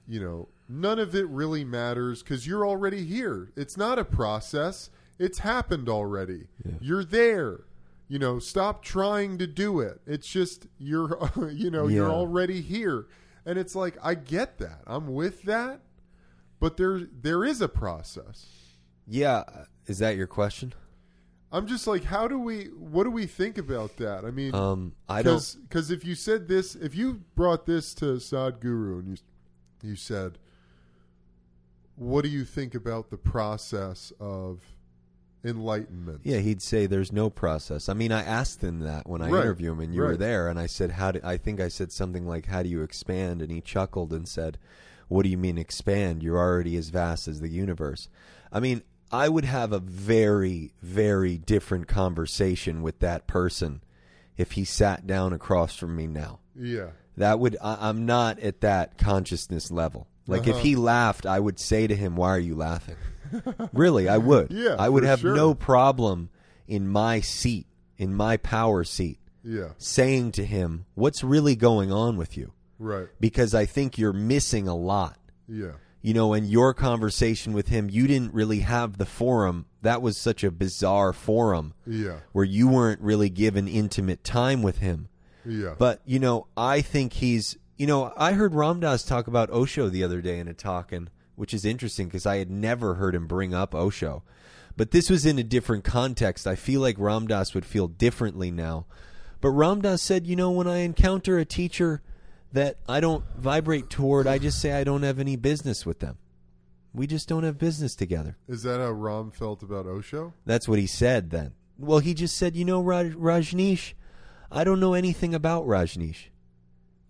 you 0.07 0.21
know 0.21 0.47
none 0.69 0.99
of 0.99 1.13
it 1.15 1.27
really 1.27 1.65
matters 1.65 2.23
because 2.23 2.47
you're 2.47 2.65
already 2.65 3.03
here 3.03 3.51
it's 3.57 3.75
not 3.75 3.99
a 3.99 4.05
process 4.05 4.89
it's 5.19 5.39
happened 5.39 5.89
already 5.89 6.47
Yeah. 6.65 6.73
you're 6.81 7.03
there 7.05 7.61
you 8.07 8.19
know 8.19 8.39
stop 8.39 8.83
trying 8.83 9.37
to 9.39 9.47
do 9.47 9.79
it 9.79 9.99
it's 10.05 10.27
just 10.27 10.67
you're 10.77 11.17
you 11.51 11.69
know 11.71 11.87
you're 11.87 12.11
already 12.11 12.61
here 12.61 13.07
and 13.45 13.57
it's 13.57 13.75
like 13.75 13.97
i 14.03 14.13
get 14.15 14.57
that 14.59 14.81
i'm 14.87 15.07
with 15.13 15.43
that 15.43 15.81
but 16.59 16.77
there 16.77 16.99
there 17.21 17.43
is 17.43 17.61
a 17.61 17.69
process 17.69 18.47
Yeah. 19.07 19.43
Is 19.85 19.99
that 19.99 20.17
your 20.17 20.27
question? 20.27 20.73
I'm 21.49 21.65
just 21.65 21.87
like, 21.87 22.03
how 22.03 22.27
do 22.27 22.37
we? 22.37 22.65
What 22.65 23.05
do 23.05 23.09
we 23.09 23.25
think 23.25 23.57
about 23.57 23.95
that? 23.97 24.25
I 24.25 24.31
mean, 24.31 24.53
Um, 24.53 24.95
I 25.07 25.21
don't. 25.23 25.55
because 25.63 25.91
if 25.91 26.03
you 26.03 26.13
said 26.13 26.49
this, 26.49 26.75
if 26.75 26.93
you 26.93 27.21
brought 27.35 27.65
this 27.65 27.93
to 27.95 28.05
Sadhguru 28.19 28.99
and 28.99 29.07
you 29.07 29.17
you 29.91 29.95
said, 29.95 30.39
what 31.95 32.23
do 32.23 32.29
you 32.29 32.43
think 32.43 32.75
about 32.75 33.09
the 33.09 33.17
process 33.17 34.11
of 34.19 34.61
enlightenment? 35.47 36.21
Yeah, 36.23 36.37
he'd 36.39 36.61
say 36.61 36.85
there's 36.85 37.11
no 37.11 37.29
process. 37.29 37.89
I 37.89 37.93
mean, 37.93 38.11
I 38.11 38.23
asked 38.23 38.61
him 38.63 38.79
that 38.81 39.07
when 39.07 39.21
I 39.21 39.29
Right, 39.29 39.43
interviewed 39.43 39.73
him, 39.73 39.79
and 39.79 39.95
you 39.95 40.01
were 40.01 40.17
there, 40.17 40.47
and 40.49 40.59
I 40.59 40.65
said, 40.67 40.91
"How?" 40.91 41.11
Do, 41.11 41.19
I 41.23 41.37
think 41.37 41.59
I 41.59 41.67
said 41.69 41.91
something 41.91 42.27
like, 42.27 42.47
"How 42.47 42.63
do 42.63 42.69
you 42.69 42.81
expand?" 42.81 43.41
And 43.41 43.51
he 43.51 43.61
chuckled 43.61 44.11
and 44.13 44.27
said, 44.27 44.57
"What 45.07 45.23
do 45.23 45.29
you 45.29 45.37
mean 45.37 45.57
expand? 45.57 46.21
You're 46.23 46.37
already 46.37 46.75
as 46.77 46.89
vast 46.89 47.27
as 47.27 47.39
the 47.39 47.49
universe." 47.49 48.09
I 48.51 48.59
mean, 48.59 48.81
I 49.11 49.29
would 49.29 49.45
have 49.45 49.71
a 49.71 49.79
very, 49.79 50.73
very 50.81 51.37
different 51.37 51.87
conversation 51.87 52.81
with 52.81 52.99
that 52.99 53.25
person 53.27 53.81
if 54.35 54.51
he 54.53 54.65
sat 54.65 55.07
down 55.07 55.33
across 55.33 55.75
from 55.75 55.95
me 55.95 56.07
now. 56.07 56.39
yeah, 56.55 56.89
That 57.15 57.39
would 57.39 57.55
I, 57.61 57.89
I'm 57.89 58.05
not 58.05 58.39
at 58.39 58.61
that 58.61 58.97
consciousness 58.97 59.71
level. 59.71 60.07
Like 60.27 60.45
if 60.45 60.55
Uh-huh. 60.57 60.63
he 60.63 60.75
laughed, 60.75 61.25
I 61.25 61.39
would 61.39 61.57
say 61.57 61.87
to 61.87 61.95
him, 61.95 62.15
"Why 62.17 62.29
are 62.31 62.39
you 62.39 62.55
laughing?" 62.55 62.97
Really, 63.73 64.07
I 64.09 64.17
would. 64.17 64.51
Yeah, 64.51 64.75
I 64.77 64.89
would 64.89 65.03
have 65.03 65.19
sure. 65.19 65.35
no 65.35 65.53
problem 65.53 66.29
in 66.67 66.87
my 66.87 67.19
seat, 67.21 67.67
in 67.97 68.13
my 68.13 68.37
power 68.37 68.83
seat, 68.83 69.19
yeah, 69.43 69.69
saying 69.77 70.31
to 70.33 70.45
him, 70.45 70.85
"What's 70.95 71.23
really 71.23 71.55
going 71.55 71.91
on 71.91 72.17
with 72.17 72.37
you?" 72.37 72.53
right, 72.79 73.07
Because 73.19 73.53
I 73.55 73.65
think 73.65 73.97
you're 73.97 74.13
missing 74.13 74.67
a 74.67 74.75
lot. 74.75 75.17
yeah, 75.47 75.71
You 76.01 76.13
know, 76.13 76.33
in 76.33 76.45
your 76.45 76.73
conversation 76.73 77.53
with 77.53 77.69
him, 77.69 77.89
you 77.89 78.05
didn't 78.07 78.33
really 78.33 78.59
have 78.59 78.97
the 78.97 79.05
forum. 79.05 79.65
That 79.81 80.01
was 80.01 80.17
such 80.17 80.43
a 80.43 80.51
bizarre 80.51 81.13
forum 81.13 81.73
yeah, 81.87 82.17
where 82.33 82.45
you 82.45 82.67
weren't 82.67 83.01
really 83.01 83.29
given 83.29 83.67
intimate 83.67 84.23
time 84.23 84.61
with 84.61 84.77
him. 84.79 85.07
yeah, 85.45 85.75
But 85.77 86.01
you 86.05 86.19
know, 86.19 86.47
I 86.55 86.81
think 86.81 87.13
he's. 87.13 87.57
You 87.77 87.85
know, 87.85 88.11
I 88.17 88.33
heard 88.33 88.55
Ram 88.55 88.79
Dass 88.79 89.03
talk 89.03 89.27
about 89.27 89.51
Osho 89.51 89.87
the 89.87 90.03
other 90.03 90.19
day 90.19 90.39
in 90.39 90.47
a 90.47 90.53
talk, 90.55 90.91
and 90.91 91.09
which 91.37 91.53
is 91.53 91.63
interesting 91.63 92.07
because 92.07 92.25
I 92.25 92.37
had 92.37 92.49
never 92.49 92.95
heard 92.95 93.15
him 93.15 93.27
bring 93.27 93.53
up 93.53 93.73
Osho. 93.73 94.23
But 94.75 94.91
this 94.91 95.09
was 95.09 95.25
in 95.25 95.39
a 95.39 95.43
different 95.43 95.83
context. 95.83 96.45
I 96.45 96.55
feel 96.55 96.81
like 96.81 96.97
Ram 96.99 97.27
Dass 97.27 97.53
would 97.53 97.65
feel 97.65 97.87
differently 97.87 98.51
now. 98.51 98.85
But 99.39 99.51
Ram 99.51 99.81
Dass 99.81 100.01
said, 100.01 100.27
you 100.27 100.35
know, 100.35 100.51
when 100.51 100.67
I 100.67 100.79
encounter 100.79 101.37
a 101.37 101.45
teacher 101.45 102.01
that 102.51 102.77
I 102.89 102.99
don't 102.99 103.23
vibrate 103.37 103.89
toward, 103.89 104.27
I 104.27 104.39
just 104.39 104.59
say 104.59 104.73
I 104.73 104.83
don't 104.83 105.03
have 105.03 105.19
any 105.19 105.35
business 105.35 105.85
with 105.85 105.99
them. 105.99 106.17
We 106.93 107.05
just 107.05 107.29
don't 107.29 107.43
have 107.43 107.59
business 107.59 107.95
together. 107.95 108.37
Is 108.47 108.63
that 108.63 108.79
how 108.79 108.91
Ram 108.91 109.29
felt 109.29 109.61
about 109.61 109.85
Osho? 109.85 110.33
That's 110.45 110.67
what 110.67 110.79
he 110.79 110.87
said 110.87 111.29
then. 111.29 111.53
Well, 111.77 111.99
he 111.99 112.15
just 112.15 112.35
said, 112.35 112.55
you 112.55 112.65
know, 112.65 112.81
Raj- 112.81 113.13
Rajneesh, 113.13 113.93
I 114.51 114.63
don't 114.63 114.79
know 114.79 114.95
anything 114.95 115.35
about 115.35 115.67
Rajneesh. 115.67 116.29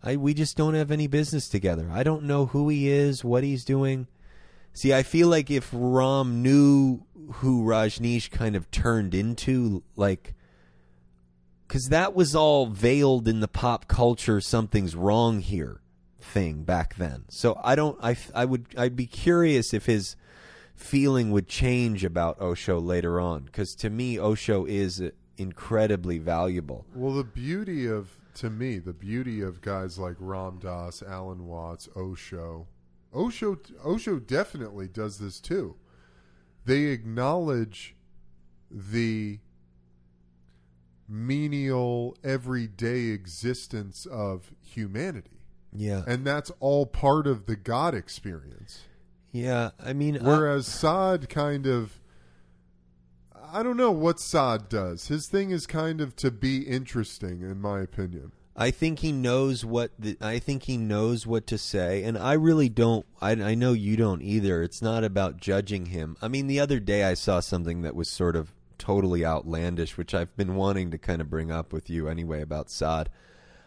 I 0.04 0.16
we 0.16 0.34
just 0.34 0.58
don't 0.58 0.74
have 0.74 0.92
any 0.92 1.08
business 1.08 1.48
together. 1.48 1.90
I 1.92 2.04
don't 2.04 2.24
know 2.24 2.48
who 2.48 2.70
he 2.70 2.90
is, 2.90 3.24
what 3.24 3.44
he's 3.44 3.66
doing. 3.66 4.08
See, 4.78 4.94
I 4.94 5.02
feel 5.02 5.28
like 5.28 5.50
if 5.50 5.72
Ram 5.74 6.44
knew 6.44 7.02
who 7.32 7.64
Rajneesh 7.64 8.30
kind 8.30 8.56
of 8.56 8.70
turned 8.70 9.16
into, 9.16 9.82
like, 9.96 10.36
because 11.68 11.90
that 11.90 12.14
was 12.14 12.36
all 12.36 12.68
veiled 12.68 13.28
in 13.28 13.40
the 13.40 13.48
pop 13.48 13.88
culture, 13.88 14.40
something's 14.40 14.96
wrong 14.96 15.40
here 15.40 15.82
thing 16.22 16.62
back 16.62 16.94
then. 16.94 17.26
So 17.28 17.60
I 17.64 17.74
don't, 17.74 17.98
I, 18.04 18.18
I 18.36 18.46
would, 18.46 18.68
I'd 18.78 18.96
be 18.96 19.08
curious 19.08 19.74
if 19.74 19.88
his 19.88 20.16
feeling 20.76 21.32
would 21.32 21.48
change 21.48 22.04
about 22.04 22.40
Osho 22.40 22.80
later 22.80 23.20
on 23.20 23.46
because 23.46 23.74
to 23.78 23.90
me 23.90 24.20
Osho 24.20 24.66
is 24.66 25.02
uh, 25.02 25.10
incredibly 25.38 26.20
valuable. 26.20 26.86
Well, 26.94 27.16
the 27.16 27.24
beauty 27.24 27.88
of 27.88 28.12
to 28.36 28.52
me, 28.52 28.78
the 28.78 28.94
beauty 28.94 29.42
of 29.42 29.60
guys 29.60 29.98
like 29.98 30.18
Ram 30.20 30.60
Dass, 30.60 31.02
Alan 31.02 31.48
Watts, 31.48 31.90
Osho, 31.96 32.68
Osho, 33.14 33.58
Osho 33.84 34.20
definitely 34.20 34.88
does 34.88 35.18
this 35.20 35.40
too. 35.40 35.76
They 36.66 36.86
acknowledge 36.86 37.96
the 38.70 39.40
menial, 41.08 42.18
everyday 42.24 43.06
existence 43.08 44.06
of 44.06 44.52
humanity, 44.62 45.40
Yeah. 45.72 46.04
and 46.06 46.26
that's 46.26 46.52
all 46.60 46.86
part 46.86 47.28
of 47.28 47.46
the 47.46 47.56
God 47.56 47.94
experience. 47.96 48.82
yeah, 49.32 49.72
I 49.80 49.94
mean 49.94 50.18
I- 50.18 50.24
Whereas 50.24 50.66
Saad 50.68 51.30
kind 51.30 51.66
of, 51.68 52.02
I 53.36 53.62
don't 53.64 53.78
know 53.78 53.92
what 53.92 54.20
Saad 54.20 54.68
does. 54.68 55.08
His 55.08 55.28
thing 55.28 55.52
is 55.52 55.66
kind 55.68 56.02
of 56.02 56.16
to 56.18 56.32
be 56.32 56.64
interesting, 56.68 57.42
in 57.42 57.62
my 57.62 57.80
opinion. 57.82 58.32
I 58.60 58.72
think 58.72 59.00
he 59.00 59.12
knows 59.12 59.64
what 59.64 59.92
the, 60.00 60.18
I 60.20 60.40
think 60.40 60.64
he 60.64 60.78
knows 60.78 61.28
what 61.28 61.46
to 61.48 61.60
say, 61.60 62.04
and 62.04 62.18
I 62.18 62.34
really 62.34 62.70
don't. 62.70 63.06
I, 63.22 63.32
I 63.34 63.54
know 63.54 63.74
you 63.74 63.96
don't 63.96 64.24
either. 64.24 64.64
It's 64.64 64.82
not 64.82 65.04
about 65.04 65.38
judging 65.38 65.88
him. 65.88 66.18
I 66.24 66.28
mean, 66.28 66.48
the 66.48 66.60
other 66.60 66.80
day 66.80 67.04
I 67.04 67.14
saw 67.14 67.40
something 67.40 67.84
that 67.84 67.96
was 67.96 68.10
sort 68.10 68.36
of 68.36 68.52
totally 68.80 69.24
outlandish, 69.24 69.96
which 69.96 70.16
I've 70.16 70.36
been 70.36 70.56
wanting 70.56 70.90
to 70.90 70.98
kind 70.98 71.22
of 71.22 71.30
bring 71.30 71.52
up 71.52 71.72
with 71.72 71.88
you 71.88 72.08
anyway 72.08 72.42
about 72.42 72.72
Saad. 72.72 73.10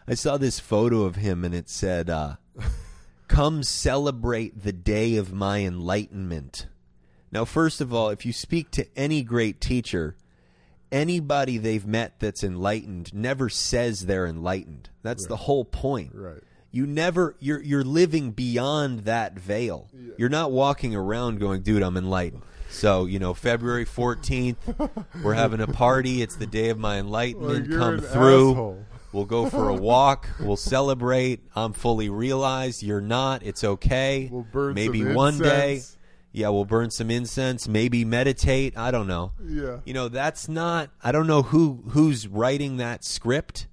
I 0.09 0.13
saw 0.13 0.35
this 0.35 0.59
photo 0.59 1.03
of 1.03 1.15
him, 1.15 1.45
and 1.45 1.55
it 1.55 1.69
said, 1.69 2.09
uh, 2.09 2.35
"Come 3.29 3.63
celebrate 3.63 4.61
the 4.61 4.73
day 4.73 5.15
of 5.15 5.31
my 5.31 5.59
enlightenment." 5.59 6.67
Now, 7.31 7.45
first 7.45 7.79
of 7.79 7.93
all, 7.93 8.09
if 8.09 8.25
you 8.25 8.33
speak 8.33 8.71
to 8.71 8.87
any 8.97 9.23
great 9.23 9.61
teacher, 9.61 10.17
anybody 10.91 11.57
they've 11.57 11.85
met 11.85 12.19
that's 12.19 12.43
enlightened 12.43 13.13
never 13.13 13.49
says 13.49 14.05
they're 14.05 14.27
enlightened. 14.27 14.89
That's 15.03 15.25
the 15.27 15.37
whole 15.37 15.65
point. 15.65 16.11
Right. 16.13 16.41
You 16.71 16.85
never 16.87 17.35
you're 17.39 17.61
you're 17.61 17.83
living 17.83 18.31
beyond 18.31 18.99
that 19.05 19.37
veil. 19.37 19.89
You're 20.17 20.29
not 20.29 20.51
walking 20.51 20.95
around 20.95 21.39
going, 21.39 21.61
"Dude, 21.63 21.83
I'm 21.83 21.97
enlightened." 21.97 22.43
So, 22.69 23.05
you 23.05 23.19
know, 23.19 23.33
February 23.33 23.85
14th, 23.85 24.55
we're 25.21 25.33
having 25.33 25.59
a 25.59 25.67
party. 25.67 26.21
It's 26.21 26.37
the 26.37 26.47
day 26.47 26.69
of 26.69 26.79
my 26.79 26.99
enlightenment. 26.99 27.69
Come 27.69 27.99
through. 27.99 28.51
asshole. 28.51 28.85
We'll 29.11 29.25
go 29.25 29.49
for 29.49 29.67
a 29.67 29.75
walk. 29.75 30.29
We'll 30.39 30.55
celebrate. 30.55 31.41
I'm 31.53 31.73
fully 31.73 32.09
realized. 32.09 32.81
You're 32.81 33.01
not. 33.01 33.43
It's 33.43 33.63
okay. 33.63 34.29
We'll 34.31 34.47
burn 34.49 34.73
Maybe 34.73 35.03
one 35.03 35.37
day. 35.37 35.81
Yeah, 36.33 36.49
we'll 36.49 36.65
burn 36.65 36.91
some 36.91 37.11
incense. 37.11 37.67
Maybe 37.67 38.05
meditate. 38.05 38.77
I 38.77 38.91
don't 38.91 39.07
know. 39.07 39.33
Yeah. 39.45 39.79
You 39.83 39.93
know, 39.93 40.07
that's 40.07 40.47
not. 40.47 40.89
I 41.03 41.11
don't 41.11 41.27
know 41.27 41.41
who 41.41 41.83
who's 41.89 42.27
writing 42.27 42.77
that 42.77 43.03
script, 43.03 43.67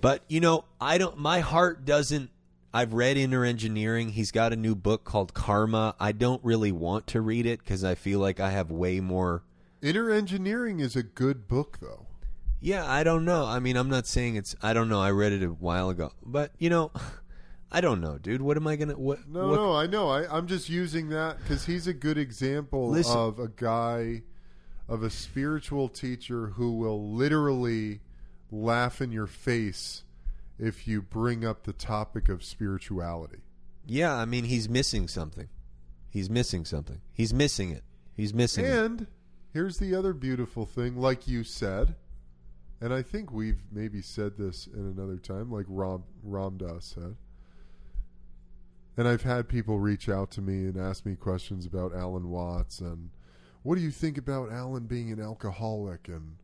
but 0.00 0.22
you 0.28 0.40
know, 0.40 0.64
I 0.80 0.98
don't. 0.98 1.16
My 1.18 1.40
heart 1.40 1.84
doesn't. 1.84 2.30
I've 2.74 2.92
read 2.92 3.16
Inner 3.16 3.44
Engineering. 3.44 4.10
He's 4.10 4.30
got 4.30 4.52
a 4.52 4.56
new 4.56 4.74
book 4.74 5.04
called 5.04 5.34
Karma. 5.34 5.94
I 5.98 6.12
don't 6.12 6.44
really 6.44 6.72
want 6.72 7.06
to 7.08 7.20
read 7.20 7.46
it 7.46 7.60
because 7.60 7.84
I 7.84 7.94
feel 7.94 8.18
like 8.18 8.40
I 8.40 8.50
have 8.50 8.70
way 8.70 9.00
more. 9.00 9.42
Inner 9.80 10.10
Engineering 10.10 10.80
is 10.80 10.96
a 10.96 11.02
good 11.02 11.46
book, 11.48 11.78
though. 11.80 12.06
Yeah, 12.60 12.90
I 12.90 13.04
don't 13.04 13.24
know. 13.24 13.44
I 13.44 13.60
mean, 13.60 13.76
I'm 13.76 13.88
not 13.88 14.06
saying 14.06 14.34
it's. 14.34 14.56
I 14.60 14.72
don't 14.72 14.88
know. 14.88 15.00
I 15.00 15.12
read 15.12 15.32
it 15.32 15.44
a 15.44 15.48
while 15.48 15.90
ago, 15.90 16.12
but 16.24 16.50
you 16.58 16.70
know, 16.70 16.90
I 17.70 17.80
don't 17.80 18.00
know, 18.00 18.16
dude. 18.16 18.40
What 18.40 18.56
am 18.56 18.66
I 18.66 18.76
gonna? 18.76 18.98
What? 18.98 19.28
No, 19.28 19.48
what, 19.48 19.54
no, 19.56 19.76
I 19.76 19.86
know. 19.86 20.08
I, 20.08 20.36
I'm 20.36 20.46
just 20.46 20.68
using 20.68 21.10
that 21.10 21.38
because 21.38 21.66
he's 21.66 21.86
a 21.86 21.92
good 21.92 22.16
example 22.16 22.88
Listen. 22.90 23.16
of 23.16 23.38
a 23.38 23.48
guy, 23.48 24.22
of 24.88 25.02
a 25.02 25.10
spiritual 25.10 25.88
teacher 25.88 26.48
who 26.48 26.72
will 26.72 27.12
literally 27.12 28.00
laugh 28.50 29.02
in 29.02 29.12
your 29.12 29.26
face 29.26 30.04
if 30.58 30.88
you 30.88 31.02
bring 31.02 31.44
up 31.44 31.64
the 31.64 31.72
topic 31.72 32.28
of 32.28 32.42
spirituality. 32.42 33.40
Yeah, 33.86 34.14
I 34.14 34.24
mean, 34.24 34.44
he's 34.44 34.68
missing 34.68 35.06
something. 35.06 35.48
He's 36.10 36.30
missing 36.30 36.64
something. 36.64 37.00
He's 37.12 37.34
missing 37.34 37.70
it. 37.70 37.84
He's 38.14 38.34
missing 38.34 38.64
it. 38.64 38.72
And 38.72 39.06
here's 39.52 39.78
the 39.78 39.94
other 39.94 40.12
beautiful 40.14 40.66
thing, 40.66 40.96
like 40.96 41.28
you 41.28 41.44
said, 41.44 41.94
and 42.80 42.92
I 42.94 43.02
think 43.02 43.32
we've 43.32 43.62
maybe 43.70 44.00
said 44.02 44.36
this 44.38 44.66
in 44.66 44.80
another 44.80 45.16
time, 45.16 45.50
like 45.50 45.66
Ram 45.68 46.04
Ramdas 46.26 46.94
said. 46.94 47.16
And 48.98 49.06
I've 49.06 49.22
had 49.22 49.48
people 49.48 49.78
reach 49.78 50.08
out 50.08 50.32
to 50.32 50.42
me 50.42 50.66
and 50.66 50.76
ask 50.76 51.06
me 51.06 51.14
questions 51.14 51.64
about 51.64 51.94
Alan 51.94 52.30
Watts 52.30 52.80
and 52.80 53.10
what 53.62 53.76
do 53.76 53.80
you 53.80 53.92
think 53.92 54.18
about 54.18 54.50
Alan 54.50 54.86
being 54.86 55.12
an 55.12 55.20
alcoholic 55.20 56.08
and 56.08 56.34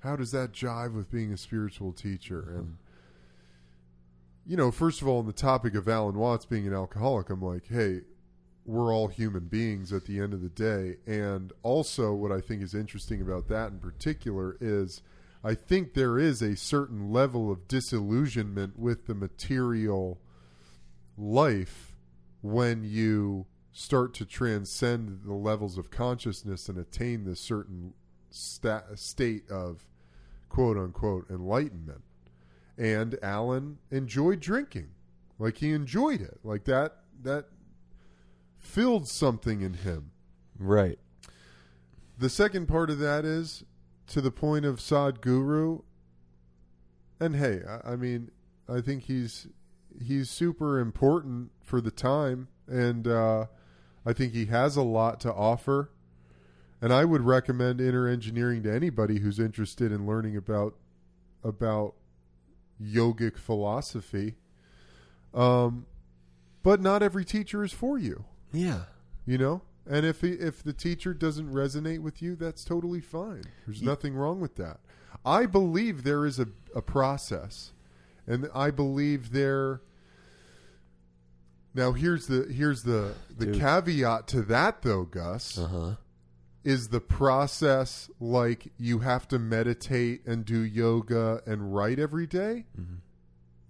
how 0.00 0.16
does 0.16 0.30
that 0.30 0.52
jive 0.52 0.94
with 0.94 1.10
being 1.10 1.34
a 1.34 1.36
spiritual 1.36 1.92
teacher? 1.92 2.46
Mm-hmm. 2.48 2.58
And 2.58 2.76
you 4.46 4.56
know, 4.56 4.70
first 4.70 5.02
of 5.02 5.08
all, 5.08 5.18
on 5.18 5.26
the 5.26 5.34
topic 5.34 5.74
of 5.74 5.86
Alan 5.86 6.16
Watts 6.16 6.46
being 6.46 6.66
an 6.66 6.72
alcoholic, 6.72 7.28
I'm 7.28 7.42
like, 7.42 7.66
hey, 7.68 8.00
we're 8.64 8.94
all 8.94 9.08
human 9.08 9.44
beings 9.44 9.92
at 9.92 10.06
the 10.06 10.18
end 10.18 10.32
of 10.32 10.40
the 10.40 10.48
day. 10.48 10.96
And 11.06 11.52
also, 11.62 12.14
what 12.14 12.32
I 12.32 12.40
think 12.40 12.62
is 12.62 12.74
interesting 12.74 13.20
about 13.20 13.48
that 13.48 13.70
in 13.70 13.80
particular 13.80 14.56
is 14.62 15.02
I 15.44 15.54
think 15.54 15.92
there 15.92 16.18
is 16.18 16.40
a 16.40 16.56
certain 16.56 17.12
level 17.12 17.52
of 17.52 17.68
disillusionment 17.68 18.78
with 18.78 19.06
the 19.06 19.14
material 19.14 20.18
life 21.18 21.87
when 22.52 22.84
you 22.84 23.46
start 23.72 24.14
to 24.14 24.24
transcend 24.24 25.20
the 25.24 25.34
levels 25.34 25.78
of 25.78 25.90
consciousness 25.90 26.68
and 26.68 26.78
attain 26.78 27.24
this 27.24 27.40
certain 27.40 27.94
sta- 28.30 28.94
state 28.94 29.48
of 29.50 29.86
quote 30.48 30.76
unquote 30.76 31.28
enlightenment. 31.30 32.02
And 32.76 33.18
Alan 33.22 33.78
enjoyed 33.90 34.40
drinking. 34.40 34.88
Like 35.38 35.58
he 35.58 35.72
enjoyed 35.72 36.20
it. 36.20 36.38
Like 36.42 36.64
that 36.64 36.96
that 37.22 37.46
filled 38.56 39.08
something 39.08 39.60
in 39.60 39.74
him. 39.74 40.10
Right. 40.58 40.98
The 42.18 42.28
second 42.28 42.66
part 42.66 42.90
of 42.90 42.98
that 42.98 43.24
is 43.24 43.64
to 44.08 44.20
the 44.20 44.30
point 44.30 44.64
of 44.64 44.76
Sadhguru. 44.80 45.82
And 47.20 47.36
hey, 47.36 47.62
I, 47.68 47.92
I 47.92 47.96
mean, 47.96 48.30
I 48.68 48.80
think 48.80 49.04
he's 49.04 49.46
he's 50.02 50.30
super 50.30 50.78
important 50.78 51.50
for 51.62 51.80
the 51.80 51.90
time, 51.90 52.48
and 52.66 53.06
uh, 53.06 53.46
I 54.06 54.12
think 54.12 54.32
he 54.32 54.46
has 54.46 54.76
a 54.76 54.82
lot 54.82 55.20
to 55.20 55.32
offer. 55.32 55.90
And 56.80 56.92
I 56.92 57.04
would 57.04 57.22
recommend 57.22 57.80
inner 57.80 58.06
engineering 58.06 58.62
to 58.62 58.72
anybody 58.72 59.18
who's 59.18 59.40
interested 59.40 59.90
in 59.90 60.06
learning 60.06 60.36
about 60.36 60.74
about 61.42 61.94
yogic 62.80 63.36
philosophy. 63.36 64.36
Um, 65.34 65.86
but 66.62 66.80
not 66.80 67.02
every 67.02 67.24
teacher 67.24 67.62
is 67.64 67.72
for 67.72 67.98
you 67.98 68.24
Yeah. 68.52 68.82
you 69.26 69.38
know 69.38 69.62
and 69.86 70.04
if 70.06 70.20
he, 70.22 70.30
if 70.32 70.62
the 70.62 70.72
teacher 70.72 71.12
doesn't 71.14 71.52
resonate 71.52 72.00
with 72.00 72.20
you 72.22 72.34
that's 72.36 72.64
totally 72.64 73.00
fine 73.00 73.42
there's 73.66 73.82
nothing 73.82 74.14
wrong 74.14 74.40
with 74.40 74.56
that 74.56 74.80
i 75.24 75.44
believe 75.46 76.02
there 76.02 76.24
is 76.26 76.38
a, 76.38 76.48
a 76.74 76.82
process 76.82 77.72
and 78.28 78.48
i 78.54 78.70
believe 78.70 79.32
there 79.32 79.80
now 81.74 81.92
here's 81.92 82.26
the 82.26 82.44
here's 82.52 82.82
the 82.82 83.14
the 83.36 83.46
Dude. 83.46 83.60
caveat 83.60 84.26
to 84.28 84.42
that 84.42 84.82
though 84.82 85.04
gus 85.04 85.58
Uh 85.58 85.66
huh. 85.66 85.94
is 86.64 86.88
the 86.88 87.00
process 87.00 88.10
like 88.20 88.72
you 88.78 89.00
have 89.00 89.28
to 89.28 89.38
meditate 89.38 90.24
and 90.26 90.44
do 90.44 90.60
yoga 90.60 91.40
and 91.46 91.74
write 91.74 91.98
every 91.98 92.26
day? 92.26 92.66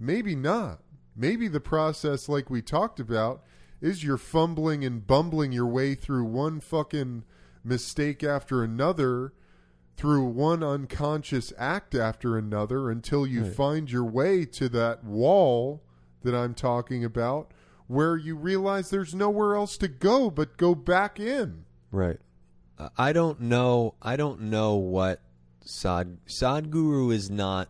Maybe 0.00 0.34
not. 0.34 0.80
Maybe 1.16 1.48
the 1.48 1.60
process, 1.60 2.28
like 2.28 2.48
we 2.50 2.62
talked 2.62 2.98
about, 3.00 3.42
is 3.80 4.02
you're 4.04 4.16
fumbling 4.16 4.84
and 4.84 5.04
bumbling 5.06 5.52
your 5.52 5.66
way 5.66 5.94
through 5.96 6.24
one 6.24 6.60
fucking 6.60 7.24
mistake 7.64 8.22
after 8.24 8.62
another, 8.62 9.32
through 9.98 10.24
one 10.24 10.62
unconscious 10.62 11.52
act 11.58 11.94
after 11.94 12.38
another 12.38 12.88
until 12.88 13.26
you 13.26 13.42
Right. 13.42 13.52
find 13.52 13.90
your 13.90 14.04
way 14.04 14.44
to 14.46 14.68
that 14.70 15.02
wall 15.04 15.82
that 16.22 16.34
I'm 16.34 16.54
talking 16.54 17.04
about 17.04 17.50
where 17.88 18.16
you 18.16 18.36
realize 18.36 18.90
there's 18.90 19.14
nowhere 19.14 19.56
else 19.56 19.76
to 19.78 19.88
go 19.88 20.30
but 20.30 20.56
go 20.56 20.74
back 20.74 21.18
in. 21.18 21.64
Right. 21.90 22.18
Uh, 22.78 22.90
I 22.96 23.12
don't 23.12 23.40
know. 23.40 23.94
I 24.00 24.14
don't 24.16 24.42
know 24.42 24.76
what 24.76 25.20
Sad 25.64 26.18
Sadhguru 26.28 27.12
is 27.12 27.28
not 27.28 27.68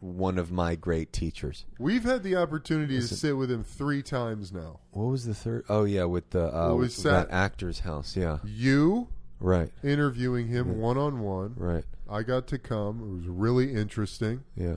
one 0.00 0.38
of 0.38 0.50
my 0.50 0.74
great 0.74 1.12
teachers. 1.12 1.64
We've 1.78 2.02
had 2.04 2.22
the 2.24 2.34
opportunity 2.36 2.96
Listen. 2.96 3.08
to 3.10 3.14
sit 3.20 3.36
with 3.36 3.50
him 3.50 3.62
three 3.64 4.02
times 4.02 4.52
now. 4.52 4.80
What 4.90 5.04
was 5.04 5.24
the 5.24 5.34
third? 5.34 5.64
Oh 5.68 5.84
yeah, 5.84 6.04
with 6.04 6.30
the 6.30 6.48
uh, 6.48 6.68
Well, 6.68 6.78
with 6.78 6.92
sat- 6.92 7.28
that 7.28 7.34
actor's 7.34 7.80
house. 7.80 8.16
Yeah. 8.16 8.38
You 8.44 9.08
Right. 9.40 9.70
interviewing 9.82 10.48
him 10.48 10.78
one 10.78 10.96
on 10.96 11.20
one. 11.20 11.54
Right. 11.56 11.84
I 12.08 12.22
got 12.22 12.46
to 12.48 12.58
come. 12.58 13.00
It 13.02 13.16
was 13.20 13.26
really 13.28 13.72
interesting. 13.74 14.44
Yeah. 14.56 14.76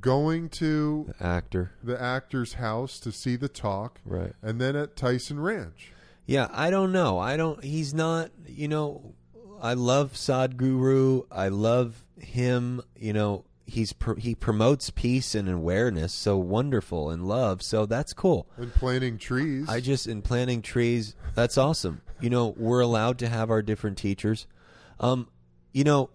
Going 0.00 0.50
to 0.50 1.14
The 1.18 1.26
actor. 1.26 1.70
the 1.82 2.00
actor's 2.00 2.54
house 2.54 3.00
to 3.00 3.10
see 3.10 3.36
the 3.36 3.48
talk, 3.48 4.00
Right. 4.04 4.34
and 4.42 4.60
then 4.60 4.76
at 4.76 4.96
Tyson 4.96 5.40
Ranch. 5.40 5.92
Yeah, 6.26 6.48
I 6.52 6.68
don't 6.70 6.92
know. 6.92 7.18
I 7.18 7.36
don't. 7.38 7.62
He's 7.64 7.94
not. 7.94 8.30
You 8.46 8.68
know, 8.68 9.14
I 9.62 9.72
love 9.74 10.12
Sadhguru. 10.12 11.26
I 11.30 11.48
love 11.48 12.04
him. 12.18 12.82
You 12.98 13.14
know, 13.14 13.44
he's 13.66 13.94
pr- 13.94 14.18
he 14.18 14.34
promotes 14.34 14.90
peace 14.90 15.34
and 15.34 15.48
awareness. 15.48 16.12
So 16.12 16.36
wonderful 16.36 17.08
and 17.10 17.26
love. 17.26 17.62
So 17.62 17.86
that's 17.86 18.12
cool. 18.12 18.46
And 18.58 18.72
planting 18.74 19.16
trees. 19.16 19.68
I 19.70 19.80
just 19.80 20.06
in 20.06 20.20
planting 20.20 20.60
trees. 20.60 21.14
That's 21.34 21.56
awesome. 21.56 22.02
You 22.20 22.30
know, 22.30 22.54
we're 22.56 22.80
allowed 22.80 23.18
to 23.18 23.28
have 23.28 23.50
our 23.50 23.62
different 23.62 23.98
teachers. 23.98 24.46
Um, 25.00 25.28
you 25.72 25.84
know, 25.84 26.10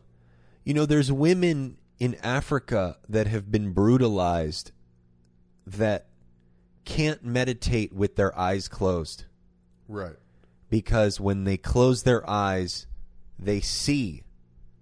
you 0.63 0.73
know, 0.73 0.85
there's 0.85 1.11
women 1.11 1.77
in 1.99 2.15
Africa 2.23 2.97
that 3.07 3.27
have 3.27 3.51
been 3.51 3.73
brutalized 3.73 4.71
that 5.65 6.07
can't 6.85 7.23
meditate 7.23 7.93
with 7.93 8.15
their 8.15 8.38
eyes 8.38 8.67
closed 8.67 9.26
right. 9.88 10.15
because 10.69 11.19
when 11.19 11.43
they 11.43 11.57
close 11.57 12.03
their 12.03 12.27
eyes, 12.27 12.88
they 13.38 13.59
see 13.59 14.23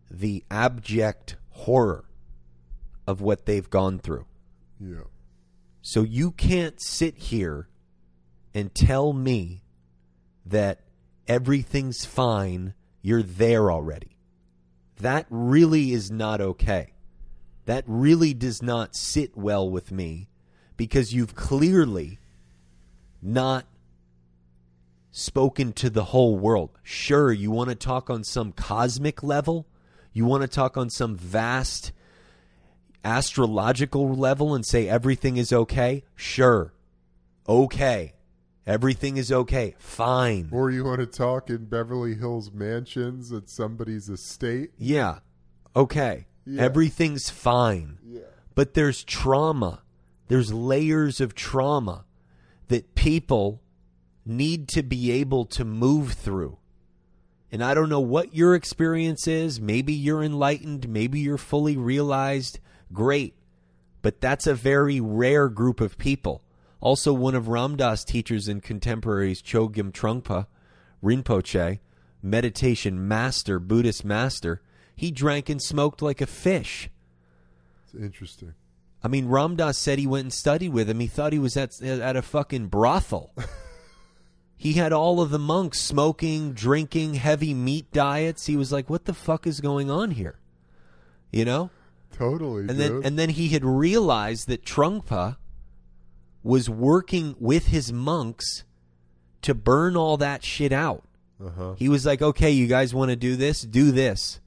the 0.10 0.44
abject 0.50 1.36
horror 1.50 2.06
of 3.06 3.22
what 3.22 3.46
they've 3.46 3.70
gone 3.70 4.00
through. 4.00 4.26
Yeah. 4.80 5.06
So 5.82 6.04
you 6.04 6.32
can't 6.32 6.80
sit 6.82 7.18
here 7.18 7.68
and 8.54 8.74
tell 8.74 9.14
me 9.14 9.64
that 10.46 10.82
everything's 11.28 12.06
fine. 12.06 12.74
You're 13.02 13.24
there 13.24 13.72
already. 13.72 14.18
That 15.00 15.26
really 15.30 15.92
is 15.92 16.10
not 16.10 16.42
okay. 16.42 16.94
That 17.66 17.84
really 17.88 18.34
does 18.34 18.62
not 18.62 18.96
sit 18.96 19.38
well 19.38 19.70
with 19.70 19.92
me 19.92 20.30
because 20.78 21.14
you've 21.14 21.36
clearly 21.36 22.20
not 23.22 23.66
spoken 25.12 25.74
to 25.74 25.90
the 25.90 26.06
whole 26.06 26.38
world. 26.38 26.70
Sure, 26.84 27.32
you 27.32 27.52
want 27.52 27.70
to 27.70 27.76
talk 27.76 28.10
on 28.10 28.24
some 28.24 28.52
cosmic 28.52 29.24
level, 29.24 29.68
you 30.14 30.26
want 30.26 30.42
to 30.42 30.48
talk 30.48 30.78
on 30.78 30.90
some 30.90 31.16
vast 31.16 31.92
astrological 33.04 34.14
level 34.14 34.54
and 34.54 34.66
say 34.66 34.88
everything 34.88 35.38
is 35.38 35.54
okay? 35.54 36.04
Sure. 36.16 36.74
Okay. 37.48 38.14
Everything 38.68 39.16
is 39.16 39.32
okay. 39.32 39.76
Fine. 39.80 40.50
Or 40.52 40.70
you 40.70 40.84
want 40.84 41.00
to 41.00 41.06
talk 41.06 41.50
in 41.50 41.66
Beverly 41.66 42.16
Hills 42.16 42.52
mansions 42.52 43.32
at 43.32 43.50
somebody's 43.50 44.10
estate? 44.10 44.72
Yeah. 44.78 45.20
Okay. 45.74 46.28
Yeah. 46.46 46.64
Everything's 46.64 47.30
fine. 47.30 47.98
Yeah. 48.06 48.22
But 48.56 48.74
there's 48.74 49.06
trauma. 49.06 49.84
There's 50.28 50.52
layers 50.52 51.22
of 51.22 51.34
trauma 51.34 52.04
that 52.68 52.94
people 52.94 53.62
need 54.26 54.68
to 54.68 54.84
be 54.84 55.12
able 55.12 55.46
to 55.46 55.64
move 55.64 56.12
through. 56.12 56.58
And 57.50 57.64
I 57.64 57.74
don't 57.74 57.88
know 57.88 58.02
what 58.02 58.36
your 58.36 58.54
experience 58.54 59.28
is. 59.28 59.62
Maybe 59.62 59.94
you're 59.94 60.22
enlightened. 60.22 60.90
Maybe 60.90 61.22
you're 61.22 61.38
fully 61.38 61.78
realized. 61.78 62.60
Great. 62.92 63.36
But 64.02 64.20
that's 64.20 64.46
a 64.46 64.54
very 64.54 65.00
rare 65.00 65.48
group 65.48 65.80
of 65.80 65.98
people. 65.98 66.42
Also, 66.88 67.12
one 67.12 67.36
of 67.36 67.50
Ram 67.50 67.76
Dass' 67.76 68.06
teachers 68.06 68.48
and 68.48 68.64
contemporaries, 68.64 69.42
Chogyam 69.42 69.92
Trungpa, 69.92 70.48
Rinpoche, 71.04 71.80
meditation 72.24 73.06
master, 73.06 73.60
Buddhist 73.60 74.06
master, 74.06 74.62
he 74.96 75.12
drank 75.12 75.50
and 75.50 75.62
smoked 75.62 76.02
like 76.02 76.22
a 76.22 76.26
fish. 76.26 76.90
It's 77.84 77.94
interesting. 77.94 78.54
I 79.04 79.10
mean, 79.10 79.28
Ram 79.28 79.58
Dass 79.58 79.78
said 79.78 80.00
he 80.00 80.08
went 80.08 80.24
and 80.24 80.34
studied 80.34 80.70
with 80.72 80.90
him. 80.90 81.02
He 81.02 81.08
thought 81.08 81.34
he 81.34 81.40
was 81.40 81.58
at 81.58 81.82
at 81.82 82.16
a 82.16 82.22
fucking 82.22 82.68
brothel. 82.68 83.34
he 84.56 84.74
had 84.74 84.94
all 84.94 85.20
of 85.20 85.30
the 85.30 85.38
monks 85.38 85.82
smoking, 85.82 86.54
drinking, 86.54 87.16
heavy 87.16 87.54
meat 87.54 87.92
diets. 87.92 88.46
He 88.46 88.56
was 88.56 88.72
like, 88.72 88.90
"What 88.90 89.04
the 89.04 89.14
fuck 89.14 89.46
is 89.46 89.60
going 89.60 89.92
on 89.92 90.12
here?" 90.12 90.40
You 91.34 91.44
know. 91.44 91.70
Totally, 92.14 92.62
And 92.62 92.70
dude. 92.70 92.80
then 92.80 93.02
and 93.04 93.20
then 93.20 93.30
he 93.32 93.50
had 93.50 93.66
realized 93.66 94.48
that 94.48 94.64
Trungpa 94.64 95.36
was 96.44 96.70
working 96.70 97.36
with 97.40 97.68
his 97.68 97.92
monks 97.92 98.64
to 99.42 99.54
burn 99.54 99.96
all 99.98 100.18
that 100.18 100.44
shit 100.44 100.72
out. 100.72 101.04
uh-huh. 101.44 101.74
He 101.78 101.90
was 101.90 102.06
like, 102.06 102.22
"Okay, 102.22 102.52
you 102.52 102.68
guys 102.68 102.94
want 102.94 103.10
to 103.10 103.16
do 103.16 103.36
this? 103.36 103.62
Do 103.62 103.92
this, 103.92 104.40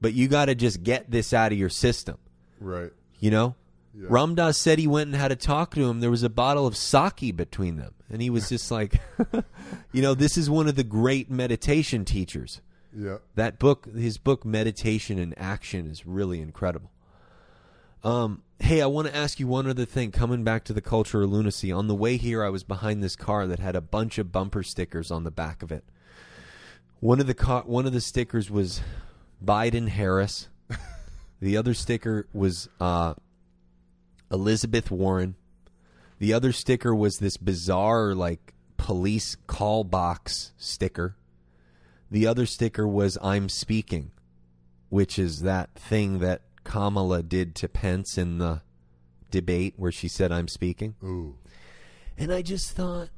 but 0.00 0.12
you 0.14 0.26
got 0.28 0.46
to 0.46 0.54
just 0.54 0.82
get 0.82 1.10
this 1.10 1.32
out 1.32 1.52
of 1.52 1.58
your 1.58 1.68
system." 1.68 2.16
Right. 2.60 2.92
You 3.20 3.30
know, 3.30 3.54
Yeah. 3.96 4.06
Ram 4.10 4.34
Dass 4.34 4.58
said 4.58 4.78
he 4.78 4.86
went 4.88 5.08
and 5.08 5.16
had 5.16 5.30
a 5.32 5.36
talk 5.36 5.74
to 5.74 5.88
him. 5.88 6.00
There 6.00 6.10
was 6.10 6.22
a 6.24 6.28
bottle 6.30 6.66
of 6.66 6.76
sake 6.76 7.36
between 7.36 7.76
them, 7.76 7.94
and 8.10 8.20
he 8.20 8.30
was 8.30 8.48
just 8.48 8.70
like, 8.70 9.00
"You 9.92 10.02
know, 10.02 10.14
this 10.14 10.36
is 10.36 10.50
one 10.50 10.66
of 10.68 10.74
the 10.76 10.82
great 10.84 11.30
meditation 11.30 12.04
teachers." 12.04 12.60
Yeah. 12.96 13.18
That 13.34 13.58
book, 13.58 13.86
his 13.94 14.18
book, 14.18 14.44
Meditation 14.44 15.18
in 15.18 15.34
Action, 15.34 15.86
is 15.88 16.06
really 16.06 16.40
incredible. 16.40 16.90
Um, 18.02 18.42
hey, 18.64 18.80
I 18.80 18.86
want 18.86 19.06
to 19.06 19.14
ask 19.14 19.38
you 19.38 19.46
one 19.46 19.68
other 19.68 19.84
thing. 19.84 20.10
Coming 20.10 20.42
back 20.42 20.64
to 20.64 20.72
the 20.72 20.80
culture 20.80 21.22
of 21.22 21.30
lunacy, 21.30 21.70
on 21.70 21.86
the 21.86 21.94
way 21.94 22.16
here, 22.16 22.42
I 22.42 22.48
was 22.48 22.64
behind 22.64 23.02
this 23.02 23.14
car 23.14 23.46
that 23.46 23.58
had 23.58 23.76
a 23.76 23.82
bunch 23.82 24.16
of 24.16 24.32
bumper 24.32 24.62
stickers 24.62 25.10
on 25.10 25.24
the 25.24 25.30
back 25.30 25.62
of 25.62 25.70
it. 25.70 25.84
One 27.00 27.20
of 27.20 27.26
the 27.26 27.34
car, 27.34 27.62
one 27.66 27.84
of 27.84 27.92
the 27.92 28.00
stickers 28.00 28.50
was 28.50 28.80
Biden 29.44 29.88
Harris. 29.88 30.48
the 31.40 31.58
other 31.58 31.74
sticker 31.74 32.26
was 32.32 32.70
uh, 32.80 33.12
Elizabeth 34.32 34.90
Warren. 34.90 35.34
The 36.18 36.32
other 36.32 36.50
sticker 36.50 36.94
was 36.94 37.18
this 37.18 37.36
bizarre, 37.36 38.14
like 38.14 38.54
police 38.78 39.36
call 39.46 39.84
box 39.84 40.52
sticker. 40.56 41.16
The 42.10 42.26
other 42.26 42.46
sticker 42.46 42.88
was 42.88 43.18
I'm 43.20 43.50
speaking, 43.50 44.10
which 44.88 45.18
is 45.18 45.42
that 45.42 45.74
thing 45.74 46.20
that 46.20 46.40
Kamala 46.64 47.22
did 47.22 47.54
to 47.56 47.68
Pence 47.68 48.18
in 48.18 48.38
the 48.38 48.62
debate 49.30 49.74
where 49.76 49.92
she 49.92 50.08
said 50.08 50.32
I'm 50.32 50.48
speaking. 50.48 50.94
Ooh. 51.02 51.36
And 52.16 52.32
I 52.32 52.42
just 52.42 52.72
thought 52.72 53.08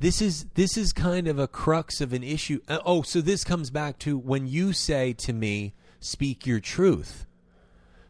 this 0.00 0.22
is 0.22 0.46
this 0.54 0.76
is 0.76 0.92
kind 0.92 1.28
of 1.28 1.38
a 1.38 1.46
crux 1.46 2.00
of 2.00 2.12
an 2.12 2.22
issue. 2.22 2.60
Uh, 2.68 2.78
oh, 2.84 3.02
so 3.02 3.20
this 3.20 3.44
comes 3.44 3.70
back 3.70 3.98
to 4.00 4.18
when 4.18 4.46
you 4.46 4.72
say 4.72 5.12
to 5.14 5.32
me, 5.32 5.74
"Speak 6.00 6.46
your 6.46 6.60
truth." 6.60 7.26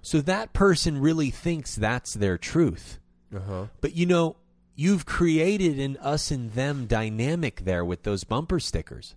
So 0.03 0.21
that 0.23 0.53
person 0.53 1.01
really 1.01 1.31
thinks 1.31 1.75
that's 1.75 2.15
their 2.15 2.39
truth. 2.39 2.99
Uh-huh. 3.35 3.67
But 3.81 3.95
you 3.95 4.07
know, 4.07 4.37
you've 4.75 5.05
created 5.05 5.79
an 5.79 5.97
us 5.99 6.31
and 6.31 6.53
them 6.53 6.87
dynamic 6.87 7.65
there 7.65 7.85
with 7.85 8.05
those 8.05 8.25
bumper 8.25 8.61
stickers. 8.61 9.15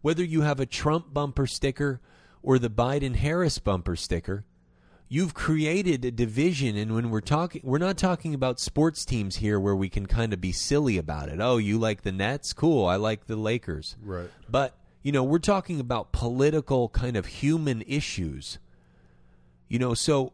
Whether 0.00 0.24
you 0.24 0.40
have 0.40 0.60
a 0.60 0.66
Trump 0.66 1.14
bumper 1.14 1.46
sticker 1.46 2.00
or 2.42 2.58
the 2.58 2.70
Biden 2.70 3.16
Harris 3.16 3.58
bumper 3.58 3.96
sticker, 3.96 4.44
you've 5.14 5.32
created 5.32 6.04
a 6.04 6.10
division 6.10 6.76
and 6.76 6.92
when 6.92 7.08
we're 7.08 7.20
talking 7.20 7.60
we're 7.62 7.78
not 7.78 7.96
talking 7.96 8.34
about 8.34 8.58
sports 8.58 9.04
teams 9.04 9.36
here 9.36 9.60
where 9.60 9.76
we 9.76 9.88
can 9.88 10.06
kind 10.06 10.32
of 10.32 10.40
be 10.40 10.50
silly 10.50 10.98
about 10.98 11.28
it. 11.28 11.38
Oh, 11.40 11.56
you 11.56 11.78
like 11.78 12.02
the 12.02 12.10
Nets? 12.10 12.52
Cool. 12.52 12.84
I 12.84 12.96
like 12.96 13.28
the 13.28 13.36
Lakers. 13.36 13.94
Right. 14.02 14.28
But, 14.48 14.76
you 15.04 15.12
know, 15.12 15.22
we're 15.22 15.38
talking 15.38 15.78
about 15.78 16.10
political 16.10 16.88
kind 16.88 17.16
of 17.16 17.26
human 17.26 17.82
issues. 17.86 18.58
You 19.68 19.78
know, 19.78 19.94
so 19.94 20.32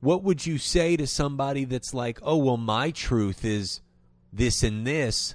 what 0.00 0.22
would 0.22 0.44
you 0.44 0.58
say 0.58 0.98
to 0.98 1.06
somebody 1.06 1.64
that's 1.64 1.94
like, 1.94 2.18
oh, 2.22 2.36
well, 2.36 2.58
my 2.58 2.90
truth 2.90 3.42
is 3.42 3.80
this 4.30 4.62
and 4.62 4.86
this? 4.86 5.34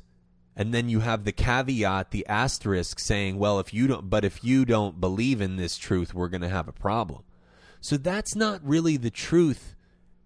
And 0.55 0.75
then 0.75 0.89
you 0.89 0.99
have 0.99 1.23
the 1.23 1.31
caveat, 1.31 2.11
the 2.11 2.27
asterisk 2.27 2.99
saying, 2.99 3.39
well, 3.39 3.59
if 3.59 3.73
you 3.73 3.87
don't, 3.87 4.11
but 4.11 4.23
if 4.23 4.43
you 4.43 4.63
don't 4.63 5.01
believe 5.01 5.41
in 5.41 5.55
this 5.55 5.75
truth, 5.75 6.13
we're 6.13 6.29
going 6.29 6.41
to 6.41 6.49
have 6.49 6.67
a 6.67 6.71
problem. 6.71 7.23
So 7.81 7.97
that's 7.97 8.35
not 8.35 8.61
really 8.63 8.97
the 8.97 9.09
truth 9.11 9.75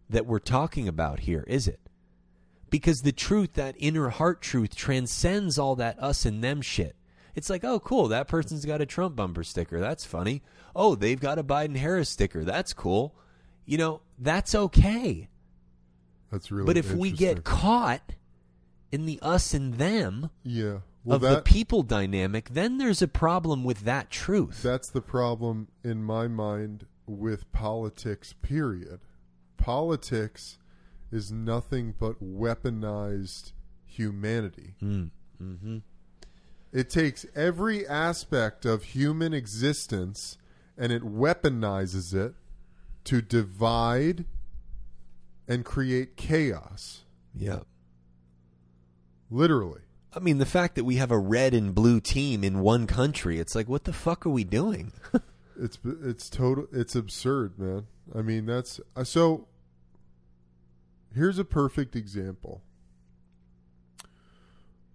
that 0.09 0.25
we're 0.25 0.39
talking 0.39 0.87
about 0.87 1.21
here, 1.21 1.43
is 1.47 1.67
it? 1.67 1.79
Because 2.69 3.01
the 3.01 3.11
truth, 3.11 3.53
that 3.53 3.75
inner 3.77 4.09
heart 4.09 4.41
truth, 4.41 4.75
transcends 4.75 5.57
all 5.57 5.75
that 5.75 6.01
us 6.01 6.25
and 6.25 6.43
them 6.43 6.61
shit. 6.61 6.95
It's 7.35 7.49
like, 7.49 7.63
oh, 7.63 7.79
cool, 7.79 8.07
that 8.09 8.27
person's 8.27 8.65
got 8.65 8.81
a 8.81 8.85
Trump 8.85 9.15
bumper 9.15 9.43
sticker. 9.43 9.79
That's 9.79 10.05
funny. 10.05 10.41
Oh, 10.75 10.95
they've 10.95 11.19
got 11.19 11.39
a 11.39 11.43
Biden 11.43 11.77
Harris 11.77 12.09
sticker. 12.09 12.43
That's 12.43 12.73
cool. 12.73 13.15
You 13.65 13.77
know, 13.77 14.01
that's 14.19 14.53
okay. 14.53 15.29
That's 16.31 16.51
really 16.51 16.65
but 16.65 16.77
if 16.77 16.93
we 16.93 17.11
get 17.11 17.43
caught 17.43 18.13
in 18.91 19.05
the 19.05 19.19
us 19.21 19.53
and 19.53 19.75
them 19.75 20.29
Yeah. 20.43 20.79
Well 21.03 21.15
of 21.15 21.21
that 21.21 21.45
the 21.45 21.51
people 21.51 21.83
dynamic, 21.83 22.49
then 22.49 22.77
there's 22.77 23.01
a 23.01 23.07
problem 23.07 23.63
with 23.63 23.81
that 23.81 24.09
truth. 24.09 24.61
that's 24.61 24.89
the 24.89 25.01
problem 25.01 25.67
in 25.83 26.03
my 26.03 26.27
mind 26.27 26.85
with 27.19 27.51
politics 27.51 28.33
period. 28.41 28.99
Politics 29.57 30.57
is 31.11 31.31
nothing 31.31 31.93
but 31.99 32.23
weaponized 32.23 33.51
humanity. 33.85 34.75
Mm. 34.81 35.11
hmm 35.37 35.77
It 36.71 36.89
takes 36.89 37.25
every 37.35 37.87
aspect 37.87 38.65
of 38.65 38.83
human 38.83 39.33
existence 39.33 40.37
and 40.77 40.91
it 40.91 41.03
weaponizes 41.03 42.13
it 42.13 42.33
to 43.03 43.21
divide 43.21 44.25
and 45.47 45.65
create 45.65 46.15
chaos. 46.15 47.03
Yeah. 47.35 47.59
Literally. 49.29 49.81
I 50.13 50.19
mean, 50.19 50.39
the 50.39 50.45
fact 50.45 50.75
that 50.75 50.83
we 50.83 50.95
have 50.95 51.11
a 51.11 51.17
red 51.17 51.53
and 51.53 51.73
blue 51.73 52.01
team 52.01 52.43
in 52.43 52.59
one 52.59 52.85
country, 52.85 53.39
it's 53.39 53.55
like, 53.55 53.69
what 53.69 53.85
the 53.85 53.93
fuck 53.93 54.25
are 54.25 54.29
we 54.29 54.43
doing? 54.43 54.91
It's 55.59 55.77
it's 55.83 56.29
total. 56.29 56.67
It's 56.71 56.95
absurd, 56.95 57.57
man. 57.59 57.87
I 58.15 58.21
mean, 58.21 58.45
that's 58.45 58.79
uh, 58.95 59.03
so. 59.03 59.47
Here's 61.13 61.37
a 61.37 61.43
perfect 61.43 61.95
example. 61.95 62.61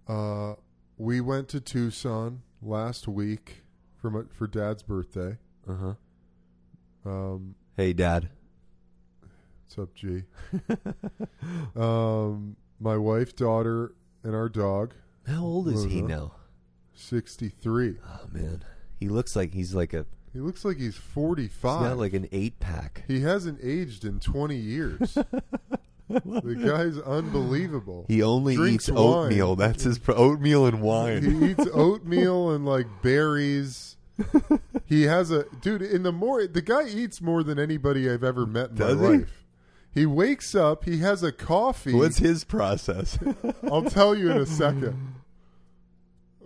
Uh, 0.09 0.55
we 0.97 1.20
went 1.20 1.49
to 1.51 1.61
Tucson 1.61 2.43
last 2.62 3.07
week 3.09 3.62
for 4.01 4.11
my, 4.11 4.23
for 4.33 4.47
Dad's 4.47 4.83
birthday. 4.83 5.37
Uh 5.69 5.74
huh. 5.74 5.95
Um, 7.11 7.55
Hey, 7.77 7.93
Dad. 7.93 8.31
what's 9.65 9.78
up, 9.78 9.95
G? 9.95 10.23
um, 11.77 12.57
my 12.81 12.97
wife, 12.97 13.37
daughter, 13.37 13.93
and 14.23 14.35
our 14.35 14.49
dog. 14.49 14.95
How 15.27 15.43
old 15.45 15.69
is 15.69 15.85
he 15.85 15.99
Uh-huh. 15.99 16.09
now? 16.09 16.33
Sixty 16.95 17.51
three. 17.51 17.99
Oh 18.07 18.27
man, 18.33 18.65
he 18.99 19.09
looks 19.11 19.37
like 19.37 19.53
he's 19.53 19.74
like 19.74 19.93
a 19.93 20.07
He 20.36 20.42
looks 20.42 20.66
like 20.66 20.76
he's 20.76 20.96
45. 20.96 21.48
he's 21.80 21.88
got 21.88 21.96
like 21.96 22.12
an 22.12 22.28
eight 22.30 22.60
pack. 22.60 23.04
he 23.08 23.20
hasn't 23.20 23.58
aged 23.62 24.04
in 24.04 24.20
twenty 24.20 24.56
years. 24.58 24.98
the 26.10 26.62
guy's 26.62 26.98
unbelievable. 26.98 28.04
He 28.06 28.22
only 28.22 28.54
Drinks 28.54 28.90
eats 28.90 28.92
wine. 28.98 29.02
oatmeal. 29.24 29.56
That's 29.56 29.82
his 29.84 29.98
pro- 29.98 30.14
oatmeal 30.14 30.66
and 30.66 30.82
wine. 30.82 31.22
He 31.22 31.50
eats 31.52 31.66
oatmeal 31.72 32.50
and 32.50 32.66
like 32.66 32.86
berries. 33.02 33.96
He 34.84 35.04
has 35.04 35.30
a 35.30 35.46
dude 35.62 35.80
in 35.82 36.02
the 36.04 36.12
more 36.12 36.46
the 36.46 36.60
guy 36.62 36.86
eats 36.86 37.22
more 37.22 37.42
than 37.42 37.58
anybody 37.58 38.08
I've 38.08 38.22
ever 38.22 38.44
met 38.46 38.70
in 38.70 38.76
Does 38.76 38.96
my 38.98 39.02
he? 39.02 39.16
life. 39.20 39.44
He 39.90 40.04
wakes 40.06 40.54
up, 40.54 40.84
he 40.84 40.98
has 40.98 41.22
a 41.22 41.32
coffee. 41.32 41.94
What's 41.94 42.18
his 42.18 42.44
process? 42.44 43.18
I'll 43.64 43.82
tell 43.84 44.14
you 44.14 44.30
in 44.30 44.36
a 44.36 44.46
second. 44.46 45.14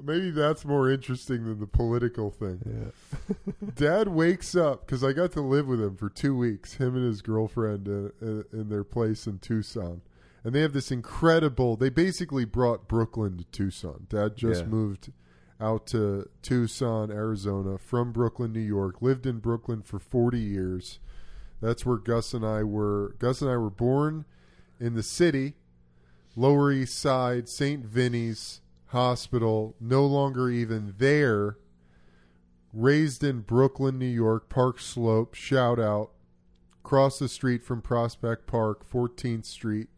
Maybe 0.03 0.31
that's 0.31 0.65
more 0.65 0.91
interesting 0.91 1.45
than 1.45 1.61
the 1.61 1.67
political 1.67 2.31
thing. 2.31 2.93
Dad 3.75 4.09
wakes 4.09 4.55
up 4.55 4.87
because 4.87 5.03
I 5.05 5.13
got 5.13 5.33
to 5.33 5.41
live 5.41 5.67
with 5.67 5.81
him 5.81 5.97
for 5.97 6.09
two 6.09 6.37
weeks. 6.37 6.75
Him 6.75 6.97
and 6.97 7.05
his 7.07 7.23
girlfriend 7.23 7.89
uh, 7.89 8.25
uh, 8.25 8.43
in 8.53 8.69
their 8.69 8.85
place 8.85 9.27
in 9.27 9.39
Tucson, 9.39 10.03
and 10.45 10.55
they 10.55 10.61
have 10.61 10.73
this 10.73 10.91
incredible. 10.91 11.77
They 11.77 11.89
basically 11.91 12.45
brought 12.45 12.89
Brooklyn 12.89 13.39
to 13.39 13.45
Tucson. 13.53 14.07
Dad 14.09 14.37
just 14.37 14.63
Yeah. 14.63 14.69
moved 14.69 15.13
out 15.61 15.87
to 15.89 16.29
Tucson, 16.43 17.11
Arizona, 17.11 17.77
from 17.79 18.13
Brooklyn, 18.13 18.53
New 18.53 18.61
York. 18.61 19.03
Lived 19.03 19.27
in 19.27 19.39
Brooklyn 19.39 19.83
for 19.83 19.99
forty 19.99 20.41
years. 20.41 20.99
That's 21.61 21.85
where 21.85 21.99
Gus 21.99 22.33
and 22.33 22.45
I 22.47 22.63
were. 22.65 23.15
Gus 23.19 23.43
and 23.43 23.51
I 23.51 23.57
were 23.59 23.69
born 23.71 24.25
in 24.81 24.95
the 24.95 25.03
city, 25.03 25.57
Lower 26.35 26.73
East 26.73 26.99
Side, 26.99 27.51
St. 27.51 27.85
Vinny's 27.85 28.60
Hospital. 28.91 29.77
No 29.81 30.05
longer 30.05 30.51
even 30.51 30.95
there 30.99 31.57
raised 32.73 33.25
in 33.25 33.41
Brooklyn, 33.41 33.99
New 33.99 34.07
York, 34.07 34.49
Park 34.49 34.79
Slope, 34.81 35.35
shout 35.35 35.79
out. 35.79 36.11
Across 36.85 37.19
the 37.19 37.29
street 37.29 37.63
from 37.63 37.83
Prospect 37.83 38.47
Park, 38.47 38.89
14th 38.91 39.45
Street, 39.45 39.89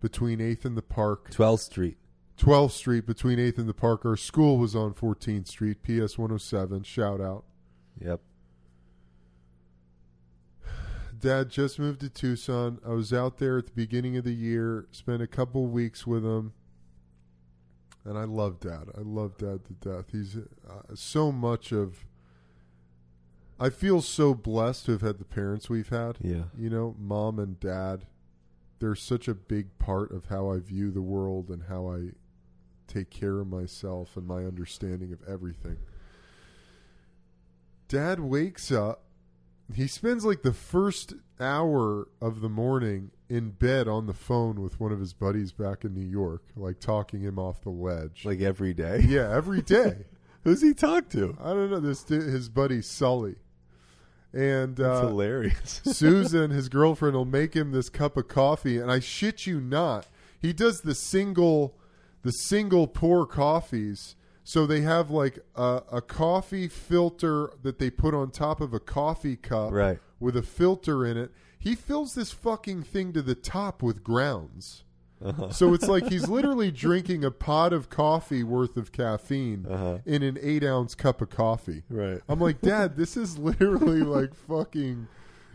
between 0.00 0.38
8th 0.38 0.64
and 0.64 0.76
the 0.76 0.82
Park. 0.82 1.30
12th 1.30 1.60
Street. 1.60 1.96
12th 2.38 2.72
Street, 2.72 3.06
between 3.06 3.38
8th 3.38 3.58
and 3.58 3.68
the 3.68 3.74
Park. 3.74 4.04
Our 4.04 4.16
school 4.16 4.58
was 4.58 4.76
on 4.76 4.92
14th 4.92 5.48
Street, 5.48 5.82
PS 5.82 6.18
107, 6.18 6.82
shout 6.82 7.20
out. 7.20 7.44
Yep. 8.00 8.20
Dad 11.18 11.48
just 11.48 11.78
moved 11.78 12.00
to 12.00 12.10
Tucson. 12.10 12.78
I 12.86 12.90
was 12.90 13.12
out 13.12 13.38
there 13.38 13.58
at 13.58 13.66
the 13.66 13.72
beginning 13.72 14.18
of 14.18 14.24
the 14.24 14.34
year, 14.34 14.86
spent 14.92 15.22
a 15.22 15.26
couple 15.26 15.66
weeks 15.66 16.06
with 16.06 16.24
him. 16.24 16.52
And 18.06 18.16
I 18.16 18.24
love 18.24 18.60
Dad. 18.60 18.84
I 18.96 19.00
love 19.00 19.36
Dad 19.36 19.64
to 19.64 19.72
death. 19.72 20.06
He's 20.12 20.36
uh, 20.36 20.94
so 20.94 21.32
much 21.32 21.72
of. 21.72 22.06
I 23.58 23.70
feel 23.70 24.00
so 24.00 24.34
blessed 24.34 24.86
to 24.86 24.92
have 24.92 25.00
had 25.00 25.18
the 25.18 25.24
parents 25.24 25.68
we've 25.68 25.88
had. 25.88 26.18
Yeah. 26.20 26.44
You 26.56 26.70
know, 26.70 26.94
mom 26.98 27.38
and 27.38 27.58
dad. 27.58 28.06
They're 28.78 28.94
such 28.94 29.26
a 29.26 29.34
big 29.34 29.78
part 29.78 30.12
of 30.12 30.26
how 30.26 30.50
I 30.50 30.58
view 30.58 30.90
the 30.90 31.00
world 31.00 31.48
and 31.48 31.62
how 31.64 31.90
I 31.90 32.10
take 32.86 33.10
care 33.10 33.40
of 33.40 33.48
myself 33.48 34.16
and 34.16 34.26
my 34.26 34.44
understanding 34.44 35.12
of 35.12 35.26
everything. 35.26 35.78
Dad 37.88 38.20
wakes 38.20 38.70
up. 38.70 39.04
He 39.74 39.86
spends 39.86 40.24
like 40.24 40.42
the 40.42 40.52
first 40.52 41.14
hour 41.40 42.08
of 42.20 42.40
the 42.40 42.48
morning 42.48 43.10
in 43.28 43.50
bed 43.50 43.88
on 43.88 44.06
the 44.06 44.14
phone 44.14 44.60
with 44.62 44.78
one 44.78 44.92
of 44.92 45.00
his 45.00 45.12
buddies 45.12 45.52
back 45.52 45.84
in 45.84 45.94
New 45.94 46.06
York, 46.06 46.42
like 46.56 46.78
talking 46.80 47.20
him 47.20 47.38
off 47.38 47.60
the 47.62 47.70
ledge. 47.70 48.24
Like 48.24 48.40
every 48.40 48.72
day. 48.74 49.00
yeah, 49.06 49.34
every 49.34 49.62
day. 49.62 50.04
Who's 50.44 50.62
he 50.62 50.74
talk 50.74 51.08
to? 51.10 51.36
I 51.40 51.48
don't 51.48 51.70
know. 51.70 51.80
This 51.80 52.04
his 52.08 52.48
buddy 52.48 52.80
Sully, 52.80 53.34
and 54.32 54.76
That's 54.76 55.00
uh, 55.00 55.08
hilarious. 55.08 55.80
Susan, 55.84 56.50
his 56.50 56.68
girlfriend, 56.68 57.16
will 57.16 57.24
make 57.24 57.54
him 57.54 57.72
this 57.72 57.88
cup 57.88 58.16
of 58.16 58.28
coffee, 58.28 58.78
and 58.78 58.90
I 58.90 59.00
shit 59.00 59.46
you 59.46 59.60
not, 59.60 60.06
he 60.40 60.52
does 60.52 60.82
the 60.82 60.94
single, 60.94 61.76
the 62.22 62.30
single 62.30 62.86
pour 62.86 63.26
coffees. 63.26 64.14
So 64.44 64.64
they 64.64 64.82
have 64.82 65.10
like 65.10 65.40
a, 65.56 65.82
a 65.90 66.00
coffee 66.00 66.68
filter 66.68 67.50
that 67.64 67.80
they 67.80 67.90
put 67.90 68.14
on 68.14 68.30
top 68.30 68.60
of 68.60 68.72
a 68.72 68.78
coffee 68.78 69.34
cup, 69.34 69.72
Right. 69.72 69.98
with 70.20 70.36
a 70.36 70.42
filter 70.44 71.04
in 71.04 71.16
it. 71.16 71.32
He 71.58 71.74
fills 71.74 72.14
this 72.14 72.30
fucking 72.32 72.82
thing 72.84 73.12
to 73.14 73.22
the 73.22 73.34
top 73.34 73.82
with 73.82 74.04
grounds. 74.04 74.84
Uh-huh. 75.24 75.50
So 75.50 75.72
it's 75.72 75.88
like 75.88 76.08
he's 76.08 76.28
literally 76.28 76.70
drinking 76.70 77.24
a 77.24 77.30
pot 77.30 77.72
of 77.72 77.88
coffee 77.88 78.42
worth 78.42 78.76
of 78.76 78.92
caffeine 78.92 79.64
Uh-huh. 79.68 79.98
in 80.04 80.22
an 80.22 80.38
eight 80.42 80.62
ounce 80.62 80.94
cup 80.94 81.22
of 81.22 81.30
coffee. 81.30 81.82
Right. 81.88 82.20
I'm 82.28 82.38
like, 82.38 82.60
Dad, 82.60 82.96
this 82.96 83.16
is 83.16 83.38
literally 83.38 84.02
like 84.02 84.34
fucking. 84.34 85.08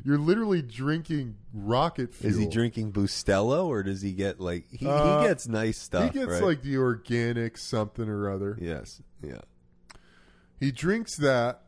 You're 0.03 0.17
literally 0.17 0.63
drinking 0.63 1.35
rocket 1.53 2.15
fuel. 2.15 2.31
Is 2.33 2.39
he 2.39 2.47
drinking 2.47 2.91
Bustelo 2.91 3.67
or 3.67 3.83
does 3.83 4.01
he 4.01 4.13
get 4.13 4.39
like 4.39 4.65
he, 4.71 4.87
Uh, 4.87 5.21
he 5.21 5.27
gets 5.27 5.47
nice 5.47 5.77
stuff? 5.77 6.11
He 6.11 6.19
gets 6.19 6.31
right? 6.31 6.43
like 6.43 6.63
the 6.63 6.77
organic 6.77 7.55
something 7.59 8.09
or 8.09 8.27
other. 8.31 8.57
yes, 8.59 8.99
yeah, 9.21 9.41
He 10.59 10.71
drinks 10.71 11.17
that. 11.17 11.61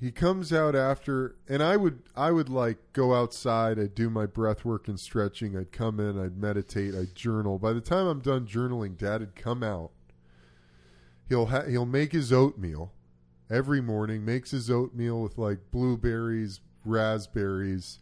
He 0.00 0.10
comes 0.10 0.50
out 0.50 0.74
after, 0.74 1.36
and 1.46 1.62
I 1.62 1.76
would, 1.76 2.02
I 2.16 2.30
would 2.30 2.48
like 2.48 2.78
go 2.94 3.14
outside. 3.14 3.78
I'd 3.78 3.94
do 3.94 4.08
my 4.08 4.24
breath 4.24 4.64
work 4.64 4.88
and 4.88 4.98
stretching. 4.98 5.54
I'd 5.56 5.72
come 5.72 6.00
in. 6.00 6.18
I'd 6.18 6.38
meditate. 6.38 6.94
I'd 6.94 7.14
journal. 7.14 7.58
By 7.58 7.74
the 7.74 7.82
time 7.82 8.06
I'm 8.06 8.20
done 8.20 8.46
journaling, 8.46 8.96
Dad 8.96 9.20
would 9.20 9.36
come 9.36 9.62
out. 9.62 9.90
He'll 11.28 11.46
ha- 11.46 11.66
he'll 11.68 11.84
make 11.84 12.12
his 12.12 12.32
oatmeal 12.32 12.92
every 13.50 13.82
morning. 13.82 14.24
Makes 14.24 14.52
his 14.52 14.70
oatmeal 14.70 15.20
with 15.20 15.36
like 15.36 15.70
blueberries, 15.70 16.60
raspberries. 16.84 17.98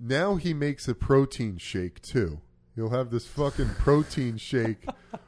Now 0.00 0.36
he 0.36 0.54
makes 0.54 0.88
a 0.88 0.94
protein 0.94 1.58
shake 1.58 2.00
too. 2.00 2.40
He'll 2.74 2.90
have 2.90 3.10
this 3.10 3.26
fucking 3.26 3.70
protein 3.78 4.38
shake 4.38 4.86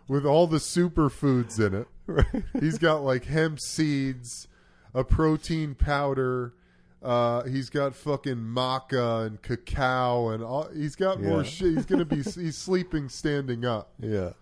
with 0.09 0.25
all 0.25 0.47
the 0.47 0.59
superfoods 0.59 1.59
in 1.65 1.75
it. 1.75 1.89
right. 2.07 2.45
He's 2.59 2.79
got 2.79 3.03
like 3.03 3.25
hemp 3.25 3.61
seeds, 3.61 4.49
a 4.95 5.05
protein 5.05 5.75
powder. 5.75 6.55
Uh, 7.03 7.45
he's 7.45 7.71
got 7.71 7.95
fucking 7.95 8.37
maca 8.37 9.27
and 9.27 9.41
cacao 9.43 10.29
and 10.31 10.43
all. 10.43 10.69
He's 10.75 10.97
got 10.97 11.21
more 11.23 11.39
Yeah. 11.39 11.43
shit. 11.45 11.75
He's 11.77 11.87
gonna 11.87 12.05
be. 12.05 12.17
he's 12.23 12.57
sleeping 12.59 13.09
standing 13.09 13.65
up. 13.65 13.93
Yeah, 13.99 14.33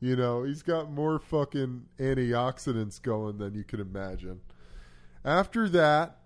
You 0.00 0.16
know, 0.16 0.42
he's 0.42 0.62
got 0.62 0.90
more 0.90 1.18
fucking 1.18 1.86
antioxidants 1.98 3.00
going 3.00 3.38
than 3.38 3.54
you 3.54 3.62
can 3.64 3.78
imagine. 3.80 4.40
After 5.24 5.68
that, 5.68 6.18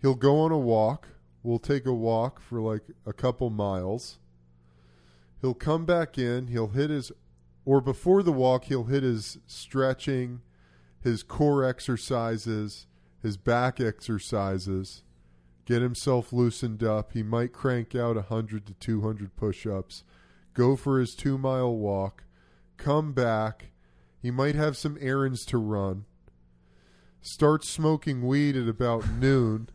he'll 0.00 0.14
go 0.14 0.40
on 0.40 0.52
a 0.52 0.58
walk. 0.58 1.08
We'll 1.42 1.58
take 1.58 1.84
a 1.84 1.92
walk 1.92 2.40
for 2.40 2.60
like 2.60 2.82
a 3.04 3.12
couple 3.12 3.50
miles. 3.50 4.18
He'll 5.42 5.52
come 5.54 5.84
back 5.84 6.16
in. 6.16 6.46
He'll 6.46 6.68
hit 6.68 6.88
his, 6.88 7.12
or 7.66 7.82
before 7.82 8.22
the 8.22 8.32
walk, 8.32 8.64
he'll 8.64 8.84
hit 8.84 9.02
his 9.02 9.36
stretching, 9.46 10.40
his 11.04 11.22
core 11.22 11.62
exercises, 11.62 12.86
his 13.22 13.36
back 13.36 13.78
exercises, 13.78 15.02
get 15.66 15.82
himself 15.82 16.32
loosened 16.32 16.82
up. 16.82 17.12
He 17.12 17.22
might 17.22 17.52
crank 17.52 17.94
out 17.94 18.16
100 18.16 18.64
to 18.66 18.72
200 18.72 19.36
push 19.36 19.66
ups, 19.66 20.02
go 20.54 20.76
for 20.76 20.98
his 20.98 21.14
two 21.14 21.36
mile 21.36 21.76
walk, 21.76 22.24
come 22.78 23.12
back. 23.12 23.66
He 24.20 24.30
might 24.30 24.54
have 24.54 24.78
some 24.78 24.96
errands 24.98 25.44
to 25.46 25.58
run. 25.58 26.06
Start 27.20 27.64
smoking 27.64 28.26
weed 28.26 28.56
at 28.56 28.66
about 28.66 29.08
noon. 29.18 29.68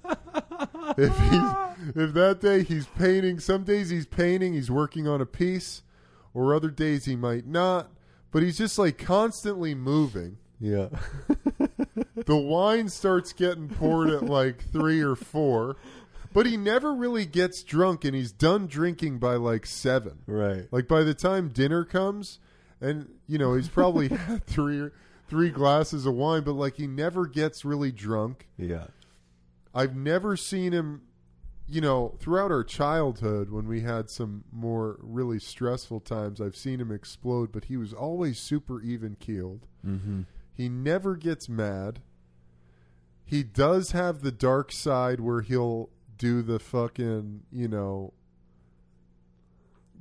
if 0.97 1.15
he's, 1.15 1.95
if 1.95 2.13
that 2.15 2.39
day 2.41 2.63
he's 2.63 2.87
painting, 2.87 3.39
some 3.39 3.63
days 3.63 3.91
he's 3.91 4.07
painting, 4.07 4.53
he's 4.55 4.71
working 4.71 5.07
on 5.07 5.21
a 5.21 5.27
piece, 5.27 5.83
or 6.33 6.55
other 6.55 6.71
days 6.71 7.05
he 7.05 7.15
might 7.15 7.45
not. 7.45 7.91
But 8.31 8.41
he's 8.41 8.57
just 8.57 8.79
like 8.79 8.97
constantly 8.97 9.75
moving. 9.75 10.37
Yeah. 10.59 10.89
The 12.25 12.35
wine 12.35 12.89
starts 12.89 13.33
getting 13.33 13.69
poured 13.69 14.09
at 14.09 14.23
like 14.23 14.63
three 14.71 15.01
or 15.01 15.15
four, 15.15 15.77
but 16.33 16.45
he 16.45 16.57
never 16.57 16.93
really 16.93 17.25
gets 17.25 17.63
drunk, 17.63 18.05
and 18.05 18.13
he's 18.13 18.31
done 18.31 18.67
drinking 18.67 19.17
by 19.17 19.35
like 19.35 19.65
seven. 19.65 20.19
right. 20.27 20.67
Like 20.71 20.87
by 20.87 21.03
the 21.03 21.13
time 21.15 21.47
dinner 21.47 21.83
comes, 21.85 22.39
and 22.81 23.09
you 23.25 23.37
know 23.39 23.55
he's 23.55 23.69
probably 23.69 24.07
had 24.09 24.45
three 24.45 24.89
three 25.27 25.49
glasses 25.49 26.05
of 26.05 26.13
wine, 26.13 26.43
but 26.43 26.53
like 26.53 26.75
he 26.75 26.87
never 26.87 27.25
gets 27.25 27.65
really 27.65 27.91
drunk. 27.91 28.47
Yeah. 28.57 28.87
I've 29.73 29.95
never 29.95 30.35
seen 30.35 30.71
him, 30.71 31.03
you 31.67 31.81
know, 31.81 32.15
throughout 32.19 32.51
our 32.51 32.63
childhood 32.63 33.49
when 33.49 33.67
we 33.67 33.81
had 33.81 34.09
some 34.09 34.43
more 34.51 34.97
really 35.01 35.39
stressful 35.39 36.01
times. 36.01 36.41
I've 36.41 36.55
seen 36.55 36.81
him 36.81 36.91
explode, 36.91 37.51
but 37.51 37.65
he 37.65 37.77
was 37.77 37.93
always 37.93 38.39
super 38.39 38.81
even 38.81 39.15
keeled. 39.19 39.65
Mm-hmm. 39.85 40.21
He 40.59 40.67
never 40.67 41.15
gets 41.15 41.47
mad. 41.47 42.01
He 43.23 43.43
does 43.43 43.91
have 43.91 44.19
the 44.19 44.31
dark 44.33 44.73
side 44.73 45.21
where 45.21 45.39
he'll 45.39 45.89
do 46.17 46.41
the 46.41 46.59
fucking, 46.59 47.43
you 47.49 47.69
know, 47.69 48.11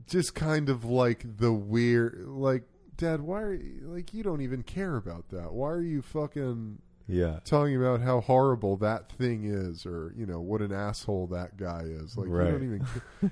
just 0.09 0.35
kind 0.35 0.69
of 0.69 0.85
like 0.85 1.37
the 1.39 1.53
weird, 1.53 2.25
like, 2.27 2.65
Dad, 2.97 3.21
why 3.21 3.41
are 3.43 3.55
you, 3.55 3.83
like, 3.85 4.13
you 4.13 4.25
don't 4.25 4.41
even 4.41 4.65
care 4.65 4.97
about 4.97 5.29
that. 5.29 5.53
Why 5.53 5.71
are 5.71 5.81
you 5.83 6.03
fucking 6.03 6.79
Yeah. 7.07 7.39
talking 7.45 7.77
about 7.77 8.01
how 8.01 8.21
horrible 8.21 8.77
that 8.79 9.13
thing 9.13 9.45
is 9.45 9.87
or, 9.87 10.13
you 10.17 10.27
know, 10.27 10.41
what 10.41 10.61
an 10.61 10.73
asshole 10.73 11.29
that 11.29 11.57
guy 11.57 11.83
is? 11.85 12.17
Like, 12.17 12.29
Right. 12.29 12.47
you 12.47 12.53
don't 12.53 12.65
even, 12.65 12.87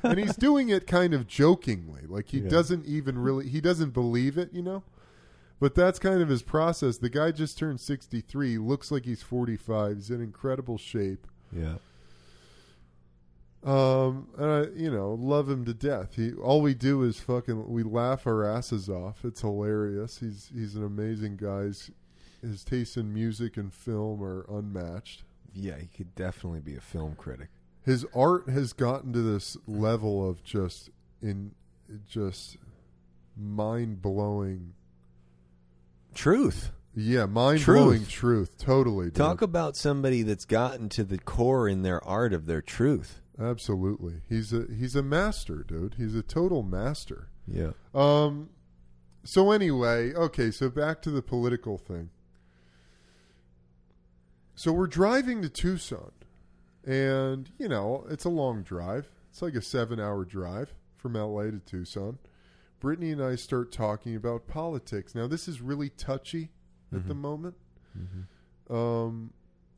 and 0.04 0.18
he's 0.20 0.36
doing 0.36 0.68
it 0.68 0.86
kind 0.86 1.12
of 1.12 1.26
jokingly. 1.26 2.02
Like, 2.06 2.28
he 2.28 2.38
Yeah. 2.42 2.50
doesn't 2.50 2.86
even 2.86 3.18
really, 3.18 3.48
he 3.48 3.60
doesn't 3.60 3.90
believe 3.94 4.38
it, 4.38 4.52
you 4.52 4.62
know? 4.62 4.84
But 5.58 5.74
that's 5.74 5.98
kind 5.98 6.20
of 6.20 6.28
his 6.28 6.42
process. 6.42 6.98
The 6.98 7.08
guy 7.08 7.30
just 7.30 7.58
turned 7.58 7.80
63, 7.80 8.58
looks 8.58 8.90
like 8.90 9.06
he's 9.06 9.22
45. 9.22 9.96
He's 9.96 10.10
in 10.10 10.20
incredible 10.20 10.76
shape. 10.76 11.26
Yeah. 11.50 11.76
Um, 13.64 14.28
and 14.38 14.50
I, 14.50 14.60
you 14.80 14.90
know, 14.92 15.14
love 15.14 15.50
him 15.50 15.64
to 15.64 15.74
death. 15.74 16.14
He 16.14 16.32
all 16.34 16.60
we 16.60 16.72
do 16.72 17.02
is 17.02 17.18
fucking 17.18 17.68
we 17.68 17.82
laugh 17.82 18.24
our 18.24 18.44
asses 18.44 18.88
off. 18.88 19.24
It's 19.24 19.40
hilarious. 19.40 20.18
He's 20.18 20.52
he's 20.54 20.76
an 20.76 20.84
amazing 20.84 21.36
guy. 21.36 21.62
His, 21.62 21.90
his 22.42 22.62
tastes 22.62 22.96
in 22.96 23.12
music 23.12 23.56
and 23.56 23.74
film 23.74 24.22
are 24.22 24.46
unmatched. 24.48 25.24
Yeah, 25.52 25.78
he 25.78 25.88
could 25.88 26.14
definitely 26.14 26.60
be 26.60 26.76
a 26.76 26.80
film 26.80 27.16
critic. 27.16 27.48
His 27.82 28.06
art 28.14 28.48
has 28.48 28.72
gotten 28.72 29.12
to 29.14 29.22
this 29.22 29.56
level 29.66 30.28
of 30.28 30.44
just 30.44 30.90
in 31.20 31.52
just 32.08 32.58
mind 33.36 34.00
blowing. 34.00 34.74
Truth. 36.16 36.72
Yeah, 36.94 37.26
mind 37.26 37.64
blowing 37.64 37.98
Truth. 38.06 38.08
truth. 38.10 38.58
Totally. 38.58 39.06
dude. 39.06 39.16
Talk 39.16 39.42
about 39.42 39.76
somebody 39.76 40.22
that's 40.22 40.46
gotten 40.46 40.88
to 40.90 41.04
the 41.04 41.18
core 41.18 41.68
in 41.68 41.82
their 41.82 42.02
art 42.04 42.32
of 42.32 42.46
their 42.46 42.62
truth. 42.62 43.20
Absolutely. 43.38 44.22
He's 44.28 44.50
a 44.52 44.64
he's 44.74 44.96
a 44.96 45.02
master, 45.02 45.62
dude. 45.62 45.96
He's 45.98 46.14
a 46.14 46.22
total 46.22 46.62
master. 46.62 47.28
Yeah. 47.46 47.72
Um. 47.94 48.48
So 49.24 49.50
anyway, 49.50 50.14
okay. 50.14 50.50
So 50.50 50.70
back 50.70 51.02
to 51.02 51.10
the 51.10 51.20
political 51.22 51.76
thing. 51.76 52.08
So 54.54 54.72
we're 54.72 54.86
driving 54.86 55.42
to 55.42 55.50
Tucson, 55.50 56.12
and 56.82 57.50
you 57.58 57.68
know 57.68 58.06
it's 58.08 58.24
a 58.24 58.30
long 58.30 58.62
drive. 58.62 59.10
It's 59.28 59.42
like 59.42 59.54
a 59.54 59.60
seven-hour 59.60 60.24
drive 60.24 60.72
from 60.96 61.12
LA 61.12 61.42
to 61.50 61.60
Tucson. 61.66 62.18
Brittany 62.80 63.10
and 63.10 63.22
I 63.22 63.36
start 63.36 63.72
talking 63.72 64.14
about 64.16 64.46
politics. 64.46 65.14
Now 65.14 65.26
this 65.26 65.48
is 65.48 65.60
really 65.60 65.88
touchy 65.90 66.50
at 66.94 67.06
the 67.08 67.14
moment. 67.14 67.56
Um, 68.68 69.32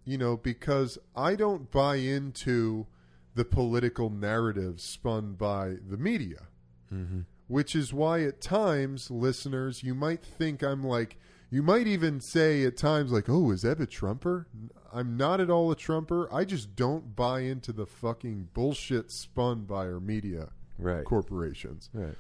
you 0.05 0.17
know, 0.19 0.37
because 0.37 0.99
I 1.15 1.35
don't 1.35 1.71
buy 1.71 1.97
into 1.97 2.87
the 3.35 3.45
political 3.45 4.11
narrative 4.11 4.81
spun 4.81 5.35
by 5.35 5.77
the 5.89 5.97
media 5.97 6.49
Mm-hmm. 6.93 7.21
which 7.49 7.77
is 7.77 7.93
why 7.93 8.23
at 8.23 8.41
times, 8.41 9.11
listeners, 9.11 9.83
you 9.83 9.95
might 9.95 10.23
think 10.25 10.63
I'm 10.63 10.83
like, 10.83 11.19
you 11.51 11.63
might 11.63 11.87
even 11.87 12.19
say 12.19 12.65
at 12.65 12.79
times, 12.79 13.13
like, 13.13 13.29
oh, 13.29 13.51
is 13.51 13.63
Eb 13.63 13.81
a 13.83 13.87
Trumper? 13.87 14.47
I'm 14.91 15.19
not 15.19 15.39
at 15.39 15.51
all 15.51 15.71
a 15.71 15.77
Trumper. 15.77 16.33
I 16.33 16.47
just 16.47 16.75
don't 16.77 17.15
buy 17.15 17.41
into 17.41 17.75
the 17.75 17.85
fucking 17.85 18.49
bullshit 18.55 19.11
spun 19.13 19.65
by 19.65 19.87
our 19.87 20.01
media 20.01 20.49
Right. 20.79 21.05
corporations 21.05 21.91
Right. 21.93 22.15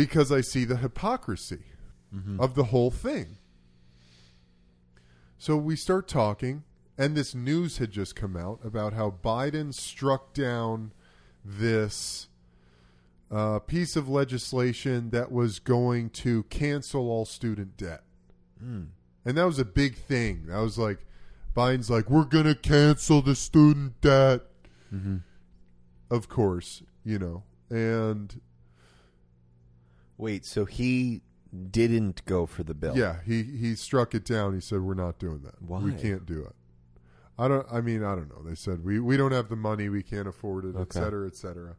Because 0.00 0.32
I 0.32 0.40
see 0.40 0.64
the 0.64 0.78
hypocrisy 0.78 1.64
mm-hmm. 2.14 2.40
of 2.40 2.54
the 2.54 2.64
whole 2.64 2.90
thing. 2.90 3.36
So 5.36 5.58
we 5.58 5.76
start 5.76 6.08
talking, 6.08 6.64
and 6.96 7.14
this 7.14 7.34
news 7.34 7.76
had 7.76 7.90
just 7.90 8.16
come 8.16 8.34
out 8.34 8.60
about 8.64 8.94
how 8.94 9.10
Biden 9.22 9.74
struck 9.74 10.32
down 10.32 10.92
this 11.44 12.28
uh, 13.30 13.58
piece 13.58 13.94
of 13.94 14.08
legislation 14.08 15.10
that 15.10 15.30
was 15.30 15.58
going 15.58 16.08
to 16.10 16.44
cancel 16.44 17.10
all 17.10 17.26
student 17.26 17.76
debt. 17.76 18.02
Mm. 18.64 18.86
And 19.26 19.36
that 19.36 19.44
was 19.44 19.58
a 19.58 19.66
big 19.66 19.96
thing. 19.96 20.46
That 20.46 20.60
was 20.60 20.78
like, 20.78 21.04
Biden's 21.54 21.90
like, 21.90 22.08
we're 22.08 22.24
going 22.24 22.46
to 22.46 22.54
cancel 22.54 23.20
the 23.20 23.34
student 23.34 24.00
debt. 24.00 24.40
Mm-hmm. 24.94 25.18
Of 26.10 26.30
course, 26.30 26.82
you 27.04 27.18
know. 27.18 27.42
And 27.68 28.40
Wait, 30.20 30.44
so 30.44 30.64
he 30.64 31.22
didn't 31.70 32.24
go 32.26 32.46
for 32.46 32.62
the 32.62 32.74
bill? 32.74 32.96
Yeah, 32.96 33.16
he 33.24 33.42
he 33.42 33.74
struck 33.74 34.14
it 34.14 34.24
down. 34.24 34.54
He 34.54 34.60
said, 34.60 34.82
"We're 34.82 34.94
not 34.94 35.18
doing 35.18 35.42
that. 35.42 35.60
We 35.62 35.92
can't 35.94 36.26
do 36.26 36.42
it." 36.42 36.54
I 37.38 37.48
don't. 37.48 37.66
I 37.72 37.80
mean, 37.80 38.04
I 38.04 38.14
don't 38.14 38.28
know. 38.28 38.42
They 38.48 38.54
said 38.54 38.84
we 38.84 39.00
we 39.00 39.16
don't 39.16 39.32
have 39.32 39.48
the 39.48 39.56
money. 39.56 39.88
We 39.88 40.02
can't 40.02 40.28
afford 40.28 40.64
it, 40.66 40.76
et 40.76 40.80
Okay. 40.80 41.00
cetera, 41.00 41.26
et 41.26 41.36
cetera. 41.36 41.76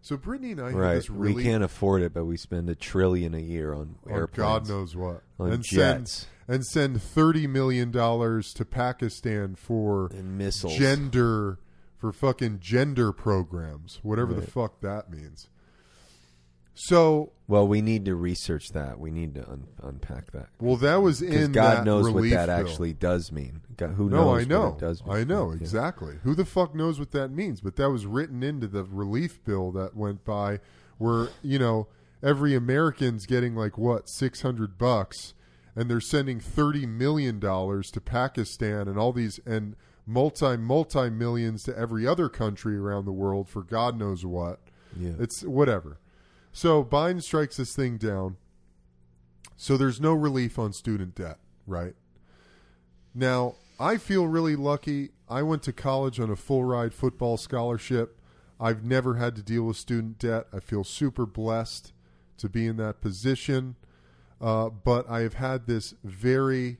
So 0.00 0.16
Brittany 0.16 0.52
and 0.52 0.60
I 0.60 0.66
had 0.70 0.74
Right. 0.74 0.94
this 0.94 1.10
really 1.10 1.34
we 1.34 1.42
can't 1.44 1.62
afford 1.62 2.02
it, 2.02 2.12
but 2.14 2.24
we 2.24 2.36
spend 2.36 2.68
a 2.70 2.74
trillion 2.74 3.34
a 3.34 3.38
year 3.40 3.72
on 3.72 3.96
on 4.06 4.12
airplanes. 4.12 4.36
God 4.36 4.68
knows 4.68 4.96
what, 4.96 5.22
On 5.38 5.52
and 5.52 5.62
jets. 5.62 6.28
send 6.46 6.56
and 6.56 6.66
send 6.66 7.02
thirty 7.02 7.46
million 7.46 7.90
dollars 7.90 8.52
to 8.54 8.64
Pakistan 8.64 9.54
for 9.56 10.06
And 10.12 10.36
missiles. 10.38 10.76
gender 10.76 11.58
for 11.98 12.12
fucking 12.12 12.58
gender 12.60 13.12
programs, 13.12 14.00
whatever 14.02 14.34
the 14.34 14.42
fuck 14.42 14.80
that 14.80 15.08
means. 15.10 15.48
So, 16.74 17.32
Well, 17.48 17.68
we 17.68 17.82
need 17.82 18.06
to 18.06 18.14
research 18.14 18.68
that. 18.70 18.98
We 18.98 19.10
need 19.10 19.34
to 19.34 19.46
un- 19.50 19.66
unpack 19.82 20.30
that. 20.32 20.48
well, 20.58 20.76
that 20.76 20.96
was 21.02 21.20
in 21.20 21.52
God 21.52 21.78
that 21.78 21.84
knows 21.84 22.08
what 22.10 22.22
that 22.30 22.46
bill. 22.46 22.54
actually 22.56 22.92
does 22.94 23.30
mean. 23.30 23.60
God, 23.76 23.90
who 23.90 24.08
No, 24.08 24.24
knows 24.32 24.42
I 24.42 24.44
know. 24.48 24.76
does 24.80 25.04
mean. 25.04 25.14
I 25.14 25.24
know 25.24 25.50
Yeah. 25.50 25.58
exactly. 25.58 26.16
Who 26.22 26.34
the 26.34 26.46
fuck 26.46 26.74
knows 26.74 26.98
what 26.98 27.10
that 27.10 27.30
means? 27.30 27.60
But 27.60 27.76
that 27.76 27.90
was 27.90 28.06
written 28.06 28.42
into 28.42 28.66
the 28.68 28.84
relief 28.84 29.44
bill 29.44 29.70
that 29.72 29.94
went 29.94 30.24
by, 30.24 30.60
where 30.98 31.28
you 31.42 31.58
know 31.58 31.88
every 32.22 32.54
American's 32.54 33.26
getting 33.26 33.54
like 33.54 33.76
what 33.76 34.08
six 34.08 34.40
hundred 34.40 34.78
bucks, 34.78 35.34
and 35.76 35.90
they're 35.90 36.00
sending 36.00 36.40
thirty 36.40 36.86
million 36.86 37.38
dollars 37.38 37.90
to 37.90 38.00
Pakistan 38.00 38.88
and 38.88 38.98
all 38.98 39.12
these 39.12 39.40
and 39.44 39.76
multi 40.06 40.56
multi 40.56 41.10
millions 41.10 41.64
to 41.64 41.78
every 41.78 42.06
other 42.06 42.28
country 42.30 42.76
around 42.78 43.04
the 43.04 43.12
world 43.12 43.48
for 43.48 43.62
God 43.62 43.98
knows 43.98 44.24
what. 44.24 44.60
Yeah. 44.98 45.12
It's 45.18 45.42
whatever. 45.42 45.98
So 46.52 46.84
Biden 46.84 47.22
strikes 47.22 47.56
this 47.56 47.74
thing 47.74 47.96
down. 47.96 48.36
So 49.56 49.76
there's 49.76 50.00
no 50.00 50.12
relief 50.12 50.58
on 50.58 50.72
student 50.72 51.14
debt, 51.14 51.38
right? 51.66 51.94
Now, 53.14 53.54
I 53.78 53.96
feel 53.96 54.26
really 54.26 54.56
lucky. 54.56 55.10
I 55.28 55.42
went 55.42 55.62
to 55.64 55.72
college 55.72 56.20
on 56.20 56.30
a 56.30 56.36
full 56.36 56.64
ride 56.64 56.94
football 56.94 57.36
scholarship. 57.36 58.20
I've 58.60 58.84
never 58.84 59.14
had 59.14 59.34
to 59.36 59.42
deal 59.42 59.64
with 59.64 59.76
student 59.76 60.18
debt. 60.18 60.46
I 60.52 60.60
feel 60.60 60.84
super 60.84 61.26
blessed 61.26 61.92
to 62.38 62.48
be 62.48 62.66
in 62.66 62.76
that 62.76 63.00
position. 63.00 63.76
Uh, 64.40 64.68
but 64.68 65.08
I 65.08 65.20
have 65.20 65.34
had 65.34 65.66
this 65.66 65.94
very 66.04 66.78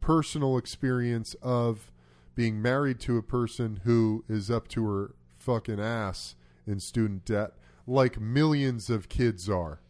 personal 0.00 0.56
experience 0.56 1.34
of 1.42 1.92
being 2.34 2.62
married 2.62 3.00
to 3.00 3.16
a 3.16 3.22
person 3.22 3.80
who 3.84 4.24
is 4.28 4.50
up 4.50 4.68
to 4.68 4.84
her 4.86 5.14
fucking 5.38 5.80
ass 5.80 6.34
in 6.66 6.78
student 6.78 7.24
debt, 7.24 7.52
like 7.88 8.20
millions 8.20 8.90
of 8.90 9.08
kids 9.08 9.48
are. 9.48 9.80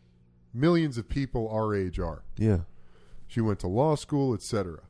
Millions 0.54 0.96
of 0.96 1.08
people 1.08 1.48
our 1.50 1.74
age 1.74 1.98
are. 1.98 2.22
Yeah. 2.36 2.60
She 3.26 3.40
went 3.40 3.58
to 3.60 3.66
law 3.66 3.96
school, 3.96 4.32
etc. 4.32 4.80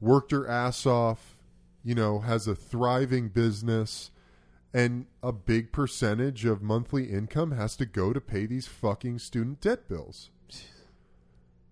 Worked 0.00 0.32
her 0.32 0.46
ass 0.46 0.84
off, 0.84 1.36
you 1.82 1.94
know, 1.94 2.20
has 2.20 2.46
a 2.46 2.54
thriving 2.54 3.28
business, 3.28 4.10
and 4.74 5.06
a 5.22 5.32
big 5.32 5.72
percentage 5.72 6.44
of 6.44 6.60
monthly 6.60 7.04
income 7.04 7.52
has 7.52 7.76
to 7.76 7.86
go 7.86 8.12
to 8.12 8.20
pay 8.20 8.44
these 8.44 8.66
fucking 8.66 9.18
student 9.18 9.60
debt 9.60 9.88
bills. 9.88 10.30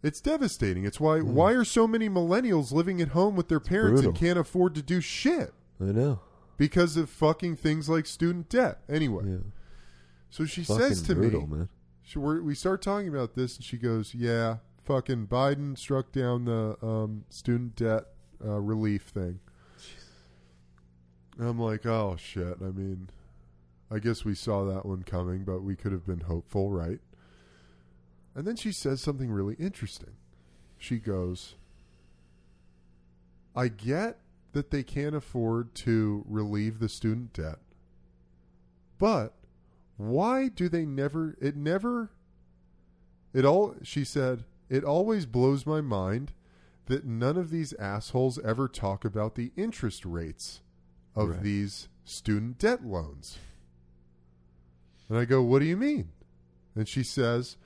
It's 0.02 0.20
devastating. 0.20 0.84
It's 0.84 1.00
why 1.00 1.18
hmm. 1.18 1.34
why 1.34 1.52
are 1.52 1.64
so 1.64 1.86
many 1.86 2.08
millennials 2.08 2.70
living 2.72 3.02
at 3.02 3.08
home 3.08 3.34
with 3.34 3.48
their 3.48 3.60
parents 3.60 4.02
and 4.02 4.14
can't 4.14 4.38
afford 4.38 4.74
to 4.76 4.82
do 4.82 5.00
shit 5.00 5.52
I 5.80 5.86
know. 5.86 6.20
because 6.56 6.96
of 6.96 7.10
fucking 7.10 7.56
things 7.56 7.88
like 7.88 8.06
student 8.06 8.48
debt. 8.48 8.80
Anyway, 8.88 9.24
Yeah. 9.26 9.38
So 10.36 10.44
she 10.44 10.64
says 10.64 11.00
to 11.00 11.14
brutal, 11.14 11.46
me, 11.46 11.56
man. 11.56 11.68
she, 12.02 12.18
we're, 12.18 12.42
we 12.42 12.54
start 12.54 12.82
talking 12.82 13.08
about 13.08 13.34
this, 13.34 13.56
and 13.56 13.64
she 13.64 13.78
goes, 13.78 14.14
"Yeah, 14.14 14.56
fucking 14.84 15.28
Biden 15.28 15.78
struck 15.78 16.12
down 16.12 16.44
the 16.44 16.76
um, 16.86 17.24
student 17.30 17.74
debt 17.74 18.04
uh, 18.44 18.60
relief 18.60 19.04
thing." 19.04 19.40
I'm 21.40 21.58
like, 21.58 21.86
"Oh 21.86 22.16
shit!" 22.18 22.58
I 22.60 22.66
mean, 22.66 23.08
I 23.90 23.98
guess 23.98 24.26
we 24.26 24.34
saw 24.34 24.66
that 24.66 24.84
one 24.84 25.04
coming, 25.04 25.44
but 25.44 25.62
we 25.62 25.74
could 25.74 25.92
have 25.92 26.04
been 26.04 26.20
hopeful, 26.20 26.70
right? 26.70 27.00
And 28.34 28.46
then 28.46 28.56
she 28.56 28.72
says 28.72 29.00
something 29.00 29.30
really 29.30 29.54
interesting. 29.54 30.16
She 30.76 30.98
goes, 30.98 31.54
I 33.54 33.68
get 33.68 34.18
that 34.52 34.70
they 34.70 34.82
can't 34.82 35.16
afford 35.16 35.74
to 35.76 36.26
relieve 36.28 36.78
the 36.78 36.90
student 36.90 37.32
debt, 37.32 37.60
but 38.98 39.32
why 39.96 40.48
do 40.48 40.68
they 40.68 40.84
never, 40.84 41.36
it 41.40 41.56
never, 41.56 42.10
it 43.32 43.44
all, 43.44 43.74
she 43.82 44.04
said, 44.04 44.44
it 44.68 44.84
always 44.84 45.26
blows 45.26 45.64
my 45.66 45.80
mind 45.80 46.32
that 46.86 47.04
none 47.04 47.36
of 47.36 47.50
these 47.50 47.72
assholes 47.74 48.38
ever 48.44 48.68
talk 48.68 49.04
about 49.04 49.34
the 49.34 49.52
interest 49.56 50.04
rates 50.04 50.60
of 51.14 51.30
Right. 51.30 51.42
these 51.42 51.88
student 52.04 52.58
debt 52.58 52.84
loans. 52.84 53.38
And 55.08 55.18
I 55.18 55.24
go, 55.24 55.42
What 55.42 55.60
do 55.60 55.64
you 55.66 55.76
mean? 55.76 56.10
And 56.74 56.88
she 56.88 57.02
says, 57.02 57.56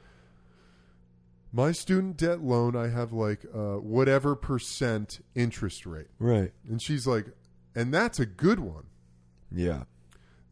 My 1.53 1.73
student 1.73 2.17
debt 2.17 2.43
loan, 2.43 2.77
I 2.77 2.89
have 2.89 3.13
like 3.13 3.45
uh, 3.53 3.77
whatever 3.77 4.35
percent 4.37 5.21
interest 5.35 5.85
rate. 5.87 6.09
Right. 6.19 6.53
And 6.69 6.81
she's 6.81 7.07
like, 7.07 7.27
And 7.75 7.93
that's 7.93 8.21
a 8.21 8.27
good 8.27 8.61
one. 8.61 8.85
Yeah. 9.51 9.85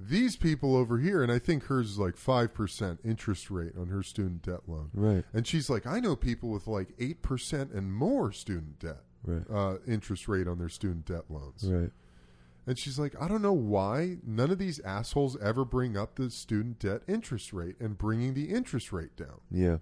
These 0.00 0.36
people 0.36 0.76
over 0.76 0.98
here, 0.98 1.22
and 1.24 1.32
I 1.32 1.38
think 1.40 1.64
hers 1.64 1.90
is 1.90 1.98
like 1.98 2.14
5% 2.16 2.98
interest 3.04 3.50
rate 3.50 3.72
on 3.76 3.88
her 3.88 4.02
student 4.02 4.42
debt 4.42 4.60
loan. 4.68 4.90
Right. 4.94 5.24
And 5.32 5.46
she's 5.46 5.68
like, 5.68 5.86
I 5.86 5.98
know 5.98 6.14
people 6.14 6.50
with 6.50 6.66
like 6.68 6.96
8% 6.98 7.74
and 7.76 7.92
more 7.92 8.30
student 8.32 8.78
debt 8.78 9.02
Right. 9.24 9.42
uh, 9.52 9.78
interest 9.86 10.28
rate 10.28 10.46
on 10.46 10.58
their 10.58 10.68
student 10.68 11.04
debt 11.04 11.24
loans. 11.28 11.64
Right. 11.64 11.90
And 12.66 12.78
she's 12.78 12.98
like, 12.98 13.20
I 13.20 13.26
don't 13.26 13.42
know 13.42 13.52
why 13.52 14.18
none 14.24 14.50
of 14.52 14.58
these 14.58 14.78
assholes 14.80 15.36
ever 15.42 15.64
bring 15.64 15.96
up 15.96 16.14
the 16.14 16.30
student 16.30 16.78
debt 16.78 17.02
interest 17.08 17.52
rate 17.52 17.74
and 17.80 17.98
bringing 17.98 18.34
the 18.34 18.50
interest 18.50 18.92
rate 18.92 19.16
down. 19.16 19.40
Yeah. 19.50 19.78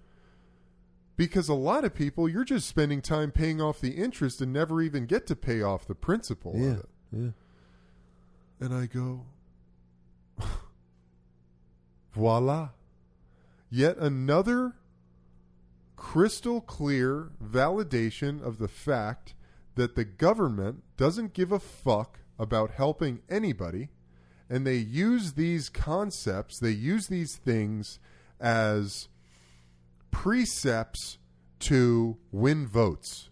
Because 1.15 1.49
a 1.49 1.53
lot 1.53 1.83
of 1.85 1.93
people, 1.93 2.27
you're 2.29 2.43
just 2.43 2.67
spending 2.67 3.01
time 3.01 3.31
paying 3.31 3.59
off 3.61 3.79
the 3.81 3.91
interest 3.91 4.41
and 4.41 4.51
never 4.53 4.81
even 4.81 5.05
get 5.05 5.27
to 5.27 5.35
pay 5.35 5.61
off 5.61 5.85
the 5.87 5.95
principal 5.95 6.53
Yeah. 6.55 6.67
of 6.69 6.79
it. 6.79 6.89
Yeah. 7.11 7.29
And 8.59 8.73
I 8.73 8.85
go, 8.87 9.25
voila. 12.17 12.69
Yet 13.69 13.97
another 13.97 14.75
crystal 15.95 16.61
clear 16.61 17.31
validation 17.43 18.41
of 18.41 18.57
the 18.57 18.67
fact 18.67 19.33
that 19.75 19.95
the 19.95 20.05
government 20.05 20.83
doesn't 20.97 21.33
give 21.33 21.51
a 21.51 21.59
fuck 21.59 22.19
about 22.39 22.71
helping 22.71 23.21
anybody. 23.29 23.89
And 24.49 24.65
they 24.65 24.77
use 24.77 25.33
these 25.33 25.69
concepts, 25.69 26.59
they 26.59 26.71
use 26.71 27.07
these 27.07 27.35
things 27.35 27.99
as 28.39 29.09
precepts 30.09 31.17
to 31.59 32.17
win 32.31 32.65
votes, 32.65 33.29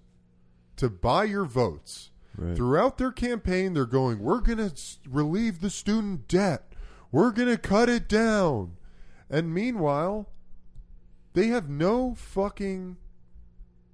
to 0.75 0.89
buy 0.89 1.23
your 1.23 1.45
votes. 1.45 2.11
Right. 2.37 2.55
Throughout 2.55 2.97
their 2.97 3.13
campaign, 3.13 3.73
they're 3.73 3.85
going, 3.85 4.19
We're 4.19 4.41
going 4.41 4.57
to 4.57 4.75
relieve 5.09 5.61
the 5.61 5.69
student 5.69 6.27
debt. 6.27 6.73
We're 7.15 7.31
going 7.31 7.47
to 7.47 7.57
cut 7.57 7.87
it 7.87 8.09
down. 8.09 8.75
And 9.29 9.53
meanwhile, 9.53 10.27
they 11.31 11.47
have 11.47 11.69
no 11.69 12.13
fucking 12.13 12.97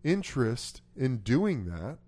interest 0.03 0.81
in 0.95 1.17
doing 1.17 1.65
that 1.65 1.99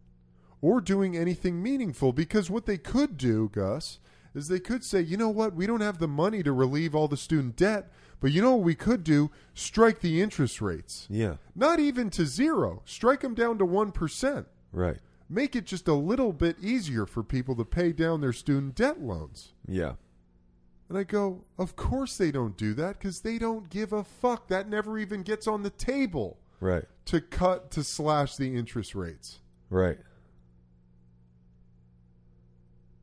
or 0.60 0.82
doing 0.82 1.16
anything 1.16 1.62
meaningful 1.62 2.14
because 2.14 2.50
what 2.50 2.66
they 2.66 2.80
could 2.80 3.16
do, 3.16 3.48
Gus, 3.54 4.00
is 4.34 4.48
they 4.48 4.60
could 4.60 4.84
say, 4.84 5.02
you 5.02 5.16
know 5.16 5.30
what, 5.30 5.54
we 5.54 5.68
don't 5.68 5.82
have 5.82 6.00
the 6.00 6.08
money 6.08 6.42
to 6.42 6.52
relieve 6.52 6.96
all 6.96 7.08
the 7.08 7.16
student 7.16 7.56
debt, 7.58 7.92
but 8.20 8.32
you 8.32 8.42
know 8.42 8.56
what 8.56 8.66
we 8.66 8.74
could 8.74 9.04
do? 9.04 9.30
Strike 9.54 10.00
the 10.00 10.20
interest 10.20 10.62
rates. 10.62 11.06
Yeah. 11.12 11.36
Not 11.56 11.80
even 11.80 12.10
to 12.10 12.26
zero, 12.26 12.82
strike 12.86 13.20
them 13.20 13.36
down 13.36 13.60
to 13.60 13.68
1% 13.68 14.46
Right. 14.72 14.98
make 15.30 15.56
it 15.56 15.66
just 15.66 15.88
a 15.88 15.94
little 15.94 16.34
bit 16.34 16.58
easier 16.60 17.06
for 17.06 17.22
people 17.22 17.56
to 17.58 17.66
pay 17.66 17.92
down 17.92 18.22
their 18.22 18.34
student 18.34 18.74
debt 18.74 19.00
loans. 19.00 19.54
Yeah. 19.68 19.94
And 20.94 21.00
I 21.00 21.06
go, 21.06 21.44
of 21.58 21.76
course 21.76 22.18
they 22.18 22.30
don't 22.30 22.56
do 22.56 22.76
that 22.76 23.00
because 23.00 23.22
they 23.22 23.40
don't 23.40 23.68
give 23.68 23.92
a 23.92 24.04
fuck. 24.04 24.48
That 24.50 24.70
never 24.70 25.00
even 25.00 25.24
gets 25.24 25.48
on 25.48 25.64
the 25.64 25.72
table 25.72 26.38
Right. 26.60 26.84
to 27.06 27.20
cut, 27.20 27.72
to 27.72 27.84
slash 27.84 28.36
the 28.36 28.56
interest 28.56 28.94
rates. 28.94 29.40
Right. 29.72 29.98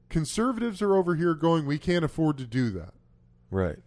Conservatives 0.08 0.80
are 0.80 0.94
over 0.94 1.16
here 1.16 1.34
going, 1.34 1.66
we 1.66 1.78
can't 1.78 2.04
afford 2.04 2.38
to 2.38 2.46
do 2.46 2.70
that. 2.70 2.94
Right. 3.50 3.78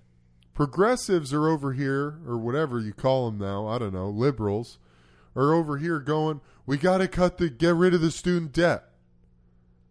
Progressives 0.53 1.33
are 1.33 1.47
over 1.47 1.71
here, 1.71 2.19
or 2.27 2.37
whatever 2.37 2.81
you 2.81 2.91
call 2.91 3.31
them 3.31 3.39
now, 3.39 3.67
I 3.67 3.77
don't 3.77 3.93
know, 3.93 4.09
liberals, 4.09 4.79
are 5.33 5.53
over 5.53 5.77
here 5.77 6.01
going, 6.01 6.41
we 6.65 6.75
got 6.75 6.97
to 6.97 7.07
cut 7.07 7.37
the, 7.37 7.49
get 7.49 7.73
rid 7.75 7.93
of 7.93 8.01
the 8.01 8.11
student 8.11 8.51
debt. 8.51 8.83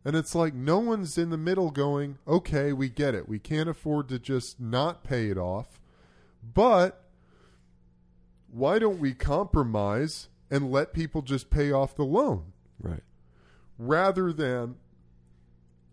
And 0.05 0.17
it's 0.17 0.35
like 0.35 0.53
no 0.55 0.79
one's 0.81 1.17
in 1.17 1.31
the 1.31 1.39
middle 1.39 1.71
going, 1.71 2.19
okay, 2.27 2.73
we 2.73 2.89
get 2.89 3.15
it. 3.15 3.29
We 3.29 3.39
can't 3.39 3.69
afford 3.69 4.09
to 4.09 4.19
just 4.19 4.61
not 4.61 5.05
pay 5.05 5.29
it 5.31 5.39
off. 5.39 5.81
But 6.43 7.05
why 8.51 8.79
don't 8.81 8.99
we 8.99 9.15
compromise 9.15 10.29
and 10.51 10.71
let 10.73 10.93
people 10.93 11.23
just 11.23 11.51
pay 11.51 11.71
off 11.73 11.95
the 11.95 12.05
loan 12.05 12.53
Right. 12.81 13.03
rather 13.79 14.33
than 14.33 14.77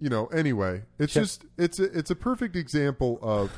you 0.02 0.10
know, 0.10 0.28
anyway, 0.28 0.84
it's 0.98 1.14
Check- 1.14 1.24
just 1.24 1.46
it's 1.58 1.78
a 1.80 1.84
it's 1.98 2.10
a 2.10 2.16
perfect 2.16 2.56
example 2.56 3.20
of 3.22 3.52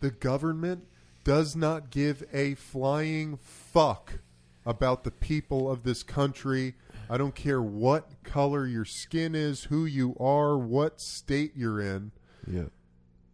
the 0.00 0.10
government 0.10 0.84
does 1.24 1.56
not 1.56 1.90
give 1.90 2.22
a 2.32 2.54
flying 2.54 3.36
fuck 3.38 4.20
about 4.66 5.04
the 5.04 5.10
people 5.10 5.70
of 5.70 5.82
this 5.82 6.02
country. 6.02 6.74
I 7.10 7.16
don't 7.18 7.34
care 7.34 7.60
what 7.60 8.22
color 8.22 8.68
your 8.68 8.84
skin 8.84 9.34
is, 9.34 9.64
who 9.64 9.84
you 9.84 10.14
are, 10.20 10.56
what 10.56 11.00
state 11.00 11.52
you're 11.56 11.80
in. 11.80 12.12
Yeah. 12.46 12.66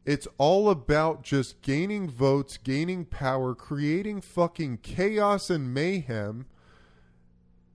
It's 0.06 0.26
all 0.38 0.70
about 0.70 1.22
just 1.22 1.60
gaining 1.60 2.08
votes, 2.08 2.56
gaining 2.56 3.04
power, 3.04 3.54
creating 3.54 4.22
fucking 4.22 4.78
chaos 4.78 5.50
and 5.50 5.74
mayhem 5.74 6.46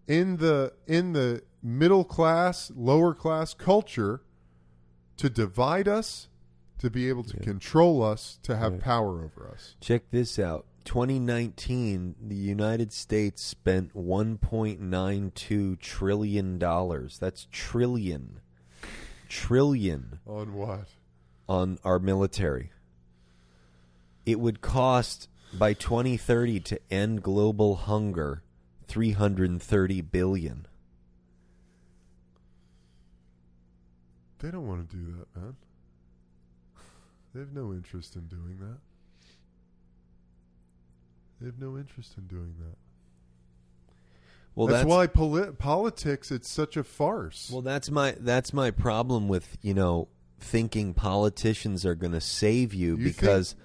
in 0.08 0.38
the 0.38 0.74
in 0.88 1.14
the 1.14 1.44
middle 1.62 2.04
class, 2.04 2.72
lower 2.76 3.14
class 3.14 3.54
culture 3.54 4.24
to 5.18 5.30
divide 5.30 5.88
us, 5.88 6.30
to 6.80 6.90
be 6.90 7.10
able 7.10 7.24
to 7.26 7.38
Yeah. 7.38 7.44
control 7.44 8.02
us, 8.02 8.40
to 8.42 8.58
have 8.58 8.72
Right. 8.74 8.82
power 8.82 9.24
over 9.24 9.48
us. 9.54 9.76
Check 9.80 10.10
this 10.10 10.40
out. 10.40 10.66
2019, 10.86 12.16
the 12.22 12.36
United 12.36 12.92
States 12.92 13.42
spent 13.44 13.96
1.92 13.96 15.80
trillion 15.80 16.58
dollars. 16.58 17.18
That's 17.20 17.48
trillion. 17.52 18.40
Trillion 19.30 20.20
On 20.26 20.54
what? 20.54 20.88
on 21.48 21.80
our 21.84 22.00
military. 22.00 22.72
It 24.26 24.40
would 24.40 24.62
cost 24.62 25.30
by 25.54 25.74
2030 25.74 26.60
to 26.62 26.80
end 26.92 27.24
global 27.24 27.76
hunger 27.76 28.44
330 28.88 30.02
billion. 30.02 30.66
They 34.40 34.50
don't 34.52 34.68
want 34.68 34.90
to 34.90 34.96
do 34.96 35.16
that, 35.18 35.40
man. 35.40 35.56
They 37.34 37.40
have 37.42 37.54
no 37.54 37.72
interest 37.72 38.16
in 38.16 38.28
doing 38.28 38.58
that. 38.60 38.80
They 41.42 41.48
have 41.48 41.60
no 41.60 41.76
interest 41.76 42.14
in 42.18 42.28
doing 42.28 42.54
that. 42.60 42.78
Well, 44.54 44.68
that's, 44.68 44.82
that's, 44.82 44.90
why 44.90 45.08
poli- 45.08 45.52
politics 45.54 46.30
it's 46.30 46.50
such 46.50 46.78
a 46.78 46.84
farce. 46.84 47.50
Well, 47.52 47.64
that's 47.64 47.90
my 47.90 48.16
that's 48.20 48.54
my 48.54 48.70
problem 48.70 49.28
with 49.28 49.58
you 49.62 49.74
know 49.74 50.08
thinking 50.40 50.94
politicians 50.94 51.86
are 51.86 51.96
going 51.96 52.12
to 52.12 52.22
save 52.22 52.74
you, 52.74 52.96
You 52.96 53.04
because 53.04 53.56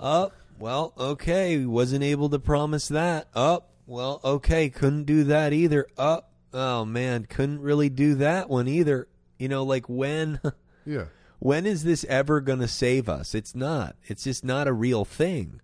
oh 0.00 0.32
well 0.58 0.94
okay 0.96 1.64
wasn't 1.64 2.02
able 2.02 2.28
to 2.30 2.38
promise 2.38 2.88
that 2.88 3.28
oh 3.34 3.64
well 3.86 4.20
okay 4.24 4.68
couldn't 4.68 5.04
do 5.04 5.24
that 5.24 5.52
either 5.52 5.86
oh 5.98 6.22
oh 6.52 6.84
man 6.84 7.26
couldn't 7.26 7.60
really 7.60 7.88
do 7.88 8.14
that 8.16 8.48
one 8.48 8.68
either 8.68 9.08
you 9.38 9.48
know 9.48 9.62
like 9.62 9.88
when 9.88 10.40
yeah. 10.86 11.04
when 11.38 11.66
is 11.66 11.84
this 11.84 12.04
ever 12.08 12.40
going 12.40 12.58
to 12.58 12.68
save 12.68 13.08
us 13.08 13.34
it's 13.34 13.54
not 13.54 13.96
it's 14.04 14.24
just 14.24 14.44
not 14.44 14.66
a 14.66 14.72
real 14.72 15.04
thing 15.04 15.60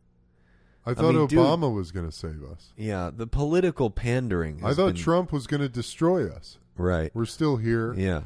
I 0.85 0.95
thought 0.95 1.15
mean, 1.15 1.27
dude- 1.29 1.39
Obama 1.39 1.73
was 1.73 1.93
going 1.93 2.07
to 2.07 2.13
save 2.13 2.43
us. 2.43 2.73
yeah 2.77 3.11
the 3.15 3.27
political 3.27 3.91
pandering 3.91 4.61
I 4.65 4.75
thought 4.75 4.95
been- 4.95 5.03
Trump 5.03 5.33
was 5.33 5.47
going 5.47 5.61
to 5.61 5.69
destroy 5.69 6.29
us. 6.29 6.59
right 6.77 7.11
We're 7.15 7.25
still 7.27 7.57
here. 7.57 7.95
yeah 7.95 8.23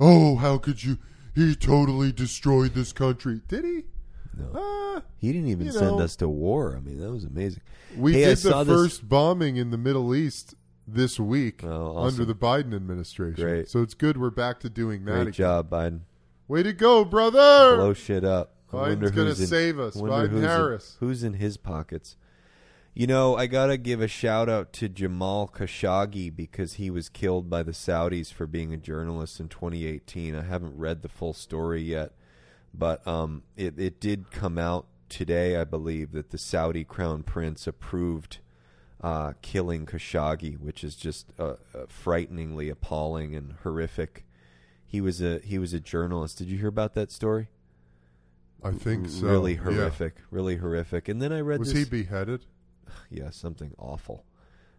Oh, 0.00 0.36
how 0.36 0.58
could 0.58 0.82
you? 0.82 0.98
He 1.34 1.54
totally 1.54 2.10
destroyed 2.12 2.74
this 2.74 2.92
country. 2.92 3.40
Did 3.46 3.64
he? 3.64 3.84
no 4.36 4.50
Ah, 4.54 5.02
he 5.18 5.32
didn't 5.32 5.48
even 5.48 5.70
send 5.70 5.98
know. 5.98 6.00
us 6.00 6.16
to 6.16 6.26
war 6.28 6.74
i 6.76 6.80
mean 6.80 6.98
that 6.98 7.10
was 7.10 7.24
amazing 7.24 7.60
we 7.96 8.14
Hey, 8.14 8.24
did 8.24 8.38
the 8.38 8.64
this- 8.64 8.74
first 8.74 9.08
bombing 9.08 9.56
in 9.56 9.70
the 9.70 9.76
Middle 9.78 10.14
East 10.14 10.54
this 10.88 11.20
week 11.20 11.62
Oh, 11.62 11.96
awesome. 11.96 12.08
under 12.20 12.24
the 12.24 12.34
Biden 12.34 12.74
administration. 12.74 13.44
Great. 13.44 13.68
So 13.68 13.82
it's 13.82 13.92
good 13.94 14.16
we're 14.16 14.30
back 14.30 14.58
to 14.60 14.70
doing 14.70 15.04
that. 15.04 15.12
Great 15.12 15.20
again. 15.22 15.32
job, 15.32 15.70
Biden. 15.70 16.00
Way 16.48 16.62
to 16.64 16.72
go, 16.72 17.04
brother! 17.04 17.76
Blow 17.76 17.92
shit 17.94 18.24
up. 18.24 18.56
Biden's 18.72 19.10
gonna 19.10 19.34
save 19.34 19.78
us. 19.78 19.96
Biden 19.96 20.28
who's 20.30 20.42
in- 20.42 20.50
who's 21.00 21.22
in 21.22 21.34
his 21.34 21.56
pockets? 21.56 22.16
You 22.94 23.06
know, 23.06 23.36
I 23.36 23.46
gotta 23.46 23.78
give 23.78 24.02
a 24.02 24.08
shout 24.08 24.48
out 24.48 24.72
to 24.74 24.88
Jamal 24.88 25.48
Khashoggi 25.48 26.34
because 26.34 26.74
he 26.74 26.90
was 26.90 27.08
killed 27.08 27.48
by 27.48 27.62
the 27.62 27.72
Saudis 27.72 28.32
for 28.32 28.46
being 28.46 28.72
a 28.74 28.76
journalist 28.76 29.40
in 29.40 29.48
2018. 29.48 30.34
I 30.34 30.42
haven't 30.42 30.76
read 30.76 31.00
the 31.02 31.08
full 31.08 31.32
story 31.32 31.82
yet, 31.82 32.12
but 32.74 33.06
um, 33.06 33.44
it 33.56 33.78
it 33.78 33.98
did 34.00 34.30
come 34.30 34.58
out 34.58 34.86
today, 35.08 35.56
I 35.56 35.64
believe, 35.64 36.12
that 36.12 36.30
the 36.30 36.38
Saudi 36.38 36.84
crown 36.84 37.22
prince 37.22 37.66
approved 37.66 38.38
uh, 39.02 39.32
killing 39.42 39.84
Khashoggi, 39.86 40.58
which 40.60 40.84
is 40.84 40.94
just 40.94 41.32
uh, 41.38 41.54
uh, 41.74 41.86
frighteningly 41.88 42.68
appalling 42.68 43.34
and 43.34 43.54
horrific. 43.62 44.24
He 44.84 45.00
was 45.00 45.22
a 45.22 45.38
he 45.40 45.58
was 45.58 45.72
a 45.72 45.80
journalist. 45.80 46.36
Did 46.38 46.48
you 46.48 46.58
hear 46.58 46.68
about 46.68 46.92
that 46.94 47.10
story? 47.10 47.48
I 48.64 48.70
think 48.72 49.08
so. 49.08 49.26
Really 49.26 49.54
Yeah. 49.54 49.60
horrific, 49.62 50.16
really 50.30 50.56
horrific. 50.56 51.08
And 51.08 51.20
then 51.20 51.32
I 51.32 51.40
read 51.40 51.58
Was 51.60 51.72
this 51.72 51.84
he 51.84 51.90
beheaded? 51.90 52.46
yeah, 53.10 53.30
something 53.30 53.72
awful. 53.78 54.24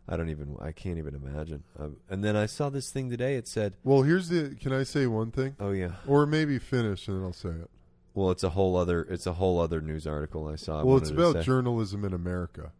I 0.07 0.17
don't 0.17 0.29
even. 0.29 0.57
I 0.59 0.73
can't 0.73 0.97
even 0.97 1.15
imagine. 1.15 1.63
Uh, 1.79 1.89
and 2.09 2.23
then 2.23 2.35
I 2.35 2.45
saw 2.45 2.69
this 2.69 2.91
thing 2.91 3.09
today. 3.09 3.35
It 3.35 3.47
said, 3.47 3.75
Well, 3.83 4.01
here's 4.01 4.27
the. 4.27 4.55
Can 4.59 4.73
I 4.73 4.83
say 4.83 5.07
one 5.07 5.31
thing, 5.31 5.55
"Oh 5.61 5.71
yeah." 5.71 5.93
or 6.07 6.25
maybe 6.25 6.59
finish 6.59 7.07
and 7.07 7.17
then 7.17 7.23
I'll 7.23 7.31
say 7.33 7.49
it. 7.49 7.69
Well, 8.13 8.29
it's 8.29 8.43
a 8.43 8.49
whole 8.49 8.75
other. 8.75 9.03
It's 9.03 9.25
a 9.25 9.33
whole 9.33 9.59
other 9.59 9.79
news 9.81 10.05
article 10.05 10.47
I 10.47 10.55
saw. 10.57 10.81
I 10.81 10.83
well, 10.83 10.97
it's 10.97 11.09
about 11.09 11.41
journalism 11.43 12.03
in 12.03 12.13
America. 12.13 12.73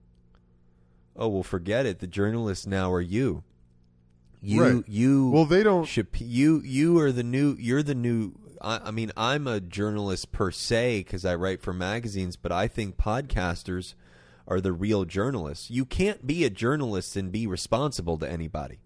oh 1.15 1.29
well, 1.29 1.43
forget 1.43 1.85
it. 1.85 1.99
The 1.99 2.07
journalists 2.07 2.67
now 2.67 2.91
are 2.91 3.01
you. 3.01 3.43
You 4.41 4.61
Right. 4.61 4.83
you 4.89 5.29
Well, 5.29 5.45
they 5.45 5.63
don't. 5.63 5.87
You 6.19 6.61
you 6.61 6.99
are 6.99 7.11
the 7.13 7.23
new. 7.23 7.55
You're 7.57 7.83
the 7.83 7.95
new. 7.95 8.33
I, 8.63 8.79
I 8.85 8.91
mean, 8.91 9.11
I'm 9.17 9.47
a 9.47 9.59
journalist 9.59 10.31
per 10.31 10.51
se 10.51 10.99
because 11.01 11.25
I 11.25 11.35
write 11.35 11.61
for 11.61 11.73
magazines, 11.73 12.35
but 12.35 12.51
I 12.51 12.67
think 12.67 12.97
podcasters 12.97 13.93
are 14.47 14.59
the 14.61 14.73
real 14.73 15.05
journalists. 15.05 15.69
You 15.71 15.85
can't 15.85 16.25
be 16.27 16.43
a 16.43 16.49
journalist 16.49 17.15
and 17.15 17.31
be 17.31 17.47
responsible 17.47 18.17
to 18.19 18.29
anybody. 18.29 18.79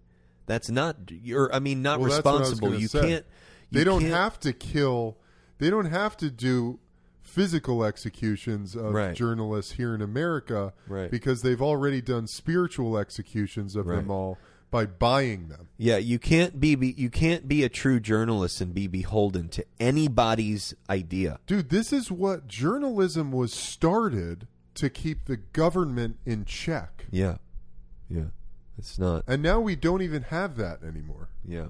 That's 0.46 0.70
not. 0.70 0.96
You're. 1.10 1.54
I 1.54 1.58
mean, 1.58 1.82
not 1.82 2.00
Well, 2.00 2.10
that's 2.10 2.24
what 2.24 2.34
I 2.36 2.38
was 2.40 2.50
responsible. 2.50 2.80
You 2.80 2.88
say. 2.88 3.00
can't. 3.00 3.26
They 3.70 3.84
don't 3.84 4.00
can't- 4.00 4.14
have 4.14 4.40
to 4.40 4.52
kill. 4.52 5.18
They 5.58 5.68
don't 5.70 5.86
have 5.86 6.16
to 6.18 6.30
do 6.30 6.78
physical 7.20 7.84
executions 7.84 8.74
of 8.74 8.94
Right. 8.94 9.14
journalists 9.14 9.72
here 9.72 9.94
in 9.94 10.00
America 10.00 10.72
Right. 10.88 11.10
because 11.10 11.42
they've 11.42 11.60
already 11.60 12.00
done 12.00 12.26
spiritual 12.26 12.96
executions 12.96 13.76
of 13.76 13.86
them 13.86 14.10
all 14.10 14.38
by 14.70 14.86
buying 14.86 15.48
them. 15.48 15.68
Yeah, 15.78 15.96
you 15.98 16.18
can't 16.18 16.58
be, 16.60 16.74
be 16.74 16.94
you 16.96 17.08
can't 17.10 17.46
be 17.48 17.62
a 17.64 17.68
true 17.68 18.00
journalist 18.00 18.60
and 18.60 18.74
be 18.74 18.86
beholden 18.86 19.48
to 19.50 19.64
anybody's 19.80 20.74
idea. 20.90 21.38
Dude, 21.46 21.70
this 21.70 21.92
is 21.92 22.10
what 22.10 22.48
journalism 22.48 23.32
was 23.32 23.52
started 23.52 24.46
to 24.74 24.90
keep 24.90 25.24
the 25.26 25.36
government 25.36 26.18
in 26.26 26.44
check. 26.44 27.06
Yeah, 27.10 27.36
yeah, 28.08 28.24
it's 28.76 28.98
not. 28.98 29.24
And 29.26 29.42
now 29.42 29.60
we 29.60 29.76
don't 29.76 30.02
even 30.02 30.22
have 30.24 30.56
that 30.56 30.82
anymore. 30.82 31.28
Yeah, 31.44 31.68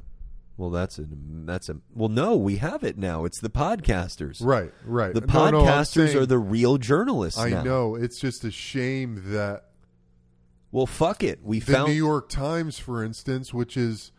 well, 0.57 0.71
that's 0.71 0.99
a 0.99 1.05
that's 1.45 1.69
a 1.69 1.77
well. 1.95 2.09
No, 2.09 2.37
we 2.37 2.57
have 2.57 2.83
it 2.83 2.99
now. 2.99 3.25
It's 3.25 3.41
the 3.41 3.51
podcasters. 3.51 4.45
Right, 4.45 4.73
right. 4.85 5.15
The 5.15 5.21
No, 5.21 5.51
no, 5.51 5.61
podcasters 5.63 6.07
saying- 6.09 6.19
are 6.19 6.27
the 6.27 6.39
real 6.39 6.79
journalists. 6.79 7.39
I 7.39 7.51
now. 7.51 7.63
know. 7.63 7.95
It's 7.95 8.19
just 8.19 8.43
a 8.45 8.51
shame 8.51 9.23
that 9.33 9.65
Well, 10.71 10.87
fuck 10.87 11.23
it. 11.23 11.41
We 11.43 11.61
found 11.61 11.69
the 11.69 11.73
found 11.73 11.89
New 11.89 11.95
York 11.95 12.29
Times, 12.29 12.79
for 12.79 13.03
instance, 13.03 13.55
which 13.55 13.77
is, 13.77 14.13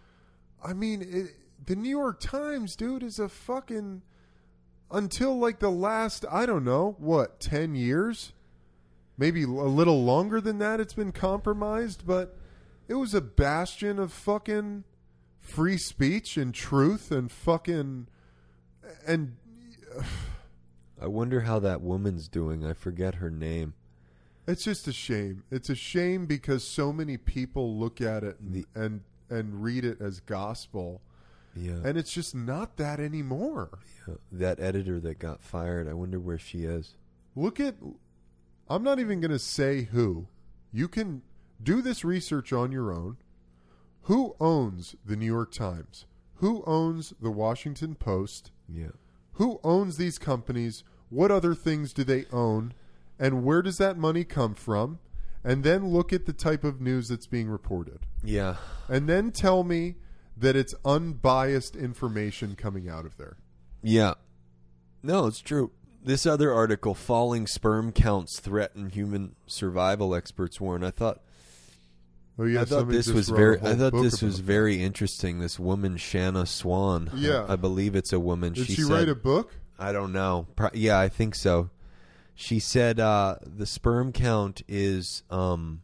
I 0.63 0.73
mean, 0.73 1.01
it, 1.01 1.35
the 1.65 1.76
New 1.76 1.89
York 1.89 2.19
Times, 2.19 2.76
dude, 2.76 3.03
is 3.03 3.19
a 3.19 3.30
fucking 3.30 4.01
until 4.91 5.38
like 5.38 5.59
the 5.59 5.69
last, 5.69 6.26
I 6.31 6.45
don't 6.45 6.65
know, 6.65 6.95
what, 6.97 7.39
ten 7.39 7.76
years, 7.76 8.34
maybe 9.17 9.43
a 9.43 9.47
little 9.47 10.03
longer 10.03 10.41
than 10.41 10.57
that. 10.59 10.80
It's 10.80 10.93
been 10.93 11.11
compromised, 11.11 12.07
but 12.07 12.35
it 12.88 12.95
was 12.95 13.13
a 13.13 13.21
bastion 13.21 13.99
of 13.99 14.11
fucking 14.11 14.84
free 15.39 15.77
speech 15.77 16.38
and 16.38 16.53
truth 16.53 17.11
and 17.11 17.31
fucking 17.31 18.07
and 19.05 19.35
I 21.01 21.07
wonder 21.07 21.41
how 21.41 21.59
that 21.59 21.81
woman's 21.81 22.27
doing. 22.27 22.65
I 22.65 22.73
forget 22.73 23.15
her 23.15 23.30
name. 23.30 23.73
It's 24.49 24.63
just 24.63 24.88
a 24.88 24.91
shame. 24.93 25.43
It's 25.51 25.69
a 25.69 25.76
shame 25.76 26.26
because 26.26 26.63
so 26.63 26.91
many 26.91 27.17
people 27.17 27.77
look 27.77 28.01
at 28.01 28.23
it 28.23 28.39
and 28.39 28.53
The- 28.53 28.65
and, 28.76 29.01
and 29.30 29.61
read 29.63 29.85
it 29.85 30.01
as 30.01 30.19
gospel, 30.21 31.01
Yeah. 31.55 31.81
and 31.85 31.97
it's 31.97 32.11
just 32.11 32.34
not 32.34 32.77
that 32.77 32.99
anymore. 32.99 33.80
yeah. 34.07 34.15
that 34.31 34.59
editor 34.59 34.99
that 35.01 35.19
got 35.19 35.39
fired. 35.43 35.88
I 35.88 35.93
wonder 35.93 36.19
where 36.19 36.39
she 36.39 36.63
is. 36.63 36.95
Look 37.35 37.59
at. 37.59 37.76
I'm 38.67 38.81
not 38.84 38.99
even 38.99 39.19
going 39.21 39.30
to 39.31 39.38
say 39.39 39.84
who. 39.84 40.27
You 40.71 40.88
can 40.88 41.21
do 41.61 41.81
this 41.84 42.03
research 42.03 42.51
on 42.51 42.71
your 42.71 42.91
own. 42.91 43.17
Who 44.03 44.35
owns 44.39 44.95
the 45.05 45.15
New 45.15 45.26
York 45.27 45.51
Times? 45.51 46.05
Who 46.35 46.63
owns 46.65 47.13
the 47.21 47.30
Washington 47.31 47.93
Post? 47.95 48.51
Yeah. 48.67 48.91
Who 49.34 49.59
owns 49.63 49.97
these 49.97 50.17
companies? 50.17 50.84
What 51.09 51.30
other 51.31 51.53
things 51.53 51.93
do 51.93 52.03
they 52.03 52.26
own? 52.31 52.73
And 53.19 53.43
where 53.43 53.61
does 53.61 53.77
that 53.77 53.97
money 53.97 54.23
come 54.23 54.55
from? 54.55 54.99
And 55.43 55.63
then 55.63 55.87
look 55.87 56.11
at 56.11 56.25
the 56.25 56.33
type 56.33 56.63
of 56.63 56.81
news 56.81 57.09
that's 57.09 57.27
being 57.27 57.49
reported. 57.49 57.99
Yeah. 58.23 58.55
And 58.87 59.07
then 59.07 59.31
tell 59.31 59.63
me 59.63 59.95
that 60.35 60.55
it's 60.55 60.73
unbiased 60.85 61.75
information 61.75 62.55
coming 62.55 62.89
out 62.89 63.05
of 63.05 63.17
there. 63.17 63.37
Yeah. 63.81 64.15
No, 65.03 65.27
it's 65.27 65.39
true. 65.39 65.71
This 66.03 66.25
other 66.25 66.53
article, 66.53 66.93
falling 66.93 67.45
sperm 67.45 67.91
counts 67.91 68.39
threaten 68.39 68.89
human 68.89 69.35
survival, 69.47 70.15
experts 70.15 70.59
warn. 70.59 70.83
I 70.83 70.91
thought 70.91 71.21
Oh 72.39 72.45
yeah, 72.45 72.61
I 72.61 72.65
thought 72.65 72.87
this 72.87 73.09
was 73.09 73.27
very 73.27 73.59
I 73.61 73.75
thought 73.75 74.01
this 74.01 74.21
was 74.21 74.39
very 74.39 74.81
interesting. 74.81 75.39
This 75.39 75.59
woman 75.59 75.97
Shanna 75.97 76.45
Swan. 76.45 77.11
Yeah. 77.13 77.45
I, 77.49 77.53
I 77.53 77.55
believe 77.57 77.95
it's 77.95 78.13
a 78.13 78.19
woman. 78.19 78.53
Did 78.53 78.67
she, 78.67 78.75
she, 78.75 78.83
write 78.83 79.09
a 79.09 79.15
book? 79.15 79.53
I 79.77 79.91
don't 79.91 80.13
know. 80.13 80.47
Pro- 80.55 80.69
yeah, 80.73 80.97
I 80.97 81.09
think 81.09 81.35
so. 81.35 81.69
She 82.41 82.59
said 82.59 83.01
uh, 83.01 83.35
the 83.45 83.65
sperm 83.65 84.13
count 84.13 84.61
is 84.65 85.23
um 85.29 85.81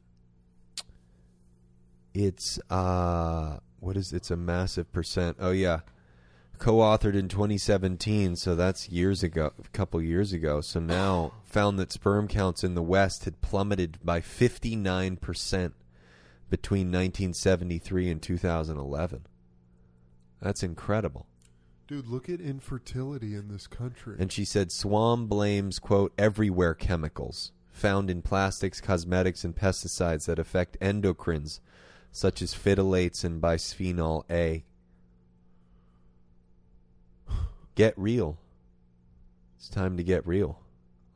it's 2.13 2.57
uh 2.69 3.57
what 3.81 3.97
is 3.97 4.13
it's 4.13 4.31
a 4.31 4.37
massive 4.37 4.89
percent. 4.93 5.35
Oh 5.41 5.51
yeah. 5.51 5.81
Co-authored 6.57 7.13
in 7.13 7.27
2017, 7.27 8.37
so 8.37 8.55
that's 8.55 8.87
years 8.87 9.21
ago, 9.21 9.51
a 9.59 9.67
couple 9.73 10.01
years 10.01 10.31
ago. 10.31 10.61
So 10.61 10.79
now 10.79 11.33
found 11.43 11.77
that 11.77 11.91
sperm 11.91 12.29
counts 12.29 12.63
in 12.63 12.73
the 12.73 12.81
West 12.81 13.25
had 13.25 13.41
plummeted 13.41 13.99
by 14.01 14.21
59% 14.21 15.73
between 16.49 16.87
1973 16.87 18.09
and 18.09 18.21
2011. 18.21 19.25
That's 20.41 20.63
incredible. 20.63 21.27
Dude, 21.87 22.07
look 22.07 22.29
at 22.29 22.41
infertility 22.41 23.35
in 23.35 23.47
this 23.47 23.67
country. 23.67 24.15
And 24.17 24.31
she 24.31 24.43
said 24.43 24.71
Swan 24.71 25.27
blames, 25.27 25.77
quote, 25.77 26.13
everywhere 26.17 26.73
chemicals 26.73 27.51
found 27.71 28.09
in 28.09 28.21
plastics, 28.21 28.81
cosmetics, 28.81 29.43
and 29.43 29.55
pesticides 29.55 30.25
that 30.25 30.39
affect 30.39 30.79
endocrines, 30.79 31.59
such 32.11 32.41
as 32.41 32.55
phthalates 32.55 33.23
and 33.23 33.41
bisphenol 33.41 34.23
A. 34.31 34.63
Get 37.75 37.93
real. 37.97 38.39
It's 39.57 39.69
time 39.69 39.97
to 39.97 40.03
get 40.03 40.25
real. 40.25 40.59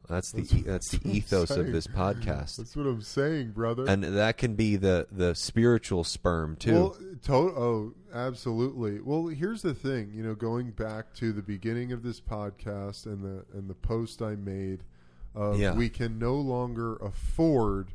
That's 0.10 0.32
the 0.32 0.42
e- 0.42 0.64
that's 0.66 0.90
the 0.90 1.08
ethos 1.08 1.52
of 1.52 1.72
this 1.72 1.86
podcast, 1.86 2.58
That's 2.58 2.76
what 2.76 2.88
I'm 2.88 3.02
saying, 3.02 3.52
brother. 3.52 3.86
and 3.88 4.04
that 4.04 4.38
can 4.40 4.56
be 4.56 4.76
the 4.76 5.08
the 5.12 5.36
spiritual 5.36 6.04
sperm 6.04 6.56
too. 6.56 6.74
Well, 6.74 6.98
to- 7.26 7.34
oh, 7.34 7.94
absolutely. 8.12 9.00
Well, 9.02 9.28
here's 9.28 9.62
the 9.62 9.76
thing. 9.76 10.12
You 10.16 10.24
know, 10.24 10.34
going 10.34 10.72
back 10.72 11.14
to 11.16 11.32
the 11.32 11.44
beginning 11.44 11.92
of 11.92 12.02
this 12.02 12.20
podcast 12.20 13.06
and 13.06 13.24
the 13.24 13.46
and 13.56 13.70
the 13.70 13.76
post 13.76 14.22
I 14.24 14.36
made, 14.36 14.84
of 15.36 15.60
Yeah. 15.60 15.76
we 15.76 15.90
can 15.90 16.18
no 16.18 16.36
longer 16.36 16.96
afford 16.96 17.92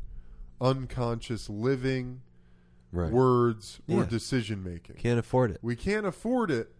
unconscious 0.60 1.50
living, 1.50 2.20
right? 2.92 3.12
words, 3.12 3.80
or 3.88 4.02
Yeah. 4.02 4.06
decision 4.06 4.62
making. 4.62 4.96
Can't 4.96 5.18
afford 5.18 5.50
it. 5.50 5.58
We 5.62 5.74
can't 5.76 6.06
afford 6.06 6.50
it. 6.52 6.72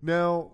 Now 0.00 0.52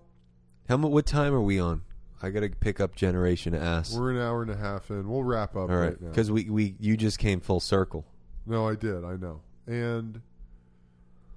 How 0.68 0.76
mu 0.78 0.88
What 0.88 1.04
time 1.06 1.34
are 1.34 1.40
we 1.42 1.58
on? 1.60 1.82
I 2.22 2.30
got 2.30 2.40
to 2.40 2.48
pick 2.50 2.80
up 2.80 2.94
Generation 2.94 3.54
S. 3.54 3.94
we're 3.96 4.12
an 4.12 4.18
hour 4.18 4.42
and 4.42 4.50
a 4.50 4.56
half 4.56 4.90
in. 4.90 5.08
We'll 5.08 5.24
wrap 5.24 5.50
up 5.56 5.68
All 5.70 5.76
right, 5.76 5.88
right 5.88 6.00
now. 6.00 6.08
because 6.08 6.30
we, 6.30 6.48
we 6.48 6.76
you 6.78 6.96
just 6.96 7.18
came 7.18 7.40
full 7.40 7.60
circle. 7.60 8.04
No, 8.46 8.68
I 8.68 8.76
did. 8.76 9.04
I 9.04 9.16
know. 9.16 9.40
And, 9.66 10.22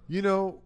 you 0.08 0.22
know, 0.22 0.60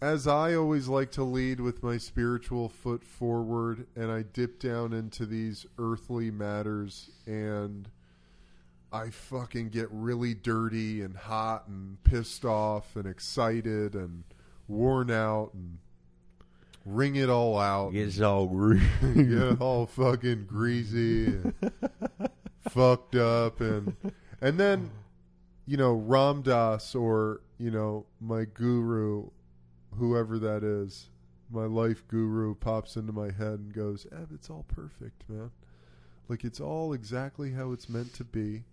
as 0.00 0.26
I 0.26 0.54
always 0.54 0.88
like 0.88 1.10
to 1.12 1.24
lead 1.24 1.60
with 1.60 1.82
my 1.82 1.98
spiritual 1.98 2.68
foot 2.68 3.04
forward, 3.04 3.86
and 3.96 4.10
I 4.10 4.22
dip 4.22 4.58
down 4.58 4.92
into 4.92 5.26
these 5.26 5.66
earthly 5.78 6.30
matters, 6.30 7.10
and 7.26 7.88
I 8.92 9.10
fucking 9.10 9.68
get 9.70 9.88
really 9.90 10.34
dirty 10.34 11.02
and 11.02 11.16
hot 11.16 11.68
and 11.68 12.02
pissed 12.04 12.44
off 12.44 12.96
and 12.96 13.06
excited 13.06 13.94
and 13.94 14.24
worn 14.66 15.10
out 15.10 15.52
and 15.52 15.78
wring 16.88 17.16
it 17.16 17.28
all 17.28 17.58
out. 17.58 17.94
It's 17.94 18.20
all 18.20 18.46
get 19.14 19.60
all 19.60 19.86
fucking 19.86 20.46
greasy 20.46 21.26
and 21.26 21.54
fucked 22.70 23.14
up 23.14 23.60
and 23.60 23.94
And 24.40 24.58
then, 24.58 24.90
you 25.66 25.76
know, 25.76 25.92
Ram 25.92 26.42
Dass 26.42 26.94
or, 26.94 27.40
you 27.58 27.70
know, 27.70 28.06
my 28.20 28.44
guru, 28.44 29.30
whoever 29.96 30.38
that 30.38 30.62
is, 30.62 31.10
my 31.50 31.64
life 31.64 32.06
guru 32.08 32.54
pops 32.54 32.96
into 32.96 33.12
my 33.12 33.30
head 33.32 33.58
and 33.58 33.72
goes, 33.72 34.06
Eb, 34.12 34.30
it's 34.32 34.50
all 34.50 34.64
perfect, 34.68 35.28
man. 35.28 35.50
Like, 36.28 36.44
it's 36.44 36.60
all 36.60 36.92
exactly 36.92 37.52
how 37.52 37.72
it's 37.72 37.88
meant 37.88 38.12
to 38.14 38.24
be. 38.24 38.64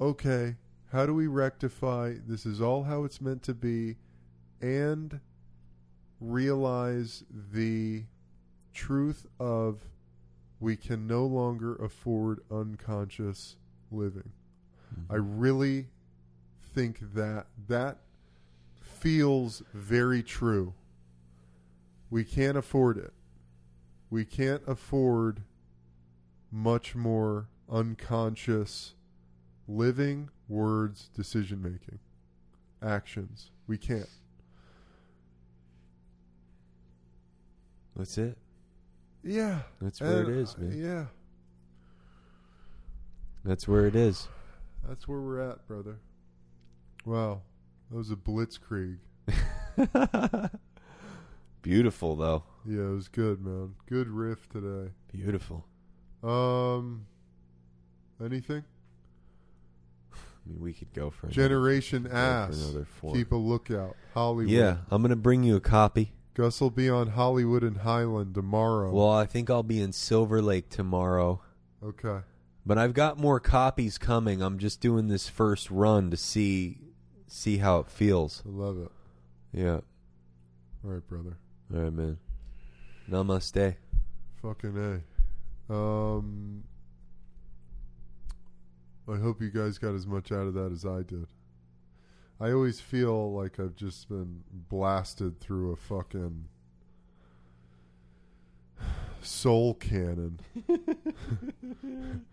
Okay, 0.00 0.56
how 0.92 1.06
do 1.06 1.14
we 1.14 1.26
rectify 1.26 2.14
this 2.26 2.44
is 2.44 2.60
all 2.60 2.84
how 2.84 3.04
it's 3.04 3.20
meant 3.20 3.42
to 3.44 3.54
be 3.54 3.96
and 4.60 5.20
realize 6.20 7.24
the 7.52 8.04
truth 8.74 9.26
of 9.38 9.86
we 10.60 10.76
can 10.76 11.06
no 11.06 11.24
longer 11.24 11.74
afford 11.76 12.40
unconscious 12.50 13.56
living. 13.90 14.30
Mm-hmm. 14.94 15.12
I 15.12 15.16
really 15.16 15.86
think 16.74 17.14
that 17.14 17.46
that 17.68 17.98
feels 18.80 19.62
very 19.72 20.22
true. 20.22 20.74
We 22.10 22.24
can't 22.24 22.58
afford 22.58 22.98
it. 22.98 23.12
We 24.10 24.24
can't 24.24 24.62
afford 24.66 25.42
much 26.52 26.94
more 26.94 27.48
unconscious 27.70 28.94
living, 29.68 30.28
words, 30.48 31.08
decision 31.14 31.62
making, 31.62 32.00
actions. 32.82 33.50
We 33.66 33.78
can't. 33.78 34.08
That's 37.96 38.16
it. 38.18 38.38
Yeah. 39.22 39.60
That's 39.80 40.00
where 40.00 40.22
it 40.22 40.28
And, 40.28 40.36
is, 40.36 40.54
uh, 40.54 40.60
man. 40.62 40.82
Yeah. 40.82 41.04
That's 43.44 43.66
where 43.68 43.86
it 43.86 43.96
is. 43.96 44.28
That's 44.88 45.06
where 45.08 45.20
we're 45.20 45.40
at, 45.50 45.66
brother. 45.66 45.98
Wow. 47.04 47.42
That 47.90 47.96
was 47.96 48.10
a 48.10 48.16
blitzkrieg. 48.16 48.98
Beautiful 51.62 52.16
though. 52.16 52.42
Yeah, 52.66 52.82
it 52.82 52.94
was 52.94 53.08
good, 53.08 53.44
man. 53.44 53.74
Good 53.86 54.08
riff 54.08 54.48
today. 54.48 54.90
Beautiful. 55.12 55.66
Um 56.22 57.06
anything? 58.22 58.64
I 60.12 60.16
mean, 60.48 60.60
we 60.60 60.72
could 60.72 60.92
go 60.94 61.10
for 61.10 61.26
another- 61.26 61.34
Generation 61.34 62.04
for 62.08 62.14
Ass. 62.14 62.56
another 62.62 62.86
four. 62.86 63.14
Keep 63.14 63.32
a 63.32 63.36
lookout. 63.36 63.94
Hollywood. 64.14 64.50
Yeah, 64.52 64.78
I'm 64.90 65.02
gonna 65.02 65.16
bring 65.16 65.42
you 65.42 65.56
a 65.56 65.60
copy. 65.60 66.12
Gus 66.40 66.58
will 66.58 66.70
be 66.70 66.88
on 66.88 67.08
Hollywood 67.08 67.62
and 67.62 67.76
Highland 67.76 68.34
tomorrow. 68.34 68.90
Well, 68.90 69.10
I 69.10 69.26
think 69.26 69.50
I'll 69.50 69.62
be 69.62 69.78
in 69.78 69.92
Silver 69.92 70.40
Lake 70.40 70.70
tomorrow, 70.70 71.42
okay. 71.84 72.20
but 72.64 72.78
I've 72.78 72.94
got 72.94 73.18
more 73.18 73.38
copies 73.38 73.98
coming. 73.98 74.40
I'm 74.40 74.58
just 74.58 74.80
doing 74.80 75.08
this 75.08 75.28
first 75.28 75.70
run 75.70 76.10
to 76.10 76.16
see 76.16 76.78
see 77.26 77.58
how 77.58 77.80
it 77.80 77.88
feels. 77.88 78.42
I 78.46 78.52
love 78.52 78.78
it. 78.78 78.90
Yeah. 79.52 79.80
All 80.82 80.92
right, 80.92 81.06
brother. 81.06 81.36
All 81.74 81.80
right, 81.82 81.92
man. 81.92 82.16
Namaste. 83.10 83.76
Fucking 84.40 85.02
A. 85.68 85.74
Um 85.74 86.64
I 89.06 89.18
hope 89.18 89.42
you 89.42 89.50
guys 89.50 89.76
got 89.76 89.94
as 89.94 90.06
much 90.06 90.32
out 90.32 90.46
of 90.46 90.54
that 90.54 90.72
as 90.72 90.86
I 90.86 91.02
did. 91.02 91.26
I 92.40 92.52
always 92.52 92.80
feel 92.80 93.32
like 93.32 93.60
I've 93.60 93.76
just 93.76 94.08
been 94.08 94.42
blasted 94.50 95.40
through 95.40 95.72
a 95.72 95.76
fucking 95.76 96.46
soul 99.22 99.74
cannon. 99.74 100.40
and 101.82 102.24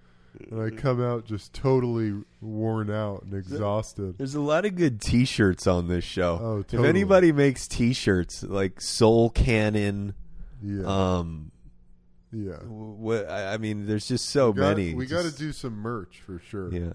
I 0.62 0.70
come 0.70 1.04
out 1.04 1.26
just 1.26 1.54
totally 1.54 2.14
worn 2.42 2.90
out 2.90 3.24
and 3.24 3.34
exhausted. 3.34 4.18
There's 4.18 4.36
a 4.36 4.42
lot 4.42 4.66
of 4.66 4.76
good 4.76 5.02
T-shirts 5.02 5.68
on 5.68 5.88
this 5.88 6.04
show. 6.06 6.40
Oh, 6.42 6.60
If 6.78 6.86
anybody 6.86 7.32
makes 7.32 7.68
T-shirts 7.68 8.44
like 8.44 8.80
Soul 8.80 9.30
Cannon, 9.30 10.14
Yeah. 10.64 10.86
um, 11.18 11.52
yeah. 12.32 12.58
what 12.64 13.30
I 13.30 13.58
mean, 13.58 13.86
there's 13.88 14.08
just 14.08 14.30
so 14.30 14.52
We 14.52 14.60
got- 14.62 14.78
many. 14.78 14.94
We 14.96 15.06
got 15.06 15.24
to 15.26 15.38
do 15.38 15.52
some 15.52 15.74
merch 15.74 16.22
for 16.22 16.40
sure. 16.40 16.72
Yeah. 16.74 16.94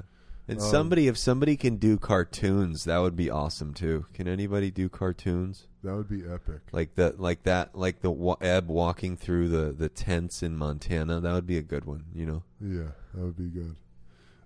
And 0.48 0.58
Um, 0.60 0.64
somebody, 0.70 1.06
if 1.06 1.16
somebody 1.16 1.56
can 1.56 1.76
do 1.76 1.96
cartoons, 1.98 2.84
that 2.84 2.98
would 2.98 3.14
be 3.16 3.30
awesome 3.30 3.72
too. 3.72 4.06
Can 4.12 4.26
anybody 4.26 4.70
do 4.72 4.88
cartoons 4.88 5.68
That 5.84 5.94
would 5.96 6.08
be 6.08 6.24
epic. 6.26 6.60
like 6.72 6.96
the 6.96 7.14
like 7.16 7.44
that, 7.44 7.76
like 7.76 8.00
the 8.00 8.10
wa- 8.10 8.36
Eb 8.40 8.68
walking 8.68 9.16
through 9.16 9.48
the 9.48 9.72
the 9.72 9.88
tents 9.88 10.42
in 10.42 10.56
Montana? 10.56 11.20
That 11.20 11.32
would 11.32 11.46
be 11.46 11.58
a 11.58 11.62
good 11.62 11.84
one. 11.84 12.04
You 12.12 12.26
know. 12.26 12.42
Yeah, 12.60 12.90
that 13.14 13.24
would 13.24 13.36
be 13.36 13.48
good. 13.48 13.76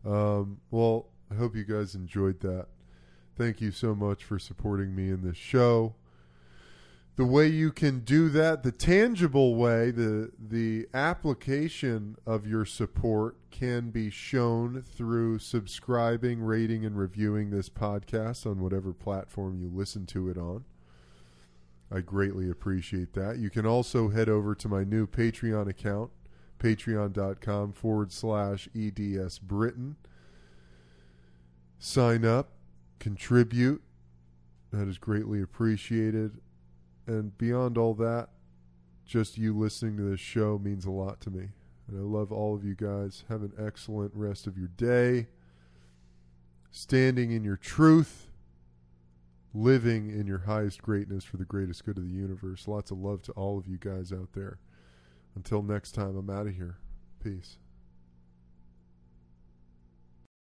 Um, 0.04 0.58
well, 0.70 1.06
I 1.30 1.34
hope 1.34 1.56
you 1.56 1.64
guys 1.64 1.94
enjoyed 1.94 2.40
that. 2.40 2.66
Thank 3.36 3.60
you 3.60 3.70
so 3.70 3.94
much 3.94 4.22
for 4.24 4.38
supporting 4.38 4.94
me 4.94 5.10
in 5.10 5.22
this 5.22 5.36
show. 5.36 5.94
The 7.16 7.24
way 7.24 7.46
you 7.46 7.72
can 7.72 8.00
do 8.00 8.28
that, 8.28 8.62
the 8.62 8.72
tangible 8.72 9.54
way, 9.54 9.90
the 9.90 10.32
the 10.38 10.86
application 10.92 12.16
of 12.26 12.46
your 12.46 12.66
support 12.66 13.36
can 13.50 13.88
be 13.88 14.10
shown 14.10 14.82
through 14.82 15.38
subscribing, 15.38 16.42
rating, 16.42 16.84
and 16.84 16.98
reviewing 16.98 17.48
this 17.48 17.70
podcast 17.70 18.44
on 18.44 18.60
whatever 18.60 18.92
platform 18.92 19.58
you 19.58 19.70
listen 19.72 20.04
to 20.06 20.28
it 20.28 20.36
on. 20.36 20.66
I 21.90 22.00
greatly 22.00 22.50
appreciate 22.50 23.14
that. 23.14 23.38
You 23.38 23.48
can 23.48 23.64
also 23.64 24.10
head 24.10 24.28
over 24.28 24.54
to 24.54 24.68
my 24.68 24.84
new 24.84 25.06
Patreon 25.06 25.68
account, 25.68 26.10
patreon.com 26.58 27.72
forward 27.72 28.12
slash 28.12 28.68
EDS 28.76 29.38
Britton. 29.38 29.96
Sign 31.78 32.26
up, 32.26 32.50
contribute. 32.98 33.82
That 34.70 34.86
is 34.86 34.98
greatly 34.98 35.40
appreciated. 35.40 36.40
And 37.06 37.36
beyond 37.38 37.78
all 37.78 37.94
that, 37.94 38.28
just 39.04 39.38
you 39.38 39.56
listening 39.56 39.96
to 39.98 40.02
this 40.02 40.20
show 40.20 40.58
means 40.58 40.84
a 40.84 40.90
lot 40.90 41.20
to 41.22 41.30
me. 41.30 41.48
And 41.88 41.98
I 41.98 42.02
love 42.02 42.32
all 42.32 42.54
of 42.54 42.64
you 42.64 42.74
guys. 42.74 43.24
Have 43.28 43.42
an 43.42 43.52
excellent 43.58 44.12
rest 44.14 44.46
of 44.46 44.58
your 44.58 44.68
day. 44.68 45.28
Standing 46.70 47.30
in 47.30 47.44
your 47.44 47.56
truth, 47.56 48.26
living 49.54 50.10
in 50.10 50.26
your 50.26 50.40
highest 50.40 50.82
greatness 50.82 51.24
for 51.24 51.36
the 51.36 51.44
greatest 51.44 51.84
good 51.84 51.96
of 51.96 52.04
the 52.04 52.14
universe. 52.14 52.66
Lots 52.66 52.90
of 52.90 52.98
love 52.98 53.22
to 53.22 53.32
all 53.32 53.56
of 53.56 53.66
you 53.66 53.78
guys 53.78 54.12
out 54.12 54.32
there. 54.34 54.58
Until 55.36 55.62
next 55.62 55.92
time, 55.92 56.16
I'm 56.16 56.28
out 56.28 56.46
of 56.46 56.56
here. 56.56 56.78
Peace. 57.22 57.58